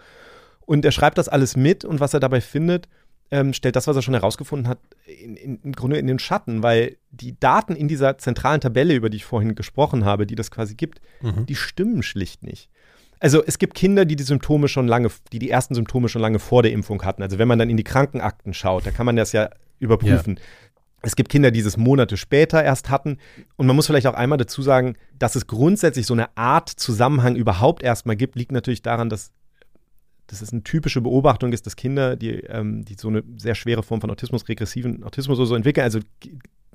Und 0.71 0.85
er 0.85 0.93
schreibt 0.93 1.19
das 1.19 1.29
alles 1.29 1.57
mit 1.57 1.85
und 1.85 1.99
was 1.99 2.15
er 2.15 2.21
dabei 2.21 2.41
findet, 2.41 2.89
ähm, 3.33 3.53
stellt 3.55 3.75
das, 3.75 3.89
was 3.89 3.97
er 3.97 4.03
schon 4.03 4.15
herausgefunden 4.15 4.69
hat, 4.69 4.79
in, 5.05 5.35
in, 5.35 5.61
im 5.65 5.73
Grunde 5.73 5.99
in 5.99 6.07
den 6.07 6.21
Schatten, 6.21 6.63
weil 6.63 6.97
die 7.11 7.35
Daten 7.41 7.75
in 7.75 7.89
dieser 7.89 8.19
zentralen 8.19 8.61
Tabelle, 8.61 8.95
über 8.95 9.11
die 9.11 9.17
ich 9.17 9.25
vorhin 9.25 9.57
gesprochen 9.57 10.05
habe, 10.05 10.29
die 10.29 10.37
das 10.37 10.53
quasi 10.53 10.77
gibt, 10.77 11.01
mhm. 11.23 11.45
die 11.47 11.57
stimmen 11.57 12.05
schlicht 12.05 12.45
nicht. 12.45 12.71
Also 13.19 13.43
es 13.45 13.59
gibt 13.59 13.75
Kinder, 13.75 14.05
die 14.05 14.15
die 14.15 14.23
Symptome 14.23 14.69
schon 14.69 14.87
lange, 14.87 15.11
die 15.33 15.41
die 15.41 15.51
ersten 15.51 15.75
Symptome 15.75 16.09
schon 16.09 16.23
lange 16.23 16.39
vor 16.39 16.63
der 16.63 16.71
Impfung 16.71 17.03
hatten. 17.03 17.25
Also 17.25 17.41
wenn 17.41 17.49
man 17.49 17.59
dann 17.59 17.69
in 17.69 17.77
die 17.77 17.83
Krankenakten 17.83 18.55
schaut, 18.55 18.87
da 18.87 18.93
kann 18.93 19.07
man 19.07 19.17
das 19.17 19.33
ja 19.33 19.51
überprüfen. 19.81 20.37
Ja. 20.37 20.43
Es 21.03 21.17
gibt 21.17 21.31
Kinder, 21.31 21.51
die 21.51 21.59
es 21.59 21.79
Monate 21.79 22.17
später 22.17 22.63
erst 22.63 22.91
hatten. 22.91 23.19
Und 23.57 23.67
man 23.67 23.75
muss 23.75 23.89
vielleicht 23.89 24.07
auch 24.07 24.15
einmal 24.15 24.39
dazu 24.39 24.63
sagen, 24.63 24.95
dass 25.19 25.35
es 25.35 25.49
grundsätzlich 25.49 26.07
so 26.07 26.15
eine 26.15 26.37
Art 26.37 26.69
Zusammenhang 26.69 27.35
überhaupt 27.35 27.83
erstmal 27.83 28.15
gibt, 28.15 28.37
liegt 28.37 28.53
natürlich 28.53 28.83
daran, 28.83 29.09
dass 29.09 29.33
dass 30.31 30.43
es 30.43 30.53
eine 30.53 30.63
typische 30.63 31.01
Beobachtung 31.01 31.53
ist, 31.53 31.67
dass 31.67 31.77
Kinder, 31.77 32.17
die, 32.17 32.31
ähm, 32.45 32.85
die 32.85 32.95
so 32.95 33.09
eine 33.09 33.23
sehr 33.37 33.55
schwere 33.55 33.83
Form 33.83 34.01
von 34.01 34.11
Autismus, 34.11 34.49
regressiven 34.49 35.03
Autismus 35.03 35.39
oder 35.39 35.47
so 35.47 35.55
entwickeln, 35.57 35.85
also 35.85 36.01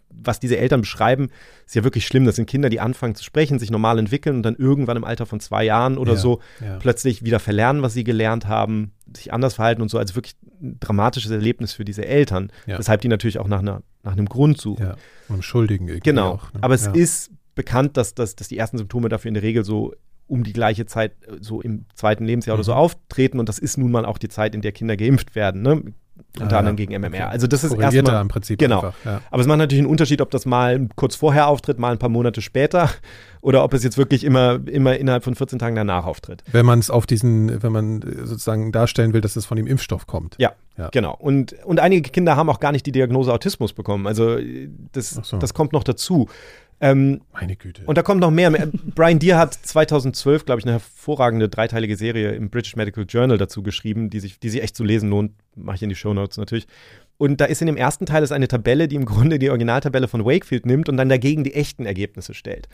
was 0.10 0.40
diese 0.40 0.58
Eltern 0.58 0.82
beschreiben, 0.82 1.30
ist 1.66 1.76
ja 1.76 1.84
wirklich 1.84 2.06
schlimm. 2.06 2.26
Das 2.26 2.36
sind 2.36 2.48
Kinder, 2.48 2.70
die 2.70 2.80
anfangen 2.80 3.16
zu 3.16 3.24
sprechen, 3.24 3.60
sich 3.60 3.70
normal 3.70 4.00
entwickeln 4.00 4.38
und 4.38 4.44
dann 4.44 4.56
irgendwann 4.56 4.98
im 4.98 5.04
Alter 5.04 5.26
von 5.26 5.40
zwei 5.40 5.64
Jahren 5.64 5.98
oder 5.98 6.14
ja, 6.14 6.18
so 6.18 6.40
ja. 6.62 6.78
plötzlich 6.78 7.24
wieder 7.24 7.40
verlernen, 7.40 7.82
was 7.82 7.94
sie 7.94 8.04
gelernt 8.04 8.48
haben, 8.48 8.94
sich 9.16 9.34
anders 9.34 9.56
verhalten 9.56 9.82
und 9.82 9.90
so. 9.90 9.98
Also 9.98 10.16
wirklich 10.16 10.36
ein 10.62 10.78
dramatisches 10.80 11.32
Erlebnis 11.32 11.74
für 11.74 11.86
diese 11.86 12.06
Eltern. 12.06 12.52
Ja. 12.66 12.80
Weshalb 12.80 13.02
die 13.02 13.08
natürlich 13.08 13.40
auch 13.40 13.48
nach, 13.48 13.60
einer, 13.60 13.82
nach 14.04 14.14
einem 14.14 14.28
Grund 14.28 14.60
suchen. 14.60 14.86
Ja, 14.86 14.96
und 15.28 15.44
Schuldigen 15.44 15.88
irgendwie. 15.88 16.10
Genau. 16.10 16.34
Auch, 16.34 16.54
ne? 16.54 16.64
Aber 16.64 16.74
es 16.74 16.88
ist 16.88 17.32
bekannt, 17.56 17.98
dass, 17.98 18.14
dass, 18.14 18.36
dass 18.36 18.48
die 18.48 18.58
ersten 18.58 18.78
Symptome 18.78 19.10
dafür 19.10 19.30
in 19.30 19.34
der 19.34 19.44
Regel 19.44 19.64
so 19.64 19.94
um 20.28 20.44
die 20.44 20.54
gleiche 20.54 20.86
Zeit 20.86 21.12
äh, 21.28 21.38
so 21.42 21.62
im 21.62 21.86
zweiten 21.94 22.26
Lebensjahr 22.26 22.56
mhm. 22.56 22.60
oder 22.60 22.66
so 22.66 22.72
mhm. 22.74 22.78
auftreten 22.78 23.40
und 23.40 23.50
das 23.50 23.60
ist 23.60 23.78
nun 23.78 23.92
mal 23.92 24.06
auch 24.06 24.18
die 24.18 24.30
Zeit, 24.30 24.56
in 24.56 24.62
der 24.62 24.72
Kinder 24.72 24.98
geimpft 24.98 25.36
werden, 25.36 25.62
ne? 25.62 25.94
unter 26.40 26.56
ah, 26.56 26.60
anderem 26.60 26.76
gegen 26.76 26.94
MMR. 27.00 27.30
Also 27.30 27.48
das 27.48 27.64
ist 27.64 27.74
erstmal 27.74 28.22
im 28.22 28.28
Prinzip 28.28 28.60
genau. 28.60 28.78
Einfach, 28.78 29.06
ja. 29.06 29.22
Aber 29.32 29.42
es 29.42 29.48
macht 29.48 29.58
natürlich 29.58 29.82
einen 29.82 29.90
Unterschied, 29.90 30.22
ob 30.22 30.32
das 30.32 30.46
mal 30.46 30.88
kurz 30.96 31.16
vorher 31.16 31.48
auftritt, 31.48 31.80
mal 31.80 31.92
ein 31.92 31.98
paar 31.98 32.10
Monate 32.10 32.42
später 32.42 32.90
oder 33.42 33.64
ob 33.64 33.74
es 33.74 33.84
jetzt 33.84 33.98
wirklich 33.98 34.24
immer 34.24 34.60
immer 34.66 34.98
innerhalb 34.98 35.24
von 35.24 35.36
14 35.36 35.60
Tagen 35.60 35.76
danach 35.76 36.06
auftritt. 36.06 36.44
Wenn 36.52 36.66
man 36.66 36.80
es 36.80 36.90
auf 36.90 37.06
diesen, 37.06 37.62
wenn 37.64 37.72
man 37.72 38.02
sozusagen 38.02 38.72
darstellen 38.72 39.14
will, 39.14 39.22
dass 39.22 39.36
es 39.36 39.46
von 39.46 39.58
dem 39.58 39.68
Impfstoff 39.68 40.08
kommt. 40.08 40.36
Ja, 40.38 40.54
ja. 40.78 40.90
genau. 40.90 41.16
Und 41.18 41.54
und 41.64 41.80
einige 41.80 42.10
Kinder 42.10 42.36
haben 42.36 42.50
auch 42.50 42.60
gar 42.60 42.72
nicht 42.72 42.86
die 42.86 42.92
Diagnose 42.92 43.34
Autismus 43.34 43.74
bekommen. 43.74 44.08
Also 44.08 44.38
das 44.92 45.12
so. 45.12 45.38
das 45.38 45.54
kommt 45.54 45.74
noch 45.74 45.84
dazu. 45.84 46.28
Ähm, 46.82 47.22
Meine 47.34 47.56
Güte. 47.56 47.84
Und 47.86 47.98
da 47.98 48.02
kommt 48.02 48.22
noch 48.22 48.32
mehr. 48.32 48.52
Brian 48.96 49.20
Deere 49.20 49.38
hat 49.38 49.54
2012, 49.54 50.46
glaube 50.46 50.60
ich, 50.60 50.66
eine 50.66 50.74
hervorragende 50.74 51.48
dreiteilige 51.48 51.96
Serie 51.96 52.32
im 52.32 52.50
British 52.50 52.76
Medical 52.76 53.06
Journal 53.08 53.38
dazu 53.38 53.64
geschrieben, 53.64 54.10
die 54.10 54.20
sich, 54.20 54.40
die 54.40 54.50
sich 54.50 54.62
echt 54.62 54.76
zu 54.76 54.84
lesen 54.84 55.10
lohnt. 55.10 55.32
Mache 55.56 55.78
ich 55.78 55.84
in 55.84 55.90
die 55.90 55.96
Show 55.96 56.14
Notes 56.14 56.38
natürlich. 56.38 56.68
Und 57.18 57.40
da 57.40 57.46
ist 57.46 57.62
in 57.62 57.68
dem 57.68 57.78
ersten 57.78 58.06
Teil 58.06 58.24
ist 58.24 58.34
eine 58.34 58.50
Tabelle, 58.50 58.88
die 58.88 58.96
im 58.96 59.06
Grunde 59.06 59.40
die 59.40 59.50
Originaltabelle 59.50 60.08
von 60.08 60.26
Wakefield 60.26 60.66
nimmt 60.66 60.90
und 60.90 60.98
dann 60.98 61.08
dagegen 61.08 61.44
die 61.46 61.54
echten 61.54 61.86
Ergebnisse 61.86 62.34
stellt. 62.34 62.68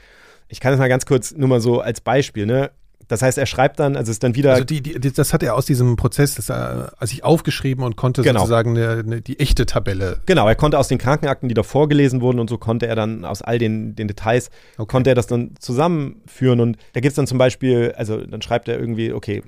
Ich 0.47 0.59
kann 0.59 0.71
das 0.71 0.79
mal 0.79 0.89
ganz 0.89 1.05
kurz 1.05 1.31
nur 1.31 1.47
mal 1.47 1.61
so 1.61 1.79
als 1.79 2.01
Beispiel. 2.01 2.47
Ne? 2.47 2.71
Das 3.11 3.21
heißt, 3.21 3.37
er 3.37 3.45
schreibt 3.45 3.77
dann, 3.81 3.97
also 3.97 4.09
es 4.09 4.15
ist 4.15 4.23
dann 4.23 4.35
wieder. 4.35 4.53
Also 4.53 4.63
die, 4.63 4.81
die, 4.81 5.11
das 5.11 5.33
hat 5.33 5.43
er 5.43 5.55
aus 5.55 5.65
diesem 5.65 5.97
Prozess, 5.97 6.35
das 6.35 6.49
er 6.49 6.93
sich 7.01 7.25
aufgeschrieben 7.25 7.83
und 7.83 7.97
konnte 7.97 8.21
genau. 8.21 8.39
sozusagen 8.39 8.77
eine, 8.77 8.99
eine, 8.99 9.21
die 9.21 9.37
echte 9.37 9.65
Tabelle. 9.65 10.21
Genau, 10.27 10.47
er 10.47 10.55
konnte 10.55 10.79
aus 10.79 10.87
den 10.87 10.97
Krankenakten, 10.97 11.49
die 11.49 11.53
da 11.53 11.61
vorgelesen 11.61 12.21
wurden 12.21 12.39
und 12.39 12.49
so 12.49 12.57
konnte 12.57 12.87
er 12.87 12.95
dann 12.95 13.25
aus 13.25 13.41
all 13.41 13.57
den, 13.57 13.97
den 13.97 14.07
Details, 14.07 14.49
okay. 14.77 14.89
konnte 14.89 15.09
er 15.09 15.15
das 15.15 15.27
dann 15.27 15.55
zusammenführen. 15.59 16.61
Und 16.61 16.77
da 16.93 17.01
gibt 17.01 17.11
es 17.11 17.15
dann 17.15 17.27
zum 17.27 17.37
Beispiel, 17.37 17.93
also 17.97 18.15
dann 18.25 18.41
schreibt 18.41 18.69
er 18.69 18.79
irgendwie, 18.79 19.11
okay, 19.11 19.43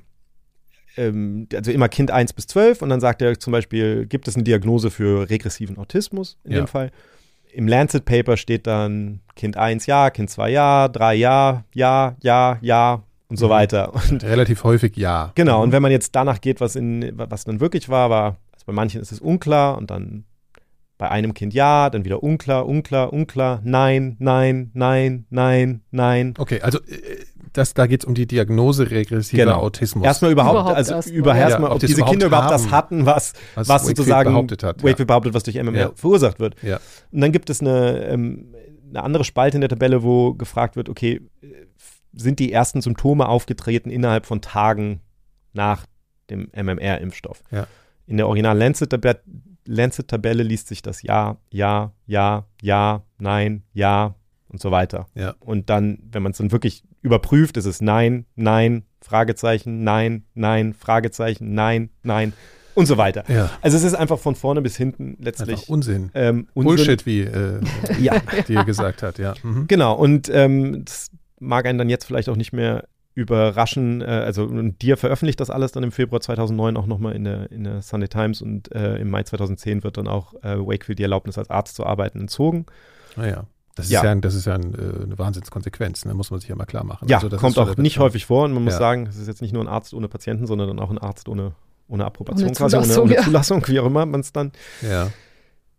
ähm, 0.98 1.48
also 1.54 1.70
immer 1.70 1.88
Kind 1.88 2.10
1 2.10 2.34
bis 2.34 2.46
12 2.48 2.82
und 2.82 2.90
dann 2.90 3.00
sagt 3.00 3.22
er 3.22 3.40
zum 3.40 3.52
Beispiel, 3.52 4.04
gibt 4.04 4.28
es 4.28 4.34
eine 4.34 4.44
Diagnose 4.44 4.90
für 4.90 5.30
regressiven 5.30 5.78
Autismus 5.78 6.36
in 6.44 6.52
ja. 6.52 6.58
dem 6.58 6.66
Fall? 6.66 6.90
im 7.54 7.68
Lancet 7.68 8.04
Paper 8.04 8.36
steht 8.36 8.66
dann 8.66 9.20
Kind 9.36 9.56
1 9.56 9.86
ja, 9.86 10.10
Kind 10.10 10.28
2 10.28 10.50
ja, 10.50 10.88
3 10.88 11.14
ja, 11.14 11.64
ja, 11.72 12.16
ja, 12.20 12.58
ja 12.60 13.04
und 13.28 13.36
so 13.36 13.46
mhm. 13.46 13.50
weiter. 13.50 13.92
Und 14.10 14.22
Relativ 14.24 14.64
häufig 14.64 14.96
ja. 14.96 15.32
Genau, 15.34 15.62
und 15.62 15.72
wenn 15.72 15.82
man 15.82 15.92
jetzt 15.92 16.14
danach 16.14 16.40
geht, 16.40 16.60
was, 16.60 16.76
in, 16.76 17.12
was 17.14 17.44
dann 17.44 17.60
wirklich 17.60 17.88
war, 17.88 18.10
war, 18.10 18.36
also 18.52 18.66
bei 18.66 18.72
manchen 18.72 19.00
ist 19.00 19.12
es 19.12 19.20
unklar 19.20 19.78
und 19.78 19.90
dann 19.90 20.24
bei 20.96 21.10
einem 21.10 21.34
Kind 21.34 21.54
ja, 21.54 21.90
dann 21.90 22.04
wieder 22.04 22.22
unklar, 22.22 22.66
unklar, 22.66 23.12
unklar, 23.12 23.60
nein, 23.64 24.16
nein, 24.20 24.70
nein, 24.74 25.26
nein, 25.28 25.80
nein. 25.90 26.34
Okay, 26.38 26.60
also 26.60 26.78
äh, 26.78 27.24
das, 27.52 27.74
da 27.74 27.86
geht 27.86 28.02
es 28.02 28.04
um 28.04 28.14
die 28.14 28.26
Diagnose 28.26 28.90
regressiver 28.90 29.44
genau. 29.44 29.58
Autismus. 29.60 30.04
Erstmal 30.04 30.32
überhaupt, 30.32 30.54
überhaupt 30.54 30.76
also 30.76 30.94
erst 30.94 31.10
über 31.10 31.36
erstmal, 31.36 31.70
ja, 31.70 31.74
ob, 31.74 31.80
diese 31.80 32.02
Kinder 32.02 32.26
überhaupt 32.26 32.50
das 32.50 32.70
hatten, 32.70 33.06
was, 33.06 33.32
was, 33.54 33.68
was 33.68 33.86
sozusagen 33.86 34.30
behauptet 34.30 34.62
hat, 34.62 34.78
Wakefield 34.78 34.98
ja. 35.00 35.04
behauptet, 35.04 35.34
was 35.34 35.42
durch 35.44 35.56
MMR 35.56 35.76
ja. 35.78 35.90
verursacht 35.94 36.40
wird. 36.40 36.56
Ja. 36.62 36.80
Und 37.12 37.20
dann 37.20 37.32
gibt 37.32 37.50
es 37.50 37.60
eine, 37.60 38.06
ähm, 38.06 38.54
eine 38.90 39.02
andere 39.02 39.24
Spalte 39.24 39.56
in 39.56 39.60
der 39.60 39.70
Tabelle, 39.70 40.02
wo 40.02 40.34
gefragt 40.34 40.76
wird, 40.76 40.88
okay, 40.88 41.20
sind 42.16 42.38
die 42.38 42.52
ersten 42.52 42.80
Symptome 42.80 43.28
aufgetreten 43.28 43.90
innerhalb 43.90 44.26
von 44.26 44.40
Tagen 44.40 45.00
nach 45.52 45.86
dem 46.30 46.50
MMR-Impfstoff? 46.54 47.42
Ja. 47.50 47.66
In 48.06 48.16
der 48.16 48.26
Original 48.28 48.56
Lancet-Tabelle 48.56 49.20
Lancet-Tabelle 49.66 50.42
liest 50.42 50.68
sich 50.68 50.82
das 50.82 51.02
Ja, 51.02 51.38
Ja, 51.50 51.92
Ja, 52.06 52.46
Ja, 52.60 53.02
Nein, 53.18 53.62
Ja 53.72 54.14
und 54.48 54.60
so 54.60 54.70
weiter. 54.70 55.06
Ja. 55.14 55.34
Und 55.40 55.70
dann, 55.70 55.98
wenn 56.12 56.22
man 56.22 56.32
es 56.32 56.38
dann 56.38 56.52
wirklich 56.52 56.84
überprüft, 57.02 57.56
ist 57.56 57.64
es 57.64 57.80
Nein, 57.80 58.26
Nein, 58.36 58.84
Fragezeichen, 59.00 59.82
Nein, 59.84 60.24
Nein, 60.34 60.74
Fragezeichen, 60.74 61.54
Nein, 61.54 61.90
Nein 62.02 62.32
und 62.74 62.86
so 62.86 62.96
weiter. 62.96 63.24
Ja. 63.28 63.50
Also 63.62 63.76
es 63.76 63.84
ist 63.84 63.94
einfach 63.94 64.18
von 64.18 64.34
vorne 64.34 64.60
bis 64.60 64.76
hinten 64.76 65.16
letztlich 65.20 65.58
einfach 65.58 65.68
Unsinn. 65.68 66.10
Ähm, 66.14 66.48
Unsinn. 66.54 66.76
Bullshit, 66.76 67.06
wie 67.06 67.20
äh, 67.20 67.60
ja. 68.00 68.20
die 68.48 68.54
gesagt 68.64 69.02
hat, 69.02 69.18
ja. 69.18 69.34
Mhm. 69.42 69.66
Genau, 69.68 69.94
und 69.94 70.28
ähm, 70.32 70.84
das 70.84 71.10
mag 71.44 71.66
einen 71.66 71.78
dann 71.78 71.88
jetzt 71.88 72.04
vielleicht 72.04 72.28
auch 72.28 72.36
nicht 72.36 72.52
mehr 72.52 72.84
überraschen, 73.14 74.00
äh, 74.00 74.06
also 74.06 74.46
dir 74.46 74.96
veröffentlicht 74.96 75.38
das 75.38 75.50
alles 75.50 75.72
dann 75.72 75.84
im 75.84 75.92
Februar 75.92 76.20
2009 76.20 76.76
auch 76.76 76.86
nochmal 76.86 77.14
in 77.14 77.24
der, 77.24 77.50
in 77.52 77.64
der 77.64 77.80
Sunday 77.80 78.08
Times 78.08 78.42
und 78.42 78.72
äh, 78.74 78.96
im 78.96 79.10
Mai 79.10 79.22
2010 79.22 79.84
wird 79.84 79.96
dann 79.96 80.08
auch 80.08 80.34
äh, 80.42 80.58
Wakefield 80.58 80.98
die 80.98 81.04
Erlaubnis 81.04 81.38
als 81.38 81.50
Arzt 81.50 81.76
zu 81.76 81.86
arbeiten 81.86 82.20
entzogen. 82.20 82.66
Naja. 83.16 83.44
Ah 83.44 83.46
das 83.74 83.86
ist 83.86 83.92
ja, 83.92 84.02
ein, 84.02 84.20
das 84.20 84.34
ist 84.34 84.44
ja 84.46 84.54
ein, 84.54 84.74
äh, 84.74 85.02
eine 85.02 85.18
Wahnsinnskonsequenz, 85.18 86.04
ne? 86.04 86.14
muss 86.14 86.30
man 86.30 86.38
sich 86.38 86.48
ja 86.48 86.54
mal 86.54 86.64
klar 86.64 86.84
machen. 86.84 87.08
Ja, 87.08 87.18
also 87.18 87.36
kommt 87.36 87.58
auch 87.58 87.76
nicht 87.76 87.98
häufig 87.98 88.26
vor 88.26 88.44
und 88.44 88.52
man 88.52 88.62
muss 88.62 88.76
sagen, 88.76 89.06
es 89.08 89.16
ist 89.16 89.26
jetzt 89.26 89.42
nicht 89.42 89.52
nur 89.52 89.64
ein 89.64 89.68
Arzt 89.68 89.94
ohne 89.94 90.08
Patienten, 90.08 90.46
sondern 90.46 90.68
dann 90.68 90.78
auch 90.78 90.90
ein 90.90 90.98
Arzt 90.98 91.28
ohne, 91.28 91.52
ohne 91.88 92.04
Approbation, 92.04 92.48
ohne 92.48 92.56
quasi 92.56 92.76
ohne, 92.76 93.00
ohne 93.00 93.14
ja. 93.14 93.22
Zulassung, 93.22 93.66
wie 93.66 93.80
auch 93.80 93.86
immer 93.86 94.06
man 94.06 94.20
es 94.20 94.32
dann 94.32 94.52
ja. 94.80 95.10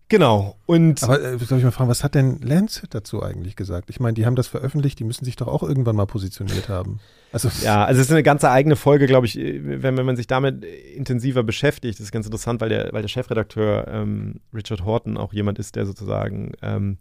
Genau. 0.08 0.56
Und 0.68 1.02
Aber 1.04 1.20
äh, 1.20 1.38
soll 1.40 1.58
ich 1.58 1.64
mal 1.64 1.72
fragen, 1.72 1.90
was 1.90 2.04
hat 2.04 2.14
denn 2.14 2.40
Lancet 2.42 2.94
dazu 2.94 3.24
eigentlich 3.24 3.56
gesagt? 3.56 3.90
Ich 3.90 4.00
meine, 4.00 4.14
die 4.14 4.26
haben 4.26 4.36
das 4.36 4.48
veröffentlicht, 4.48 5.00
die 5.00 5.04
müssen 5.04 5.26
sich 5.26 5.36
doch 5.36 5.48
auch 5.48 5.64
irgendwann 5.64 5.96
mal 5.96 6.06
positioniert 6.06 6.70
haben. 6.70 7.00
Also 7.32 7.50
ja, 7.64 7.84
also 7.84 8.00
es 8.00 8.08
ist 8.08 8.12
eine 8.12 8.24
ganze 8.24 8.52
eigene 8.52 8.76
Folge, 8.76 9.08
glaube 9.08 9.26
ich, 9.26 9.36
wenn, 9.36 9.98
wenn 9.98 10.06
man 10.06 10.16
sich 10.16 10.28
damit 10.28 10.64
intensiver 10.64 11.44
beschäftigt. 11.44 12.00
Das 12.00 12.06
ist 12.06 12.12
ganz 12.12 12.28
interessant, 12.28 12.62
weil 12.62 12.70
der, 12.70 12.94
weil 12.94 13.02
der 13.02 13.10
Chefredakteur 13.10 13.88
ähm, 13.88 14.42
Richard 14.54 14.86
Horton 14.86 15.18
auch 15.18 15.34
jemand 15.34 15.58
ist, 15.58 15.76
der 15.76 15.86
sozusagen 15.86 16.54
ähm, 16.62 16.98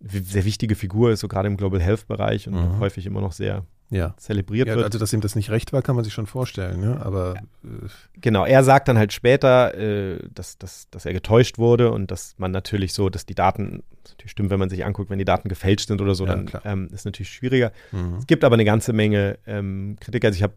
sehr 0.00 0.44
wichtige 0.44 0.76
Figur 0.76 1.10
ist, 1.10 1.20
so 1.20 1.28
gerade 1.28 1.48
im 1.48 1.56
Global 1.56 1.80
Health 1.80 2.06
Bereich 2.06 2.46
und 2.46 2.54
mhm. 2.54 2.78
häufig 2.78 3.06
immer 3.06 3.20
noch 3.20 3.32
sehr 3.32 3.64
ja. 3.90 4.14
zelebriert 4.16 4.68
ja, 4.68 4.76
wird. 4.76 4.86
Also, 4.86 4.98
dass 4.98 5.12
ihm 5.12 5.20
das 5.20 5.34
nicht 5.34 5.50
recht 5.50 5.72
war, 5.72 5.82
kann 5.82 5.96
man 5.96 6.04
sich 6.04 6.14
schon 6.14 6.26
vorstellen, 6.26 6.80
ne? 6.80 7.00
aber. 7.04 7.34
Äh, 7.64 7.88
genau, 8.20 8.44
er 8.44 8.64
sagt 8.64 8.88
dann 8.88 8.96
halt 8.96 9.12
später, 9.12 9.74
äh, 9.74 10.18
dass, 10.32 10.58
dass, 10.58 10.88
dass 10.90 11.04
er 11.04 11.12
getäuscht 11.12 11.58
wurde 11.58 11.90
und 11.90 12.10
dass 12.10 12.34
man 12.38 12.52
natürlich 12.52 12.94
so, 12.94 13.10
dass 13.10 13.26
die 13.26 13.34
Daten, 13.34 13.82
das 14.02 14.12
natürlich 14.12 14.32
stimmt, 14.32 14.50
wenn 14.50 14.58
man 14.60 14.70
sich 14.70 14.84
anguckt, 14.84 15.10
wenn 15.10 15.18
die 15.18 15.24
Daten 15.24 15.48
gefälscht 15.48 15.88
sind 15.88 16.00
oder 16.00 16.14
so, 16.14 16.26
ja, 16.26 16.36
dann 16.36 16.50
ähm, 16.64 16.88
ist 16.92 17.04
natürlich 17.04 17.30
schwieriger. 17.30 17.72
Mhm. 17.92 18.16
Es 18.18 18.26
gibt 18.26 18.44
aber 18.44 18.54
eine 18.54 18.64
ganze 18.64 18.92
Menge 18.92 19.38
ähm, 19.46 19.96
Kritik. 20.00 20.24
Also, 20.24 20.36
ich 20.36 20.42
habe 20.42 20.54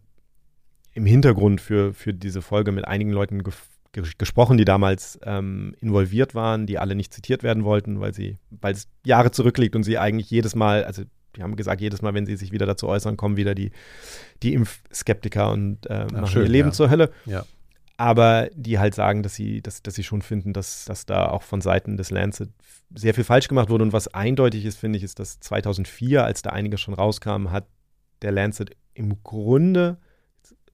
im 0.93 1.05
Hintergrund 1.05 1.59
für, 1.59 1.93
für 1.93 2.13
diese 2.13 2.41
Folge 2.41 2.71
mit 2.71 2.87
einigen 2.87 3.11
Leuten 3.11 3.43
ge 3.43 3.53
gesprochen, 4.17 4.57
die 4.57 4.65
damals 4.65 5.19
ähm, 5.23 5.75
involviert 5.79 6.33
waren, 6.33 6.65
die 6.65 6.79
alle 6.79 6.95
nicht 6.95 7.13
zitiert 7.13 7.43
werden 7.43 7.63
wollten, 7.63 7.99
weil 7.99 8.11
sie, 8.11 8.39
weil 8.49 8.73
es 8.73 8.87
Jahre 9.05 9.29
zurückliegt 9.29 9.75
und 9.75 9.83
sie 9.83 9.99
eigentlich 9.99 10.31
jedes 10.31 10.55
Mal, 10.55 10.83
also 10.83 11.03
die 11.35 11.43
haben 11.43 11.55
gesagt, 11.55 11.81
jedes 11.81 12.01
Mal, 12.01 12.13
wenn 12.13 12.25
sie 12.25 12.35
sich 12.35 12.51
wieder 12.51 12.65
dazu 12.65 12.87
äußern, 12.87 13.17
kommen 13.17 13.37
wieder 13.37 13.55
die, 13.55 13.71
die 14.41 14.53
Impfskeptiker 14.53 15.51
und 15.51 15.89
äh, 15.89 16.05
machen 16.11 16.27
schön, 16.27 16.43
ihr 16.43 16.49
Leben 16.49 16.69
ja. 16.69 16.73
zur 16.73 16.89
Hölle. 16.89 17.11
Ja. 17.25 17.45
Aber 17.97 18.49
die 18.55 18.79
halt 18.79 18.95
sagen, 18.95 19.23
dass 19.23 19.35
sie, 19.35 19.61
dass, 19.61 19.83
dass 19.83 19.95
sie 19.95 20.03
schon 20.03 20.21
finden, 20.21 20.53
dass, 20.53 20.85
dass 20.85 21.05
da 21.05 21.29
auch 21.29 21.43
von 21.43 21.61
Seiten 21.61 21.95
des 21.95 22.09
Lancet 22.09 22.49
sehr 22.93 23.13
viel 23.13 23.23
falsch 23.23 23.47
gemacht 23.47 23.69
wurde. 23.69 23.83
Und 23.83 23.93
was 23.93 24.07
eindeutig 24.13 24.65
ist, 24.65 24.79
finde 24.79 24.97
ich, 24.97 25.03
ist, 25.03 25.19
dass 25.19 25.39
2004, 25.39 26.23
als 26.23 26.41
da 26.41 26.49
einige 26.51 26.77
schon 26.77 26.93
rauskamen, 26.93 27.51
hat 27.51 27.67
der 28.21 28.31
Lancet 28.31 28.75
im 28.93 29.21
Grunde 29.23 29.97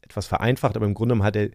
etwas 0.02 0.28
vereinfacht, 0.28 0.76
aber 0.76 0.86
im 0.86 0.94
Grunde 0.94 1.22
hat 1.24 1.36
er 1.36 1.50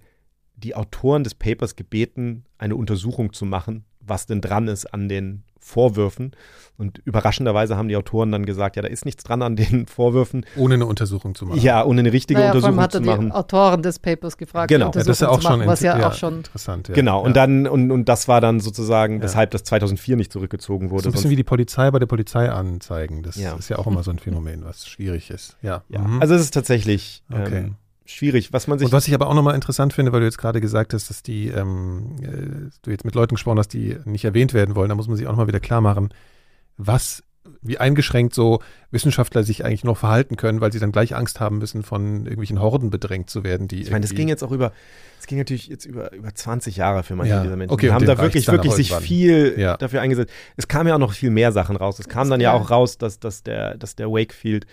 die 0.56 0.74
Autoren 0.74 1.24
des 1.24 1.34
Papers 1.34 1.76
gebeten, 1.76 2.44
eine 2.58 2.76
Untersuchung 2.76 3.32
zu 3.32 3.44
machen, 3.44 3.84
was 4.06 4.26
denn 4.26 4.40
dran 4.40 4.68
ist 4.68 4.92
an 4.92 5.08
den 5.08 5.42
Vorwürfen. 5.64 6.32
Und 6.76 6.98
überraschenderweise 7.04 7.76
haben 7.76 7.88
die 7.88 7.96
Autoren 7.96 8.30
dann 8.30 8.44
gesagt, 8.44 8.76
ja, 8.76 8.82
da 8.82 8.88
ist 8.88 9.06
nichts 9.06 9.24
dran 9.24 9.40
an 9.40 9.56
den 9.56 9.86
Vorwürfen. 9.88 10.44
Ohne 10.56 10.74
eine 10.74 10.84
Untersuchung 10.84 11.34
zu 11.34 11.46
machen. 11.46 11.60
Ja, 11.60 11.84
ohne 11.84 12.00
eine 12.00 12.12
richtige 12.12 12.38
naja, 12.38 12.52
Untersuchung 12.52 12.80
hat 12.80 12.92
zu 12.92 13.00
machen. 13.00 13.26
Die 13.26 13.32
Autoren 13.32 13.82
des 13.82 13.98
Papers 13.98 14.36
gefragt, 14.36 14.68
genau. 14.68 14.86
Ja, 14.86 14.90
das 14.90 15.06
ist 15.06 15.22
ja 15.22 15.28
auch 15.30 15.42
machen, 15.42 15.60
schon 15.60 15.66
was 15.66 15.80
ja, 15.80 15.98
ja, 15.98 16.08
auch 16.08 16.14
schon 16.14 16.38
interessant. 16.38 16.88
Ja. 16.88 16.94
Genau. 16.94 17.22
Und 17.22 17.34
dann 17.34 17.66
und, 17.66 17.90
und 17.90 18.08
das 18.10 18.28
war 18.28 18.42
dann 18.42 18.60
sozusagen, 18.60 19.22
weshalb 19.22 19.52
das 19.52 19.64
2004 19.64 20.16
nicht 20.16 20.32
zurückgezogen 20.32 20.90
wurde. 20.90 21.04
So 21.04 21.08
ein 21.08 21.12
bisschen 21.12 21.30
wie 21.30 21.36
die 21.36 21.44
Polizei 21.44 21.90
bei 21.90 21.98
der 21.98 22.06
Polizei 22.06 22.50
anzeigen. 22.50 23.22
Das 23.22 23.36
ist 23.36 23.68
ja 23.70 23.78
auch 23.78 23.86
immer 23.86 24.02
so 24.02 24.10
ein 24.10 24.18
Phänomen, 24.18 24.64
was 24.64 24.86
schwierig 24.86 25.30
ist. 25.30 25.56
Ja. 25.62 25.82
Mhm. 25.88 26.20
Also 26.20 26.34
es 26.34 26.42
ist 26.42 26.52
tatsächlich. 26.52 27.22
Okay. 27.30 27.58
Ähm, 27.58 27.76
schwierig, 28.04 28.52
was 28.52 28.66
man 28.66 28.78
sich. 28.78 28.86
Und 28.86 28.92
was 28.92 29.08
ich 29.08 29.14
aber 29.14 29.28
auch 29.28 29.34
nochmal 29.34 29.54
interessant 29.54 29.92
finde, 29.92 30.12
weil 30.12 30.20
du 30.20 30.26
jetzt 30.26 30.38
gerade 30.38 30.60
gesagt 30.60 30.92
hast, 30.92 31.10
dass 31.10 31.22
die, 31.22 31.48
ähm, 31.48 32.16
äh, 32.22 32.70
du 32.82 32.90
jetzt 32.90 33.04
mit 33.04 33.14
Leuten 33.14 33.34
gesprochen 33.34 33.58
hast, 33.58 33.68
die 33.68 33.96
nicht 34.04 34.24
erwähnt 34.24 34.54
werden 34.54 34.74
wollen, 34.74 34.88
da 34.88 34.94
muss 34.94 35.08
man 35.08 35.16
sich 35.16 35.26
auch 35.26 35.32
nochmal 35.32 35.48
wieder 35.48 35.60
klar 35.60 35.80
machen, 35.80 36.10
was, 36.76 37.22
wie 37.62 37.78
eingeschränkt 37.78 38.34
so 38.34 38.60
Wissenschaftler 38.90 39.42
sich 39.42 39.64
eigentlich 39.64 39.84
noch 39.84 39.96
verhalten 39.96 40.36
können, 40.36 40.60
weil 40.60 40.72
sie 40.72 40.80
dann 40.80 40.92
gleich 40.92 41.14
Angst 41.14 41.40
haben 41.40 41.58
müssen, 41.58 41.82
von 41.82 42.24
irgendwelchen 42.24 42.60
Horden 42.60 42.90
bedrängt 42.90 43.30
zu 43.30 43.42
werden, 43.42 43.68
die. 43.68 43.82
Ich 43.82 43.90
meine, 43.90 44.02
das 44.02 44.14
ging 44.14 44.28
jetzt 44.28 44.42
auch 44.42 44.52
über, 44.52 44.72
das 45.16 45.26
ging 45.26 45.38
natürlich 45.38 45.68
jetzt 45.68 45.86
über, 45.86 46.12
über 46.12 46.34
20 46.34 46.76
Jahre 46.76 47.02
für 47.04 47.16
manche 47.16 47.34
ja, 47.34 47.42
dieser 47.42 47.56
Menschen. 47.56 47.72
Okay, 47.72 47.86
die 47.86 47.92
haben 47.92 48.06
da 48.06 48.18
wirklich, 48.18 48.46
wirklich 48.48 48.72
sich 48.74 48.94
viel 48.94 49.54
ja. 49.56 49.76
dafür 49.76 50.02
eingesetzt. 50.02 50.32
Es 50.56 50.68
kam 50.68 50.86
ja 50.86 50.94
auch 50.94 50.98
noch 50.98 51.12
viel 51.12 51.30
mehr 51.30 51.52
Sachen 51.52 51.76
raus. 51.76 51.98
Es 51.98 52.08
kam 52.08 52.28
dann 52.28 52.40
ja 52.40 52.52
auch 52.52 52.70
raus, 52.70 52.98
dass, 52.98 53.18
dass 53.18 53.42
der, 53.42 53.76
dass 53.76 53.96
der 53.96 54.10
Wakefield 54.10 54.66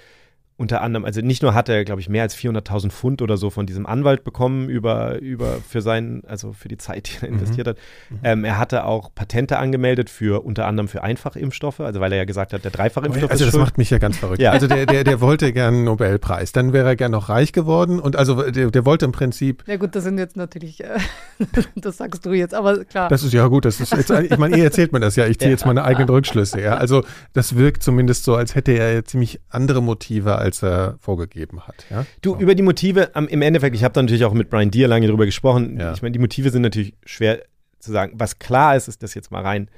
unter 0.61 0.81
anderem, 0.81 1.05
also 1.05 1.21
nicht 1.21 1.41
nur 1.41 1.55
hat 1.55 1.69
er, 1.69 1.83
glaube 1.83 2.01
ich, 2.01 2.07
mehr 2.07 2.21
als 2.21 2.37
400.000 2.37 2.91
Pfund 2.91 3.21
oder 3.23 3.35
so 3.35 3.49
von 3.49 3.65
diesem 3.65 3.87
Anwalt 3.87 4.23
bekommen 4.23 4.69
über, 4.69 5.19
über 5.19 5.57
für 5.67 5.81
seinen, 5.81 6.23
also 6.25 6.53
für 6.53 6.67
die 6.67 6.77
Zeit, 6.77 7.09
die 7.09 7.25
er 7.25 7.29
mhm. 7.29 7.39
investiert 7.39 7.67
hat. 7.67 7.77
Mhm. 8.09 8.19
Ähm, 8.23 8.43
er 8.45 8.59
hatte 8.59 8.85
auch 8.85 9.13
Patente 9.13 9.57
angemeldet 9.57 10.11
für 10.11 10.45
unter 10.45 10.67
anderem 10.67 10.87
für 10.87 11.01
Einfachimpfstoffe, 11.01 11.79
also 11.79 11.99
weil 11.99 12.11
er 12.11 12.19
ja 12.19 12.25
gesagt 12.25 12.53
hat, 12.53 12.63
der 12.63 12.69
Dreifachimpfstoff 12.69 13.31
also 13.31 13.45
ist 13.45 13.53
das 13.53 13.59
macht 13.59 13.79
mich 13.79 13.89
ja 13.89 13.97
ganz 13.97 14.17
verrückt. 14.17 14.39
Ja. 14.39 14.51
Also 14.51 14.67
der, 14.67 14.85
der, 14.85 15.03
der 15.03 15.19
wollte 15.19 15.51
gern 15.51 15.73
einen 15.73 15.83
Nobelpreis, 15.85 16.51
dann 16.51 16.73
wäre 16.73 16.89
er 16.89 16.95
gern 16.95 17.11
noch 17.11 17.29
reich 17.29 17.53
geworden 17.53 17.99
und 17.99 18.15
also 18.15 18.43
der, 18.51 18.69
der 18.69 18.85
wollte 18.85 19.05
im 19.05 19.11
Prinzip. 19.11 19.63
Ja 19.65 19.77
gut, 19.77 19.95
das 19.95 20.03
sind 20.03 20.19
jetzt 20.19 20.37
natürlich, 20.37 20.83
äh, 20.83 20.99
das 21.75 21.97
sagst 21.97 22.23
du 22.23 22.33
jetzt, 22.33 22.53
aber 22.53 22.85
klar. 22.85 23.09
Das 23.09 23.23
ist 23.23 23.33
ja 23.33 23.47
gut, 23.47 23.65
das 23.65 23.81
ist 23.81 23.93
jetzt, 23.93 24.11
ich 24.11 24.37
meine, 24.37 24.55
ihr 24.57 24.63
erzählt 24.63 24.93
mir 24.93 24.99
das 24.99 25.15
ja, 25.15 25.25
ich 25.25 25.39
ziehe 25.39 25.49
ja. 25.49 25.55
jetzt 25.55 25.65
meine 25.65 25.83
eigenen 25.83 26.09
Rückschlüsse, 26.09 26.61
ja. 26.61 26.75
Also 26.75 27.03
das 27.33 27.55
wirkt 27.55 27.81
zumindest 27.81 28.25
so, 28.25 28.35
als 28.35 28.53
hätte 28.53 28.73
er 28.73 29.03
ziemlich 29.05 29.39
andere 29.49 29.81
Motive 29.81 30.35
als 30.35 30.50
als 30.51 30.63
er 30.63 30.95
vorgegeben 30.99 31.61
hat. 31.67 31.85
Ja? 31.89 32.05
Du, 32.21 32.33
so. 32.33 32.39
über 32.39 32.55
die 32.55 32.63
Motive, 32.63 33.11
um, 33.15 33.27
im 33.27 33.41
Endeffekt, 33.41 33.75
ich 33.75 33.83
habe 33.83 33.93
da 33.93 34.01
natürlich 34.01 34.25
auch 34.25 34.33
mit 34.33 34.49
Brian 34.49 34.71
Deere 34.71 34.89
lange 34.89 35.07
drüber 35.07 35.25
gesprochen. 35.25 35.79
Ja. 35.79 35.93
Ich 35.93 36.01
meine, 36.01 36.11
die 36.11 36.19
Motive 36.19 36.49
sind 36.49 36.61
natürlich 36.61 36.93
schwer 37.05 37.41
zu 37.79 37.91
sagen. 37.91 38.13
Was 38.15 38.39
klar 38.39 38.75
ist, 38.75 38.87
ist 38.87 39.01
das 39.01 39.13
jetzt 39.13 39.31
mal 39.31 39.41
rein 39.41 39.69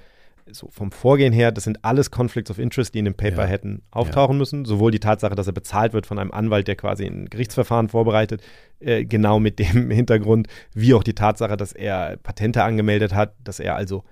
so 0.51 0.67
vom 0.69 0.91
Vorgehen 0.91 1.32
her, 1.32 1.53
das 1.53 1.63
sind 1.63 1.86
alles 1.86 2.11
Conflicts 2.11 2.51
of 2.51 2.59
Interest, 2.59 2.93
die 2.93 2.99
in 2.99 3.05
dem 3.05 3.13
Paper 3.13 3.43
ja. 3.43 3.47
hätten 3.47 3.82
auftauchen 3.91 4.38
müssen. 4.38 4.65
Sowohl 4.65 4.91
die 4.91 4.99
Tatsache, 4.99 5.36
dass 5.36 5.47
er 5.47 5.53
bezahlt 5.53 5.93
wird 5.93 6.05
von 6.05 6.19
einem 6.19 6.32
Anwalt, 6.32 6.67
der 6.67 6.76
quasi 6.76 7.05
ein 7.05 7.30
Gerichtsverfahren 7.30 7.88
vorbereitet, 7.88 8.41
äh, 8.80 9.05
genau 9.05 9.39
mit 9.39 9.57
dem 9.59 9.89
Hintergrund, 9.91 10.47
wie 10.74 10.93
auch 10.93 11.03
die 11.03 11.15
Tatsache, 11.15 11.55
dass 11.55 11.71
er 11.71 12.17
Patente 12.17 12.63
angemeldet 12.63 13.13
hat, 13.13 13.36
dass 13.43 13.59
er 13.59 13.76
also 13.76 14.03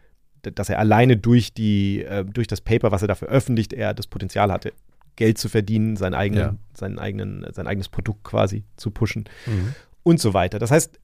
dass 0.43 0.69
er 0.69 0.79
alleine 0.79 1.17
durch 1.17 1.53
die 1.53 2.01
äh, 2.03 2.23
durch 2.25 2.47
das 2.47 2.61
Paper, 2.61 2.91
was 2.91 3.01
er 3.01 3.09
da 3.09 3.15
veröffentlicht, 3.15 3.73
er 3.73 3.93
das 3.93 4.07
Potenzial 4.07 4.51
hatte, 4.51 4.73
Geld 5.21 5.37
zu 5.37 5.49
verdienen, 5.49 5.97
seinen 5.97 6.15
eigenen, 6.15 6.43
ja. 6.43 6.55
seinen 6.73 6.97
eigenen, 6.97 7.45
sein 7.53 7.67
eigenes 7.67 7.89
Produkt 7.89 8.23
quasi 8.23 8.63
zu 8.75 8.89
pushen 8.89 9.25
mhm. 9.45 9.75
und 10.01 10.19
so 10.19 10.33
weiter. 10.33 10.57
Das 10.57 10.71
heißt, 10.71 10.99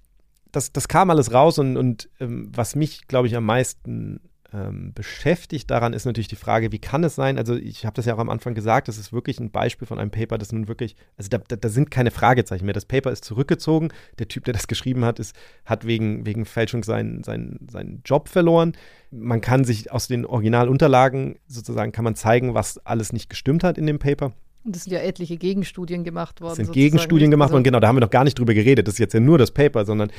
das, 0.51 0.72
das 0.72 0.88
kam 0.88 1.11
alles 1.11 1.34
raus 1.34 1.59
und, 1.59 1.78
und 1.78 2.09
ähm, 2.20 2.49
was 2.51 2.76
mich, 2.76 3.07
glaube 3.07 3.28
ich, 3.28 3.36
am 3.36 3.45
meisten 3.45 4.20
ähm, 4.54 4.93
beschäftigt 4.93 5.70
daran, 5.70 5.93
ist 5.93 6.06
natürlich 6.06 6.28
die 6.28 6.36
Frage, 6.36 6.72
wie 6.72 6.80
kann 6.80 7.04
es 7.04 7.16
sein? 7.16 7.38
Also 7.38 7.56
ich 7.56 7.86
habe 7.86 7.95
das 7.95 8.06
ja 8.06 8.16
auch 8.16 8.20
am 8.20 8.30
Anfang 8.30 8.54
gesagt, 8.54 8.88
das 8.88 8.98
ist 8.98 9.12
wirklich 9.12 9.39
ein 9.39 9.52
Beispiel 9.52 9.88
von 9.88 10.00
einem 10.00 10.12
Paper, 10.12 10.38
das 10.38 10.52
nun 10.52 10.68
wirklich, 10.68 10.95
also 11.18 11.30
da, 11.30 11.39
da, 11.39 11.56
da, 11.56 11.70
sind 11.70 11.91
keine 11.91 12.12
Fragezeichen 12.12 12.66
mehr. 12.66 12.74
Das 12.74 12.86
Paper 12.86 13.12
ist 13.12 13.26
zurückgezogen. 13.26 13.89
Der 14.20 14.28
Typ, 14.28 14.45
der 14.45 14.54
das 14.54 14.68
geschrieben 14.68 15.04
hat, 15.04 15.20
ist, 15.20 15.36
hat 15.66 15.86
wegen, 15.86 16.26
wegen 16.26 16.45
Fälschung 16.45 16.84
seinen, 16.84 17.24
seinen, 17.24 17.68
seinen 17.70 18.02
Job 18.06 18.30
verloren. 18.30 18.74
Man 19.12 19.41
kann 19.41 19.66
sich 19.66 19.91
aus 19.91 20.08
den 20.08 20.26
Originalunterlagen 20.26 21.39
sozusagen, 21.48 21.91
kann 21.91 22.04
man 22.04 22.16
zeigen, 22.16 22.54
was 22.54 22.78
alles 22.86 23.14
nicht 23.14 23.30
gestimmt 23.30 23.64
hat 23.64 23.78
in 23.78 23.86
dem 23.86 24.00
Paper. 24.00 24.34
Und 24.64 24.76
es 24.76 24.84
sind 24.84 24.91
ja 24.91 25.00
etliche 25.00 25.38
Gegenstudien 25.38 26.04
gemacht 26.04 26.41
worden. 26.41 26.52
Es 26.52 26.58
sind 26.58 26.74
Gegenstudien 26.74 27.32
gemacht 27.32 27.52
worden, 27.52 27.60
also 27.60 27.64
genau, 27.64 27.80
da 27.80 27.88
haben 27.88 27.95
wir 27.95 28.02
noch 28.02 28.10
gar 28.10 28.26
nicht 28.26 28.38
drüber 28.38 28.54
geredet. 28.54 28.86
Das 28.86 28.95
ist 28.95 29.00
jetzt 29.00 29.14
ja 29.14 29.22
nur 29.22 29.38
das 29.38 29.52
Paper, 29.52 29.86
sondern 29.86 30.12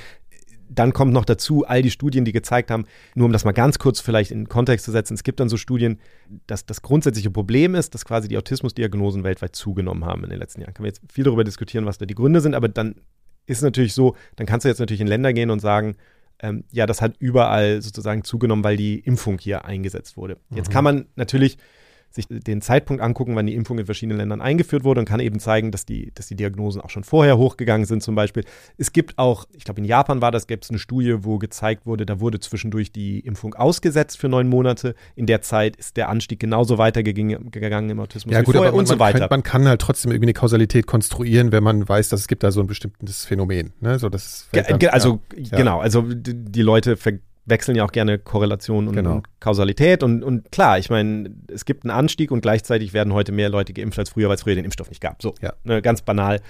dann 0.68 0.92
kommt 0.92 1.12
noch 1.12 1.24
dazu 1.24 1.66
all 1.66 1.82
die 1.82 1.90
Studien, 1.90 2.24
die 2.24 2.32
gezeigt 2.32 2.70
haben, 2.70 2.86
nur 3.14 3.26
um 3.26 3.32
das 3.32 3.44
mal 3.44 3.52
ganz 3.52 3.78
kurz 3.78 4.00
vielleicht 4.00 4.30
in 4.30 4.48
Kontext 4.48 4.84
zu 4.84 4.92
setzen, 4.92 5.14
es 5.14 5.22
gibt 5.22 5.40
dann 5.40 5.48
so 5.48 5.56
Studien, 5.56 5.98
dass 6.46 6.66
das 6.66 6.82
grundsätzliche 6.82 7.30
Problem 7.30 7.74
ist, 7.74 7.94
dass 7.94 8.04
quasi 8.04 8.28
die 8.28 8.36
Autismusdiagnosen 8.36 9.24
weltweit 9.24 9.56
zugenommen 9.56 10.04
haben 10.04 10.24
in 10.24 10.30
den 10.30 10.38
letzten 10.38 10.60
Jahren. 10.60 10.74
Kann 10.74 10.82
man 10.82 10.90
jetzt 10.90 11.00
viel 11.12 11.24
darüber 11.24 11.44
diskutieren, 11.44 11.86
was 11.86 11.98
da 11.98 12.06
die 12.06 12.14
Gründe 12.14 12.40
sind, 12.40 12.54
aber 12.54 12.68
dann 12.68 12.96
ist 13.46 13.58
es 13.58 13.62
natürlich 13.62 13.94
so, 13.94 14.14
dann 14.36 14.46
kannst 14.46 14.64
du 14.64 14.68
jetzt 14.68 14.78
natürlich 14.78 15.00
in 15.00 15.06
Länder 15.06 15.32
gehen 15.32 15.50
und 15.50 15.60
sagen, 15.60 15.96
ähm, 16.40 16.64
ja, 16.70 16.86
das 16.86 17.00
hat 17.00 17.16
überall 17.18 17.82
sozusagen 17.82 18.22
zugenommen, 18.22 18.62
weil 18.62 18.76
die 18.76 18.98
Impfung 19.00 19.38
hier 19.38 19.64
eingesetzt 19.64 20.16
wurde. 20.16 20.36
Jetzt 20.50 20.68
mhm. 20.68 20.72
kann 20.72 20.84
man 20.84 21.06
natürlich 21.16 21.58
sich 22.10 22.26
den 22.28 22.60
Zeitpunkt 22.62 23.02
angucken, 23.02 23.36
wann 23.36 23.46
die 23.46 23.54
Impfung 23.54 23.78
in 23.78 23.86
verschiedenen 23.86 24.18
Ländern 24.18 24.40
eingeführt 24.40 24.84
wurde 24.84 25.00
und 25.00 25.06
kann 25.06 25.20
eben 25.20 25.40
zeigen, 25.40 25.70
dass 25.70 25.84
die, 25.84 26.10
dass 26.14 26.26
die 26.26 26.36
Diagnosen 26.36 26.80
auch 26.80 26.90
schon 26.90 27.04
vorher 27.04 27.38
hochgegangen 27.38 27.86
sind 27.86 28.02
zum 28.02 28.14
Beispiel. 28.14 28.44
Es 28.76 28.92
gibt 28.92 29.18
auch, 29.18 29.46
ich 29.54 29.64
glaube 29.64 29.80
in 29.80 29.84
Japan 29.84 30.22
war 30.22 30.30
das, 30.30 30.46
gäbe 30.46 30.62
es 30.62 30.70
eine 30.70 30.78
Studie, 30.78 31.16
wo 31.20 31.38
gezeigt 31.38 31.86
wurde, 31.86 32.06
da 32.06 32.20
wurde 32.20 32.40
zwischendurch 32.40 32.92
die 32.92 33.20
Impfung 33.20 33.54
ausgesetzt 33.54 34.18
für 34.18 34.28
neun 34.28 34.48
Monate. 34.48 34.94
In 35.16 35.26
der 35.26 35.42
Zeit 35.42 35.76
ist 35.76 35.96
der 35.96 36.08
Anstieg 36.08 36.40
genauso 36.40 36.78
weitergegangen 36.78 37.90
im 37.90 38.00
Autismus 38.00 38.32
ja, 38.32 38.42
gut, 38.42 38.56
aber 38.56 38.66
man, 38.66 38.74
und 38.74 38.86
so 38.86 38.98
weiter. 38.98 39.20
Kann, 39.20 39.28
man 39.30 39.42
kann 39.42 39.68
halt 39.68 39.80
trotzdem 39.80 40.10
irgendwie 40.10 40.26
eine 40.26 40.34
Kausalität 40.34 40.86
konstruieren, 40.86 41.52
wenn 41.52 41.62
man 41.62 41.88
weiß, 41.88 42.08
dass 42.08 42.20
es 42.20 42.28
gibt 42.28 42.42
da 42.42 42.50
so 42.50 42.60
ein 42.60 42.66
bestimmtes 42.66 43.24
Phänomen. 43.24 43.72
Ne? 43.80 43.98
So, 43.98 44.08
das 44.08 44.48
dann, 44.52 44.78
also 44.88 45.20
ja. 45.36 45.58
genau, 45.58 45.80
also 45.80 46.02
die 46.02 46.62
Leute 46.62 46.96
ver 46.96 47.12
wechseln 47.48 47.76
ja 47.76 47.84
auch 47.84 47.92
gerne 47.92 48.18
Korrelation 48.18 48.88
und, 48.88 48.94
genau. 48.94 49.16
und 49.16 49.40
Kausalität. 49.40 50.02
Und, 50.02 50.22
und 50.22 50.50
klar, 50.52 50.78
ich 50.78 50.90
meine, 50.90 51.30
es 51.52 51.64
gibt 51.64 51.84
einen 51.84 51.90
Anstieg 51.90 52.30
und 52.30 52.40
gleichzeitig 52.40 52.92
werden 52.92 53.12
heute 53.12 53.32
mehr 53.32 53.48
Leute 53.48 53.72
geimpft 53.72 53.98
als 53.98 54.10
früher, 54.10 54.28
weil 54.28 54.36
es 54.36 54.42
früher 54.42 54.54
den 54.54 54.64
Impfstoff 54.64 54.88
nicht 54.88 55.00
gab. 55.00 55.22
So, 55.22 55.34
ja. 55.40 55.52
ne, 55.64 55.82
ganz 55.82 56.02
banal. 56.02 56.40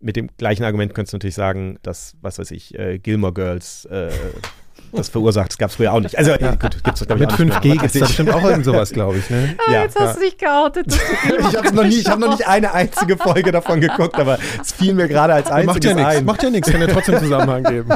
Mit 0.00 0.16
dem 0.16 0.28
gleichen 0.38 0.64
Argument 0.64 0.94
könntest 0.94 1.12
du 1.12 1.16
natürlich 1.16 1.34
sagen, 1.34 1.78
dass, 1.82 2.16
was 2.22 2.38
weiß 2.38 2.50
ich, 2.52 2.78
äh, 2.78 2.98
Gilmore 2.98 3.34
Girls 3.34 3.84
äh, 3.84 4.10
das 4.92 5.08
verursacht. 5.08 5.50
Das 5.50 5.58
gab 5.58 5.70
es 5.70 5.76
früher 5.76 5.92
auch 5.92 6.00
nicht. 6.00 6.16
Also 6.16 6.32
ja. 6.32 6.54
gut, 6.54 6.82
gibt's 6.82 7.04
das, 7.04 7.18
Mit 7.18 7.30
5G 7.30 7.72
gibt 7.72 7.84
es 7.84 7.92
da 7.92 8.00
bestimmt 8.00 8.30
auch 8.30 8.42
irgend 8.42 8.64
sowas, 8.64 8.90
glaube 8.92 9.18
ich. 9.18 9.30
Ne? 9.30 9.56
Ah, 9.66 9.72
ja, 9.72 9.82
jetzt 9.82 9.98
hast 9.98 10.16
du 10.16 10.20
dich 10.20 10.38
geoutet. 10.38 10.86
ich 11.26 11.56
habe 11.56 11.74
noch, 11.74 11.84
nie, 11.84 12.02
hab 12.02 12.18
noch 12.18 12.30
nicht 12.30 12.46
eine 12.46 12.72
einzige 12.72 13.16
Folge 13.16 13.52
davon 13.52 13.80
geguckt, 13.80 14.18
aber 14.18 14.38
es 14.60 14.72
fiel 14.72 14.94
mir 14.94 15.06
gerade 15.06 15.34
als 15.34 15.50
einziges 15.50 15.90
macht 15.90 15.98
ja 15.98 16.06
ein. 16.06 16.24
Macht 16.24 16.42
ja 16.42 16.50
nichts, 16.50 16.70
kann 16.70 16.80
ja 16.80 16.86
trotzdem 16.86 17.18
Zusammenhang 17.18 17.64
geben. 17.64 17.90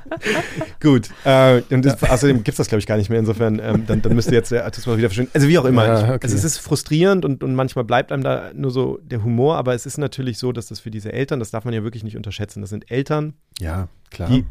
gut, 0.80 1.08
äh, 1.24 1.62
und 1.70 1.84
das, 1.84 2.02
außerdem 2.02 2.38
gibt 2.38 2.50
es 2.50 2.56
das, 2.56 2.68
glaube 2.68 2.80
ich, 2.80 2.86
gar 2.86 2.96
nicht 2.96 3.10
mehr. 3.10 3.18
Insofern, 3.18 3.60
ähm, 3.62 3.84
dann, 3.86 4.02
dann 4.02 4.14
müsste 4.14 4.34
jetzt 4.34 4.52
der 4.52 4.64
Artismus 4.64 4.96
wieder 4.96 5.08
verschwinden. 5.08 5.32
Also 5.34 5.48
wie 5.48 5.58
auch 5.58 5.64
immer. 5.64 5.86
Ja, 5.86 6.02
okay. 6.14 6.18
also 6.22 6.36
es 6.36 6.44
ist 6.44 6.58
frustrierend 6.58 7.24
und, 7.24 7.42
und 7.42 7.54
manchmal 7.54 7.84
bleibt 7.84 8.12
einem 8.12 8.22
da 8.22 8.50
nur 8.54 8.70
so 8.70 8.98
der 9.02 9.24
Humor, 9.24 9.56
aber 9.56 9.74
es 9.74 9.86
ist 9.86 9.98
natürlich 9.98 10.38
so, 10.38 10.52
dass 10.52 10.66
das 10.66 10.80
für 10.80 10.90
diese 10.90 11.12
Eltern, 11.12 11.40
das 11.40 11.50
darf 11.50 11.64
man 11.64 11.74
ja 11.74 11.82
wirklich 11.82 12.04
nicht 12.04 12.16
unterschätzen, 12.16 12.60
das 12.60 12.70
sind 12.70 12.90
Eltern, 12.90 13.34
ja, 13.58 13.88
klar. 14.10 14.28
die 14.28 14.44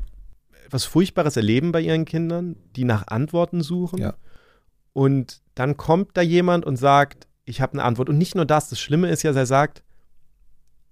was 0.72 0.86
Furchtbares 0.86 1.38
erleben 1.38 1.72
bei 1.72 1.82
ihren 1.82 2.06
Kindern, 2.06 2.56
die 2.76 2.84
nach 2.84 3.08
Antworten 3.08 3.62
suchen. 3.62 4.00
Ja. 4.00 4.16
Und 4.94 5.42
dann 5.56 5.78
kommt 5.78 6.16
da 6.16 6.22
jemand 6.22 6.66
und 6.66 6.78
sagt, 6.78 7.28
ich 7.46 7.62
habe 7.62 7.74
eine 7.74 7.84
Antwort. 7.84 8.10
Und 8.10 8.18
nicht 8.18 8.36
nur 8.36 8.46
das, 8.46 8.70
das 8.70 8.80
Schlimme 8.80 9.10
ist 9.10 9.24
ja, 9.24 9.32
er 9.32 9.46
sagt, 9.46 9.84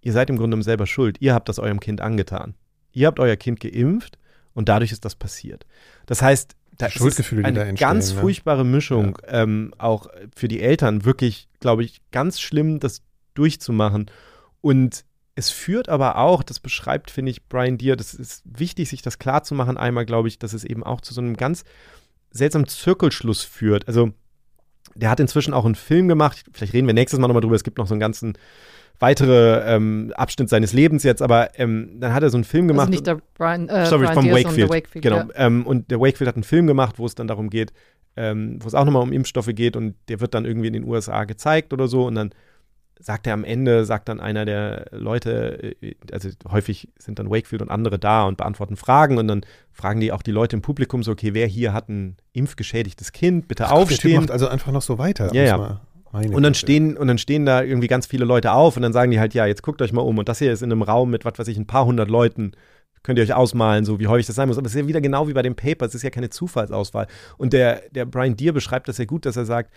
ihr 0.02 0.14
seid 0.14 0.30
im 0.30 0.38
Grunde 0.38 0.62
selber 0.64 0.88
schuld. 0.88 1.18
Ihr 1.20 1.34
habt 1.34 1.50
das 1.50 1.60
eurem 1.60 1.80
Kind 1.80 2.02
angetan. 2.02 2.56
Ihr 2.92 3.08
habt 3.08 3.20
euer 3.20 3.36
Kind 3.36 3.60
geimpft 3.60 4.18
und 4.54 4.70
dadurch 4.70 4.92
ist 4.92 5.06
das 5.06 5.16
passiert. 5.16 5.66
Das 6.06 6.22
heißt, 6.22 6.56
da 6.78 6.88
ist 6.88 7.34
eine 7.34 7.74
ganz 7.74 8.14
ne? 8.14 8.22
furchtbare 8.22 8.66
Mischung, 8.66 9.18
ja. 9.24 9.44
ähm, 9.44 9.74
auch 9.78 10.08
für 10.34 10.48
die 10.48 10.62
Eltern, 10.62 11.04
wirklich, 11.04 11.50
glaube 11.60 11.84
ich, 11.84 12.02
ganz 12.12 12.40
schlimm, 12.40 12.80
das 12.80 13.02
durchzumachen. 13.34 14.10
Und 14.62 15.04
es 15.40 15.52
führt 15.52 15.88
aber 15.88 16.18
auch, 16.18 16.44
das 16.44 16.60
beschreibt, 16.60 17.10
finde 17.10 17.32
ich, 17.32 17.48
Brian 17.48 17.78
Deere, 17.78 17.96
das 17.96 18.14
ist 18.14 18.44
wichtig, 18.46 18.90
sich 18.90 19.02
das 19.02 19.20
klar 19.20 19.42
zu 19.42 19.56
machen. 19.56 19.78
Einmal 19.78 20.06
glaube 20.06 20.28
ich, 20.28 20.38
dass 20.38 20.52
es 20.52 20.66
eben 20.66 20.84
auch 20.84 21.00
zu 21.00 21.14
so 21.14 21.22
einem 21.22 21.38
ganz 21.38 21.64
seltsamen 22.30 22.68
Zirkelschluss 22.68 23.44
führt. 23.44 23.88
Also, 23.88 24.12
der 24.96 25.10
hat 25.10 25.22
inzwischen 25.22 25.54
auch 25.54 25.64
einen 25.64 25.76
Film 25.76 26.10
gemacht. 26.10 26.44
Vielleicht 26.52 26.74
reden 26.74 26.88
wir 26.88 26.94
nächstes 26.94 27.22
Mal 27.22 27.28
nochmal 27.28 27.42
drüber. 27.42 27.56
Es 27.56 27.64
gibt 27.64 27.78
noch 27.78 27.88
so 27.88 27.94
einen 27.94 28.02
ganzen 28.02 28.38
weitere 29.00 29.62
ähm, 29.74 30.12
Abschnitt 30.18 30.50
seines 30.50 30.74
Lebens 30.74 31.04
jetzt, 31.04 31.22
aber 31.22 31.58
ähm, 31.58 32.02
dann 32.02 32.14
hat 32.14 32.22
er 32.22 32.30
so 32.30 32.38
einen 32.38 32.44
Film 32.44 32.66
also 32.66 32.74
gemacht. 32.74 32.88
Also 32.88 32.92
nicht 32.92 33.08
der 33.08 33.22
Brian, 33.38 33.70
äh, 33.70 33.86
sorry, 33.86 34.08
Brian 34.08 34.16
vom 34.16 34.32
Wakefield. 34.32 34.70
Wakefield. 34.70 35.04
Genau. 35.04 35.18
Ja. 35.20 35.28
Ähm, 35.36 35.66
und 35.66 35.90
der 35.90 36.02
Wakefield 36.02 36.28
hat 36.28 36.36
einen 36.36 36.44
Film 36.44 36.68
gemacht, 36.68 37.00
wo 37.00 37.06
es 37.06 37.16
dann 37.16 37.30
darum 37.30 37.50
geht, 37.50 37.72
ähm, 38.18 38.60
wo 38.62 38.68
es 38.68 38.74
auch 38.76 38.84
nochmal 38.84 39.04
um 39.04 39.14
Impfstoffe 39.14 39.52
geht 39.54 39.78
und 39.78 39.96
der 40.10 40.20
wird 40.20 40.34
dann 40.34 40.44
irgendwie 40.44 40.68
in 40.68 40.74
den 40.74 40.84
USA 40.84 41.24
gezeigt 41.24 41.72
oder 41.72 41.88
so 41.88 42.08
und 42.08 42.16
dann 42.16 42.32
sagt 43.00 43.28
er 43.28 43.34
am 43.34 43.46
Ende, 43.46 43.86
sagt 43.86 44.10
dann 44.10 44.20
einer 44.20 44.46
der 44.46 44.88
Leute, 44.92 45.76
äh, 45.82 45.96
also 46.12 46.30
häufig 46.50 46.90
sind 47.00 47.18
dann 47.18 47.30
Wakefield 47.30 47.62
und 47.62 47.70
andere 47.70 47.98
da 47.98 48.24
und 48.24 48.38
beantworten 48.38 48.76
Fragen 48.76 49.18
und 49.18 49.28
dann 49.28 49.42
fragen 49.72 50.02
die 50.02 50.12
auch 50.12 50.22
die 50.22 50.32
Leute 50.32 50.58
im 50.58 50.62
Publikum 50.62 51.02
so, 51.02 51.12
okay, 51.12 51.34
wer 51.34 51.48
hier 51.48 51.74
hat 51.74 51.90
ein 51.90 52.18
impfgeschädigtes 52.34 53.14
Kind, 53.14 53.48
bitte 53.48 53.68
Ach, 53.68 53.72
aufstehen. 53.72 54.12
Der 54.12 54.22
macht 54.22 54.32
also 54.32 54.48
einfach 54.48 54.72
noch 54.72 54.82
so 54.82 54.98
weiter. 54.98 55.34
Ja, 55.34 55.44
ja. 55.44 55.82
und 56.12 56.44
dann 56.44 56.54
stehen 56.54 56.98
und 56.98 57.08
dann 57.08 57.18
stehen 57.18 57.46
da 57.46 57.64
irgendwie 57.64 57.88
ganz 57.88 58.06
viele 58.06 58.26
Leute 58.26 58.52
auf 58.52 58.76
und 58.76 58.84
dann 58.84 58.94
sagen 58.94 59.12
die 59.12 59.20
halt, 59.20 59.34
ja, 59.34 59.46
jetzt 59.46 59.64
guckt 59.64 59.82
euch 59.82 59.94
mal 59.94 60.02
um 60.02 60.18
und 60.18 60.28
das 60.28 60.40
hier 60.40 60.52
ist 60.52 60.62
in 60.62 60.72
einem 60.72 60.82
Raum 60.82 61.10
mit 61.10 61.24
was 61.24 61.40
weiß 61.40 61.48
ich 61.48 61.58
ein 61.58 61.68
paar 61.68 61.86
hundert 61.86 62.10
Leuten. 62.10 62.52
Könnt 63.02 63.18
ihr 63.18 63.24
euch 63.24 63.34
ausmalen, 63.34 63.86
so 63.86 63.98
wie 64.02 64.08
häufig 64.08 64.28
das 64.28 64.36
sein 64.36 64.50
muss. 64.50 64.58
Aber 64.58 64.68
es 64.68 64.76
ist 64.76 64.82
ja 64.82 64.88
wieder 64.88 65.00
genau 65.00 65.30
wie 65.30 65.34
bei 65.34 65.42
dem 65.42 65.56
Paper, 65.56 65.86
es 65.86 65.96
ist 65.96 66.04
ja 66.04 66.10
keine 66.10 66.30
Zufallsauswahl. 66.30 67.08
Und 67.38 67.54
der, 67.54 67.84
der 67.92 68.04
Brian 68.04 68.36
Deere 68.36 68.52
beschreibt 68.52 68.90
das 68.90 68.98
sehr 68.98 69.06
gut, 69.06 69.26
dass 69.26 69.38
er 69.38 69.46
sagt, 69.46 69.72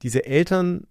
diese 0.00 0.24
Eltern 0.24 0.86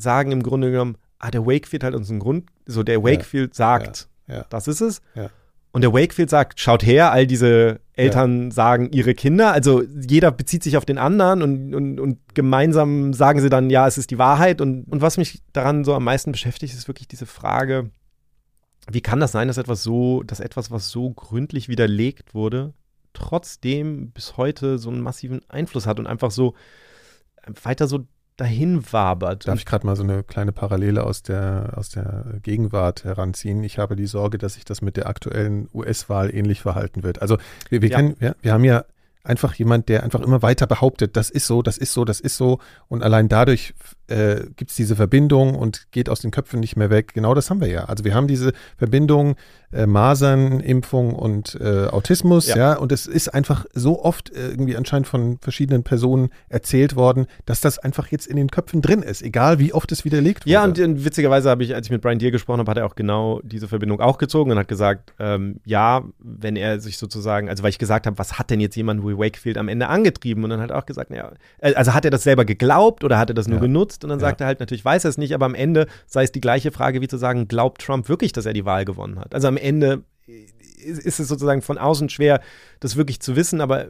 sagen 0.00 0.32
im 0.32 0.42
Grunde 0.42 0.70
genommen, 0.70 0.96
ah, 1.18 1.30
der 1.30 1.46
Wakefield 1.46 1.84
hat 1.84 1.94
uns 1.94 2.10
einen 2.10 2.20
Grund, 2.20 2.48
so 2.66 2.82
der 2.82 3.02
Wakefield 3.02 3.50
ja, 3.50 3.54
sagt, 3.54 4.08
ja, 4.26 4.44
das 4.50 4.68
ist 4.68 4.80
es. 4.80 5.02
Und 5.70 5.82
der 5.82 5.92
Wakefield 5.92 6.30
sagt, 6.30 6.60
schaut 6.60 6.84
her, 6.84 7.12
all 7.12 7.26
diese 7.26 7.80
Eltern 7.92 8.50
sagen 8.50 8.90
ihre 8.92 9.14
Kinder, 9.14 9.52
also 9.52 9.82
jeder 9.82 10.30
bezieht 10.30 10.62
sich 10.62 10.76
auf 10.76 10.84
den 10.84 10.98
anderen 10.98 11.42
und, 11.42 11.74
und, 11.74 12.00
und 12.00 12.18
gemeinsam 12.34 13.12
sagen 13.12 13.40
sie 13.40 13.50
dann, 13.50 13.70
ja, 13.70 13.86
es 13.86 13.98
ist 13.98 14.10
die 14.10 14.18
Wahrheit. 14.18 14.60
Und, 14.60 14.84
und 14.84 15.02
was 15.02 15.18
mich 15.18 15.42
daran 15.52 15.84
so 15.84 15.94
am 15.94 16.04
meisten 16.04 16.32
beschäftigt, 16.32 16.74
ist 16.74 16.88
wirklich 16.88 17.08
diese 17.08 17.26
Frage, 17.26 17.90
wie 18.90 19.02
kann 19.02 19.20
das 19.20 19.32
sein, 19.32 19.48
dass 19.48 19.58
etwas 19.58 19.82
so, 19.82 20.22
dass 20.22 20.40
etwas, 20.40 20.70
was 20.70 20.88
so 20.88 21.10
gründlich 21.10 21.68
widerlegt 21.68 22.34
wurde, 22.34 22.72
trotzdem 23.12 24.10
bis 24.12 24.36
heute 24.36 24.78
so 24.78 24.88
einen 24.90 25.00
massiven 25.00 25.40
Einfluss 25.48 25.86
hat 25.86 25.98
und 25.98 26.06
einfach 26.06 26.30
so 26.30 26.54
weiter 27.62 27.86
so 27.86 28.06
dahin 28.38 28.82
wabert. 28.92 29.46
Darf 29.46 29.58
ich 29.58 29.66
gerade 29.66 29.84
mal 29.84 29.96
so 29.96 30.02
eine 30.02 30.22
kleine 30.22 30.52
Parallele 30.52 31.04
aus 31.04 31.22
der, 31.22 31.72
aus 31.74 31.90
der 31.90 32.24
Gegenwart 32.42 33.04
heranziehen? 33.04 33.62
Ich 33.64 33.78
habe 33.78 33.96
die 33.96 34.06
Sorge, 34.06 34.38
dass 34.38 34.54
sich 34.54 34.64
das 34.64 34.80
mit 34.80 34.96
der 34.96 35.08
aktuellen 35.08 35.68
US-Wahl 35.74 36.34
ähnlich 36.34 36.62
verhalten 36.62 37.02
wird. 37.02 37.20
Also 37.20 37.36
wir, 37.68 37.82
wir, 37.82 37.90
ja. 37.90 37.96
Kennen, 37.96 38.16
ja, 38.20 38.34
wir 38.40 38.52
haben 38.52 38.64
ja 38.64 38.84
einfach 39.24 39.54
jemand, 39.54 39.88
der 39.88 40.04
einfach 40.04 40.20
immer 40.20 40.40
weiter 40.40 40.66
behauptet, 40.66 41.16
das 41.16 41.30
ist 41.30 41.46
so, 41.46 41.62
das 41.62 41.78
ist 41.78 41.92
so, 41.92 42.04
das 42.04 42.20
ist 42.20 42.36
so. 42.36 42.60
Und 42.88 43.02
allein 43.02 43.28
dadurch 43.28 43.74
äh, 44.08 44.46
gibt 44.56 44.70
es 44.70 44.76
diese 44.76 44.96
Verbindung 44.96 45.54
und 45.54 45.90
geht 45.92 46.08
aus 46.08 46.20
den 46.20 46.30
Köpfen 46.30 46.60
nicht 46.60 46.76
mehr 46.76 46.90
weg. 46.90 47.14
Genau 47.14 47.34
das 47.34 47.50
haben 47.50 47.60
wir 47.60 47.68
ja. 47.68 47.84
Also 47.84 48.04
wir 48.04 48.14
haben 48.14 48.26
diese 48.26 48.52
Verbindung 48.76 49.36
äh, 49.70 49.86
Masern, 49.86 50.60
Impfung 50.60 51.14
und 51.14 51.58
äh, 51.60 51.86
Autismus, 51.86 52.48
ja. 52.48 52.56
ja. 52.56 52.72
Und 52.74 52.90
es 52.90 53.06
ist 53.06 53.28
einfach 53.28 53.66
so 53.74 54.02
oft 54.02 54.30
irgendwie 54.34 54.76
anscheinend 54.76 55.06
von 55.06 55.38
verschiedenen 55.40 55.82
Personen 55.82 56.30
erzählt 56.48 56.96
worden, 56.96 57.26
dass 57.44 57.60
das 57.60 57.78
einfach 57.78 58.08
jetzt 58.08 58.26
in 58.26 58.36
den 58.36 58.48
Köpfen 58.50 58.80
drin 58.80 59.02
ist, 59.02 59.22
egal 59.22 59.58
wie 59.58 59.74
oft 59.74 59.92
es 59.92 60.04
widerlegt 60.04 60.46
wurde. 60.46 60.52
Ja, 60.52 60.64
und, 60.64 60.78
und 60.78 61.04
witzigerweise 61.04 61.50
habe 61.50 61.64
ich, 61.64 61.74
als 61.74 61.86
ich 61.86 61.90
mit 61.90 62.00
Brian 62.00 62.18
Deere 62.18 62.32
gesprochen 62.32 62.60
habe, 62.60 62.70
hat 62.70 62.78
er 62.78 62.86
auch 62.86 62.94
genau 62.94 63.40
diese 63.42 63.68
Verbindung 63.68 64.00
auch 64.00 64.16
gezogen 64.16 64.50
und 64.50 64.58
hat 64.58 64.68
gesagt, 64.68 65.12
ähm, 65.18 65.60
ja, 65.66 66.02
wenn 66.18 66.56
er 66.56 66.80
sich 66.80 66.96
sozusagen, 66.96 67.50
also 67.50 67.62
weil 67.62 67.70
ich 67.70 67.78
gesagt 67.78 68.06
habe, 68.06 68.18
was 68.18 68.38
hat 68.38 68.50
denn 68.50 68.60
jetzt 68.60 68.76
jemand 68.76 69.02
wie 69.02 69.18
Wakefield 69.18 69.58
am 69.58 69.68
Ende 69.68 69.88
angetrieben? 69.88 70.44
Und 70.44 70.50
dann 70.50 70.60
hat 70.60 70.70
er 70.70 70.78
auch 70.78 70.86
gesagt, 70.86 71.10
ja, 71.10 71.32
äh, 71.58 71.74
also 71.74 71.92
hat 71.92 72.04
er 72.04 72.10
das 72.10 72.22
selber 72.22 72.44
geglaubt 72.44 73.04
oder 73.04 73.18
hat 73.18 73.30
er 73.30 73.34
das 73.34 73.48
nur 73.48 73.58
ja. 73.58 73.62
genutzt? 73.62 73.97
Und 74.04 74.10
dann 74.10 74.20
ja. 74.20 74.26
sagt 74.26 74.40
er 74.40 74.46
halt, 74.46 74.60
natürlich 74.60 74.84
weiß 74.84 75.04
er 75.04 75.10
es 75.10 75.18
nicht, 75.18 75.34
aber 75.34 75.46
am 75.46 75.54
Ende 75.54 75.86
sei 76.06 76.24
es 76.24 76.32
die 76.32 76.40
gleiche 76.40 76.72
Frage 76.72 77.00
wie 77.00 77.08
zu 77.08 77.16
sagen, 77.16 77.48
glaubt 77.48 77.82
Trump 77.82 78.08
wirklich, 78.08 78.32
dass 78.32 78.46
er 78.46 78.52
die 78.52 78.64
Wahl 78.64 78.84
gewonnen 78.84 79.18
hat? 79.18 79.34
Also 79.34 79.48
am 79.48 79.56
Ende 79.56 80.04
ist 80.26 81.18
es 81.18 81.28
sozusagen 81.28 81.62
von 81.62 81.78
außen 81.78 82.08
schwer, 82.08 82.40
das 82.80 82.96
wirklich 82.96 83.20
zu 83.20 83.34
wissen, 83.34 83.60
aber 83.60 83.88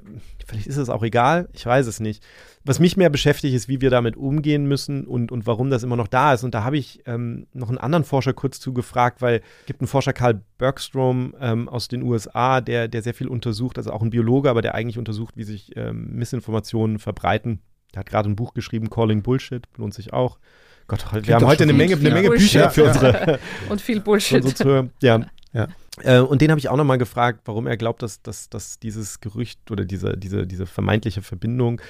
Vielleicht 0.49 0.67
ist 0.67 0.79
es 0.79 0.89
auch 0.89 1.03
egal, 1.03 1.51
ich 1.53 1.67
weiß 1.67 1.87
es 1.87 2.01
nicht. 2.01 2.25
Was 2.65 2.81
mich 2.81 2.97
mehr 2.97 3.11
beschäftigt, 3.11 3.55
ist, 3.55 3.69
wie 3.69 3.83
wir 3.83 3.91
damit 3.91 4.17
umgehen 4.17 4.65
müssen 4.67 5.07
und, 5.07 5.31
und 5.31 5.47
warum 5.47 5.69
das 5.69 5.83
immer 5.83 5.97
noch 5.97 6.09
da 6.09 6.33
ist. 6.33 6.43
Und 6.43 6.55
da 6.55 6.65
habe 6.65 6.79
ich 6.79 7.03
ähm, 7.05 7.47
noch 7.53 7.69
einen 7.69 7.77
anderen 7.77 8.05
Forscher 8.05 8.33
kurz 8.33 8.59
zugefragt, 8.59 9.21
weil 9.21 9.43
es 9.61 9.67
gibt 9.67 9.83
einen 9.83 9.89
Forscher, 9.89 10.15
Karl 10.15 10.41
Bergstrom 10.57 11.35
ähm, 11.39 11.69
aus 11.69 11.89
den 11.89 12.03
USA, 12.03 12.63
der, 12.63 12.89
der 12.89 13.03
sehr 13.03 13.13
viel 13.13 13.29
untersucht, 13.29 13.77
also 13.77 13.93
auch 13.93 14.01
ein 14.01 14.09
Biologe, 14.09 14.49
aber 14.49 14.63
der 14.63 14.75
eigentlich 14.75 14.97
untersucht, 14.97 15.37
wie 15.37 15.45
sich 15.45 15.77
ähm, 15.77 16.15
Missinformationen 16.15 16.99
verbreiten. 16.99 17.61
Der 17.95 18.01
hat 18.01 18.07
gerade 18.07 18.29
ein 18.29 18.37
Buch 18.37 18.55
geschrieben, 18.55 18.91
Calling 18.91 19.23
Bullshit, 19.23 19.65
lohnt 19.77 19.95
sich 19.95 20.13
auch. 20.13 20.39
Gott, 20.87 21.05
wir 21.13 21.35
haben 21.35 21.47
heute 21.47 21.65
eine 21.65 21.75
Menge, 21.75 21.97
eine 21.97 22.11
Menge 22.11 22.31
Bücher 22.31 22.71
für 22.71 22.85
unsere. 22.85 23.39
und 23.69 23.81
viel 23.81 24.01
Bullshit. 24.01 24.43
Unsere 24.43 24.91
ja. 25.03 25.27
ja. 25.53 25.69
Äh, 26.03 26.21
und 26.21 26.41
den 26.41 26.51
habe 26.51 26.59
ich 26.59 26.69
auch 26.69 26.77
nochmal 26.77 26.99
gefragt, 26.99 27.41
warum 27.45 27.67
er 27.67 27.77
glaubt, 27.77 28.03
dass, 28.03 28.23
dass, 28.23 28.49
dass 28.49 28.79
dieses 28.79 29.21
Gerücht 29.21 29.71
oder 29.71 29.85
diese, 29.85 30.17
diese, 30.17 30.47
diese 30.47 30.67
vermeintliche 30.67 31.21
Verbindung, 31.23 31.81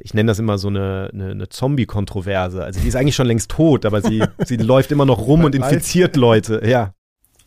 ich 0.00 0.14
nenne 0.14 0.28
das 0.28 0.38
immer 0.38 0.58
so 0.58 0.68
eine, 0.68 1.10
eine, 1.12 1.30
eine 1.30 1.48
Zombie-Kontroverse. 1.48 2.64
Also 2.64 2.80
die 2.80 2.88
ist 2.88 2.96
eigentlich 2.96 3.14
schon 3.14 3.26
längst 3.26 3.50
tot, 3.50 3.86
aber 3.86 4.02
sie, 4.02 4.24
sie 4.44 4.56
läuft 4.56 4.92
immer 4.92 5.04
noch 5.04 5.26
rum 5.26 5.44
und 5.44 5.54
infiziert 5.54 6.16
Leute. 6.16 6.62
Ja. 6.64 6.92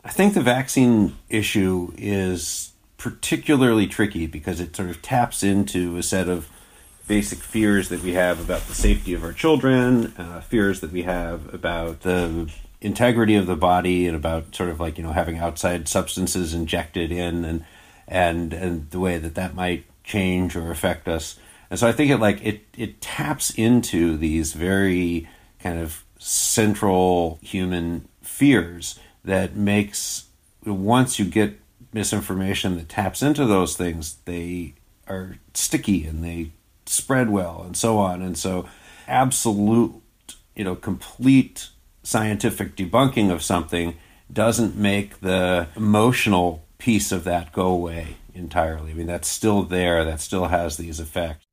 I 0.06 0.14
think 0.14 0.34
the 0.34 0.46
vaccine 0.46 1.12
issue 1.30 1.92
is 1.98 2.74
particularly 2.98 3.88
tricky 3.88 4.28
because 4.28 4.62
it 4.62 4.76
sort 4.76 4.90
of 4.90 5.02
taps 5.02 5.44
into 5.44 5.98
a 5.98 6.02
set 6.02 6.28
of 6.28 6.46
basic 7.08 7.40
fears 7.40 7.90
that 7.90 8.04
we 8.04 8.14
have 8.14 8.40
about 8.40 8.62
the 8.68 8.76
safety 8.76 9.14
of 9.14 9.24
our 9.24 9.34
children, 9.34 10.14
uh, 10.18 10.42
fears 10.42 10.82
that 10.82 10.92
we 10.92 11.04
have 11.04 11.54
about 11.54 12.02
the 12.02 12.52
integrity 12.82 13.36
of 13.36 13.48
the 13.48 13.56
body 13.56 14.06
and 14.06 14.16
about 14.16 14.54
sort 14.54 14.70
of 14.70 14.80
like 14.80 14.98
you 14.98 15.04
know 15.04 15.12
having 15.12 15.38
outside 15.38 15.88
substances 15.88 16.54
injected 16.54 17.12
in 17.12 17.44
and 17.44 17.66
and 18.08 18.54
and 18.54 18.90
the 18.92 19.00
way 19.00 19.18
that 19.18 19.36
that 19.36 19.56
might 19.56 19.86
change 20.04 20.56
or 20.56 20.72
affect 20.72 21.08
us. 21.08 21.40
And 21.70 21.80
so 21.80 21.88
i 21.88 21.92
think 21.92 22.12
it 22.12 22.18
like 22.18 22.46
it 22.46 22.66
it 22.78 23.02
taps 23.02 23.50
into 23.52 24.18
these 24.18 24.54
very 24.54 25.28
kind 25.60 25.80
of 25.80 26.04
central 26.20 27.40
human 27.42 28.08
fears 28.22 29.00
that 29.24 29.56
makes 29.56 30.26
once 30.66 31.20
you 31.20 31.26
get 31.26 31.60
misinformation 31.94 32.78
that 32.78 32.90
taps 32.90 33.22
into 33.22 33.46
those 33.46 33.76
things 33.76 34.18
they 34.26 34.74
are 35.08 35.38
sticky 35.54 36.06
and 36.06 36.24
they 36.24 36.52
spread 36.90 37.30
well 37.30 37.64
and 37.66 37.76
so 37.76 37.98
on 37.98 38.22
and 38.22 38.38
so 38.38 38.66
absolute 39.08 39.94
you 40.56 40.64
know 40.64 40.76
complete 40.76 41.70
scientific 42.04 42.76
debunking 42.76 43.32
of 43.32 43.42
something 43.44 43.96
doesn't 44.32 44.76
make 44.76 45.20
the 45.22 45.68
emotional 45.76 46.68
piece 46.78 47.12
of 47.12 47.24
that 47.24 47.52
go 47.52 47.68
away 47.68 48.18
entirely. 48.34 48.92
I 48.92 48.94
mean, 48.94 49.08
that's 49.08 49.28
still 49.28 49.64
there, 49.64 50.06
that 50.06 50.22
still 50.22 50.48
has 50.48 50.78
these 50.78 51.00
effects. 51.00 51.46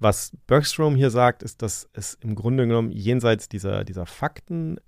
Was 0.00 0.32
Bergstrom 0.46 0.96
hier 0.96 1.10
sagt, 1.10 1.42
ist, 1.42 1.62
dass 1.62 1.88
es 1.94 2.18
im 2.20 2.34
Grunde 2.34 2.66
genommen 2.66 2.90
jenseits 2.90 3.48
dieser, 3.48 3.84
dieser 3.84 4.06
Fakten 4.06 4.78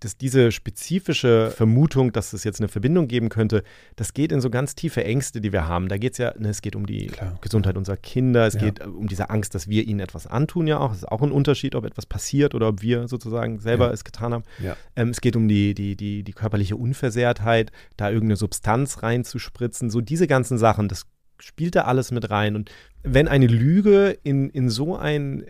dass 0.00 0.16
diese 0.16 0.52
spezifische 0.52 1.50
Vermutung, 1.50 2.12
dass 2.12 2.32
es 2.32 2.44
jetzt 2.44 2.60
eine 2.60 2.68
Verbindung 2.68 3.08
geben 3.08 3.28
könnte, 3.28 3.62
das 3.96 4.14
geht 4.14 4.32
in 4.32 4.40
so 4.40 4.50
ganz 4.50 4.74
tiefe 4.74 5.04
Ängste, 5.04 5.40
die 5.40 5.52
wir 5.52 5.66
haben. 5.66 5.88
Da 5.88 5.98
geht 5.98 6.12
es 6.12 6.18
ja, 6.18 6.34
ne, 6.38 6.48
es 6.48 6.62
geht 6.62 6.76
um 6.76 6.86
die 6.86 7.06
Klar. 7.06 7.38
Gesundheit 7.40 7.76
unserer 7.76 7.96
Kinder, 7.96 8.46
es 8.46 8.54
ja. 8.54 8.60
geht 8.60 8.84
um 8.84 9.08
diese 9.08 9.30
Angst, 9.30 9.54
dass 9.54 9.68
wir 9.68 9.84
ihnen 9.84 10.00
etwas 10.00 10.26
antun, 10.26 10.66
ja 10.66 10.78
auch. 10.78 10.92
Es 10.92 10.98
ist 10.98 11.08
auch 11.08 11.22
ein 11.22 11.32
Unterschied, 11.32 11.74
ob 11.74 11.84
etwas 11.84 12.06
passiert 12.06 12.54
oder 12.54 12.68
ob 12.68 12.82
wir 12.82 13.08
sozusagen 13.08 13.58
selber 13.58 13.86
ja. 13.86 13.92
es 13.92 14.04
getan 14.04 14.32
haben. 14.34 14.44
Ja. 14.62 14.76
Ähm, 14.94 15.10
es 15.10 15.20
geht 15.20 15.36
um 15.36 15.48
die, 15.48 15.74
die, 15.74 15.96
die, 15.96 16.22
die 16.22 16.32
körperliche 16.32 16.76
Unversehrtheit, 16.76 17.72
da 17.96 18.08
irgendeine 18.08 18.36
Substanz 18.36 19.02
reinzuspritzen. 19.02 19.90
So 19.90 20.00
diese 20.00 20.26
ganzen 20.26 20.58
Sachen, 20.58 20.88
das 20.88 21.06
spielt 21.38 21.76
da 21.76 21.82
alles 21.82 22.10
mit 22.12 22.30
rein. 22.30 22.56
Und 22.56 22.70
wenn 23.02 23.28
eine 23.28 23.46
Lüge 23.46 24.16
in, 24.22 24.50
in 24.50 24.70
so 24.70 24.96
ein 24.96 25.46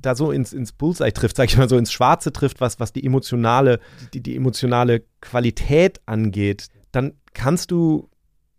da 0.00 0.14
so 0.14 0.30
ins, 0.30 0.52
ins 0.52 0.72
Bullseye 0.72 1.12
trifft, 1.12 1.36
sag 1.36 1.48
ich 1.48 1.56
mal 1.56 1.68
so, 1.68 1.76
ins 1.76 1.92
Schwarze 1.92 2.32
trifft, 2.32 2.60
was, 2.60 2.80
was 2.80 2.92
die 2.92 3.04
emotionale, 3.04 3.80
die, 4.12 4.20
die 4.20 4.36
emotionale 4.36 5.02
Qualität 5.20 6.00
angeht, 6.06 6.68
dann 6.92 7.14
kannst 7.32 7.70
du 7.70 8.08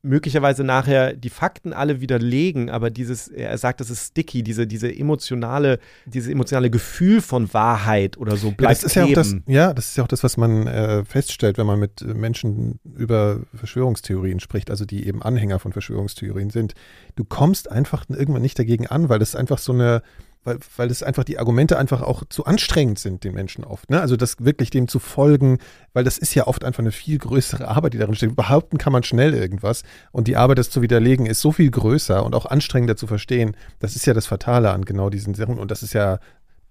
möglicherweise 0.05 0.63
nachher 0.63 1.13
die 1.13 1.30
Fakten 1.30 1.74
alle 1.74 1.99
widerlegen, 1.99 2.70
aber 2.70 2.89
dieses, 2.89 3.28
er 3.28 3.57
sagt, 3.57 3.82
das 3.82 3.89
ist 3.89 4.07
sticky, 4.07 4.43
diese, 4.43 4.68
diese 4.68 4.95
emotionale, 4.95 5.80
dieses 6.05 6.32
emotionale 6.32 6.70
Gefühl 6.70 7.22
von 7.22 7.51
Wahrheit 7.53 8.18
oder 8.18 8.38
so 8.38 8.51
bleibt 8.51 8.61
ja, 8.61 8.70
das 8.70 8.84
ist 8.84 8.95
ja, 8.95 9.05
auch 9.05 9.13
das, 9.13 9.36
ja, 9.47 9.74
das 9.74 9.89
ist 9.89 9.97
ja 9.97 10.03
auch 10.03 10.07
das, 10.07 10.24
was 10.24 10.38
man 10.38 10.68
äh, 10.68 11.03
feststellt, 11.03 11.57
wenn 11.57 11.66
man 11.66 11.80
mit 11.80 12.01
Menschen 12.01 12.80
über 12.95 13.41
Verschwörungstheorien 13.55 14.39
spricht, 14.39 14.70
also 14.70 14.86
die 14.86 15.07
eben 15.07 15.22
Anhänger 15.22 15.59
von 15.59 15.74
Verschwörungstheorien 15.74 16.51
sind. 16.51 16.76
Du 17.16 17.26
kommst 17.26 17.72
einfach 17.72 18.05
irgendwann 18.07 18.43
nicht 18.43 18.59
dagegen 18.59 18.88
an, 18.88 19.09
weil 19.09 19.20
das 19.20 19.36
einfach 19.36 19.57
so 19.57 19.74
eine 19.74 20.03
weil, 20.45 20.59
weil 20.77 20.89
es 20.89 21.03
einfach 21.03 21.25
die 21.25 21.37
Argumente 21.37 21.77
einfach 21.77 22.01
auch 22.01 22.23
zu 22.29 22.45
anstrengend 22.45 22.99
sind, 22.99 23.23
den 23.23 23.33
Menschen 23.33 23.65
oft. 23.65 23.89
Ne? 23.89 23.99
Also 23.99 24.15
das 24.15 24.37
wirklich 24.39 24.69
dem 24.69 24.87
zu 24.87 24.99
folgen, 24.99 25.57
weil 25.93 26.03
das 26.03 26.17
ist 26.17 26.33
ja 26.35 26.47
oft 26.47 26.63
einfach 26.63 26.79
eine 26.79 26.91
viel 26.91 27.17
größere 27.17 27.67
Arbeit, 27.67 27.93
die 27.93 27.97
darin 27.97 28.15
steht. 28.15 28.35
Behaupten 28.35 28.77
kann 28.77 28.93
man 28.93 29.03
schnell 29.03 29.33
irgendwas 29.33 29.83
und 30.11 30.27
die 30.27 30.37
Arbeit, 30.37 30.59
das 30.59 30.69
zu 30.69 30.81
widerlegen, 30.81 31.25
ist 31.25 31.41
so 31.41 31.51
viel 31.51 31.69
größer 31.69 32.23
und 32.23 32.35
auch 32.35 32.45
anstrengender 32.45 32.95
zu 32.95 33.07
verstehen. 33.07 33.57
Das 33.79 33.95
ist 33.95 34.05
ja 34.05 34.13
das 34.13 34.27
Fatale 34.27 34.71
an 34.71 34.85
genau 34.85 35.09
diesen 35.09 35.33
Sachen 35.33 35.59
und 35.59 35.71
das 35.71 35.83
ist 35.83 35.93
ja 35.93 36.19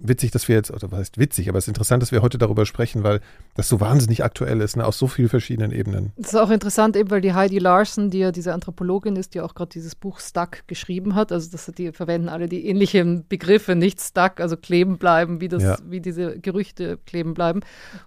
witzig, 0.07 0.31
dass 0.31 0.49
wir 0.49 0.57
jetzt, 0.57 0.71
oder 0.71 0.91
was 0.91 1.01
heißt 1.01 1.19
witzig, 1.19 1.49
aber 1.49 1.59
es 1.59 1.65
ist 1.65 1.69
interessant, 1.69 2.03
dass 2.03 2.13
wir 2.13 2.23
heute 2.23 2.39
darüber 2.39 2.67
sprechen, 2.67 3.03
weil 3.03 3.21
das 3.55 3.69
so 3.69 3.81
wahnsinnig 3.81 4.25
aktuell 4.25 4.61
ist, 4.61 4.77
ne, 4.77 4.87
aus 4.87 4.99
so 4.99 5.07
vielen 5.07 5.29
verschiedenen 5.29 5.73
Ebenen. 5.73 6.13
Es 6.17 6.29
ist 6.29 6.37
auch 6.37 6.51
interessant, 6.51 6.97
eben 6.97 7.11
weil 7.11 7.21
die 7.21 7.33
Heidi 7.33 7.59
Larson, 7.59 8.11
die 8.11 8.19
ja 8.19 8.33
diese 8.33 8.53
Anthropologin 8.53 9.17
ist, 9.17 9.35
die 9.35 9.41
auch 9.41 9.55
gerade 9.55 9.71
dieses 9.71 9.95
Buch 9.95 10.21
Stuck 10.21 10.67
geschrieben 10.67 11.15
hat, 11.15 11.33
also 11.33 11.51
das, 11.51 11.67
die 11.77 11.93
verwenden 11.93 12.29
alle 12.29 12.49
die 12.49 12.67
ähnlichen 12.67 13.27
Begriffe, 13.29 13.75
nicht 13.75 14.01
stuck, 14.01 14.41
also 14.41 14.57
kleben 14.57 14.99
bleiben, 14.99 15.41
wie, 15.41 15.49
das, 15.49 15.63
ja. 15.63 15.79
wie 15.87 16.01
diese 16.01 16.39
Gerüchte 16.39 16.99
kleben 17.07 17.35
bleiben. 17.35 17.61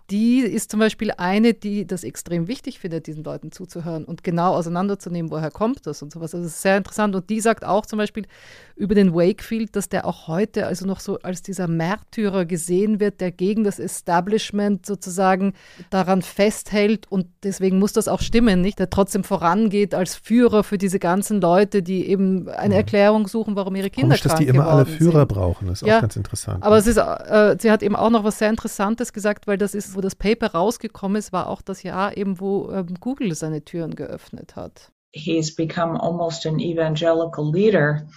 Die 0.10 0.40
ist 0.40 0.72
zum 0.72 0.80
Beispiel 0.80 1.12
eine, 1.18 1.54
die 1.54 1.86
das 1.86 2.04
extrem 2.04 2.48
wichtig 2.48 2.80
findet, 2.80 3.08
diesen 3.08 3.24
Leuten 3.24 3.52
zuzuhören 3.52 4.06
und 4.06 4.24
genau 4.24 4.54
auseinanderzunehmen, 4.54 5.32
woher 5.32 5.52
kommt 5.52 5.86
das 5.88 6.02
und 6.02 6.12
sowas. 6.12 6.34
Also 6.34 6.46
es 6.46 6.54
ist 6.54 6.62
sehr 6.62 6.78
interessant 6.78 7.16
und 7.16 7.30
die 7.30 7.40
sagt 7.40 7.66
auch 7.66 7.86
zum 7.86 7.98
Beispiel 7.98 8.26
über 8.78 8.96
den 8.96 9.14
Wakefield, 9.14 9.76
dass 9.76 9.90
der 9.90 10.06
auch 10.06 10.28
heute 10.28 10.68
also 10.68 10.86
noch 10.86 11.00
so 11.00 11.20
als 11.20 11.42
dieser 11.42 11.68
Märtyrer 11.68 12.46
gesehen 12.46 13.00
wird, 13.00 13.20
der 13.22 13.32
gegen 13.32 13.64
das 13.64 13.80
Establishment 13.80 14.86
sozusagen 14.86 15.54
daran 15.90 16.22
festhält 16.22 17.12
und 17.12 17.28
deswegen 17.44 17.80
muss 17.80 17.94
das 17.94 18.08
auch 18.08 18.22
stimmen, 18.22 18.62
nicht? 18.62 18.78
Der 18.80 18.90
trotzdem 18.90 19.24
vorangeht 19.24 19.96
als 19.96 20.16
Führer 20.16 20.64
für 20.64 20.78
diese 20.78 21.00
ganzen 21.00 21.42
Leute, 21.42 21.82
die 21.82 22.08
eben 22.08 22.48
eine 22.50 22.76
mhm. 22.76 22.80
Erklärung 22.80 23.28
suchen, 23.28 23.56
warum 23.56 23.76
ihre 23.76 23.90
Kinder 23.90 24.10
Komisch, 24.10 24.22
krank 24.22 24.38
dass 24.38 24.40
die 24.40 24.48
immer 24.48 24.68
alle 24.68 24.86
Führer 24.86 25.22
sind. 25.22 25.30
brauchen, 25.30 25.68
das 25.68 25.82
ist 25.82 25.88
ja, 25.88 25.98
auch 25.98 26.02
ganz 26.02 26.16
interessant. 26.16 26.64
Aber 26.64 26.78
es 26.78 26.86
ist, 26.86 26.98
äh, 26.98 27.58
sie 27.60 27.72
hat 27.72 27.82
eben 27.82 27.96
auch 27.96 28.12
noch 28.12 28.24
was 28.24 28.38
sehr 28.38 28.50
Interessantes 28.50 29.12
gesagt, 29.12 29.48
weil 29.48 29.58
das 29.58 29.74
ist, 29.74 29.96
wo 29.96 30.02
das 30.02 30.16
Paper 30.16 30.52
rausgekommen 30.52 31.18
ist, 31.18 31.34
war 31.34 31.50
auch 31.50 31.64
das 31.64 31.82
Jahr 31.82 32.16
eben, 32.16 32.40
wo 32.40 32.72
ähm, 32.72 32.96
Google 33.00 33.34
seine 33.34 33.64
Türen 33.64 33.96
geöffnet 33.96 34.56
hat. 34.56 34.92
He's 35.14 35.56
become 35.56 36.00
almost 36.00 36.46
an 36.46 36.60
evangelical 36.60 37.52
leader. 37.52 38.08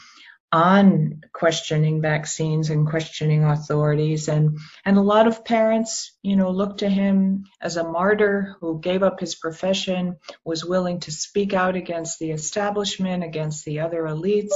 On 0.53 1.22
questioning 1.32 2.03
vaccines 2.03 2.70
and 2.70 2.88
questioning 2.88 3.44
authorities. 3.44 4.28
And 4.28 4.59
and 4.84 4.96
a 4.96 5.03
lot 5.03 5.26
of 5.26 5.44
parents 5.44 6.16
you 6.22 6.36
know 6.36 6.51
look 6.51 6.78
to 6.78 6.88
him 6.88 7.44
as 7.61 7.76
a 7.76 7.84
martyr 7.84 8.57
who 8.61 8.80
gave 8.80 9.03
up 9.03 9.20
his 9.20 9.34
profession 9.34 10.16
was 10.44 10.64
willing 10.64 11.01
to 11.01 11.12
speak 11.12 11.55
out 11.55 11.76
against 11.76 12.18
the 12.18 12.32
establishment 12.32 13.22
against 13.22 13.64
the 13.64 13.80
other 13.80 14.03
elites. 14.03 14.53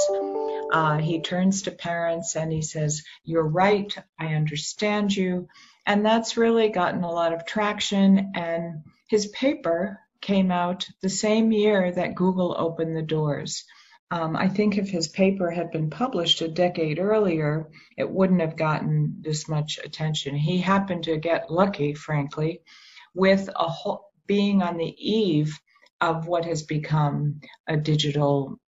Uh, 0.73 0.99
he 0.99 1.21
turns 1.21 1.63
to 1.63 1.71
parents 1.71 2.35
and 2.35 2.53
he 2.53 2.63
says 2.63 3.05
you're 3.23 3.47
right. 3.47 3.97
I 4.19 4.35
understand 4.35 5.15
you. 5.15 5.49
And 5.87 6.05
that's 6.05 6.37
really 6.37 6.71
gotten 6.71 7.05
a 7.05 7.11
lot 7.11 7.33
of 7.33 7.47
traction. 7.47 8.33
And 8.35 8.83
his 9.09 9.27
paper 9.29 10.01
came 10.21 10.51
out 10.51 10.89
the 11.03 11.11
same 11.11 11.53
year 11.53 11.93
that 11.93 12.15
google 12.15 12.55
opened 12.59 12.97
the 12.97 13.03
doors 13.03 13.65
um, 14.15 14.37
I 14.37 14.47
think 14.47 14.79
if 14.79 14.89
his 14.89 15.09
paper 15.09 15.51
had 15.51 15.73
been 15.73 15.91
published 15.91 16.41
a 16.41 16.47
decade 16.47 17.01
earlier, 17.01 17.69
it 17.97 18.09
wouldn't 18.09 18.43
have 18.43 18.57
gotten 18.57 19.17
this 19.21 19.49
much 19.49 19.81
attention. 19.83 20.37
He 20.37 20.59
happened 20.59 21.03
to 21.05 21.17
get 21.17 21.51
lucky, 21.51 21.95
frankly, 21.95 22.61
with 23.13 23.51
a 23.57 23.69
whole, 23.69 24.13
being 24.29 24.63
on 24.63 24.77
the 24.77 24.95
eve 24.97 25.59
of 26.01 26.29
what 26.29 26.45
has 26.45 26.63
become 26.63 27.41
a 27.67 27.77
digital 27.77 28.61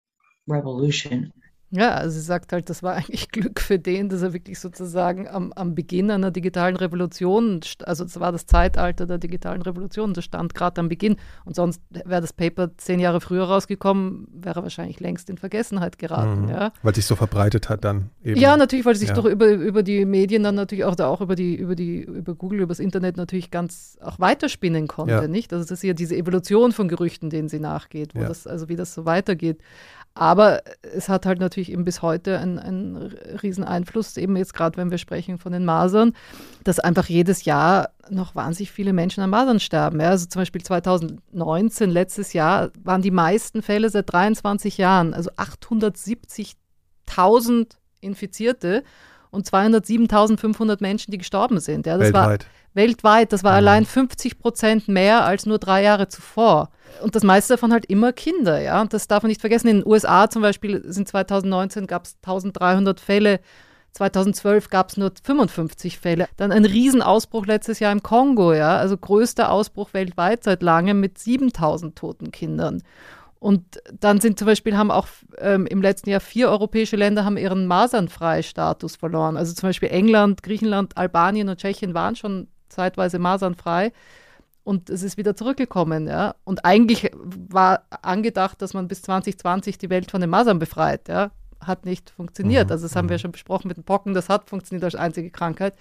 revolution. 0.48 1.32
Ja, 1.70 1.94
also 1.94 2.18
sie 2.18 2.24
sagt 2.24 2.52
halt, 2.52 2.70
das 2.70 2.82
war 2.82 2.94
eigentlich 2.94 3.28
Glück 3.32 3.60
für 3.60 3.78
den, 3.78 4.08
dass 4.08 4.22
er 4.22 4.32
wirklich 4.32 4.58
sozusagen 4.58 5.26
am, 5.26 5.52
am 5.52 5.74
Beginn 5.74 6.10
einer 6.10 6.30
digitalen 6.30 6.76
Revolution, 6.76 7.60
also 7.84 8.04
es 8.04 8.20
war 8.20 8.30
das 8.30 8.46
Zeitalter 8.46 9.06
der 9.06 9.18
digitalen 9.18 9.62
Revolution, 9.62 10.14
das 10.14 10.24
stand 10.24 10.54
gerade 10.54 10.80
am 10.80 10.88
Beginn 10.88 11.16
und 11.44 11.56
sonst 11.56 11.82
wäre 11.90 12.20
das 12.20 12.32
Paper 12.32 12.70
zehn 12.76 13.00
Jahre 13.00 13.20
früher 13.20 13.44
rausgekommen, 13.44 14.28
wäre 14.32 14.62
wahrscheinlich 14.62 15.00
längst 15.00 15.28
in 15.28 15.38
Vergessenheit 15.38 15.98
geraten. 15.98 16.42
Mhm. 16.42 16.48
Ja. 16.48 16.72
Weil 16.82 16.94
sich 16.94 17.06
so 17.06 17.16
verbreitet 17.16 17.68
hat 17.68 17.84
dann 17.84 18.10
eben. 18.22 18.40
Ja, 18.40 18.56
natürlich, 18.56 18.86
weil 18.86 18.94
sich 18.94 19.08
ja. 19.08 19.14
doch 19.14 19.24
über, 19.24 19.48
über 19.48 19.82
die 19.82 20.04
Medien 20.04 20.44
dann 20.44 20.54
natürlich 20.54 20.84
auch, 20.84 20.96
auch 21.00 21.20
über 21.20 21.34
die, 21.34 21.56
über 21.56 21.74
die, 21.74 22.02
über 22.02 22.34
Google, 22.34 22.60
über 22.60 22.68
das 22.68 22.80
Internet 22.80 23.16
natürlich 23.16 23.50
ganz 23.50 23.98
auch 24.00 24.20
weiterspinnen 24.20 24.86
konnte, 24.86 25.14
ja. 25.14 25.28
nicht? 25.28 25.52
Also 25.52 25.64
das 25.64 25.72
ist 25.72 25.82
ja 25.82 25.94
diese 25.94 26.16
Evolution 26.16 26.72
von 26.72 26.86
Gerüchten, 26.86 27.28
denen 27.28 27.48
sie 27.48 27.58
nachgeht, 27.58 28.14
wo 28.14 28.20
das, 28.20 28.46
also 28.46 28.68
wie 28.68 28.76
das 28.76 28.94
so 28.94 29.04
weitergeht. 29.04 29.60
Aber 30.18 30.62
es 30.80 31.10
hat 31.10 31.26
halt 31.26 31.40
natürlich 31.40 31.70
eben 31.70 31.84
bis 31.84 32.00
heute 32.00 32.38
einen, 32.38 32.58
einen 32.58 32.96
riesen 33.42 33.64
Einfluss, 33.64 34.16
eben 34.16 34.34
jetzt 34.38 34.54
gerade, 34.54 34.78
wenn 34.78 34.90
wir 34.90 34.96
sprechen 34.96 35.36
von 35.36 35.52
den 35.52 35.66
Masern, 35.66 36.14
dass 36.64 36.80
einfach 36.80 37.06
jedes 37.06 37.44
Jahr 37.44 37.90
noch 38.08 38.34
wahnsinnig 38.34 38.72
viele 38.72 38.94
Menschen 38.94 39.22
an 39.22 39.28
Masern 39.28 39.60
sterben. 39.60 40.00
Ja, 40.00 40.08
also 40.08 40.24
zum 40.24 40.40
Beispiel 40.40 40.62
2019, 40.62 41.90
letztes 41.90 42.32
Jahr, 42.32 42.70
waren 42.82 43.02
die 43.02 43.10
meisten 43.10 43.60
Fälle 43.60 43.90
seit 43.90 44.10
23 44.10 44.78
Jahren, 44.78 45.12
also 45.12 45.28
870.000 45.32 47.76
Infizierte 48.00 48.84
und 49.30 49.46
207.500 49.46 50.78
Menschen, 50.80 51.10
die 51.10 51.18
gestorben 51.18 51.60
sind. 51.60 51.84
Ja, 51.84 51.98
das 51.98 52.06
weltweit. 52.06 52.44
War 52.44 52.50
weltweit, 52.76 53.32
das 53.32 53.42
war 53.42 53.52
mhm. 53.52 53.56
allein 53.56 53.84
50 53.84 54.38
Prozent 54.38 54.88
mehr 54.88 55.24
als 55.24 55.46
nur 55.46 55.58
drei 55.58 55.82
Jahre 55.82 56.08
zuvor. 56.08 56.70
Und 57.02 57.14
das 57.14 57.24
meiste 57.24 57.54
davon 57.54 57.72
halt 57.72 57.86
immer 57.86 58.12
Kinder, 58.12 58.60
ja. 58.60 58.80
Und 58.80 58.92
das 58.92 59.08
darf 59.08 59.22
man 59.22 59.28
nicht 59.28 59.40
vergessen. 59.40 59.68
In 59.68 59.80
den 59.80 59.86
USA 59.86 60.30
zum 60.30 60.42
Beispiel 60.42 60.82
sind 60.86 61.08
2019 61.08 61.86
gab 61.86 62.04
es 62.04 62.16
1300 62.22 63.00
Fälle. 63.00 63.40
2012 63.92 64.68
gab 64.70 64.90
es 64.90 64.96
nur 64.96 65.10
55 65.22 65.98
Fälle. 65.98 66.28
Dann 66.36 66.52
ein 66.52 66.64
Riesenausbruch 66.64 67.46
letztes 67.46 67.80
Jahr 67.80 67.92
im 67.92 68.02
Kongo, 68.02 68.52
ja. 68.52 68.76
Also 68.76 68.96
größter 68.96 69.50
Ausbruch 69.50 69.92
weltweit 69.94 70.44
seit 70.44 70.62
langem 70.62 71.00
mit 71.00 71.18
7000 71.18 71.96
toten 71.96 72.30
Kindern. 72.30 72.82
Und 73.38 73.80
dann 74.00 74.20
sind 74.20 74.38
zum 74.38 74.46
Beispiel 74.46 74.76
haben 74.76 74.90
auch 74.90 75.06
ähm, 75.38 75.66
im 75.66 75.82
letzten 75.82 76.10
Jahr 76.10 76.20
vier 76.20 76.48
europäische 76.48 76.96
Länder 76.96 77.24
haben 77.24 77.36
ihren 77.36 77.66
Masernfreistatus 77.66 78.96
verloren. 78.96 79.36
Also 79.36 79.54
zum 79.54 79.68
Beispiel 79.68 79.90
England, 79.90 80.42
Griechenland, 80.42 80.96
Albanien 80.96 81.48
und 81.48 81.58
Tschechien 81.58 81.94
waren 81.94 82.16
schon 82.16 82.48
zeitweise 82.68 83.18
masernfrei 83.18 83.92
und 84.66 84.90
es 84.90 85.04
ist 85.04 85.16
wieder 85.16 85.36
zurückgekommen. 85.36 86.08
Ja? 86.08 86.34
Und 86.42 86.64
eigentlich 86.64 87.12
war 87.14 87.84
angedacht, 88.02 88.60
dass 88.60 88.74
man 88.74 88.88
bis 88.88 89.00
2020 89.02 89.78
die 89.78 89.90
Welt 89.90 90.10
von 90.10 90.20
den 90.20 90.28
Masern 90.28 90.58
befreit. 90.58 91.08
Ja? 91.08 91.30
Hat 91.60 91.86
nicht 91.86 92.10
funktioniert. 92.10 92.66
Mhm. 92.66 92.72
Also 92.72 92.86
das 92.86 92.96
haben 92.96 93.08
wir 93.08 93.16
mhm. 93.16 93.20
schon 93.20 93.32
besprochen 93.32 93.68
mit 93.68 93.76
den 93.76 93.84
Pocken, 93.84 94.12
das 94.12 94.28
hat 94.28 94.50
funktioniert 94.50 94.82
als 94.82 94.96
einzige 94.96 95.30
Krankheit. 95.30 95.74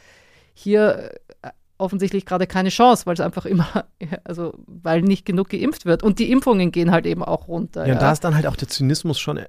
Hier 0.53 1.13
äh, 1.41 1.49
offensichtlich 1.79 2.27
gerade 2.27 2.45
keine 2.45 2.69
Chance, 2.69 3.07
weil 3.07 3.15
es 3.15 3.21
einfach 3.21 3.47
immer, 3.47 3.85
also 4.23 4.53
weil 4.67 5.01
nicht 5.01 5.25
genug 5.25 5.49
geimpft 5.49 5.85
wird. 5.85 6.03
Und 6.03 6.19
die 6.19 6.31
Impfungen 6.31 6.71
gehen 6.71 6.91
halt 6.91 7.07
eben 7.07 7.23
auch 7.23 7.47
runter. 7.47 7.81
Ja, 7.81 7.87
ja. 7.87 7.93
und 7.93 8.01
da 8.03 8.11
ist 8.11 8.23
dann 8.23 8.35
halt 8.35 8.45
auch 8.45 8.55
der 8.55 8.67
Zynismus 8.67 9.19
schon 9.19 9.39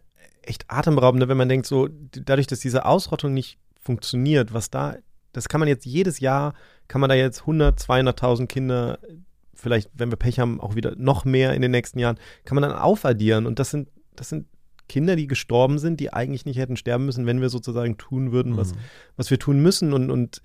echt 0.41 0.65
atemberaubend, 0.69 1.29
wenn 1.29 1.37
man 1.37 1.51
denkt, 1.51 1.67
so 1.67 1.89
dadurch, 1.91 2.47
dass 2.47 2.61
diese 2.61 2.87
Ausrottung 2.87 3.35
nicht 3.35 3.59
funktioniert, 3.83 4.55
was 4.55 4.71
da, 4.71 4.97
das 5.33 5.51
kann 5.51 5.61
man 5.61 5.69
jetzt 5.69 5.85
jedes 5.85 6.21
Jahr, 6.21 6.55
kann 6.89 7.01
man 7.01 7.11
da 7.11 7.17
jetzt 7.17 7.41
100, 7.43 7.79
200.000 7.81 8.47
Kinder 8.47 8.99
vielleicht, 9.57 9.91
wenn 9.95 10.11
wir 10.11 10.17
Pech 10.17 10.39
haben, 10.39 10.61
auch 10.61 10.75
wieder 10.75 10.95
noch 10.97 11.25
mehr 11.25 11.55
in 11.55 11.63
den 11.63 11.71
nächsten 11.71 11.99
Jahren, 11.99 12.19
kann 12.45 12.55
man 12.57 12.63
dann 12.63 12.79
aufaddieren. 12.79 13.47
Und 13.47 13.59
das 13.59 13.71
sind, 13.71 13.89
das 14.15 14.29
sind 14.29 14.47
Kinder, 14.89 15.17
die 15.17 15.27
gestorben 15.27 15.79
sind, 15.79 15.99
die 15.99 16.13
eigentlich 16.13 16.45
nicht 16.45 16.59
hätten 16.59 16.77
sterben 16.77 17.07
müssen, 17.07 17.27
wenn 17.27 17.41
wir 17.41 17.49
sozusagen 17.49 17.97
tun 17.97 18.33
würden, 18.33 18.57
was, 18.57 18.75
mhm. 18.75 18.79
was 19.17 19.31
wir 19.31 19.39
tun 19.39 19.61
müssen. 19.61 19.93
Und, 19.93 20.11
und 20.11 20.43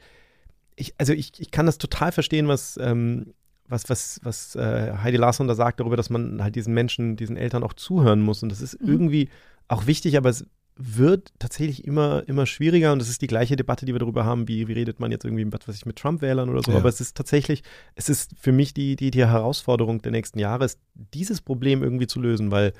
ich, 0.76 0.96
also 0.98 1.14
ich, 1.14 1.34
ich 1.38 1.52
kann 1.52 1.66
das 1.66 1.78
total 1.78 2.12
verstehen, 2.12 2.48
was, 2.48 2.80
ähm, 2.82 3.34
was, 3.68 3.90
was, 3.90 4.20
was 4.24 4.56
äh, 4.56 4.94
Heidi 4.98 5.18
Larsson 5.18 5.48
da 5.48 5.56
sagt 5.56 5.80
darüber, 5.80 5.98
dass 5.98 6.10
man 6.10 6.42
halt 6.42 6.56
diesen 6.56 6.74
Menschen, 6.74 7.16
diesen 7.16 7.38
Eltern 7.38 7.64
auch 7.64 7.74
zuhören 7.74 8.22
muss. 8.22 8.42
Und 8.42 8.52
das 8.52 8.62
ist 8.62 8.82
mhm. 8.82 8.90
irgendwie 8.90 9.30
auch 9.68 9.86
wichtig, 9.86 10.18
aber 10.18 10.30
es 10.30 10.46
wird 10.84 11.32
tatsächlich 11.40 11.86
immer, 11.86 12.24
immer 12.28 12.46
schwieriger 12.46 12.92
und 12.94 13.00
das 13.00 13.10
ist 13.10 13.22
die 13.22 13.28
gleiche 13.28 13.56
Debatte, 13.56 13.86
die 13.86 13.94
wir 13.94 14.00
darüber 14.00 14.26
haben, 14.26 14.48
wie, 14.48 14.68
wie 14.68 14.74
redet 14.74 15.00
man 15.00 15.12
jetzt 15.12 15.26
irgendwie 15.26 15.46
was 15.52 15.68
weiß 15.68 15.76
ich, 15.76 15.86
mit 15.86 15.98
Trump-Wählern 15.98 16.50
oder 16.50 16.62
so. 16.64 16.72
Ja. 16.72 16.78
Aber 16.78 16.90
es 16.90 17.02
ist 17.02 17.16
tatsächlich, 17.16 17.64
es 17.96 18.10
ist 18.10 18.32
für 18.40 18.52
mich 18.52 18.74
die, 18.74 18.96
die, 18.96 19.12
die 19.12 19.26
Herausforderung 19.26 20.02
der 20.02 20.12
nächsten 20.12 20.40
Jahre, 20.40 20.66
ist, 20.66 20.80
dieses 21.14 21.42
Problem 21.42 21.84
irgendwie 21.84 22.08
zu 22.08 22.20
lösen, 22.20 22.52
weil 22.52 22.74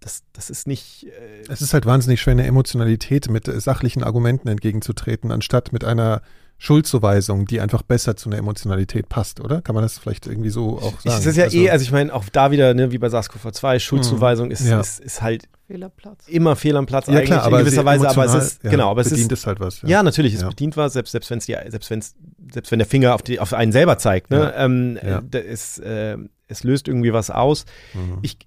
das, 0.00 0.24
das 0.32 0.50
ist 0.50 0.66
nicht. 0.66 1.06
Äh 1.06 1.44
es 1.48 1.62
ist 1.62 1.72
halt 1.72 1.86
wahnsinnig 1.86 2.20
schwer, 2.20 2.32
eine 2.32 2.46
Emotionalität 2.46 3.30
mit 3.30 3.46
sachlichen 3.46 4.02
Argumenten 4.02 4.48
entgegenzutreten, 4.48 5.32
anstatt 5.32 5.72
mit 5.72 5.84
einer 5.84 6.22
Schuldzuweisung, 6.58 7.44
die 7.44 7.60
einfach 7.60 7.82
besser 7.82 8.16
zu 8.16 8.30
einer 8.30 8.38
Emotionalität 8.38 9.08
passt, 9.08 9.40
oder? 9.40 9.60
Kann 9.60 9.74
man 9.74 9.82
das 9.82 9.98
vielleicht 9.98 10.26
irgendwie 10.26 10.48
so 10.48 10.78
auch 10.78 11.00
sagen? 11.00 11.18
Es 11.18 11.26
ist 11.26 11.36
ja 11.36 11.44
also, 11.44 11.58
eh, 11.58 11.70
also 11.70 11.82
ich 11.82 11.92
meine, 11.92 12.14
auch 12.14 12.24
da 12.32 12.50
wieder, 12.50 12.72
ne, 12.72 12.92
wie 12.92 12.98
bei 12.98 13.08
SARS-CoV-2, 13.08 13.78
Schuldzuweisung 13.78 14.50
ist, 14.50 14.66
ja. 14.66 14.80
ist, 14.80 15.00
ist, 15.00 15.20
halt 15.20 15.48
Platz. 15.96 16.26
immer 16.28 16.56
fehl 16.56 16.76
am 16.76 16.86
Platz 16.86 17.08
ja, 17.08 17.14
eigentlich 17.14 17.26
klar, 17.26 17.42
aber 17.42 17.58
in 17.58 17.66
gewisser 17.66 17.84
Weise, 17.84 18.08
aber 18.08 18.24
es 18.24 18.34
ist, 18.34 18.64
ja, 18.64 18.70
genau, 18.70 18.90
aber 18.90 19.02
es 19.02 19.10
bedient 19.10 19.32
ist, 19.32 19.40
es 19.40 19.46
halt 19.46 19.60
was. 19.60 19.82
Ja, 19.82 19.88
ja 19.88 20.02
natürlich, 20.02 20.32
es 20.34 20.44
bedient 20.44 20.76
was, 20.76 20.94
selbst, 20.94 21.12
selbst 21.12 21.30
wenn 21.30 21.38
es 21.38 21.46
selbst 21.46 21.90
wenn's, 21.90 22.14
selbst 22.52 22.70
wenn 22.72 22.78
der 22.78 22.88
Finger 22.88 23.14
auf, 23.14 23.22
die, 23.22 23.38
auf 23.38 23.52
einen 23.52 23.72
selber 23.72 23.98
zeigt, 23.98 24.30
ne, 24.30 24.54
ähm, 24.56 24.98
es, 25.32 25.78
äh, 25.78 26.16
es 26.48 26.64
löst 26.64 26.88
irgendwie 26.88 27.12
was 27.12 27.30
aus. 27.30 27.66
Mhm. 27.92 28.18
Ich 28.22 28.38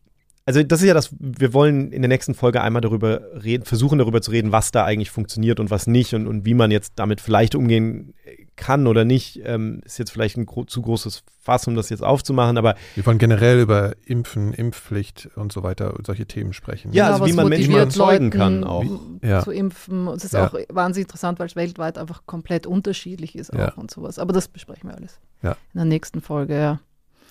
also 0.50 0.64
das 0.64 0.82
ist 0.82 0.88
ja 0.88 0.96
das, 0.96 1.12
wir 1.20 1.54
wollen 1.54 1.92
in 1.92 2.02
der 2.02 2.10
nächsten 2.10 2.34
Folge 2.34 2.62
einmal 2.62 2.82
darüber 2.82 3.22
reden, 3.44 3.66
versuchen 3.66 4.00
darüber 4.00 4.20
zu 4.20 4.32
reden, 4.32 4.52
was 4.52 4.72
da 4.72 4.84
eigentlich 4.84 5.12
funktioniert 5.12 5.60
und 5.60 5.70
was 5.70 5.86
nicht 5.86 6.16
und, 6.16 6.26
und 6.26 6.44
wie 6.44 6.56
man 6.56 6.72
jetzt 6.72 6.94
damit 6.96 7.22
vielleicht 7.22 7.54
umgehen 7.54 8.16
kann 8.56 8.88
oder 8.88 9.06
nicht. 9.06 9.42
Ähm, 9.46 9.82
ist 9.86 10.00
jetzt 10.00 10.10
vielleicht 10.10 10.38
ein 10.38 10.48
gro 10.48 10.64
zu 10.64 10.82
großes 10.82 11.22
Fass, 11.40 11.68
um 11.68 11.76
das 11.76 11.92
jetzt 11.92 12.04
aufzumachen, 12.04 12.58
aber. 12.58 12.74
Wir 12.96 13.06
wollen 13.06 13.20
generell 13.20 13.60
über 13.60 13.94
Impfen, 14.08 14.52
Impfpflicht 14.52 15.30
und 15.36 15.54
so 15.54 15.62
weiter, 15.62 15.94
solche 16.04 16.26
Themen 16.26 16.54
sprechen. 16.54 16.94
Ja, 16.94 17.12
also 17.12 17.28
wie 17.28 17.34
man 17.34 17.48
Menschen 17.48 17.74
überzeugen 17.74 18.32
kann 18.32 18.64
auch. 18.64 18.86
Ja. 19.22 19.44
Zu 19.44 19.52
impfen. 19.52 20.08
Es 20.08 20.24
ist 20.24 20.34
ja. 20.34 20.48
auch 20.48 20.56
wahnsinnig 20.70 21.06
interessant, 21.06 21.38
weil 21.38 21.46
es 21.46 21.56
weltweit 21.56 22.00
einfach 22.00 22.24
komplett 22.26 22.66
unterschiedlich 22.66 23.36
ist 23.36 23.54
auch 23.54 23.60
ja. 23.60 23.74
und 23.76 23.92
sowas. 23.92 24.18
Aber 24.18 24.34
das 24.34 24.48
besprechen 24.48 24.90
wir 24.90 24.98
alles 24.98 25.20
ja. 25.44 25.52
in 25.52 25.78
der 25.78 25.86
nächsten 25.86 26.22
Folge, 26.22 26.56
ja. 26.56 26.80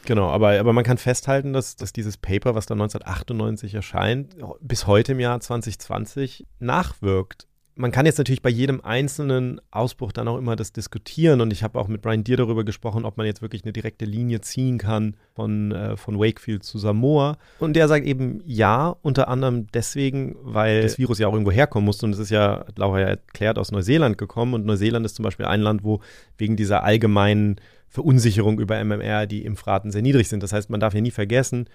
Genau, 0.05 0.29
aber, 0.29 0.59
aber 0.59 0.73
man 0.73 0.85
kann 0.85 0.99
festhalten, 0.99 1.53
dass, 1.53 1.77
dass 1.77 1.93
dieses 1.93 2.17
Paper, 2.17 2.55
was 2.55 2.67
dann 2.67 2.81
1998 2.81 3.75
erscheint, 3.75 4.37
bis 4.61 4.87
heute 4.87 5.13
im 5.13 5.21
Jahr 5.21 5.39
2020 5.41 6.47
nachwirkt. 6.61 7.47
Man 7.81 7.93
kann 7.93 8.07
jetzt 8.07 8.19
natürlich 8.19 8.43
bei 8.43 8.51
jedem 8.51 8.81
einzelnen 8.81 9.61
Ausbruch 9.71 10.11
dann 10.11 10.27
auch 10.27 10.37
immer 10.37 10.57
das 10.57 10.73
diskutieren 10.73 11.41
und 11.41 11.53
ich 11.53 11.63
habe 11.63 11.79
auch 11.79 11.87
mit 11.87 12.03
Brian 12.03 12.25
Deere 12.25 12.39
darüber 12.39 12.65
gesprochen, 12.65 13.05
ob 13.05 13.17
man 13.17 13.25
jetzt 13.25 13.41
wirklich 13.41 13.63
eine 13.63 13.73
direkte 13.73 14.05
Linie 14.05 14.41
ziehen 14.41 14.79
kann 14.79 15.15
von, 15.37 15.71
äh, 15.71 15.97
von 15.97 16.19
Wakefield 16.19 16.65
zu 16.65 16.79
Samoa. 16.79 17.39
Und 17.61 17.75
der 17.75 17.87
sagt 17.87 18.05
eben 18.05 18.43
ja, 18.45 18.97
unter 19.03 19.29
anderem 19.29 19.69
deswegen, 19.69 20.35
weil 20.41 20.83
das 20.83 20.99
Virus 20.99 21.21
ja 21.21 21.29
auch 21.29 21.33
irgendwo 21.35 21.53
herkommen 21.53 21.85
musste 21.85 22.05
und 22.05 22.15
es 22.15 22.19
ist 22.19 22.31
ja, 22.31 22.65
hat 22.67 22.79
Laura 22.79 22.99
ja 22.99 23.07
erklärt, 23.07 23.61
aus 23.61 23.71
Neuseeland 23.71 24.19
gekommen 24.19 24.55
und 24.55 24.67
Neuseeland 24.67 25.07
ist 25.07 25.15
zum 25.15 25.23
Beispiel 25.23 25.47
ein 25.47 25.61
Land, 25.61 25.85
wo 25.85 26.01
wegen 26.37 26.57
dieser 26.57 26.83
allgemeinen 26.83 27.61
Verunsicherung 27.89 28.61
über 28.61 28.83
MMR 28.83 29.27
die 29.27 29.45
Impfraten 29.45 29.91
sehr 29.91 30.03
niedrig 30.03 30.29
sind. 30.29 30.43
Das 30.43 30.53
heißt, 30.53 30.71
man 30.71 30.81
darf 30.81 30.95
ja 30.95 31.01
nie 31.01 31.11
vergessen, 31.11 31.69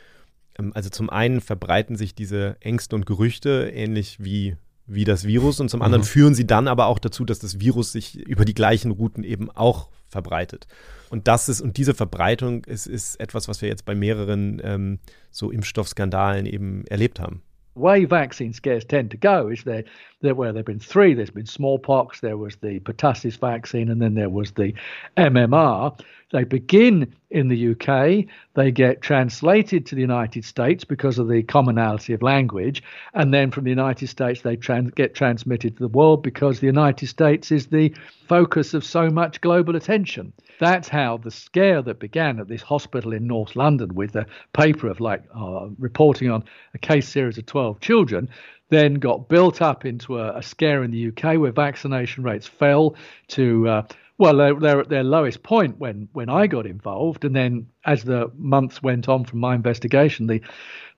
ähm, 0.58 0.72
also 0.74 0.90
zum 0.90 1.10
einen 1.10 1.42
verbreiten 1.42 1.96
sich 1.96 2.16
diese 2.16 2.58
Ängste 2.60 2.96
und 2.96 3.06
Gerüchte 3.06 3.72
ähnlich 3.74 4.18
wie, 4.20 4.56
wie 4.86 5.06
das 5.06 5.26
Virus 5.26 5.60
und 5.60 5.70
zum 5.70 5.80
mhm. 5.80 5.86
anderen 5.86 6.04
führen 6.04 6.36
sie 6.36 6.48
dann 6.48 6.68
aber 6.68 6.88
auch 6.88 7.00
dazu, 7.00 7.26
dass 7.26 7.40
das 7.40 7.60
Virus 7.60 7.92
sich 7.92 8.16
über 8.16 8.46
die 8.46 8.54
gleichen 8.54 8.92
Routen 8.92 9.24
eben 9.24 9.50
auch 9.50 9.90
verbreitet. 10.08 10.68
Und 11.10 11.28
das 11.28 11.50
ist, 11.50 11.62
und 11.62 11.78
diese 11.78 11.94
Verbreitung 11.94 12.64
ist, 12.66 12.88
ist 12.88 13.20
etwas, 13.20 13.48
was 13.48 13.62
wir 13.62 13.70
jetzt 13.70 13.86
bei 13.86 13.96
mehreren 13.96 14.62
ähm, 14.64 15.00
so 15.32 15.52
Impfstoffskandalen 15.52 16.46
eben 16.46 16.86
erlebt 16.88 17.20
haben. 17.20 17.42
Way 17.76 18.06
vaccine 18.06 18.54
scares 18.54 18.86
tend 18.86 19.12
to 19.12 19.18
go 19.18 19.50
is 19.50 19.64
there, 19.64 19.84
there 20.22 20.36
where 20.36 20.52
there 20.52 20.60
have 20.60 20.66
been 20.66 20.80
three. 20.80 21.14
There's 21.14 21.30
been 21.30 21.46
smallpox, 21.46 22.20
there 22.20 22.38
was 22.38 22.56
the 22.58 22.80
pertussis 22.80 23.38
vaccine, 23.38 23.90
and 23.90 24.02
then 24.02 24.14
there 24.14 24.30
was 24.30 24.52
the 24.52 24.74
MMR. 25.18 26.00
They 26.34 26.44
begin 26.46 27.14
in 27.30 27.48
the 27.48 27.72
UK, 27.72 28.26
they 28.56 28.72
get 28.72 29.02
translated 29.04 29.86
to 29.86 29.96
the 29.96 30.02
United 30.02 30.44
States 30.44 30.84
because 30.84 31.20
of 31.20 31.28
the 31.28 31.44
commonality 31.44 32.12
of 32.14 32.24
language, 32.24 32.82
and 33.14 33.32
then 33.32 33.52
from 33.52 33.66
the 33.66 33.70
United 33.70 34.08
States 34.08 34.42
they 34.42 34.56
trans- 34.56 34.90
get 34.92 35.14
transmitted 35.14 35.78
to 35.78 35.84
the 35.84 35.88
world 35.88 36.24
because 36.24 36.60
the 36.60 36.66
United 36.66 37.06
States 37.06 37.52
is 37.52 37.68
the 37.68 37.94
focus 38.28 38.74
of 38.74 38.84
so 38.84 39.12
much 39.12 39.42
global 39.42 39.76
attention. 39.76 40.34
That's 40.60 40.90
how 40.90 41.18
the 41.18 41.30
scare 41.30 41.84
that 41.84 42.00
began 42.00 42.40
at 42.40 42.48
this 42.48 42.64
hospital 42.64 43.14
in 43.14 43.28
North 43.28 43.56
London 43.56 43.94
with 43.94 44.16
a 44.16 44.26
paper 44.54 44.88
of 44.88 45.00
like 45.00 45.24
uh, 45.40 45.68
reporting 45.78 46.32
on 46.32 46.44
a 46.74 46.80
case 46.80 47.08
series 47.08 47.38
of 47.38 47.46
12 47.46 47.80
children 47.80 48.28
then 48.70 48.96
got 48.96 49.30
built 49.30 49.62
up 49.62 49.86
into 49.86 50.18
a, 50.18 50.38
a, 50.38 50.42
scare 50.42 50.84
in 50.84 50.90
the 50.90 51.10
UK 51.10 51.38
where 51.38 51.52
vaccination 51.52 52.24
rates 52.24 52.48
fell 52.48 52.96
to 53.28 53.68
uh, 53.68 53.84
well, 54.18 54.38
they're, 54.38 54.56
they're, 54.56 54.80
at 54.80 54.90
their 54.90 55.04
lowest 55.04 55.44
point 55.44 55.80
when, 55.80 56.08
when 56.14 56.30
I 56.30 56.48
got 56.48 56.66
involved, 56.66 57.26
and 57.26 57.36
then 57.36 57.68
as 57.86 58.04
the 58.04 58.32
months 58.36 58.84
went 58.84 59.10
on 59.10 59.26
from 59.26 59.40
my 59.40 59.56
investigation, 59.56 60.28
the 60.28 60.42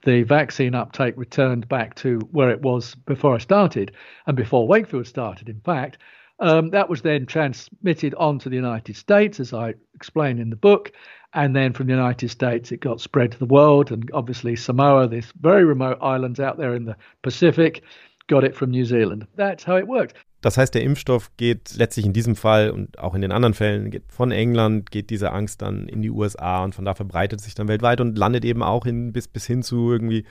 the 0.03 0.21
vaccine 0.21 0.75
uptake 0.75 1.15
returned 1.17 1.67
back 1.67 1.95
to 1.95 2.19
where 2.31 2.51
it 2.51 2.61
was 2.61 2.93
before 2.93 3.33
I 3.33 3.39
started, 3.39 3.91
and 4.27 4.37
before 4.37 4.67
Wakefield 4.67 5.07
started. 5.07 5.49
In 5.49 5.59
fact, 5.61 5.97
um, 6.39 6.69
that 6.71 6.89
was 6.89 7.01
then 7.01 7.25
transmitted 7.25 8.13
on 8.15 8.37
to 8.39 8.49
the 8.49 8.55
United 8.55 8.95
States, 8.97 9.39
as 9.39 9.51
I 9.53 9.73
explain 9.95 10.37
in 10.37 10.51
the 10.51 10.55
book, 10.55 10.91
and 11.33 11.55
then 11.55 11.73
from 11.73 11.87
the 11.87 11.93
United 11.93 12.29
States 12.29 12.71
it 12.71 12.81
got 12.81 13.01
spread 13.01 13.31
to 13.31 13.39
the 13.39 13.45
world, 13.45 13.91
and 13.91 14.09
obviously 14.13 14.55
Samoa, 14.55 15.07
this 15.07 15.31
very 15.39 15.65
remote 15.65 15.97
island 16.01 16.39
out 16.39 16.57
there 16.57 16.75
in 16.75 16.85
the 16.85 16.97
Pacific, 17.23 17.83
got 18.27 18.43
it 18.43 18.55
from 18.55 18.71
New 18.71 18.85
Zealand. 18.85 19.25
That's 19.35 19.63
how 19.63 19.77
it 19.77 19.87
worked. 19.87 20.15
Das 20.45 20.59
heißt, 20.59 20.75
der 20.75 20.83
Impfstoff 20.83 21.31
geht 21.37 21.73
letztlich 21.75 22.05
in 22.05 22.13
diesem 22.13 22.35
Fall 22.35 22.69
und 22.69 22.99
auch 22.99 23.15
in 23.15 23.21
den 23.21 23.31
anderen 23.31 23.55
Fällen 23.55 23.89
geht 23.89 24.03
von 24.09 24.31
England, 24.31 24.91
geht 24.91 25.09
diese 25.09 25.31
Angst 25.31 25.63
dann 25.63 25.87
in 25.89 26.03
die 26.03 26.11
USA 26.11 26.63
und 26.63 26.75
von 26.75 26.85
da 26.85 26.93
verbreitet 26.93 27.41
sich 27.41 27.55
dann 27.55 27.67
weltweit 27.67 27.99
und 27.99 28.15
landet 28.15 28.45
eben 28.45 28.61
auch 28.61 28.85
in, 28.85 29.11
bis, 29.11 29.27
bis 29.27 29.47
hin 29.47 29.63
zu 29.63 29.91
irgendwie 29.91 30.23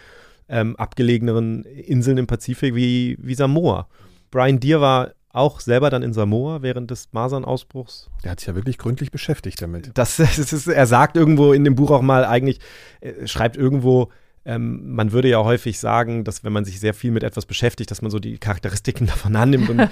ähm, 0.49 0.77
abgelegeneren 0.77 1.65
Inseln 1.65 2.19
im 2.19 2.29
Pazifik 2.29 2.77
wie, 2.77 3.17
wie 3.21 3.35
Samoa. 3.35 3.89
Brian 4.31 4.61
Deere 4.61 4.81
war 4.81 5.11
auch 5.31 5.59
selber 5.59 5.91
dann 5.91 6.05
in 6.05 6.13
Samoa 6.13 6.63
während 6.63 6.93
des 6.93 7.09
Masernausbruchs. 7.11 8.09
Der 8.23 8.31
hat 8.31 8.39
sich 8.39 8.47
ja 8.47 8.55
wirklich 8.55 8.79
gründlich 8.79 9.11
beschäftigt 9.11 9.61
damit. 9.61 9.91
Das, 9.95 10.17
das 10.19 10.39
ist, 10.39 10.69
er 10.69 10.87
sagt 10.87 11.17
irgendwo 11.17 11.53
in 11.53 11.65
dem 11.65 11.75
Buch 11.75 11.91
auch 11.91 12.03
mal 12.03 12.25
eigentlich, 12.25 12.61
äh, 13.01 13.27
schreibt 13.27 13.57
irgendwo, 13.57 14.13
ähm, 14.47 14.95
man 14.95 15.13
würde 15.13 15.29
ja 15.29 15.43
häufig 15.43 15.79
sagen, 15.79 16.25
dass 16.25 16.45
wenn 16.45 16.53
man 16.53 16.65
sich 16.65 16.79
sehr 16.79 16.93
viel 16.93 17.11
mit 17.11 17.23
etwas 17.23 17.47
beschäftigt, 17.47 17.91
dass 17.91 18.03
man 18.03 18.11
so 18.11 18.19
die 18.19 18.39
Charakteristiken 18.39 19.07
davon 19.07 19.35
annimmt 19.37 19.71
und 19.71 19.79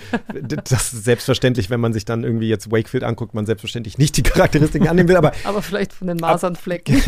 das 0.68 0.92
ist 0.92 1.04
selbstverständlich, 1.04 1.70
wenn 1.70 1.80
man 1.80 1.92
sich 1.92 2.04
dann 2.04 2.22
irgendwie 2.24 2.48
jetzt 2.48 2.70
Wakefield 2.70 3.04
anguckt, 3.04 3.34
man 3.34 3.46
selbstverständlich 3.46 3.98
nicht 3.98 4.16
die 4.16 4.22
Charakteristiken 4.22 4.88
annehmen 4.88 5.08
will, 5.08 5.16
aber 5.16 5.32
aber 5.44 5.62
vielleicht 5.62 5.92
von 5.92 6.08
den 6.08 6.18
Masernflecken. 6.18 7.00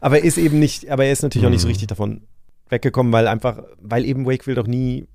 aber 0.00 0.18
er 0.18 0.24
ist 0.24 0.38
eben 0.38 0.58
nicht, 0.58 0.88
aber 0.90 1.04
er 1.04 1.12
ist 1.12 1.22
natürlich 1.22 1.42
mhm. 1.42 1.48
auch 1.48 1.52
nicht 1.52 1.60
so 1.60 1.68
mhm. 1.68 1.72
richtig 1.72 1.88
davon 1.88 2.22
weggekommen, 2.68 3.12
weil 3.12 3.28
einfach, 3.28 3.62
weil 3.80 4.04
eben 4.04 4.26
Wakefield 4.26 4.58
auch 4.58 4.66
nie 4.66 5.06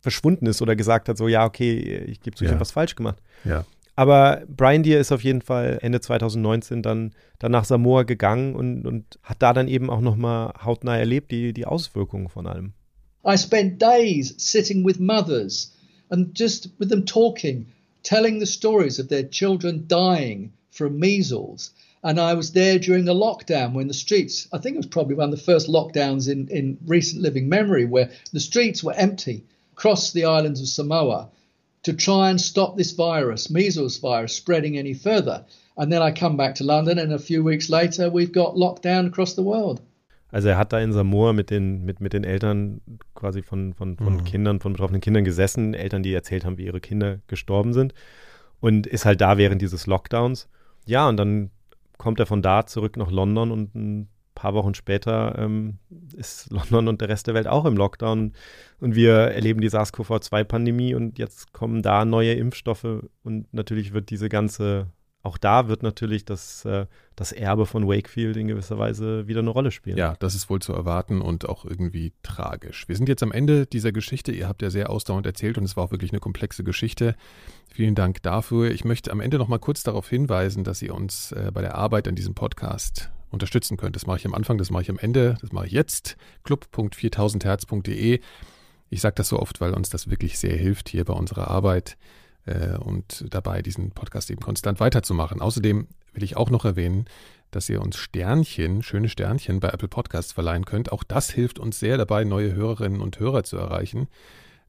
verschwunden 0.00 0.46
ist 0.46 0.62
oder 0.62 0.76
gesagt 0.76 1.08
hat, 1.08 1.16
so 1.16 1.28
ja, 1.28 1.44
okay, 1.44 2.04
ich 2.06 2.20
gebe 2.20 2.36
zu, 2.36 2.44
ich 2.44 2.48
ja. 2.48 2.52
habe 2.52 2.60
was 2.60 2.70
falsch 2.70 2.94
gemacht. 2.94 3.18
Ja. 3.44 3.64
Aber 4.00 4.44
Brian 4.48 4.82
Deere 4.82 4.98
ist 4.98 5.12
auf 5.12 5.22
jeden 5.24 5.42
Fall 5.42 5.78
Ende 5.82 6.00
2019 6.00 6.80
dann, 6.80 7.12
dann 7.38 7.52
nach 7.52 7.66
Samoa 7.66 8.04
gegangen 8.04 8.54
und, 8.56 8.86
und 8.86 9.18
hat 9.22 9.42
da 9.42 9.52
dann 9.52 9.68
eben 9.68 9.90
auch 9.90 10.00
nochmal 10.00 10.54
hautnah 10.64 10.96
erlebt, 10.96 11.30
die, 11.30 11.52
die 11.52 11.66
Auswirkungen 11.66 12.30
von 12.30 12.46
allem. 12.46 12.72
I 13.26 13.36
spent 13.36 13.78
days 13.78 14.34
sitting 14.38 14.86
with 14.86 14.98
mothers 14.98 15.74
and 16.08 16.34
just 16.34 16.70
with 16.78 16.88
them 16.88 17.04
talking, 17.04 17.66
telling 18.02 18.40
the 18.40 18.46
stories 18.46 18.98
of 18.98 19.08
their 19.08 19.28
children 19.28 19.86
dying 19.86 20.54
from 20.70 20.98
measles. 20.98 21.74
And 22.02 22.18
I 22.18 22.32
was 22.34 22.52
there 22.52 22.78
during 22.78 23.04
the 23.04 23.12
lockdown 23.12 23.74
when 23.74 23.88
the 23.88 23.92
streets, 23.92 24.48
I 24.50 24.60
think 24.60 24.76
it 24.76 24.78
was 24.78 24.86
probably 24.86 25.16
one 25.16 25.30
of 25.30 25.38
the 25.38 25.44
first 25.44 25.68
lockdowns 25.68 26.26
in, 26.26 26.48
in 26.48 26.78
recent 26.86 27.20
living 27.20 27.50
memory, 27.50 27.84
where 27.84 28.08
the 28.32 28.40
streets 28.40 28.82
were 28.82 28.94
empty 28.94 29.44
across 29.72 30.12
the 30.12 30.24
islands 30.24 30.62
of 30.62 30.68
Samoa 30.68 31.28
to 31.82 31.92
try 31.92 32.30
and 32.30 32.40
stop 32.40 32.76
this 32.76 32.92
virus, 32.92 33.50
measles 33.50 33.98
virus, 33.98 34.34
spreading 34.34 34.76
any 34.76 34.94
further. 34.94 35.44
And 35.76 35.90
then 35.90 36.02
I 36.02 36.12
come 36.12 36.36
back 36.36 36.54
to 36.56 36.64
London, 36.64 36.98
and 36.98 37.12
a 37.12 37.18
few 37.18 37.42
weeks 37.42 37.68
later, 37.70 38.10
we've 38.10 38.32
got 38.32 38.56
lockdown 38.56 39.06
across 39.06 39.34
the 39.34 39.42
world. 39.42 39.80
Also 40.32 40.48
er 40.48 40.58
hat 40.58 40.72
da 40.72 40.78
in 40.78 40.92
Samoa 40.92 41.32
mit 41.32 41.50
den, 41.50 41.84
mit, 41.84 42.00
mit 42.00 42.12
den 42.12 42.22
Eltern 42.22 42.80
quasi 43.14 43.42
von, 43.42 43.74
von, 43.74 43.96
von 43.96 44.18
mhm. 44.18 44.24
Kindern, 44.24 44.60
von 44.60 44.72
betroffenen 44.72 45.00
Kindern 45.00 45.24
gesessen, 45.24 45.74
Eltern, 45.74 46.02
die 46.02 46.12
erzählt 46.12 46.44
haben, 46.44 46.56
wie 46.56 46.66
ihre 46.66 46.80
Kinder 46.80 47.18
gestorben 47.26 47.72
sind 47.72 47.94
und 48.60 48.86
ist 48.86 49.04
halt 49.04 49.20
da 49.20 49.38
während 49.38 49.60
dieses 49.60 49.86
Lockdowns. 49.86 50.48
Ja, 50.86 51.08
und 51.08 51.16
dann 51.16 51.50
kommt 51.98 52.20
er 52.20 52.26
von 52.26 52.42
da 52.42 52.66
zurück 52.66 52.96
nach 52.96 53.10
London 53.10 53.50
und 53.50 53.74
ein 53.74 54.08
paar 54.40 54.54
Wochen 54.54 54.74
später 54.74 55.38
ähm, 55.38 55.78
ist 56.16 56.50
London 56.50 56.88
und 56.88 57.02
der 57.02 57.10
Rest 57.10 57.26
der 57.26 57.34
Welt 57.34 57.46
auch 57.46 57.66
im 57.66 57.76
Lockdown. 57.76 58.32
Und 58.80 58.94
wir 58.94 59.12
erleben 59.12 59.60
die 59.60 59.68
SARS-CoV-2-Pandemie 59.68 60.94
und 60.94 61.18
jetzt 61.18 61.52
kommen 61.52 61.82
da 61.82 62.06
neue 62.06 62.32
Impfstoffe 62.32 63.04
und 63.22 63.52
natürlich 63.52 63.92
wird 63.92 64.08
diese 64.08 64.30
ganze, 64.30 64.86
auch 65.22 65.36
da 65.36 65.68
wird 65.68 65.82
natürlich 65.82 66.24
das, 66.24 66.64
äh, 66.64 66.86
das 67.14 67.32
Erbe 67.32 67.66
von 67.66 67.86
Wakefield 67.86 68.36
in 68.38 68.48
gewisser 68.48 68.78
Weise 68.78 69.28
wieder 69.28 69.40
eine 69.40 69.50
Rolle 69.50 69.70
spielen. 69.70 69.98
Ja, 69.98 70.14
das 70.18 70.34
ist 70.34 70.48
wohl 70.48 70.60
zu 70.60 70.72
erwarten 70.72 71.20
und 71.20 71.46
auch 71.48 71.66
irgendwie 71.66 72.12
tragisch. 72.22 72.88
Wir 72.88 72.96
sind 72.96 73.08
jetzt 73.08 73.22
am 73.22 73.32
Ende 73.32 73.66
dieser 73.66 73.92
Geschichte. 73.92 74.32
Ihr 74.32 74.48
habt 74.48 74.62
ja 74.62 74.70
sehr 74.70 74.88
ausdauernd 74.88 75.26
erzählt 75.26 75.58
und 75.58 75.64
es 75.64 75.76
war 75.76 75.84
auch 75.84 75.90
wirklich 75.90 76.12
eine 76.12 76.20
komplexe 76.20 76.64
Geschichte. 76.64 77.14
Vielen 77.68 77.94
Dank 77.94 78.22
dafür. 78.22 78.70
Ich 78.70 78.84
möchte 78.86 79.12
am 79.12 79.20
Ende 79.20 79.36
noch 79.36 79.48
mal 79.48 79.58
kurz 79.58 79.82
darauf 79.82 80.08
hinweisen, 80.08 80.64
dass 80.64 80.80
ihr 80.80 80.94
uns 80.94 81.32
äh, 81.32 81.50
bei 81.52 81.60
der 81.60 81.74
Arbeit 81.74 82.08
an 82.08 82.14
diesem 82.14 82.34
Podcast 82.34 83.10
unterstützen 83.28 83.76
könnt. 83.76 83.96
Das 83.96 84.06
mache 84.06 84.18
ich 84.18 84.26
am 84.26 84.34
Anfang, 84.34 84.56
das 84.56 84.70
mache 84.70 84.82
ich 84.82 84.90
am 84.90 84.98
Ende, 84.98 85.36
das 85.42 85.52
mache 85.52 85.66
ich 85.66 85.72
jetzt. 85.72 86.16
club.4000herz.de. 86.44 88.20
Ich 88.88 89.00
sage 89.00 89.14
das 89.16 89.28
so 89.28 89.38
oft, 89.38 89.60
weil 89.60 89.74
uns 89.74 89.90
das 89.90 90.08
wirklich 90.08 90.38
sehr 90.38 90.56
hilft 90.56 90.88
hier 90.88 91.04
bei 91.04 91.12
unserer 91.12 91.48
Arbeit 91.48 91.96
äh, 92.46 92.76
und 92.76 93.26
dabei, 93.30 93.62
diesen 93.62 93.90
Podcast 93.90 94.30
eben 94.30 94.40
konstant 94.40 94.80
weiterzumachen. 94.80 95.40
Außerdem 95.40 95.86
will 96.12 96.22
ich 96.22 96.36
auch 96.36 96.50
noch 96.50 96.64
erwähnen, 96.64 97.06
dass 97.50 97.68
ihr 97.68 97.82
uns 97.82 97.96
Sternchen, 97.96 98.82
schöne 98.82 99.08
Sternchen 99.08 99.60
bei 99.60 99.68
Apple 99.68 99.88
Podcasts 99.88 100.32
verleihen 100.32 100.64
könnt. 100.64 100.92
Auch 100.92 101.02
das 101.02 101.30
hilft 101.30 101.58
uns 101.58 101.80
sehr 101.80 101.96
dabei, 101.96 102.24
neue 102.24 102.54
Hörerinnen 102.54 103.00
und 103.00 103.18
Hörer 103.18 103.42
zu 103.42 103.56
erreichen. 103.56 104.08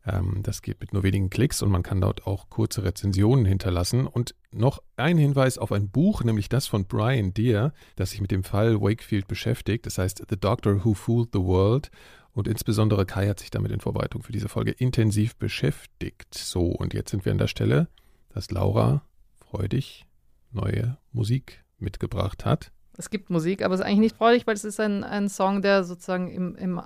Ähm, 0.05 0.39
das 0.41 0.61
geht 0.61 0.79
mit 0.81 0.93
nur 0.93 1.03
wenigen 1.03 1.29
Klicks 1.29 1.61
und 1.61 1.69
man 1.69 1.83
kann 1.83 2.01
dort 2.01 2.25
auch 2.25 2.49
kurze 2.49 2.83
Rezensionen 2.83 3.45
hinterlassen. 3.45 4.07
Und 4.07 4.35
noch 4.51 4.81
ein 4.97 5.17
Hinweis 5.17 5.57
auf 5.57 5.71
ein 5.71 5.89
Buch, 5.89 6.23
nämlich 6.23 6.49
das 6.49 6.67
von 6.67 6.85
Brian 6.85 7.33
Deere, 7.33 7.73
das 7.95 8.11
sich 8.11 8.21
mit 8.21 8.31
dem 8.31 8.43
Fall 8.43 8.81
Wakefield 8.81 9.27
beschäftigt. 9.27 9.85
Das 9.85 9.97
heißt 9.97 10.23
The 10.29 10.37
Doctor 10.39 10.83
Who 10.83 10.93
Fooled 10.93 11.29
the 11.33 11.39
World. 11.39 11.91
Und 12.33 12.47
insbesondere 12.47 13.05
Kai 13.05 13.27
hat 13.27 13.39
sich 13.39 13.51
damit 13.51 13.71
in 13.71 13.81
Vorbereitung 13.81 14.23
für 14.23 14.31
diese 14.31 14.49
Folge 14.49 14.71
intensiv 14.71 15.35
beschäftigt. 15.35 16.33
So, 16.33 16.67
und 16.67 16.93
jetzt 16.93 17.11
sind 17.11 17.25
wir 17.25 17.31
an 17.31 17.37
der 17.37 17.47
Stelle, 17.47 17.87
dass 18.29 18.51
Laura 18.51 19.03
freudig 19.49 20.05
neue 20.51 20.97
Musik 21.11 21.63
mitgebracht 21.77 22.45
hat. 22.45 22.71
Es 22.97 23.09
gibt 23.09 23.29
Musik, 23.29 23.63
aber 23.63 23.73
es 23.73 23.79
ist 23.79 23.85
eigentlich 23.85 23.99
nicht 23.99 24.17
freudig, 24.17 24.47
weil 24.47 24.53
es 24.53 24.63
ist 24.63 24.79
ein, 24.79 25.03
ein 25.03 25.29
Song, 25.29 25.61
der 25.61 25.83
sozusagen 25.83 26.29
im, 26.29 26.55
im 26.55 26.81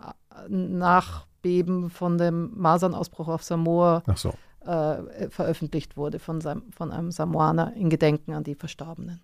Nach 0.49 1.27
Erdbeben 1.45 1.89
von 1.89 2.17
dem 2.17 2.51
Masernausbruch 2.55 3.27
auf 3.27 3.43
Samoa 3.43 4.03
so. 4.15 4.33
äh, 4.65 5.29
veröffentlicht 5.29 5.95
wurde 5.95 6.17
von, 6.17 6.41
von 6.41 6.91
einem 6.91 7.11
Samoaner 7.11 7.73
in 7.75 7.89
Gedenken 7.89 8.33
an 8.33 8.43
die 8.43 8.55
Verstorbenen. 8.55 9.21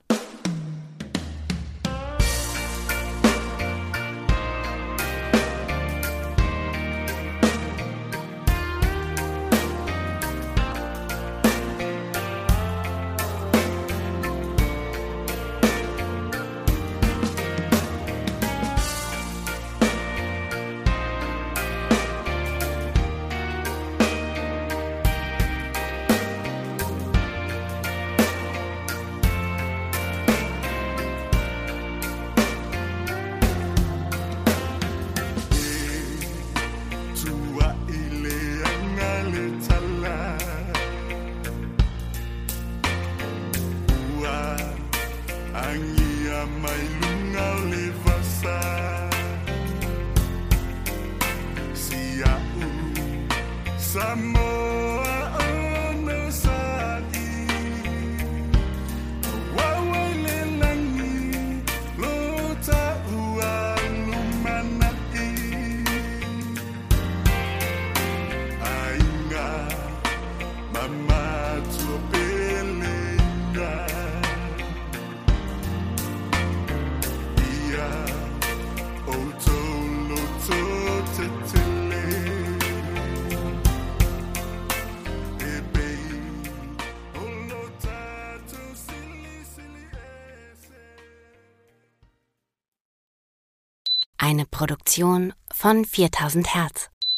Produktion 94.92 95.34
von 95.54 95.86
4000 95.86 96.54
Hertz. 96.54 96.90